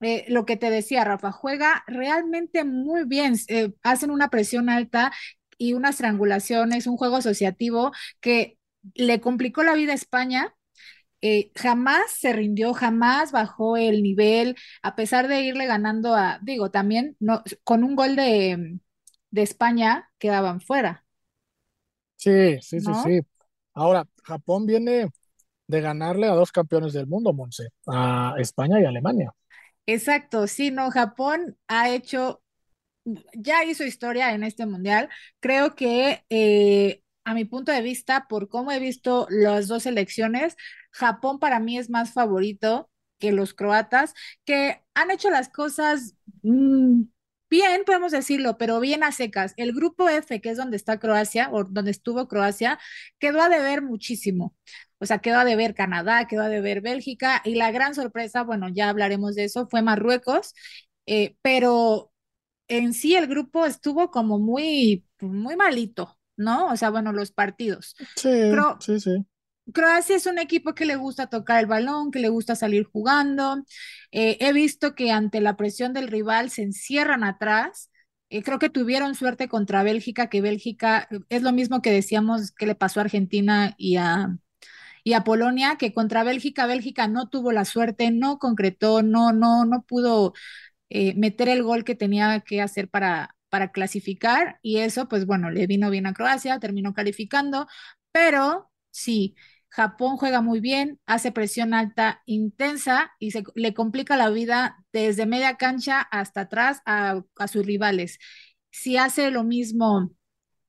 eh, 0.00 0.24
lo 0.28 0.46
que 0.46 0.56
te 0.56 0.70
decía, 0.70 1.04
Rafa, 1.04 1.32
juega 1.32 1.84
realmente 1.86 2.64
muy 2.64 3.04
bien, 3.06 3.36
eh, 3.48 3.72
hacen 3.82 4.10
una 4.10 4.28
presión 4.30 4.68
alta 4.70 5.12
y 5.58 5.74
unas 5.74 5.96
triangulaciones, 5.98 6.86
un 6.86 6.96
juego 6.96 7.16
asociativo 7.16 7.92
que 8.20 8.58
le 8.94 9.20
complicó 9.20 9.62
la 9.62 9.74
vida 9.74 9.92
a 9.92 9.94
España. 9.96 10.54
Eh, 11.22 11.52
jamás 11.56 12.12
se 12.18 12.32
rindió, 12.32 12.74
jamás 12.74 13.32
bajó 13.32 13.76
el 13.76 14.02
nivel, 14.02 14.56
a 14.82 14.96
pesar 14.96 15.28
de 15.28 15.42
irle 15.42 15.66
ganando 15.66 16.14
a, 16.14 16.38
digo, 16.42 16.70
también 16.70 17.16
no, 17.20 17.42
con 17.64 17.84
un 17.84 17.96
gol 17.96 18.16
de, 18.16 18.78
de 19.30 19.42
España 19.42 20.10
quedaban 20.18 20.60
fuera. 20.62 21.04
Sí, 22.16 22.58
sí, 22.60 22.80
sí, 22.80 22.94
sí. 22.94 23.20
Ahora, 23.74 24.06
Japón 24.24 24.66
viene 24.66 25.08
de 25.68 25.80
ganarle 25.80 26.28
a 26.28 26.34
dos 26.34 26.52
campeones 26.52 26.92
del 26.94 27.06
mundo, 27.06 27.32
Monse, 27.32 27.68
a 27.86 28.34
España 28.38 28.80
y 28.80 28.86
Alemania. 28.86 29.32
Exacto, 29.92 30.46
sí, 30.46 30.70
no, 30.70 30.90
Japón 30.90 31.56
ha 31.68 31.90
hecho, 31.90 32.42
ya 33.34 33.64
hizo 33.64 33.84
historia 33.84 34.34
en 34.34 34.44
este 34.44 34.66
mundial. 34.66 35.08
Creo 35.40 35.74
que 35.76 36.24
eh, 36.30 37.02
a 37.24 37.34
mi 37.34 37.44
punto 37.44 37.72
de 37.72 37.82
vista, 37.82 38.26
por 38.28 38.48
cómo 38.48 38.72
he 38.72 38.78
visto 38.80 39.26
las 39.30 39.68
dos 39.68 39.84
selecciones, 39.84 40.56
Japón 40.92 41.38
para 41.40 41.60
mí 41.60 41.78
es 41.78 41.90
más 41.90 42.12
favorito 42.12 42.90
que 43.18 43.32
los 43.32 43.54
croatas, 43.54 44.14
que 44.44 44.82
han 44.94 45.10
hecho 45.10 45.30
las 45.30 45.48
cosas 45.50 46.16
mm, 46.42 47.02
bien, 47.50 47.82
podemos 47.84 48.12
decirlo, 48.12 48.56
pero 48.58 48.80
bien 48.80 49.02
a 49.02 49.12
secas. 49.12 49.52
El 49.56 49.72
grupo 49.72 50.08
F, 50.08 50.40
que 50.40 50.50
es 50.50 50.56
donde 50.56 50.76
está 50.76 50.98
Croacia, 50.98 51.50
o 51.52 51.64
donde 51.64 51.90
estuvo 51.90 52.28
Croacia, 52.28 52.78
quedó 53.18 53.42
a 53.42 53.48
deber 53.48 53.82
muchísimo. 53.82 54.54
O 54.98 55.06
sea, 55.06 55.18
quedó 55.18 55.38
a 55.38 55.44
deber 55.44 55.74
Canadá, 55.74 56.26
quedó 56.26 56.42
a 56.42 56.48
deber 56.48 56.80
Bélgica, 56.80 57.42
y 57.44 57.54
la 57.54 57.70
gran 57.72 57.94
sorpresa, 57.94 58.42
bueno, 58.44 58.68
ya 58.68 58.88
hablaremos 58.88 59.34
de 59.34 59.44
eso, 59.44 59.66
fue 59.68 59.82
Marruecos, 59.82 60.54
eh, 61.06 61.36
pero 61.42 62.12
en 62.68 62.94
sí 62.94 63.16
el 63.16 63.26
grupo 63.26 63.66
estuvo 63.66 64.10
como 64.10 64.38
muy, 64.38 65.04
muy 65.20 65.56
malito, 65.56 66.18
¿no? 66.36 66.68
O 66.68 66.76
sea, 66.76 66.90
bueno, 66.90 67.12
los 67.12 67.32
partidos. 67.32 67.96
Sí, 68.16 68.30
sí, 68.80 69.00
sí. 69.00 69.26
Croacia 69.72 70.16
es 70.16 70.26
un 70.26 70.38
equipo 70.38 70.74
que 70.74 70.86
le 70.86 70.96
gusta 70.96 71.28
tocar 71.28 71.60
el 71.60 71.66
balón, 71.66 72.10
que 72.10 72.18
le 72.20 72.28
gusta 72.28 72.56
salir 72.56 72.84
jugando. 72.84 73.64
Eh, 74.12 74.36
he 74.40 74.52
visto 74.52 74.94
que 74.94 75.10
ante 75.12 75.40
la 75.40 75.56
presión 75.56 75.92
del 75.92 76.08
rival 76.08 76.50
se 76.50 76.62
encierran 76.62 77.24
atrás. 77.24 77.90
Eh, 78.30 78.42
creo 78.42 78.58
que 78.58 78.70
tuvieron 78.70 79.14
suerte 79.14 79.48
contra 79.48 79.82
Bélgica, 79.82 80.28
que 80.28 80.40
Bélgica 80.40 81.08
es 81.28 81.42
lo 81.42 81.52
mismo 81.52 81.82
que 81.82 81.90
decíamos 81.92 82.52
que 82.52 82.66
le 82.66 82.74
pasó 82.74 83.00
a 83.00 83.04
Argentina 83.04 83.74
y 83.76 83.96
a, 83.96 84.36
y 85.04 85.14
a 85.14 85.24
Polonia, 85.24 85.76
que 85.78 85.92
contra 85.92 86.24
Bélgica, 86.24 86.66
Bélgica 86.66 87.08
no 87.08 87.28
tuvo 87.28 87.52
la 87.52 87.64
suerte, 87.64 88.10
no 88.10 88.38
concretó, 88.38 89.02
no, 89.02 89.32
no, 89.32 89.64
no 89.64 89.82
pudo 89.82 90.34
eh, 90.90 91.14
meter 91.16 91.48
el 91.48 91.62
gol 91.62 91.84
que 91.84 91.94
tenía 91.94 92.40
que 92.40 92.60
hacer 92.62 92.88
para, 92.90 93.36
para 93.48 93.72
clasificar 93.72 94.58
y 94.62 94.78
eso, 94.78 95.08
pues 95.08 95.26
bueno, 95.26 95.50
le 95.50 95.66
vino 95.66 95.90
bien 95.90 96.06
a 96.06 96.14
Croacia, 96.14 96.58
terminó 96.60 96.94
calificando, 96.94 97.66
pero 98.12 98.70
sí, 98.90 99.36
Japón 99.70 100.16
juega 100.16 100.40
muy 100.40 100.60
bien, 100.60 101.00
hace 101.06 101.30
presión 101.30 101.74
alta 101.74 102.22
intensa 102.26 103.12
y 103.20 103.30
se 103.30 103.44
le 103.54 103.72
complica 103.72 104.16
la 104.16 104.28
vida 104.28 104.84
desde 104.92 105.26
media 105.26 105.56
cancha 105.56 106.00
hasta 106.00 106.42
atrás 106.42 106.82
a, 106.86 107.22
sus 107.46 107.64
rivales. 107.64 108.18
Si 108.72 108.96
hace 108.96 109.30
lo 109.30 109.44
mismo 109.44 110.10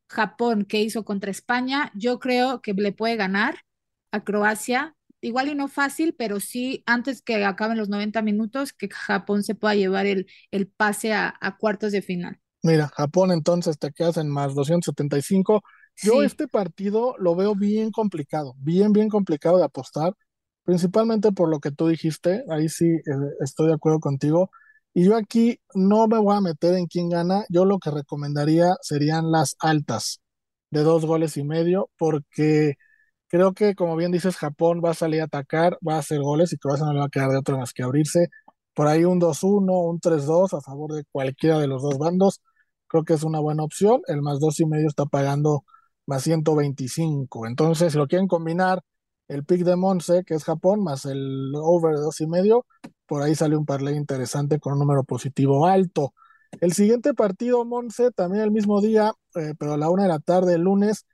Japón 0.08 0.66
que 0.66 0.82
hizo 0.82 1.04
contra 1.04 1.32
España, 1.32 1.92
yo 1.96 2.20
creo 2.20 2.62
que 2.62 2.74
le 2.74 2.92
puede 2.92 3.16
ganar 3.16 3.56
a 4.12 4.24
Croacia. 4.24 4.96
Igual 5.20 5.50
y 5.50 5.56
no 5.56 5.68
fácil, 5.68 6.16
pero 6.16 6.40
sí 6.40 6.84
antes 6.86 7.24
que 7.24 7.44
acaben 7.44 7.78
los 7.78 7.90
90 7.90 8.22
minutos, 8.22 8.72
que 8.72 8.88
Japón 8.90 9.44
se 9.44 9.56
pueda 9.56 9.74
llevar 9.74 10.06
el, 10.06 10.28
el 10.52 10.68
pase 10.68 11.14
a, 11.14 11.34
a 11.42 11.58
cuartos 11.58 11.92
de 11.92 12.04
final. 12.04 12.40
Mira, 12.64 12.88
Japón 12.90 13.32
entonces 13.32 13.80
te 13.80 13.92
quedas 13.92 14.18
en 14.18 14.30
más 14.30 14.54
275 14.54 15.64
yo 16.04 16.24
este 16.24 16.48
partido 16.48 17.16
lo 17.20 17.36
veo 17.36 17.56
bien 17.56 17.92
complicado, 17.92 18.54
bien, 18.58 18.94
bien 18.94 19.10
complicado 19.10 19.58
de 19.58 19.66
apostar, 19.66 20.14
principalmente 20.64 21.32
por 21.32 21.50
lo 21.50 21.60
que 21.60 21.72
tú 21.72 21.88
dijiste, 21.88 22.44
ahí 22.50 22.70
sí 22.70 22.86
eh, 22.86 23.02
estoy 23.42 23.68
de 23.68 23.74
acuerdo 23.74 24.00
contigo. 24.00 24.52
Y 24.94 25.06
yo 25.06 25.16
aquí 25.16 25.60
no 25.74 26.08
me 26.08 26.18
voy 26.20 26.36
a 26.36 26.42
meter 26.42 26.76
en 26.76 26.88
quién 26.88 27.10
gana, 27.10 27.46
yo 27.50 27.66
lo 27.66 27.80
que 27.80 27.92
recomendaría 27.92 28.72
serían 28.82 29.32
las 29.32 29.56
altas 29.60 30.22
de 30.72 30.84
dos 30.84 31.06
goles 31.06 31.38
y 31.38 31.44
medio, 31.44 31.90
porque 31.98 32.76
creo 33.28 33.54
que, 33.54 33.76
como 33.76 33.96
bien 33.96 34.12
dices, 34.12 34.38
Japón 34.38 34.82
va 34.84 34.92
a 34.92 34.94
salir 34.96 35.22
a 35.22 35.26
atacar, 35.26 35.78
va 35.88 35.96
a 35.96 36.00
hacer 36.00 36.20
goles 36.22 36.54
y 36.54 36.58
Croacia 36.58 36.86
no 36.86 36.94
le 36.94 37.00
va 37.00 37.06
a 37.06 37.10
quedar 37.10 37.30
de 37.32 37.38
otro 37.38 37.58
más 37.58 37.74
que 37.74 37.84
abrirse. 37.84 38.28
Por 38.74 38.88
ahí 38.88 39.06
un 39.06 39.20
2-1, 39.20 39.90
un 39.90 40.00
3-2 40.00 40.54
a 40.54 40.62
favor 40.62 40.94
de 40.94 41.04
cualquiera 41.12 41.60
de 41.60 41.68
los 41.68 41.82
dos 41.84 41.98
bandos, 41.98 42.42
creo 42.88 43.04
que 43.06 43.14
es 43.14 43.24
una 43.24 43.40
buena 43.40 43.64
opción. 43.64 44.02
El 44.08 44.22
más 44.22 44.40
dos 44.40 44.60
y 44.60 44.66
medio 44.66 44.88
está 44.88 45.06
pagando 45.06 45.64
más 46.06 46.24
125. 46.24 47.48
Entonces, 47.48 47.94
si 47.94 47.98
lo 47.98 48.08
quieren 48.08 48.28
combinar, 48.28 48.82
el 49.28 49.46
pick 49.46 49.64
de 49.64 49.76
Monse, 49.78 50.24
que 50.26 50.34
es 50.36 50.44
Japón, 50.44 50.84
más 50.84 51.06
el 51.06 51.54
over 51.56 51.96
de 51.96 52.02
dos 52.02 52.20
y 52.22 52.28
medio, 52.28 52.66
por 53.06 53.22
ahí 53.22 53.36
sale 53.36 53.56
un 53.56 53.66
parlay 53.66 53.96
interesante 53.96 54.60
con 54.60 54.74
un 54.74 54.80
número 54.80 55.04
positivo 55.04 55.66
alto. 55.68 56.14
El 56.60 56.74
siguiente 56.74 57.14
partido, 57.14 57.64
Monse, 57.66 58.12
también 58.12 58.44
el 58.44 58.52
mismo 58.52 58.82
día, 58.82 59.14
eh, 59.36 59.54
pero 59.58 59.74
a 59.74 59.78
la 59.78 59.90
una 59.90 60.04
de 60.04 60.10
la 60.10 60.20
tarde, 60.20 60.56
el 60.56 60.62
lunes, 60.62 61.06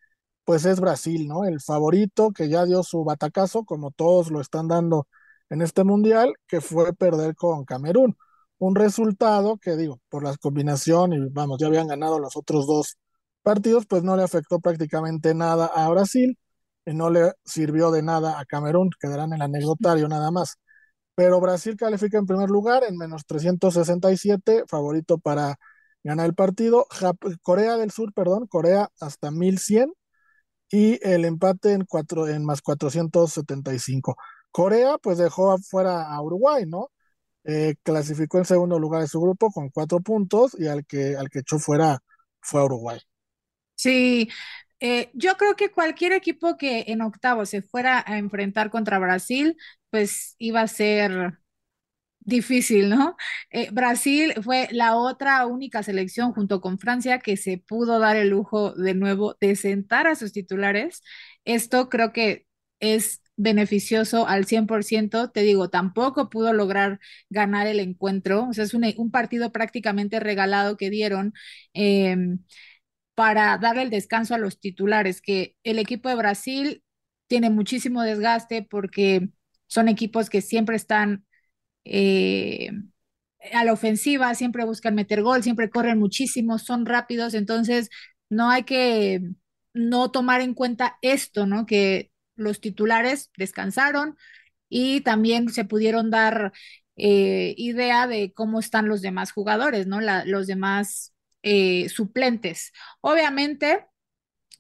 pues 0.45 0.65
es 0.65 0.79
Brasil, 0.79 1.27
¿no? 1.27 1.45
El 1.45 1.61
favorito 1.61 2.31
que 2.31 2.49
ya 2.49 2.65
dio 2.65 2.83
su 2.83 3.03
batacazo, 3.03 3.65
como 3.65 3.91
todos 3.91 4.31
lo 4.31 4.41
están 4.41 4.67
dando 4.67 5.07
en 5.49 5.61
este 5.61 5.83
mundial, 5.83 6.33
que 6.47 6.61
fue 6.61 6.93
perder 6.93 7.35
con 7.35 7.65
Camerún. 7.65 8.17
Un 8.57 8.75
resultado 8.75 9.57
que 9.57 9.75
digo, 9.77 9.99
por 10.09 10.23
la 10.23 10.35
combinación, 10.37 11.13
y 11.13 11.19
vamos, 11.29 11.59
ya 11.59 11.67
habían 11.67 11.87
ganado 11.87 12.19
los 12.19 12.35
otros 12.35 12.65
dos 12.67 12.97
partidos, 13.47 13.85
pues 13.87 14.03
no 14.03 14.17
le 14.17 14.23
afectó 14.23 14.59
prácticamente 14.59 15.33
nada 15.33 15.67
a 15.67 15.87
Brasil 15.89 16.37
y 16.85 16.93
no 16.93 17.09
le 17.09 17.31
sirvió 17.45 17.91
de 17.91 18.03
nada 18.03 18.39
a 18.41 18.45
Camerún, 18.45 18.89
quedarán 18.99 19.29
en 19.29 19.35
el 19.35 19.41
anecdotario 19.43 20.09
nada 20.09 20.31
más. 20.31 20.57
Pero 21.15 21.39
Brasil 21.41 21.77
califica 21.77 22.17
en 22.17 22.25
primer 22.27 22.49
lugar 22.49 22.83
en 22.83 22.97
menos 22.97 23.25
367, 23.25 24.65
favorito 24.67 25.17
para 25.19 25.55
ganar 26.03 26.25
el 26.27 26.35
partido. 26.35 26.87
Corea 27.41 27.77
del 27.77 27.91
Sur, 27.91 28.13
perdón, 28.13 28.47
Corea 28.47 28.89
hasta 28.99 29.31
1100 29.31 29.93
y 30.71 30.99
el 31.07 31.25
empate 31.25 31.73
en, 31.73 31.85
cuatro, 31.85 32.27
en 32.27 32.45
más 32.45 32.61
475. 32.61 34.17
Corea 34.51 34.97
pues 34.99 35.19
dejó 35.19 35.53
afuera 35.53 36.03
a 36.13 36.21
Uruguay, 36.21 36.65
¿no? 36.67 36.89
Eh, 37.45 37.75
clasificó 37.83 38.39
en 38.39 38.45
segundo 38.45 38.79
lugar 38.79 39.01
de 39.01 39.07
su 39.07 39.21
grupo 39.21 39.51
con 39.51 39.69
cuatro 39.69 40.01
puntos 40.01 40.55
y 40.59 40.67
al 40.67 40.85
que, 40.85 41.15
al 41.17 41.29
que 41.29 41.39
echó 41.39 41.59
fuera 41.59 41.99
fue 42.41 42.61
a 42.61 42.65
Uruguay. 42.65 42.99
Sí, 43.77 44.29
eh, 44.79 45.11
yo 45.13 45.35
creo 45.37 45.55
que 45.55 45.71
cualquier 45.71 46.13
equipo 46.13 46.57
que 46.57 46.85
en 46.89 47.01
octavo 47.01 47.45
se 47.45 47.61
fuera 47.61 48.03
a 48.07 48.17
enfrentar 48.17 48.69
contra 48.71 48.99
Brasil, 48.99 49.57
pues 49.91 50.35
iba 50.39 50.61
a 50.61 50.67
ser 50.67 51.39
difícil, 52.21 52.89
¿no? 52.89 53.17
Eh, 53.51 53.69
Brasil 53.71 54.33
fue 54.43 54.69
la 54.71 54.95
otra 54.97 55.45
única 55.47 55.83
selección 55.83 56.33
junto 56.33 56.61
con 56.61 56.79
Francia 56.79 57.19
que 57.19 57.37
se 57.37 57.57
pudo 57.59 57.99
dar 57.99 58.17
el 58.17 58.29
lujo 58.29 58.73
de 58.73 58.95
nuevo 58.95 59.35
de 59.41 59.55
sentar 59.55 60.07
a 60.07 60.15
sus 60.15 60.33
titulares. 60.33 61.03
Esto 61.45 61.89
creo 61.89 62.13
que 62.13 62.47
es 62.79 63.21
beneficioso 63.37 64.27
al 64.27 64.45
100%, 64.45 65.31
te 65.31 65.41
digo, 65.41 65.69
tampoco 65.69 66.29
pudo 66.29 66.53
lograr 66.53 66.99
ganar 67.29 67.67
el 67.67 67.79
encuentro, 67.79 68.47
o 68.49 68.53
sea, 68.53 68.63
es 68.65 68.73
un, 68.73 69.11
partido 69.11 69.51
prácticamente 69.51 70.19
regalado 70.19 70.77
que 70.77 70.89
dieron. 70.91 71.33
Eh, 71.73 72.17
para 73.17 73.57
darle 73.57 73.81
el 73.83 73.89
descanso 73.89 74.35
a 74.35 74.37
los 74.37 74.59
titulares, 74.59 75.21
que 75.23 75.55
el 75.63 75.79
equipo 75.79 76.07
de 76.09 76.15
Brasil 76.15 76.83
tiene 77.27 77.49
muchísimo 77.49 78.03
desgaste 78.03 78.61
porque 78.69 79.29
son 79.67 79.89
equipos 79.89 80.29
que 80.29 80.41
siempre 80.41 80.75
están 80.75 81.25
eh, 81.85 82.69
a 83.53 83.65
la 83.65 83.73
ofensiva, 83.73 84.35
siempre 84.35 84.65
buscan 84.65 84.95
meter 84.95 85.23
gol, 85.23 85.43
siempre 85.43 85.69
corren 85.71 85.99
muchísimo, 85.99 86.59
son 86.59 86.85
rápidos, 86.85 87.33
entonces 87.33 87.89
no 88.29 88.49
hay 88.51 88.63
que 88.63 89.21
no 89.73 90.11
tomar 90.11 90.41
en 90.41 90.53
cuenta 90.53 90.97
esto, 91.01 91.47
¿no? 91.47 91.65
Que 91.65 92.11
los 92.35 92.61
titulares 92.61 93.31
descansaron 93.37 94.17
y 94.69 95.01
también 95.01 95.49
se 95.49 95.65
pudieron 95.65 96.11
dar 96.11 96.53
eh, 96.97 97.55
idea 97.57 98.07
de 98.07 98.33
cómo 98.33 98.59
están 98.59 98.87
los 98.89 99.01
demás 99.01 99.31
jugadores, 99.31 99.87
¿no? 99.87 100.01
los 100.01 100.47
demás 100.47 101.13
eh, 101.47 101.89
suplentes. 101.89 102.73
Obviamente, 103.01 103.85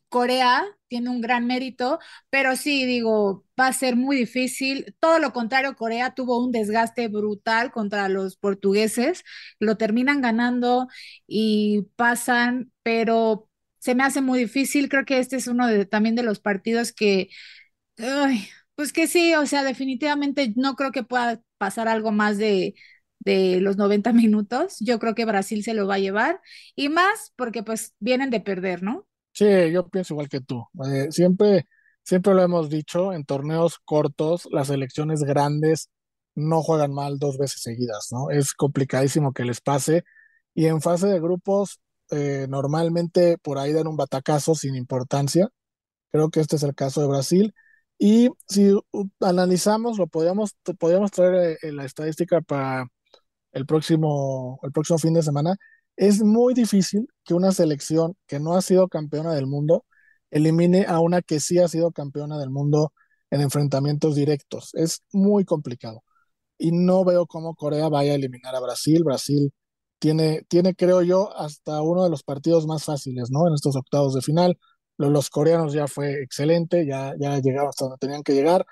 Corea 0.09 0.65
tiene 0.87 1.09
un 1.09 1.19
gran 1.21 1.47
mérito, 1.47 1.99
pero 2.29 2.55
sí, 2.55 2.85
digo, 2.85 3.45
va 3.59 3.67
a 3.67 3.73
ser 3.73 3.95
muy 3.97 4.15
difícil. 4.17 4.95
Todo 4.99 5.19
lo 5.19 5.33
contrario, 5.33 5.75
Corea 5.75 6.13
tuvo 6.15 6.43
un 6.43 6.51
desgaste 6.53 7.07
brutal 7.09 7.71
contra 7.71 8.07
los 8.09 8.37
portugueses, 8.37 9.23
lo 9.59 9.77
terminan 9.77 10.21
ganando 10.21 10.87
y 11.27 11.83
pasan, 11.97 12.71
pero 12.83 13.49
se 13.79 13.95
me 13.95 14.03
hace 14.03 14.21
muy 14.21 14.39
difícil. 14.39 14.87
Creo 14.89 15.03
que 15.05 15.19
este 15.19 15.35
es 15.37 15.47
uno 15.47 15.67
de, 15.67 15.85
también 15.85 16.15
de 16.15 16.23
los 16.23 16.39
partidos 16.39 16.93
que, 16.93 17.29
pues 18.75 18.93
que 18.93 19.07
sí, 19.07 19.33
o 19.35 19.45
sea, 19.45 19.63
definitivamente 19.63 20.53
no 20.55 20.75
creo 20.75 20.91
que 20.91 21.03
pueda 21.03 21.41
pasar 21.57 21.87
algo 21.87 22.11
más 22.11 22.37
de 22.37 22.75
de 23.19 23.59
los 23.61 23.77
90 23.77 24.13
minutos. 24.13 24.77
Yo 24.79 24.99
creo 24.99 25.15
que 25.15 25.25
Brasil 25.25 25.63
se 25.63 25.73
lo 25.73 25.87
va 25.87 25.95
a 25.95 25.99
llevar 25.99 26.41
y 26.75 26.89
más 26.89 27.33
porque 27.35 27.63
pues 27.63 27.93
vienen 27.99 28.29
de 28.29 28.41
perder, 28.41 28.83
¿no? 28.83 29.07
Sí, 29.33 29.45
yo 29.71 29.87
pienso 29.87 30.13
igual 30.13 30.29
que 30.29 30.41
tú. 30.41 30.65
Eh, 30.85 31.07
siempre, 31.11 31.67
siempre 32.03 32.33
lo 32.33 32.41
hemos 32.41 32.69
dicho, 32.69 33.13
en 33.13 33.23
torneos 33.25 33.77
cortos, 33.85 34.47
las 34.51 34.69
elecciones 34.69 35.23
grandes 35.23 35.89
no 36.35 36.61
juegan 36.61 36.93
mal 36.93 37.19
dos 37.19 37.37
veces 37.37 37.61
seguidas, 37.61 38.07
¿no? 38.11 38.29
Es 38.31 38.53
complicadísimo 38.53 39.33
que 39.33 39.43
les 39.45 39.61
pase. 39.61 40.03
Y 40.53 40.67
en 40.67 40.81
fase 40.81 41.07
de 41.07 41.19
grupos, 41.19 41.79
eh, 42.11 42.47
normalmente 42.49 43.37
por 43.39 43.57
ahí 43.57 43.73
dan 43.73 43.87
un 43.87 43.97
batacazo 43.97 44.55
sin 44.55 44.75
importancia. 44.75 45.49
Creo 46.11 46.29
que 46.29 46.39
este 46.41 46.55
es 46.57 46.63
el 46.63 46.75
caso 46.75 47.01
de 47.01 47.07
Brasil. 47.07 47.53
Y 47.99 48.29
si 48.47 48.73
analizamos, 49.19 49.97
lo 49.97 50.07
podríamos, 50.07 50.55
podríamos 50.79 51.11
traer 51.11 51.57
eh, 51.61 51.71
la 51.71 51.85
estadística 51.85 52.41
para 52.41 52.87
el 53.57 53.65
próximo, 53.65 54.59
el 54.63 54.71
próximo 54.71 54.99
fin 54.99 55.13
de 55.13 55.23
semana. 55.23 55.55
Es 55.95 56.23
muy 56.23 56.53
difícil 56.53 57.07
que 57.23 57.33
una 57.33 57.51
selección 57.51 58.15
que 58.27 58.39
no 58.39 58.53
ha 58.55 58.61
sido 58.61 58.87
campeona 58.87 59.33
del 59.33 59.47
mundo 59.47 59.85
elimine 60.31 60.85
a 60.87 60.99
una 60.99 61.21
que 61.21 61.39
sí 61.39 61.59
ha 61.59 61.67
sido 61.67 61.91
campeona 61.91 62.37
del 62.37 62.49
mundo 62.51 62.93
en 63.31 63.41
enfrentamientos 63.41 64.15
directos. 64.15 64.71
Es 64.75 65.03
muy 65.11 65.45
complicado. 65.45 66.03
Y 66.57 66.71
no 66.71 67.05
veo 67.05 67.27
cómo 67.27 67.55
Corea 67.55 67.89
vaya 67.89 68.13
a 68.13 68.15
eliminar 68.15 68.55
a 68.55 68.59
Brasil. 68.61 69.03
Brasil 69.03 69.51
tiene, 69.99 70.43
tiene, 70.49 70.75
creo 70.75 71.01
yo, 71.01 71.35
hasta 71.37 71.81
uno 71.81 72.03
de 72.03 72.09
los 72.09 72.23
partidos 72.23 72.67
más 72.67 72.85
fáciles, 72.85 73.29
¿no? 73.31 73.47
En 73.47 73.53
estos 73.53 73.75
octavos 73.75 74.13
de 74.15 74.21
final. 74.21 74.57
Los, 74.97 75.29
coreanos 75.29 75.73
ya 75.73 75.87
fue 75.87 76.23
excelente, 76.23 76.85
ya, 76.87 77.13
ya 77.19 77.39
llegaron 77.39 77.69
hasta 77.69 77.85
donde 77.85 77.99
tenían 77.99 78.23
que 78.23 78.33
llegar. 78.33 78.65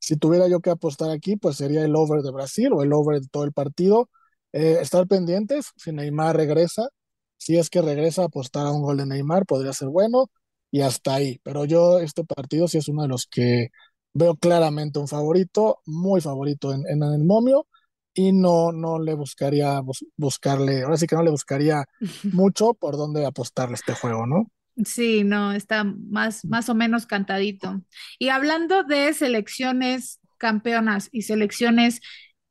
Si 0.00 0.16
tuviera 0.16 0.48
yo 0.48 0.60
que 0.60 0.70
apostar 0.70 1.10
aquí, 1.10 1.36
pues 1.36 1.56
sería 1.56 1.84
el 1.84 1.94
over 1.96 2.22
de 2.22 2.30
Brasil 2.32 2.70
o 2.72 2.82
el 2.82 2.92
over 2.92 3.20
de 3.20 3.28
todo 3.28 3.44
el 3.44 3.52
partido. 3.52 4.10
Eh, 4.52 4.78
estar 4.80 5.06
pendientes, 5.06 5.72
si 5.76 5.92
Neymar 5.92 6.36
regresa, 6.36 6.88
si 7.36 7.56
es 7.58 7.70
que 7.70 7.82
regresa, 7.82 8.24
apostar 8.24 8.66
a 8.66 8.72
un 8.72 8.82
gol 8.82 8.96
de 8.98 9.06
Neymar 9.06 9.46
podría 9.46 9.72
ser 9.72 9.88
bueno 9.88 10.30
y 10.70 10.80
hasta 10.82 11.14
ahí. 11.14 11.40
Pero 11.42 11.64
yo 11.64 11.98
este 12.00 12.24
partido 12.24 12.68
sí 12.68 12.78
es 12.78 12.88
uno 12.88 13.02
de 13.02 13.08
los 13.08 13.26
que 13.26 13.68
veo 14.14 14.36
claramente 14.36 14.98
un 14.98 15.08
favorito, 15.08 15.80
muy 15.86 16.20
favorito 16.20 16.72
en, 16.72 16.82
en 16.88 17.02
el 17.02 17.24
momio 17.24 17.66
y 18.14 18.32
no, 18.32 18.72
no 18.72 18.98
le 18.98 19.14
buscaría 19.14 19.80
buscarle, 20.16 20.82
ahora 20.82 20.96
sí 20.96 21.06
que 21.06 21.14
no 21.16 21.22
le 21.22 21.30
buscaría 21.30 21.84
mucho 22.30 22.74
por 22.74 22.96
dónde 22.96 23.24
apostarle 23.26 23.74
este 23.76 23.94
juego, 23.94 24.26
¿no? 24.26 24.46
Sí, 24.84 25.24
no, 25.24 25.52
está 25.52 25.82
más, 25.84 26.44
más 26.44 26.68
o 26.68 26.74
menos 26.74 27.06
cantadito. 27.06 27.82
Y 28.18 28.28
hablando 28.28 28.84
de 28.84 29.12
selecciones 29.12 30.20
campeonas 30.38 31.08
y 31.10 31.22
selecciones 31.22 32.00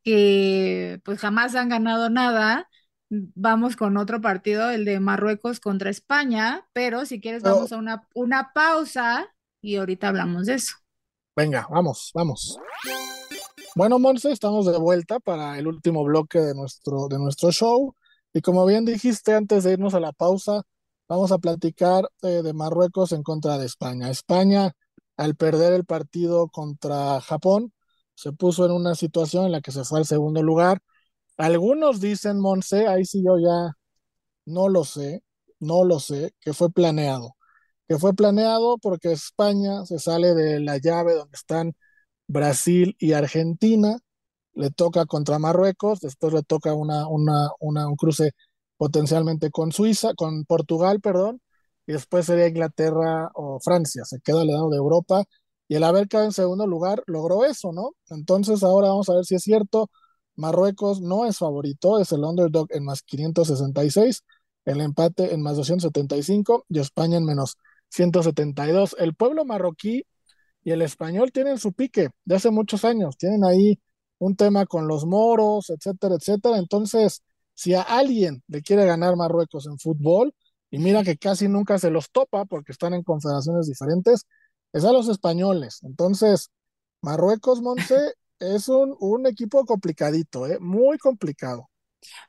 que 0.07 1.01
pues 1.03 1.19
jamás 1.19 1.53
han 1.55 1.67
ganado 1.67 2.09
nada, 2.09 2.69
vamos 3.09 3.75
con 3.75 3.97
otro 3.97 4.21
partido, 4.21 4.69
el 4.69 4.85
de 4.85 5.01
Marruecos 5.01 5.59
contra 5.59 5.89
España, 5.89 6.65
pero 6.71 7.05
si 7.05 7.19
quieres 7.19 7.43
vamos 7.43 7.73
a 7.73 7.77
una, 7.77 8.07
una 8.15 8.53
pausa 8.53 9.27
y 9.61 9.75
ahorita 9.75 10.07
hablamos 10.07 10.45
de 10.45 10.53
eso. 10.53 10.75
Venga, 11.35 11.67
vamos, 11.69 12.11
vamos. 12.13 12.57
Bueno, 13.75 13.99
Monse, 13.99 14.31
estamos 14.31 14.65
de 14.65 14.77
vuelta 14.77 15.19
para 15.19 15.59
el 15.59 15.67
último 15.67 16.05
bloque 16.05 16.39
de 16.39 16.55
nuestro, 16.55 17.09
de 17.09 17.19
nuestro 17.19 17.51
show. 17.51 17.93
Y 18.33 18.39
como 18.39 18.65
bien 18.65 18.85
dijiste 18.85 19.33
antes 19.33 19.65
de 19.65 19.73
irnos 19.73 19.93
a 19.93 19.99
la 19.99 20.13
pausa, 20.13 20.61
vamos 21.09 21.33
a 21.33 21.37
platicar 21.37 22.09
eh, 22.21 22.43
de 22.43 22.53
Marruecos 22.53 23.11
en 23.11 23.23
contra 23.23 23.57
de 23.57 23.65
España. 23.65 24.09
España, 24.09 24.71
al 25.17 25.35
perder 25.35 25.73
el 25.73 25.83
partido 25.83 26.47
contra 26.47 27.19
Japón, 27.19 27.73
se 28.17 28.33
puso 28.33 28.65
en 28.65 28.71
una 28.73 28.95
situación 28.95 29.45
en 29.45 29.53
la 29.53 29.61
que 29.61 29.71
se 29.71 29.85
fue 29.85 29.99
al 29.99 30.05
segundo 30.07 30.43
lugar. 30.43 30.79
Algunos 31.37 32.01
dicen, 32.01 32.39
Monse, 32.39 32.87
ahí 32.87 33.05
sí 33.05 33.23
yo 33.25 33.37
ya 33.39 33.73
no 34.45 34.69
lo 34.69 34.83
sé, 34.85 35.23
no 35.59 35.83
lo 35.83 35.99
sé, 35.99 36.33
que 36.41 36.53
fue 36.53 36.71
planeado. 36.71 37.35
Que 37.87 37.99
fue 37.99 38.13
planeado 38.15 38.77
porque 38.79 39.11
España 39.13 39.85
se 39.85 39.99
sale 39.99 40.33
de 40.35 40.59
la 40.61 40.77
llave 40.77 41.15
donde 41.15 41.35
están 41.35 41.73
Brasil 42.27 42.95
y 42.99 43.13
Argentina, 43.13 43.99
le 44.53 44.71
toca 44.71 45.05
contra 45.05 45.39
Marruecos, 45.39 45.99
después 46.01 46.33
le 46.33 46.43
toca 46.43 46.73
una, 46.73 47.07
una, 47.07 47.49
una, 47.59 47.87
un 47.89 47.95
cruce 47.97 48.31
potencialmente 48.77 49.51
con 49.51 49.71
Suiza, 49.71 50.13
con 50.15 50.45
Portugal, 50.45 51.01
perdón, 51.01 51.41
y 51.87 51.93
después 51.93 52.25
sería 52.25 52.47
Inglaterra 52.47 53.31
o 53.35 53.59
Francia, 53.61 54.05
se 54.05 54.19
queda 54.21 54.41
al 54.41 54.47
lado 54.47 54.69
de 54.69 54.77
Europa, 54.77 55.23
y 55.67 55.75
el 55.75 55.83
haber 55.83 56.07
en 56.11 56.31
segundo 56.31 56.65
lugar 56.67 57.03
logró 57.07 57.45
eso, 57.45 57.71
¿no? 57.73 57.91
Entonces 58.09 58.63
ahora 58.63 58.89
vamos 58.89 59.09
a 59.09 59.15
ver 59.15 59.25
si 59.25 59.35
es 59.35 59.43
cierto, 59.43 59.89
Marruecos 60.35 61.01
no 61.01 61.25
es 61.25 61.37
favorito, 61.39 61.99
es 61.99 62.11
el 62.11 62.23
underdog 62.23 62.67
en 62.71 62.85
más 62.85 63.01
566, 63.03 64.23
el 64.65 64.81
empate 64.81 65.33
en 65.33 65.41
más 65.41 65.57
275 65.57 66.65
y 66.69 66.79
España 66.79 67.17
en 67.17 67.25
menos 67.25 67.57
172. 67.89 68.95
El 68.99 69.15
pueblo 69.15 69.45
marroquí 69.45 70.03
y 70.63 70.71
el 70.71 70.81
español 70.81 71.31
tienen 71.31 71.57
su 71.57 71.73
pique 71.73 72.09
de 72.25 72.35
hace 72.35 72.51
muchos 72.51 72.85
años, 72.85 73.17
tienen 73.17 73.43
ahí 73.45 73.79
un 74.19 74.35
tema 74.35 74.65
con 74.65 74.87
los 74.87 75.05
moros, 75.05 75.69
etcétera, 75.69 76.15
etcétera. 76.15 76.57
Entonces, 76.57 77.23
si 77.53 77.73
a 77.73 77.81
alguien 77.81 78.43
le 78.47 78.61
quiere 78.61 78.85
ganar 78.85 79.15
Marruecos 79.15 79.65
en 79.67 79.79
fútbol, 79.79 80.33
y 80.69 80.79
mira 80.79 81.03
que 81.03 81.17
casi 81.17 81.47
nunca 81.47 81.79
se 81.79 81.89
los 81.89 82.11
topa 82.11 82.45
porque 82.45 82.71
están 82.73 82.93
en 82.93 83.03
confederaciones 83.03 83.67
diferentes, 83.67 84.25
es 84.73 84.85
a 84.85 84.91
los 84.93 85.09
españoles. 85.09 85.81
Entonces, 85.83 86.51
Marruecos, 87.01 87.61
Monse, 87.61 88.13
es 88.39 88.69
un, 88.69 88.95
un 88.99 89.27
equipo 89.27 89.65
complicadito, 89.65 90.47
¿eh? 90.47 90.59
muy 90.59 90.97
complicado. 90.97 91.69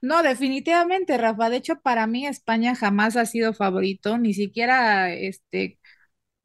No, 0.01 0.23
definitivamente, 0.23 1.17
Rafa. 1.19 1.51
De 1.51 1.57
hecho, 1.59 1.81
para 1.81 2.07
mí 2.07 2.27
España 2.27 2.75
jamás 2.75 3.17
ha 3.17 3.27
sido 3.27 3.53
favorito, 3.55 4.19
ni 4.19 4.35
siquiera 4.35 5.13
este 5.13 5.79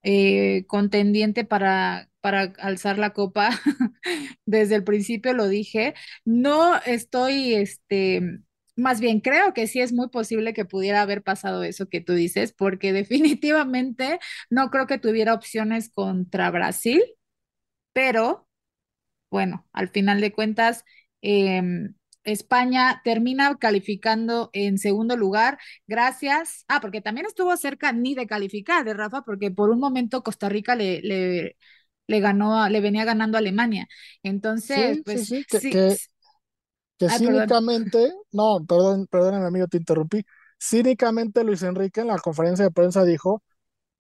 eh, 0.04 0.66
contendiente 0.68 1.46
para, 1.46 2.10
para 2.22 2.54
alzar 2.60 2.98
la 3.00 3.14
copa. 3.14 3.52
Desde 4.46 4.76
el 4.76 4.84
principio 4.84 5.34
lo 5.34 5.48
dije. 5.48 5.96
No 6.26 6.78
estoy, 6.86 7.56
este, 7.56 8.40
más 8.76 9.00
bien 9.00 9.20
creo 9.22 9.54
que 9.54 9.68
sí 9.68 9.80
es 9.82 9.94
muy 9.94 10.10
posible 10.10 10.54
que 10.54 10.66
pudiera 10.66 11.02
haber 11.02 11.24
pasado 11.24 11.64
eso 11.64 11.88
que 11.90 12.02
tú 12.02 12.14
dices, 12.14 12.54
porque 12.54 12.94
definitivamente 12.94 14.20
no 14.50 14.70
creo 14.72 14.88
que 14.88 14.98
tuviera 15.00 15.34
opciones 15.34 15.90
contra 15.90 16.52
Brasil, 16.52 17.04
pero 17.94 18.48
bueno, 19.32 19.68
al 19.74 19.90
final 19.90 20.22
de 20.22 20.32
cuentas, 20.34 20.86
eh, 21.22 21.62
España 22.24 23.02
termina 23.04 23.58
calificando 23.58 24.50
en 24.54 24.78
segundo 24.78 25.18
lugar 25.18 25.60
gracias, 25.88 26.66
ah, 26.68 26.80
porque 26.82 27.02
también 27.02 27.26
estuvo 27.28 27.56
cerca 27.58 27.92
ni 27.94 28.16
de 28.16 28.28
calificar, 28.28 28.86
de 28.86 28.92
¿eh, 28.92 28.94
Rafa, 28.94 29.24
porque 29.24 29.52
por 29.52 29.70
un 29.70 29.80
momento 29.80 30.24
Costa 30.24 30.50
Rica 30.50 30.76
le, 30.76 31.02
le, 31.02 31.58
le 32.08 32.20
ganó, 32.22 32.68
le 32.70 32.82
venía 32.82 33.06
ganando 33.06 33.38
a 33.38 33.40
Alemania. 33.40 33.88
Entonces, 34.24 35.02
pues 35.04 35.26
sí, 35.26 35.46
que, 35.50 35.66
que, 35.68 35.98
cínicamente, 37.00 38.14
no, 38.32 38.66
perdón, 38.68 39.08
perdón, 39.08 39.36
amigo, 39.44 39.68
te 39.68 39.78
interrumpí. 39.78 40.26
Cínicamente 40.60 41.44
Luis 41.44 41.64
Enrique 41.64 42.02
en 42.02 42.08
la 42.08 42.20
conferencia 42.20 42.66
de 42.66 42.72
prensa 42.72 43.04
dijo 43.04 43.44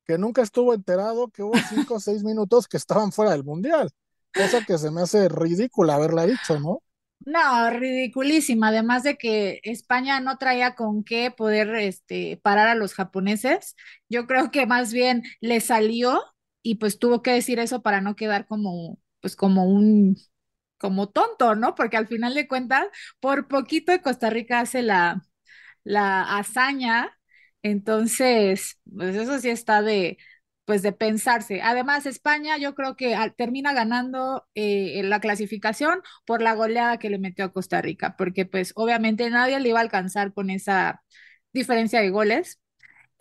que 0.05 0.17
nunca 0.17 0.41
estuvo 0.41 0.73
enterado 0.73 1.29
que 1.29 1.43
hubo 1.43 1.53
cinco 1.69 1.95
o 1.95 1.99
seis 1.99 2.23
minutos 2.23 2.67
que 2.67 2.77
estaban 2.77 3.11
fuera 3.11 3.31
del 3.31 3.43
mundial, 3.43 3.89
cosa 4.33 4.65
que 4.65 4.77
se 4.77 4.91
me 4.91 5.01
hace 5.01 5.29
ridícula 5.29 5.95
haberla 5.95 6.25
dicho, 6.25 6.59
¿no? 6.59 6.79
No, 7.25 7.69
ridiculísima. 7.69 8.67
Además 8.67 9.03
de 9.03 9.17
que 9.17 9.61
España 9.63 10.19
no 10.19 10.37
traía 10.37 10.75
con 10.75 11.03
qué 11.03 11.31
poder 11.31 11.73
este, 11.75 12.37
parar 12.43 12.67
a 12.67 12.75
los 12.75 12.93
japoneses. 12.93 13.75
Yo 14.09 14.27
creo 14.27 14.51
que 14.51 14.65
más 14.65 14.91
bien 14.91 15.23
le 15.39 15.61
salió 15.61 16.21
y 16.61 16.75
pues 16.75 16.99
tuvo 16.99 17.21
que 17.21 17.31
decir 17.31 17.59
eso 17.59 17.81
para 17.81 18.01
no 18.01 18.15
quedar 18.15 18.45
como, 18.45 18.99
pues 19.21 19.35
como 19.37 19.65
un, 19.65 20.17
como 20.83 21.09
tonto, 21.09 21.55
¿no? 21.55 21.75
Porque 21.75 21.97
al 21.97 22.07
final 22.07 22.35
de 22.35 22.47
cuentas, 22.49 22.87
por 23.21 23.47
poquito 23.47 23.93
Costa 24.03 24.29
Rica 24.29 24.59
hace 24.61 24.83
la, 24.83 25.23
la 25.83 26.37
hazaña. 26.37 27.17
Entonces, 27.61 28.79
pues 28.95 29.15
eso 29.15 29.39
sí 29.39 29.49
está 29.49 29.81
de, 29.81 30.17
pues 30.65 30.81
de 30.81 30.91
pensarse. 30.93 31.61
Además, 31.61 32.05
España 32.05 32.57
yo 32.57 32.75
creo 32.75 32.95
que 32.95 33.15
termina 33.37 33.73
ganando 33.73 34.45
eh, 34.55 35.01
la 35.03 35.19
clasificación 35.21 36.01
por 36.25 36.41
la 36.41 36.53
goleada 36.55 36.97
que 36.99 37.09
le 37.09 37.19
metió 37.19 37.45
a 37.45 37.53
Costa 37.53 37.81
Rica, 37.81 38.15
porque 38.17 38.45
pues 38.45 38.73
obviamente 38.75 39.29
nadie 39.29 39.59
le 39.59 39.69
iba 39.69 39.79
a 39.79 39.81
alcanzar 39.83 40.33
con 40.33 40.49
esa 40.49 41.03
diferencia 41.53 42.01
de 42.01 42.09
goles. 42.09 42.59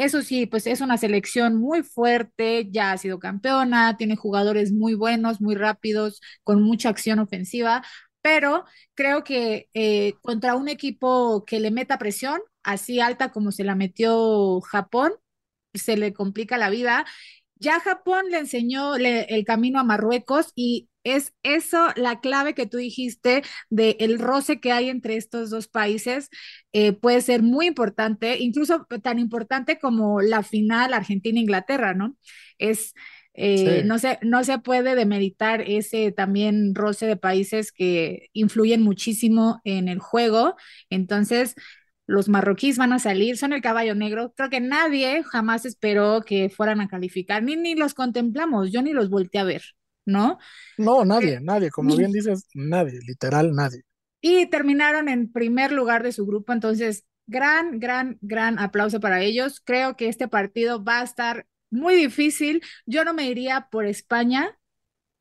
Eso 0.03 0.23
sí, 0.23 0.47
pues 0.47 0.67
es 0.67 0.81
una 0.81 0.99
selección 0.99 1.55
muy 1.57 1.83
fuerte, 1.85 2.67
ya 2.71 2.91
ha 2.93 2.99
sido 2.99 3.21
campeona, 3.21 3.97
tiene 3.97 4.17
jugadores 4.17 4.73
muy 4.73 4.95
buenos, 4.95 5.41
muy 5.41 5.55
rápidos, 5.55 6.21
con 6.43 6.61
mucha 6.63 6.89
acción 6.89 7.21
ofensiva, 7.21 7.85
pero 8.21 8.65
creo 8.95 9.23
que 9.23 9.69
eh, 9.75 10.15
contra 10.23 10.57
un 10.57 10.69
equipo 10.69 11.45
que 11.45 11.61
le 11.61 11.71
meta 11.71 11.99
presión, 11.99 12.41
así 12.65 12.99
alta 13.01 13.31
como 13.31 13.53
se 13.53 13.63
la 13.65 13.77
metió 13.77 14.61
Japón, 14.63 15.13
se 15.75 15.97
le 15.97 16.13
complica 16.13 16.59
la 16.59 16.71
vida. 16.71 17.07
Ya 17.57 17.81
Japón 17.81 18.27
le 18.31 18.39
enseñó 18.39 18.97
el 18.97 19.45
camino 19.45 19.81
a 19.81 19.85
Marruecos 19.85 20.53
y 20.57 20.89
es 21.05 21.35
eso 21.43 21.89
la 21.97 22.21
clave 22.21 22.55
que 22.55 22.67
tú 22.67 22.77
dijiste 22.79 23.43
de 23.71 23.97
el 24.01 24.19
roce 24.19 24.61
que 24.61 24.73
hay 24.73 24.89
entre 24.89 25.17
estos 25.17 25.51
dos 25.51 25.69
países 25.69 26.31
eh, 26.73 26.93
puede 26.93 27.21
ser 27.21 27.43
muy 27.43 27.67
importante, 27.67 28.39
incluso 28.39 28.87
tan 29.03 29.19
importante 29.19 29.79
como 29.79 30.21
la 30.21 30.43
final 30.43 30.95
Argentina-Inglaterra, 30.95 31.95
¿no? 31.95 32.17
Es 32.59 32.95
eh, 33.35 33.83
no, 33.87 33.99
se, 33.99 34.19
no 34.23 34.45
se 34.45 34.59
puede 34.59 34.95
demeritar 34.95 35.63
ese 35.63 36.13
también 36.13 36.75
roce 36.75 37.07
de 37.07 37.17
países 37.17 37.73
que 37.73 38.29
influyen 38.33 38.83
muchísimo 38.83 39.61
en 39.65 39.89
el 39.89 39.99
juego. 40.01 40.57
Entonces, 40.91 41.55
los 42.07 42.29
marroquíes 42.29 42.77
van 42.79 42.93
a 42.93 42.99
salir, 42.99 43.37
son 43.39 43.53
el 43.53 43.63
caballo 43.63 43.95
negro. 43.95 44.35
Creo 44.37 44.51
que 44.51 44.61
nadie 44.61 45.23
jamás 45.25 45.65
esperó 45.65 46.23
que 46.23 46.51
fueran 46.51 46.81
a 46.81 46.89
calificar, 46.89 47.43
ni, 47.43 47.57
ni 47.57 47.75
los 47.75 47.95
contemplamos, 47.95 48.71
yo 48.73 48.83
ni 48.83 48.93
los 48.93 49.09
volteé 49.11 49.41
a 49.41 49.45
ver. 49.45 49.63
¿No? 50.05 50.39
No, 50.79 51.05
nadie, 51.05 51.41
nadie, 51.41 51.71
como 51.71 51.97
bien 51.97 52.13
dices, 52.13 52.47
nadie, 52.55 53.01
literal 53.07 53.55
nadie. 53.55 53.83
Y 54.21 54.47
terminaron 54.47 55.09
en 55.09 55.33
primer 55.33 55.73
lugar 55.73 56.03
de 56.03 56.13
su 56.13 56.27
grupo, 56.27 56.53
entonces 56.53 57.05
gran, 57.27 57.81
gran, 57.81 58.19
gran 58.21 58.59
aplauso 58.59 59.01
para 59.01 59.21
ellos. 59.23 59.61
Creo 59.65 59.97
que 59.97 60.09
este 60.09 60.29
partido 60.29 60.83
va 60.83 61.01
a 61.01 61.05
estar 61.05 61.47
muy 61.71 61.95
difícil. 61.95 62.63
Yo 62.87 63.05
no 63.05 63.15
me 63.15 63.27
iría 63.27 63.69
por 63.71 63.87
España. 63.87 64.57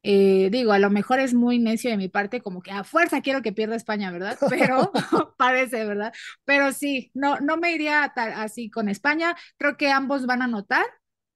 Eh, 0.04 0.50
digo, 0.52 0.72
a 0.74 0.80
lo 0.80 0.90
mejor 0.90 1.20
es 1.20 1.34
muy 1.34 1.60
necio 1.60 1.92
de 1.92 1.98
mi 1.98 2.10
parte, 2.10 2.42
como 2.42 2.62
que 2.62 2.72
a 2.72 2.84
fuerza 2.84 3.22
quiero 3.22 3.44
que 3.44 3.54
pierda 3.54 3.76
España, 3.76 4.12
¿verdad? 4.12 4.38
Pero 4.50 4.92
parece, 5.38 5.86
¿verdad? 5.86 6.14
Pero 6.46 6.72
sí, 6.72 7.12
no, 7.14 7.40
no 7.40 7.58
me 7.58 7.74
iría 7.74 8.04
así 8.04 8.70
con 8.70 8.90
España. 8.90 9.36
Creo 9.58 9.78
que 9.78 9.90
ambos 9.92 10.26
van 10.26 10.42
a 10.42 10.46
anotar. 10.46 10.86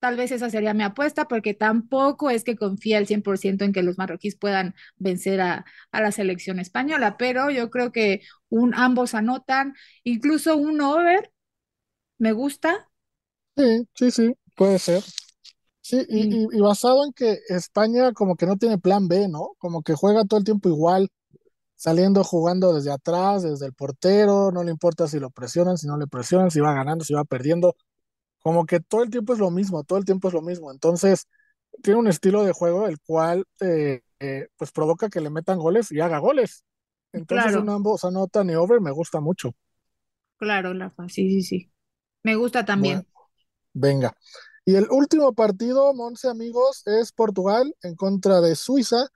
Tal 0.05 0.17
vez 0.17 0.31
esa 0.31 0.51
sería 0.51 0.75
mi 0.75 0.83
apuesta, 0.83 1.27
porque 1.27 1.55
tampoco 1.55 2.29
es 2.29 2.43
que 2.43 2.55
confía 2.55 2.99
al 2.99 3.07
100% 3.07 3.65
en 3.65 3.73
que 3.73 3.81
los 3.81 3.97
marroquíes 3.97 4.35
puedan 4.35 4.75
vencer 4.97 5.41
a, 5.41 5.65
a, 5.91 5.99
la 5.99 6.11
selección 6.11 6.59
española, 6.59 7.17
pero 7.17 7.49
yo 7.49 7.71
creo 7.71 7.91
que 7.91 8.21
un, 8.49 8.75
ambos 8.75 9.15
anotan, 9.15 9.73
incluso 10.03 10.57
un 10.57 10.79
over, 10.79 11.31
me 12.19 12.33
gusta. 12.33 12.87
Sí, 13.57 13.87
sí, 13.95 14.11
sí, 14.11 14.33
puede 14.55 14.77
ser. 14.77 15.01
Sí, 15.81 16.05
y, 16.07 16.55
y, 16.55 16.61
basado 16.61 17.03
en 17.03 17.11
que 17.11 17.39
España 17.49 18.13
como 18.13 18.35
que 18.35 18.45
no 18.45 18.57
tiene 18.57 18.77
plan 18.77 19.07
B, 19.07 19.27
¿no? 19.27 19.55
Como 19.57 19.81
que 19.81 19.95
juega 19.95 20.23
todo 20.25 20.37
el 20.37 20.45
tiempo 20.45 20.69
igual, 20.69 21.09
saliendo 21.73 22.23
jugando 22.23 22.75
desde 22.75 22.91
atrás, 22.91 23.41
desde 23.41 23.65
el 23.65 23.73
portero, 23.73 24.51
no 24.51 24.63
le 24.63 24.69
importa 24.69 25.07
si 25.07 25.19
lo 25.19 25.31
presionan, 25.31 25.79
si 25.79 25.87
no 25.87 25.97
le 25.97 26.05
presionan, 26.05 26.51
si 26.51 26.59
va 26.59 26.75
ganando, 26.75 27.03
si 27.03 27.15
va 27.15 27.23
perdiendo, 27.23 27.75
como 28.45 28.67
que 28.67 28.81
todo 28.81 29.03
el 29.03 29.11
tiempo 29.11 29.33
es 29.33 29.39
lo 29.41 29.51
mismo, 29.51 29.85
todo 29.85 29.99
el 29.99 30.05
tiempo 30.05 30.29
es 30.29 30.35
lo 30.35 30.43
mismo. 30.43 30.71
Entonces, 30.71 31.27
tiene 31.83 31.99
un 32.01 32.07
estilo 32.09 32.43
de 32.45 32.53
juego 32.53 32.87
el 32.87 32.99
cual 33.01 33.45
eh, 33.61 34.01
eh, 34.21 34.49
pues 34.57 34.71
provoca 34.73 35.09
que 35.09 35.21
le 35.21 35.31
metan 35.31 35.59
goles 35.59 35.91
y 35.93 36.01
haga 36.01 36.19
goles. 36.19 36.65
Entonces, 37.13 37.55
Claro. 37.55 37.57
un 37.57 37.69
ambos 37.69 38.05
anotan 38.05 38.49
y 38.51 38.55
over 38.55 38.81
me 38.81 38.91
gusta 38.91 39.21
mucho. 39.21 39.55
Claro, 40.37 40.73
Rafa, 40.73 41.09
sí, 41.09 41.29
sí, 41.29 41.41
sí. 41.43 41.71
Me 42.23 42.35
gusta 42.35 42.65
Bueno, 42.73 43.03
también. 43.05 43.07
venga. 43.73 44.15
Y 44.65 44.75
el 44.75 44.87
último 44.91 45.33
partido, 45.35 45.93
Monse 45.93 46.29
amigos, 46.29 46.83
es 46.87 47.11
Portugal 47.13 47.75
en 47.83 47.95
contra 47.95 48.41
de 48.41 48.55
Suiza. 48.55 49.07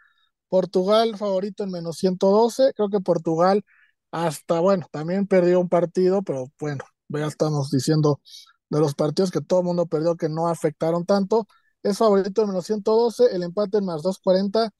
Portugal 0.50 1.18
favorito 1.18 1.64
en 1.64 1.72
menos 1.72 1.98
112. 2.00 2.74
Creo 2.76 2.90
que 2.90 3.02
Portugal 3.02 3.64
hasta, 4.12 4.60
bueno, 4.62 4.88
también 4.92 5.28
perdió 5.28 5.60
un 5.62 5.70
partido, 5.70 6.24
pero 6.24 6.52
bueno, 6.60 6.84
ya 7.10 7.28
estamos 7.28 7.72
diciendo 7.72 8.22
de 8.70 8.80
los 8.80 8.96
partidos 8.96 9.32
que 9.32 9.42
todo 9.42 9.60
el 9.62 9.66
mundo 9.66 9.88
perdió 9.88 10.16
que 10.16 10.30
no 10.30 10.48
afectaron 10.48 11.06
tanto. 11.06 11.48
Es 11.84 11.98
favorito 11.98 12.42
en 12.44 12.50
menos 12.50 12.66
112, 12.66 13.36
el 13.36 13.44
empate 13.44 13.78
en 13.80 13.86
más 13.86 14.02
240 14.04 14.72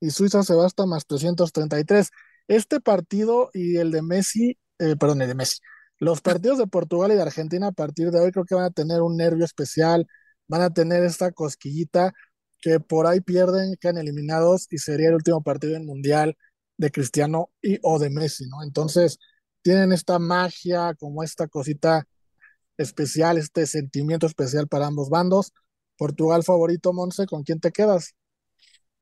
y 0.00 0.10
Suiza 0.10 0.42
se 0.42 0.54
va 0.54 0.68
más 0.86 1.06
333. 1.06 2.10
Este 2.48 2.80
partido 2.80 3.50
y 3.52 3.76
el 3.78 3.90
de 3.90 4.02
Messi, 4.02 4.58
eh, 4.78 4.96
perdón, 4.96 5.22
el 5.22 5.28
de 5.28 5.34
Messi, 5.34 5.58
los 5.98 6.20
partidos 6.20 6.58
de 6.58 6.66
Portugal 6.66 7.12
y 7.12 7.14
de 7.14 7.22
Argentina 7.22 7.68
a 7.68 7.72
partir 7.72 8.10
de 8.10 8.20
hoy 8.20 8.30
creo 8.32 8.44
que 8.44 8.54
van 8.54 8.64
a 8.64 8.70
tener 8.70 9.02
un 9.02 9.16
nervio 9.16 9.44
especial, 9.44 10.06
van 10.48 10.62
a 10.62 10.70
tener 10.70 11.04
esta 11.04 11.32
cosquillita 11.32 12.12
que 12.60 12.80
por 12.80 13.06
ahí 13.06 13.20
pierden, 13.20 13.76
quedan 13.80 13.98
eliminados 13.98 14.66
y 14.70 14.78
sería 14.78 15.08
el 15.08 15.14
último 15.14 15.42
partido 15.42 15.76
en 15.76 15.86
Mundial 15.86 16.36
de 16.76 16.90
Cristiano 16.90 17.50
y 17.62 17.78
o 17.82 17.98
de 17.98 18.10
Messi, 18.10 18.46
¿no? 18.48 18.62
Entonces 18.62 19.18
tienen 19.62 19.92
esta 19.92 20.18
magia, 20.18 20.94
como 20.94 21.22
esta 21.22 21.48
cosita 21.48 22.06
especial, 22.78 23.38
este 23.38 23.66
sentimiento 23.66 24.26
especial 24.26 24.68
para 24.68 24.86
ambos 24.86 25.10
bandos. 25.10 25.52
Portugal 25.96 26.44
favorito, 26.44 26.92
Monse, 26.92 27.26
¿con 27.26 27.42
quién 27.42 27.60
te 27.60 27.72
quedas? 27.72 28.14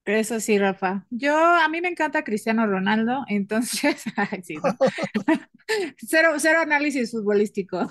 Eso 0.04 0.38
sí, 0.38 0.58
Rafa. 0.58 1.06
Yo, 1.10 1.34
a 1.34 1.66
mí 1.68 1.80
me 1.80 1.88
encanta 1.88 2.24
Cristiano 2.24 2.66
Ronaldo, 2.66 3.24
entonces, 3.26 4.02
ay, 4.16 4.42
sí, 4.42 4.54
¿no? 4.56 4.76
Cero, 5.96 6.34
cero 6.38 6.58
análisis 6.60 7.10
futbolístico. 7.10 7.90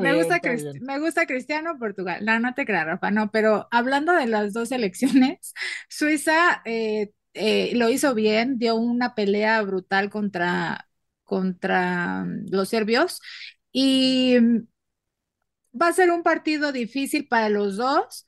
Me 0.00 0.14
gusta, 0.14 0.40
me 0.80 0.98
gusta 0.98 1.26
Cristiano 1.26 1.78
Portugal. 1.78 2.24
No, 2.24 2.40
no 2.40 2.54
te 2.54 2.66
creas, 2.66 2.86
Rafa, 2.86 3.12
no, 3.12 3.30
pero 3.30 3.68
hablando 3.70 4.12
de 4.12 4.26
las 4.26 4.52
dos 4.52 4.70
selecciones, 4.70 5.54
Suiza 5.88 6.60
eh, 6.64 7.12
eh, 7.34 7.70
lo 7.76 7.88
hizo 7.88 8.14
bien, 8.14 8.58
dio 8.58 8.74
una 8.74 9.14
pelea 9.14 9.62
brutal 9.62 10.10
contra, 10.10 10.88
contra 11.22 12.24
mm, 12.24 12.46
los 12.50 12.68
serbios 12.68 13.20
y 13.72 14.38
mm, 14.40 14.66
va 15.80 15.88
a 15.88 15.92
ser 15.92 16.10
un 16.10 16.22
partido 16.22 16.72
difícil 16.72 17.28
para 17.28 17.48
los 17.48 17.76
dos. 17.76 18.26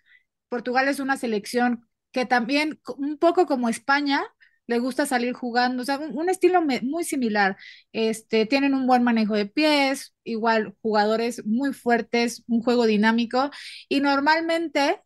Portugal 0.48 0.88
es 0.88 1.00
una 1.00 1.16
selección 1.16 1.86
que 2.12 2.26
también, 2.26 2.80
un 2.98 3.18
poco 3.18 3.46
como 3.46 3.68
España, 3.68 4.22
le 4.66 4.78
gusta 4.78 5.06
salir 5.06 5.32
jugando, 5.34 5.82
o 5.82 5.86
sea, 5.86 5.98
un, 5.98 6.28
estilo 6.28 6.62
muy 6.62 7.04
similar. 7.04 7.56
Este, 7.92 8.46
tienen 8.46 8.74
un 8.74 8.86
buen 8.86 9.02
manejo 9.02 9.34
de 9.34 9.46
pies, 9.46 10.14
igual 10.24 10.76
jugadores 10.82 11.44
muy 11.46 11.72
fuertes, 11.72 12.44
un 12.46 12.62
juego 12.62 12.86
dinámico 12.86 13.50
y 13.88 14.00
normalmente 14.00 15.00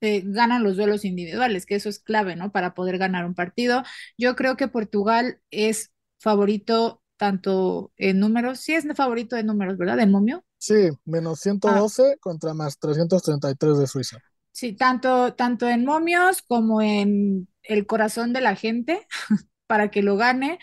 eh, 0.00 0.22
ganan 0.24 0.62
los 0.64 0.76
duelos 0.76 1.04
individuales, 1.04 1.66
que 1.66 1.76
eso 1.76 1.88
es 1.88 1.98
clave, 2.00 2.36
¿no? 2.36 2.52
Para 2.52 2.74
poder 2.74 2.98
ganar 2.98 3.26
un 3.26 3.34
partido. 3.34 3.84
Yo 4.18 4.36
creo 4.36 4.56
que 4.56 4.68
Portugal 4.68 5.40
es 5.50 5.92
favorito 6.18 7.02
tanto 7.16 7.92
en 7.96 8.20
números, 8.20 8.60
sí 8.60 8.74
es 8.74 8.86
favorito 8.96 9.36
de 9.36 9.44
números, 9.44 9.78
¿verdad? 9.78 9.96
De 9.98 10.06
momio. 10.06 10.44
Sí, 10.58 10.88
menos 11.04 11.38
Ah, 11.64 11.84
112 11.84 12.18
contra 12.20 12.54
más 12.54 12.76
333 12.80 13.78
de 13.78 13.86
Suiza. 13.86 14.18
Sí, 14.52 14.72
tanto, 14.74 15.34
tanto 15.34 15.68
en 15.68 15.84
momios 15.84 16.42
como 16.42 16.80
en 16.80 17.48
el 17.62 17.86
corazón 17.86 18.32
de 18.32 18.40
la 18.40 18.54
gente 18.56 19.06
para 19.66 19.90
que 19.90 20.02
lo 20.02 20.16
gane. 20.16 20.58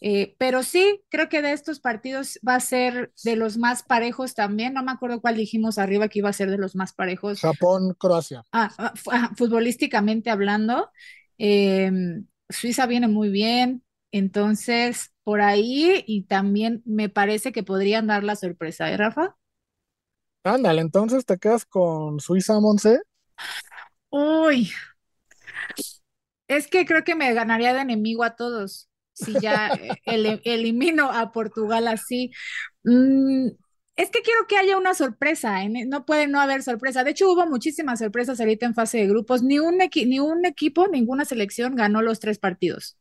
Eh, 0.00 0.34
pero 0.38 0.62
sí, 0.62 1.02
creo 1.10 1.28
que 1.28 1.42
de 1.42 1.52
estos 1.52 1.80
partidos 1.80 2.38
va 2.46 2.56
a 2.56 2.60
ser 2.60 3.12
de 3.24 3.36
los 3.36 3.56
más 3.58 3.82
parejos 3.84 4.34
también. 4.34 4.74
No 4.74 4.82
me 4.84 4.92
acuerdo 4.92 5.20
cuál 5.20 5.36
dijimos 5.36 5.78
arriba 5.78 6.08
que 6.08 6.18
iba 6.20 6.28
a 6.30 6.32
ser 6.34 6.50
de 6.50 6.58
los 6.58 6.74
más 6.76 6.92
parejos, 6.92 7.40
Japón, 7.42 7.94
Croacia. 7.98 8.44
ah, 8.52 8.70
ah, 8.78 8.94
ah, 9.12 9.32
futbolísticamente 9.36 10.30
hablando. 10.30 10.90
Eh, 11.38 11.90
Suiza 12.48 12.86
viene 12.86 13.08
muy 13.08 13.30
bien, 13.30 13.84
entonces 14.12 15.12
por 15.26 15.42
ahí 15.42 16.04
y 16.08 16.24
también 16.24 16.82
me 16.86 17.10
parece 17.10 17.52
que 17.52 17.64
podrían 17.64 18.06
dar 18.08 18.24
la 18.24 18.36
sorpresa, 18.36 18.90
¿eh, 18.92 18.96
Rafa? 18.96 19.36
Ándale, 20.44 20.80
entonces 20.80 21.26
te 21.26 21.36
quedas 21.38 21.66
con 21.66 22.20
Suiza, 22.20 22.58
Monse. 22.58 23.00
Uy, 24.10 24.70
Es 26.48 26.68
que 26.68 26.86
creo 26.86 27.02
que 27.04 27.14
me 27.14 27.32
ganaría 27.34 27.74
de 27.74 27.80
enemigo 27.80 28.22
a 28.24 28.36
todos 28.36 28.88
si 29.12 29.38
ya 29.38 29.72
eh, 29.74 30.02
elimino 30.44 31.10
a 31.10 31.32
Portugal 31.32 31.88
así. 31.88 32.30
Mm, 32.84 33.48
es 33.96 34.10
que 34.10 34.22
quiero 34.22 34.46
que 34.48 34.56
haya 34.58 34.76
una 34.78 34.94
sorpresa, 34.94 35.62
en- 35.64 35.88
no 35.88 36.04
puede 36.06 36.28
no 36.28 36.40
haber 36.40 36.62
sorpresa. 36.62 37.04
De 37.04 37.10
hecho, 37.12 37.30
hubo 37.32 37.46
muchísimas 37.46 37.98
sorpresas 38.00 38.40
ahorita 38.40 38.66
en 38.66 38.74
fase 38.74 38.98
de 38.98 39.08
grupos. 39.08 39.42
Ni 39.42 39.58
un, 39.58 39.78
ni 39.78 40.20
un 40.20 40.46
equipo, 40.46 40.88
ninguna 40.88 41.24
selección 41.24 41.76
ganó 41.76 42.02
los 42.02 42.20
tres 42.20 42.38
partidos, 42.38 42.98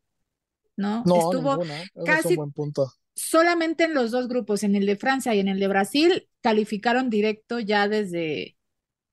¿no? 0.78 1.06
No, 1.06 1.16
Estuvo 1.16 1.60
es 1.96 2.04
casi 2.04 2.36
buen 2.36 2.52
punto. 2.52 2.92
solamente 3.16 3.86
en 3.86 3.94
los 3.94 4.12
dos 4.12 4.28
grupos, 4.28 4.64
en 4.64 4.76
el 4.76 4.86
de 4.86 4.98
Francia 4.98 5.34
y 5.36 5.40
en 5.40 5.48
el 5.48 5.60
de 5.60 5.68
Brasil, 5.68 6.30
calificaron 6.42 7.10
directo 7.10 7.60
ya 7.60 7.88
desde, 7.88 8.58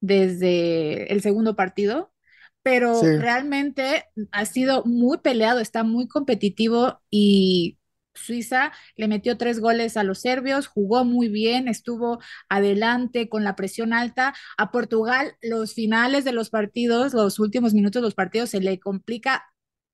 desde 0.00 1.12
el 1.12 1.22
segundo 1.22 1.56
partido, 1.56 2.12
Sí, 2.90 3.06
pero 3.06 3.12
realmente 3.16 4.06
ha 4.32 4.46
sido 4.46 4.84
muy 4.84 5.18
peleado, 5.18 5.60
está 5.60 5.84
muy 5.84 6.08
competitivo 6.08 7.00
y 7.10 7.78
Suiza 8.14 8.72
le 8.96 9.08
metió 9.08 9.38
tres 9.38 9.60
goles 9.60 9.96
a 9.96 10.04
los 10.04 10.20
serbios, 10.20 10.66
jugó 10.66 11.04
muy 11.04 11.28
bien, 11.28 11.68
estuvo 11.68 12.20
adelante 12.48 13.28
con 13.28 13.44
la 13.44 13.56
presión 13.56 13.92
alta. 13.92 14.34
A 14.58 14.70
Portugal, 14.70 15.34
los 15.42 15.74
finales 15.74 16.24
de 16.24 16.32
los 16.32 16.50
partidos, 16.50 17.14
los 17.14 17.38
últimos 17.40 17.74
minutos 17.74 18.02
de 18.02 18.06
los 18.06 18.14
partidos, 18.14 18.50
se 18.50 18.60
le 18.60 18.78
complica 18.80 19.44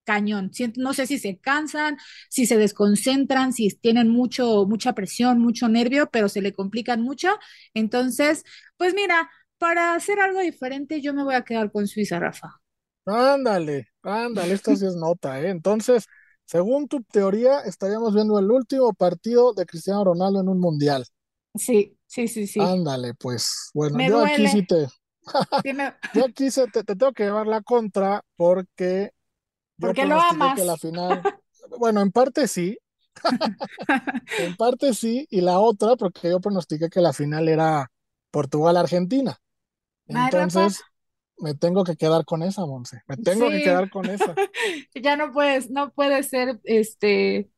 cañón. 0.08 0.50
No 0.76 0.94
sé 0.94 1.06
si 1.06 1.18
se 1.18 1.38
cansan, 1.38 1.96
si 2.30 2.46
se 2.46 2.56
desconcentran, 2.56 3.52
si 3.52 3.68
tienen 3.70 4.08
mucho, 4.08 4.66
mucha 4.66 4.94
presión, 4.94 5.38
mucho 5.40 5.68
nervio, 5.68 6.08
pero 6.10 6.28
se 6.28 6.40
le 6.42 6.52
complican 6.54 7.02
mucho. 7.02 7.28
Entonces, 7.74 8.44
pues 8.76 8.94
mira, 8.94 9.30
para 9.58 9.94
hacer 9.94 10.20
algo 10.20 10.40
diferente, 10.40 11.00
yo 11.02 11.12
me 11.14 11.24
voy 11.24 11.34
a 11.34 11.44
quedar 11.44 11.70
con 11.72 11.86
Suiza, 11.88 12.18
Rafa. 12.20 12.60
ándale, 13.06 13.88
ándale, 14.02 14.54
esto 14.54 14.74
sí 14.76 14.86
es 14.86 14.94
nota, 14.96 15.40
¿eh? 15.40 15.48
Entonces, 15.50 16.06
según 16.44 16.86
tu 16.88 17.02
teoría, 17.04 17.60
estaríamos 17.60 18.14
viendo 18.14 18.38
el 18.38 18.50
último 18.50 18.92
partido 18.94 19.52
de 19.54 19.66
Cristiano 19.66 20.04
Ronaldo 20.04 20.40
en 20.40 20.48
un 20.48 20.60
mundial. 20.60 21.04
Sí, 21.56 21.98
sí, 22.06 22.28
sí, 22.28 22.46
sí. 22.46 22.74
Ándale, 22.74 23.14
pues, 23.14 23.70
bueno, 23.74 24.00
Me 24.00 24.04
yo 24.04 24.20
aquí 24.20 24.48
sí 24.48 24.62
te, 24.64 24.86
yo 26.12 26.24
aquí 26.24 26.50
se 26.50 26.68
te, 26.68 26.84
te 26.84 26.96
tengo 26.96 27.12
que 27.12 27.24
llevar 27.24 27.46
la 27.46 27.62
contra 27.62 28.22
porque 28.36 29.12
Porque 29.78 30.06
lo 30.06 30.18
pronostiqué 30.18 30.54
que 30.56 30.64
la 30.64 30.72
amas. 30.72 30.80
final, 30.80 31.22
bueno, 31.78 32.00
en 32.00 32.10
parte 32.10 32.48
sí, 32.48 32.78
en 34.38 34.56
parte 34.56 34.94
sí, 34.94 35.26
y 35.30 35.40
la 35.40 35.58
otra 35.58 35.96
porque 35.96 36.30
yo 36.30 36.40
pronostiqué 36.40 36.88
que 36.88 37.00
la 37.00 37.12
final 37.12 37.48
era 37.48 37.90
Portugal-Argentina. 38.30 39.38
Entonces, 40.06 40.82
me 41.38 41.54
tengo 41.54 41.84
que 41.84 41.96
quedar 41.96 42.24
con 42.24 42.42
esa, 42.42 42.66
Monse. 42.66 43.02
Me 43.06 43.16
tengo 43.16 43.48
que 43.48 43.62
quedar 43.62 43.90
con 43.90 44.06
esa. 44.06 44.34
ya 44.94 45.16
no 45.16 45.32
puedes, 45.32 45.70
no 45.70 45.92
puedes 45.92 46.28
ser, 46.28 46.60
este, 46.64 47.50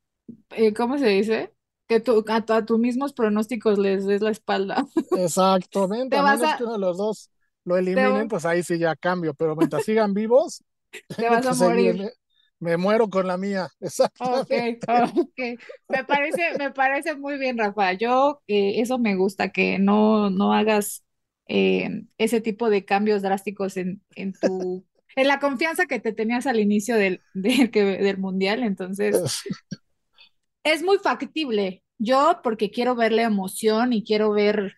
eh, 0.50 0.74
¿cómo 0.74 0.98
se 0.98 1.06
dice? 1.06 1.54
Que 1.86 2.00
tú, 2.00 2.24
a, 2.28 2.64
tus 2.64 2.78
mismos 2.78 3.12
pronósticos 3.12 3.78
les 3.78 4.06
des 4.06 4.22
la 4.22 4.30
espalda. 4.30 4.86
Exactamente, 5.16 6.16
a 6.16 6.22
menos 6.22 6.56
que 6.56 6.64
uno 6.64 6.72
de 6.74 6.78
los 6.78 6.98
dos 6.98 7.30
lo 7.64 7.76
eliminen, 7.76 8.28
pues 8.28 8.44
ahí 8.46 8.62
sí 8.62 8.78
ya 8.78 8.96
cambio, 8.96 9.34
pero 9.34 9.54
mientras 9.54 9.84
sigan 9.84 10.14
vivos, 10.14 10.62
te 11.16 11.28
vas 11.28 11.46
a 11.46 11.54
morir. 11.54 12.12
Me 12.58 12.76
muero 12.76 13.08
con 13.08 13.26
la 13.26 13.38
mía, 13.38 13.68
exactamente. 13.80 14.86
Okay, 15.30 15.56
Me 15.88 16.04
parece, 16.04 16.58
me 16.58 16.70
parece 16.70 17.14
muy 17.16 17.38
bien, 17.38 17.56
Rafa. 17.56 17.94
Yo, 17.94 18.42
eh, 18.46 18.80
eso 18.80 18.98
me 18.98 19.16
gusta, 19.16 19.48
que 19.48 19.78
no, 19.78 20.28
no 20.28 20.52
hagas 20.52 21.02
eh, 21.48 22.02
ese 22.18 22.40
tipo 22.40 22.68
de 22.68 22.84
cambios 22.84 23.22
drásticos 23.22 23.76
en, 23.78 24.02
en 24.14 24.32
tu, 24.34 24.84
en 25.16 25.26
la 25.26 25.40
confianza 25.40 25.86
que 25.86 26.00
te 26.00 26.12
tenías 26.12 26.46
al 26.46 26.60
inicio 26.60 26.96
del, 26.96 27.22
del, 27.32 27.70
del 27.70 28.18
mundial. 28.18 28.62
Entonces, 28.62 29.42
es 30.64 30.82
muy 30.82 30.98
factible. 30.98 31.82
Yo, 31.98 32.40
porque 32.42 32.70
quiero 32.70 32.94
ver 32.94 33.12
la 33.12 33.22
emoción 33.22 33.92
y 33.92 34.04
quiero 34.04 34.32
ver, 34.32 34.76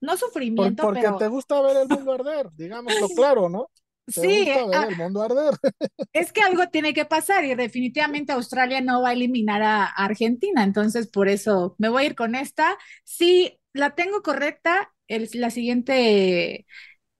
no 0.00 0.16
sufrimiento, 0.16 0.84
porque 0.84 1.10
te 1.18 1.28
gusta 1.28 1.60
ver 1.62 1.76
el 1.78 1.88
mundo 1.88 2.12
arder, 2.12 2.48
digámoslo 2.54 3.08
claro, 3.08 3.48
¿no? 3.48 3.70
Sí, 4.06 4.46
ver 4.46 4.64
ah, 4.74 4.86
el 4.88 4.96
mundo 4.96 5.22
arder. 5.22 5.54
Es 6.12 6.32
que 6.32 6.42
algo 6.42 6.68
tiene 6.68 6.94
que 6.94 7.04
pasar 7.04 7.44
y 7.44 7.54
definitivamente 7.54 8.32
Australia 8.32 8.80
no 8.80 9.02
va 9.02 9.10
a 9.10 9.12
eliminar 9.12 9.62
a 9.62 9.84
Argentina, 9.84 10.62
entonces 10.62 11.08
por 11.08 11.28
eso 11.28 11.74
me 11.78 11.88
voy 11.88 12.04
a 12.04 12.06
ir 12.06 12.14
con 12.14 12.34
esta. 12.34 12.76
Si 13.04 13.60
la 13.72 13.94
tengo 13.94 14.22
correcta, 14.22 14.92
el 15.08 15.28
la 15.34 15.50
siguiente 15.50 16.66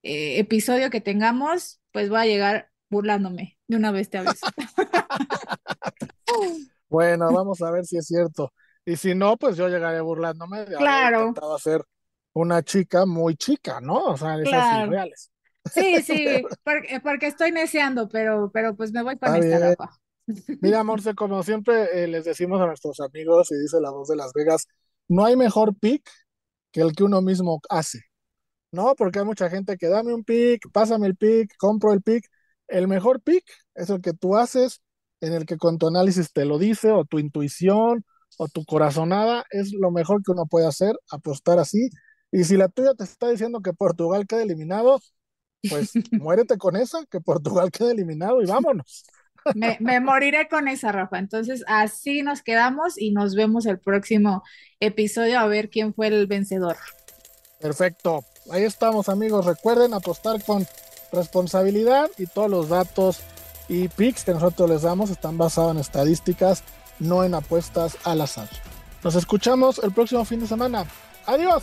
eh, 0.03 0.39
episodio 0.39 0.91
que 0.91 1.01
tengamos, 1.01 1.81
pues 1.93 2.09
voy 2.09 2.21
a 2.21 2.27
llegar 2.27 2.71
burlándome 2.91 3.59
de 3.67 3.77
una 3.77 3.91
vez 3.91 4.11
te 4.11 4.19
aviso. 4.19 4.47
bueno, 6.89 7.33
vamos 7.33 7.61
a 7.63 7.71
ver 7.71 7.85
si 7.85 7.97
es 7.97 8.07
cierto. 8.07 8.53
Y 8.85 8.97
si 8.97 9.15
no, 9.15 9.37
pues 9.37 9.57
yo 9.57 9.69
llegaré 9.69 10.01
burlándome 10.01 10.67
de 10.67 10.77
claro. 10.77 11.17
haber 11.17 11.29
intentado 11.29 11.59
ser 11.59 11.85
una 12.35 12.63
chica 12.63 13.07
muy 13.07 13.37
chica, 13.37 13.81
¿no? 13.81 13.97
O 13.97 14.17
sea, 14.17 14.39
esas 14.39 14.87
irreales. 14.87 15.31
Sí, 15.73 16.03
sí, 16.03 16.45
porque, 16.63 17.01
porque, 17.01 17.27
estoy 17.27 17.53
neceando, 17.53 18.09
pero, 18.09 18.51
pero 18.53 18.77
pues 18.77 18.93
me 18.93 19.03
voy 19.03 19.19
con 19.19 19.35
esta 19.37 19.71
ropa. 19.71 19.99
Mira, 20.63 20.83
Morse, 20.85 21.15
como 21.15 21.43
siempre 21.43 22.05
eh, 22.05 22.09
les 22.09 22.25
decimos 22.25 22.61
a 22.61 22.67
nuestros 22.67 23.01
amigos 23.01 23.51
y 23.51 23.57
dice 23.57 23.81
la 23.81 23.91
voz 23.91 24.09
de 24.09 24.17
Las 24.17 24.33
Vegas, 24.33 24.67
no 25.09 25.25
hay 25.25 25.37
mejor 25.37 25.77
pick 25.79 26.09
que 26.73 26.81
el 26.81 26.93
que 26.93 27.05
uno 27.05 27.21
mismo 27.21 27.61
hace, 27.69 28.01
¿no? 28.73 28.95
Porque 28.97 29.21
hay 29.21 29.25
mucha 29.25 29.51
gente 29.51 29.77
que 29.77 29.89
dame 29.89 30.15
un 30.15 30.25
pick, 30.25 30.71
pásame 30.73 31.07
el 31.07 31.17
pick, 31.17 31.57
compro 31.59 31.93
el 31.93 32.03
pick. 32.03 32.27
El 32.69 32.89
mejor 32.89 33.21
pick 33.23 33.45
es 33.75 33.91
el 33.91 34.01
que 34.01 34.15
tú 34.15 34.37
haces, 34.37 34.83
en 35.21 35.35
el 35.35 35.47
que 35.47 35.57
con 35.59 35.79
tu 35.79 35.89
análisis 35.89 36.33
te 36.33 36.45
lo 36.45 36.59
dice, 36.59 36.91
o 36.91 37.05
tu 37.05 37.19
intuición, 37.19 38.05
o 38.39 38.49
tu 38.49 38.65
corazonada, 38.65 39.45
es 39.51 39.73
lo 39.73 39.91
mejor 39.91 40.23
que 40.23 40.33
uno 40.33 40.47
puede 40.47 40.67
hacer, 40.67 40.97
apostar 41.11 41.59
así. 41.59 41.91
Y 42.33 42.45
si 42.45 42.57
la 42.57 42.69
tuya 42.69 42.95
te 42.95 43.05
está 43.05 43.29
diciendo 43.29 43.61
que 43.61 43.73
Portugal 43.73 44.27
queda 44.27 44.43
eliminado, 44.43 45.01
pues 45.69 45.93
muérete 46.13 46.59
con 46.59 46.77
esa, 46.77 47.05
que 47.07 47.21
Portugal 47.21 47.71
quede 47.71 47.93
eliminado 47.93 48.43
y 48.43 48.47
vámonos. 48.47 49.05
Me, 49.55 49.77
me, 49.81 50.01
moriré 50.01 50.49
con 50.49 50.69
esa, 50.69 50.91
Rafa. 50.91 51.19
Entonces, 51.19 51.65
así 51.67 52.23
nos 52.23 52.43
quedamos 52.43 52.99
y 52.99 53.13
nos 53.13 53.35
vemos 53.35 53.67
el 53.67 53.79
próximo 53.79 54.43
episodio 54.81 55.39
a 55.39 55.47
ver 55.47 55.69
quién 55.69 55.93
fue 55.93 56.07
el 56.07 56.27
vencedor. 56.27 56.77
Perfecto. 57.61 58.25
Ahí 58.51 58.63
estamos, 58.63 59.09
amigos. 59.09 59.45
Recuerden 59.45 59.95
apostar 59.95 60.43
con 60.43 60.67
responsabilidad 61.13 62.11
y 62.19 62.27
todos 62.27 62.51
los 62.51 62.69
datos 62.69 63.21
y 63.69 63.89
picks 63.89 64.25
que 64.25 64.33
nosotros 64.33 64.69
les 64.69 64.83
damos 64.83 65.11
están 65.11 65.39
basados 65.39 65.73
en 65.73 65.81
estadísticas, 65.81 66.63
no 66.99 67.25
en 67.25 67.35
apuestas 67.35 67.97
al 68.05 68.21
azar. 68.21 68.49
Nos 69.03 69.15
escuchamos 69.15 69.79
el 69.83 69.93
próximo 69.93 70.25
fin 70.25 70.41
de 70.41 70.47
semana. 70.47 70.87
Adiós. 71.27 71.63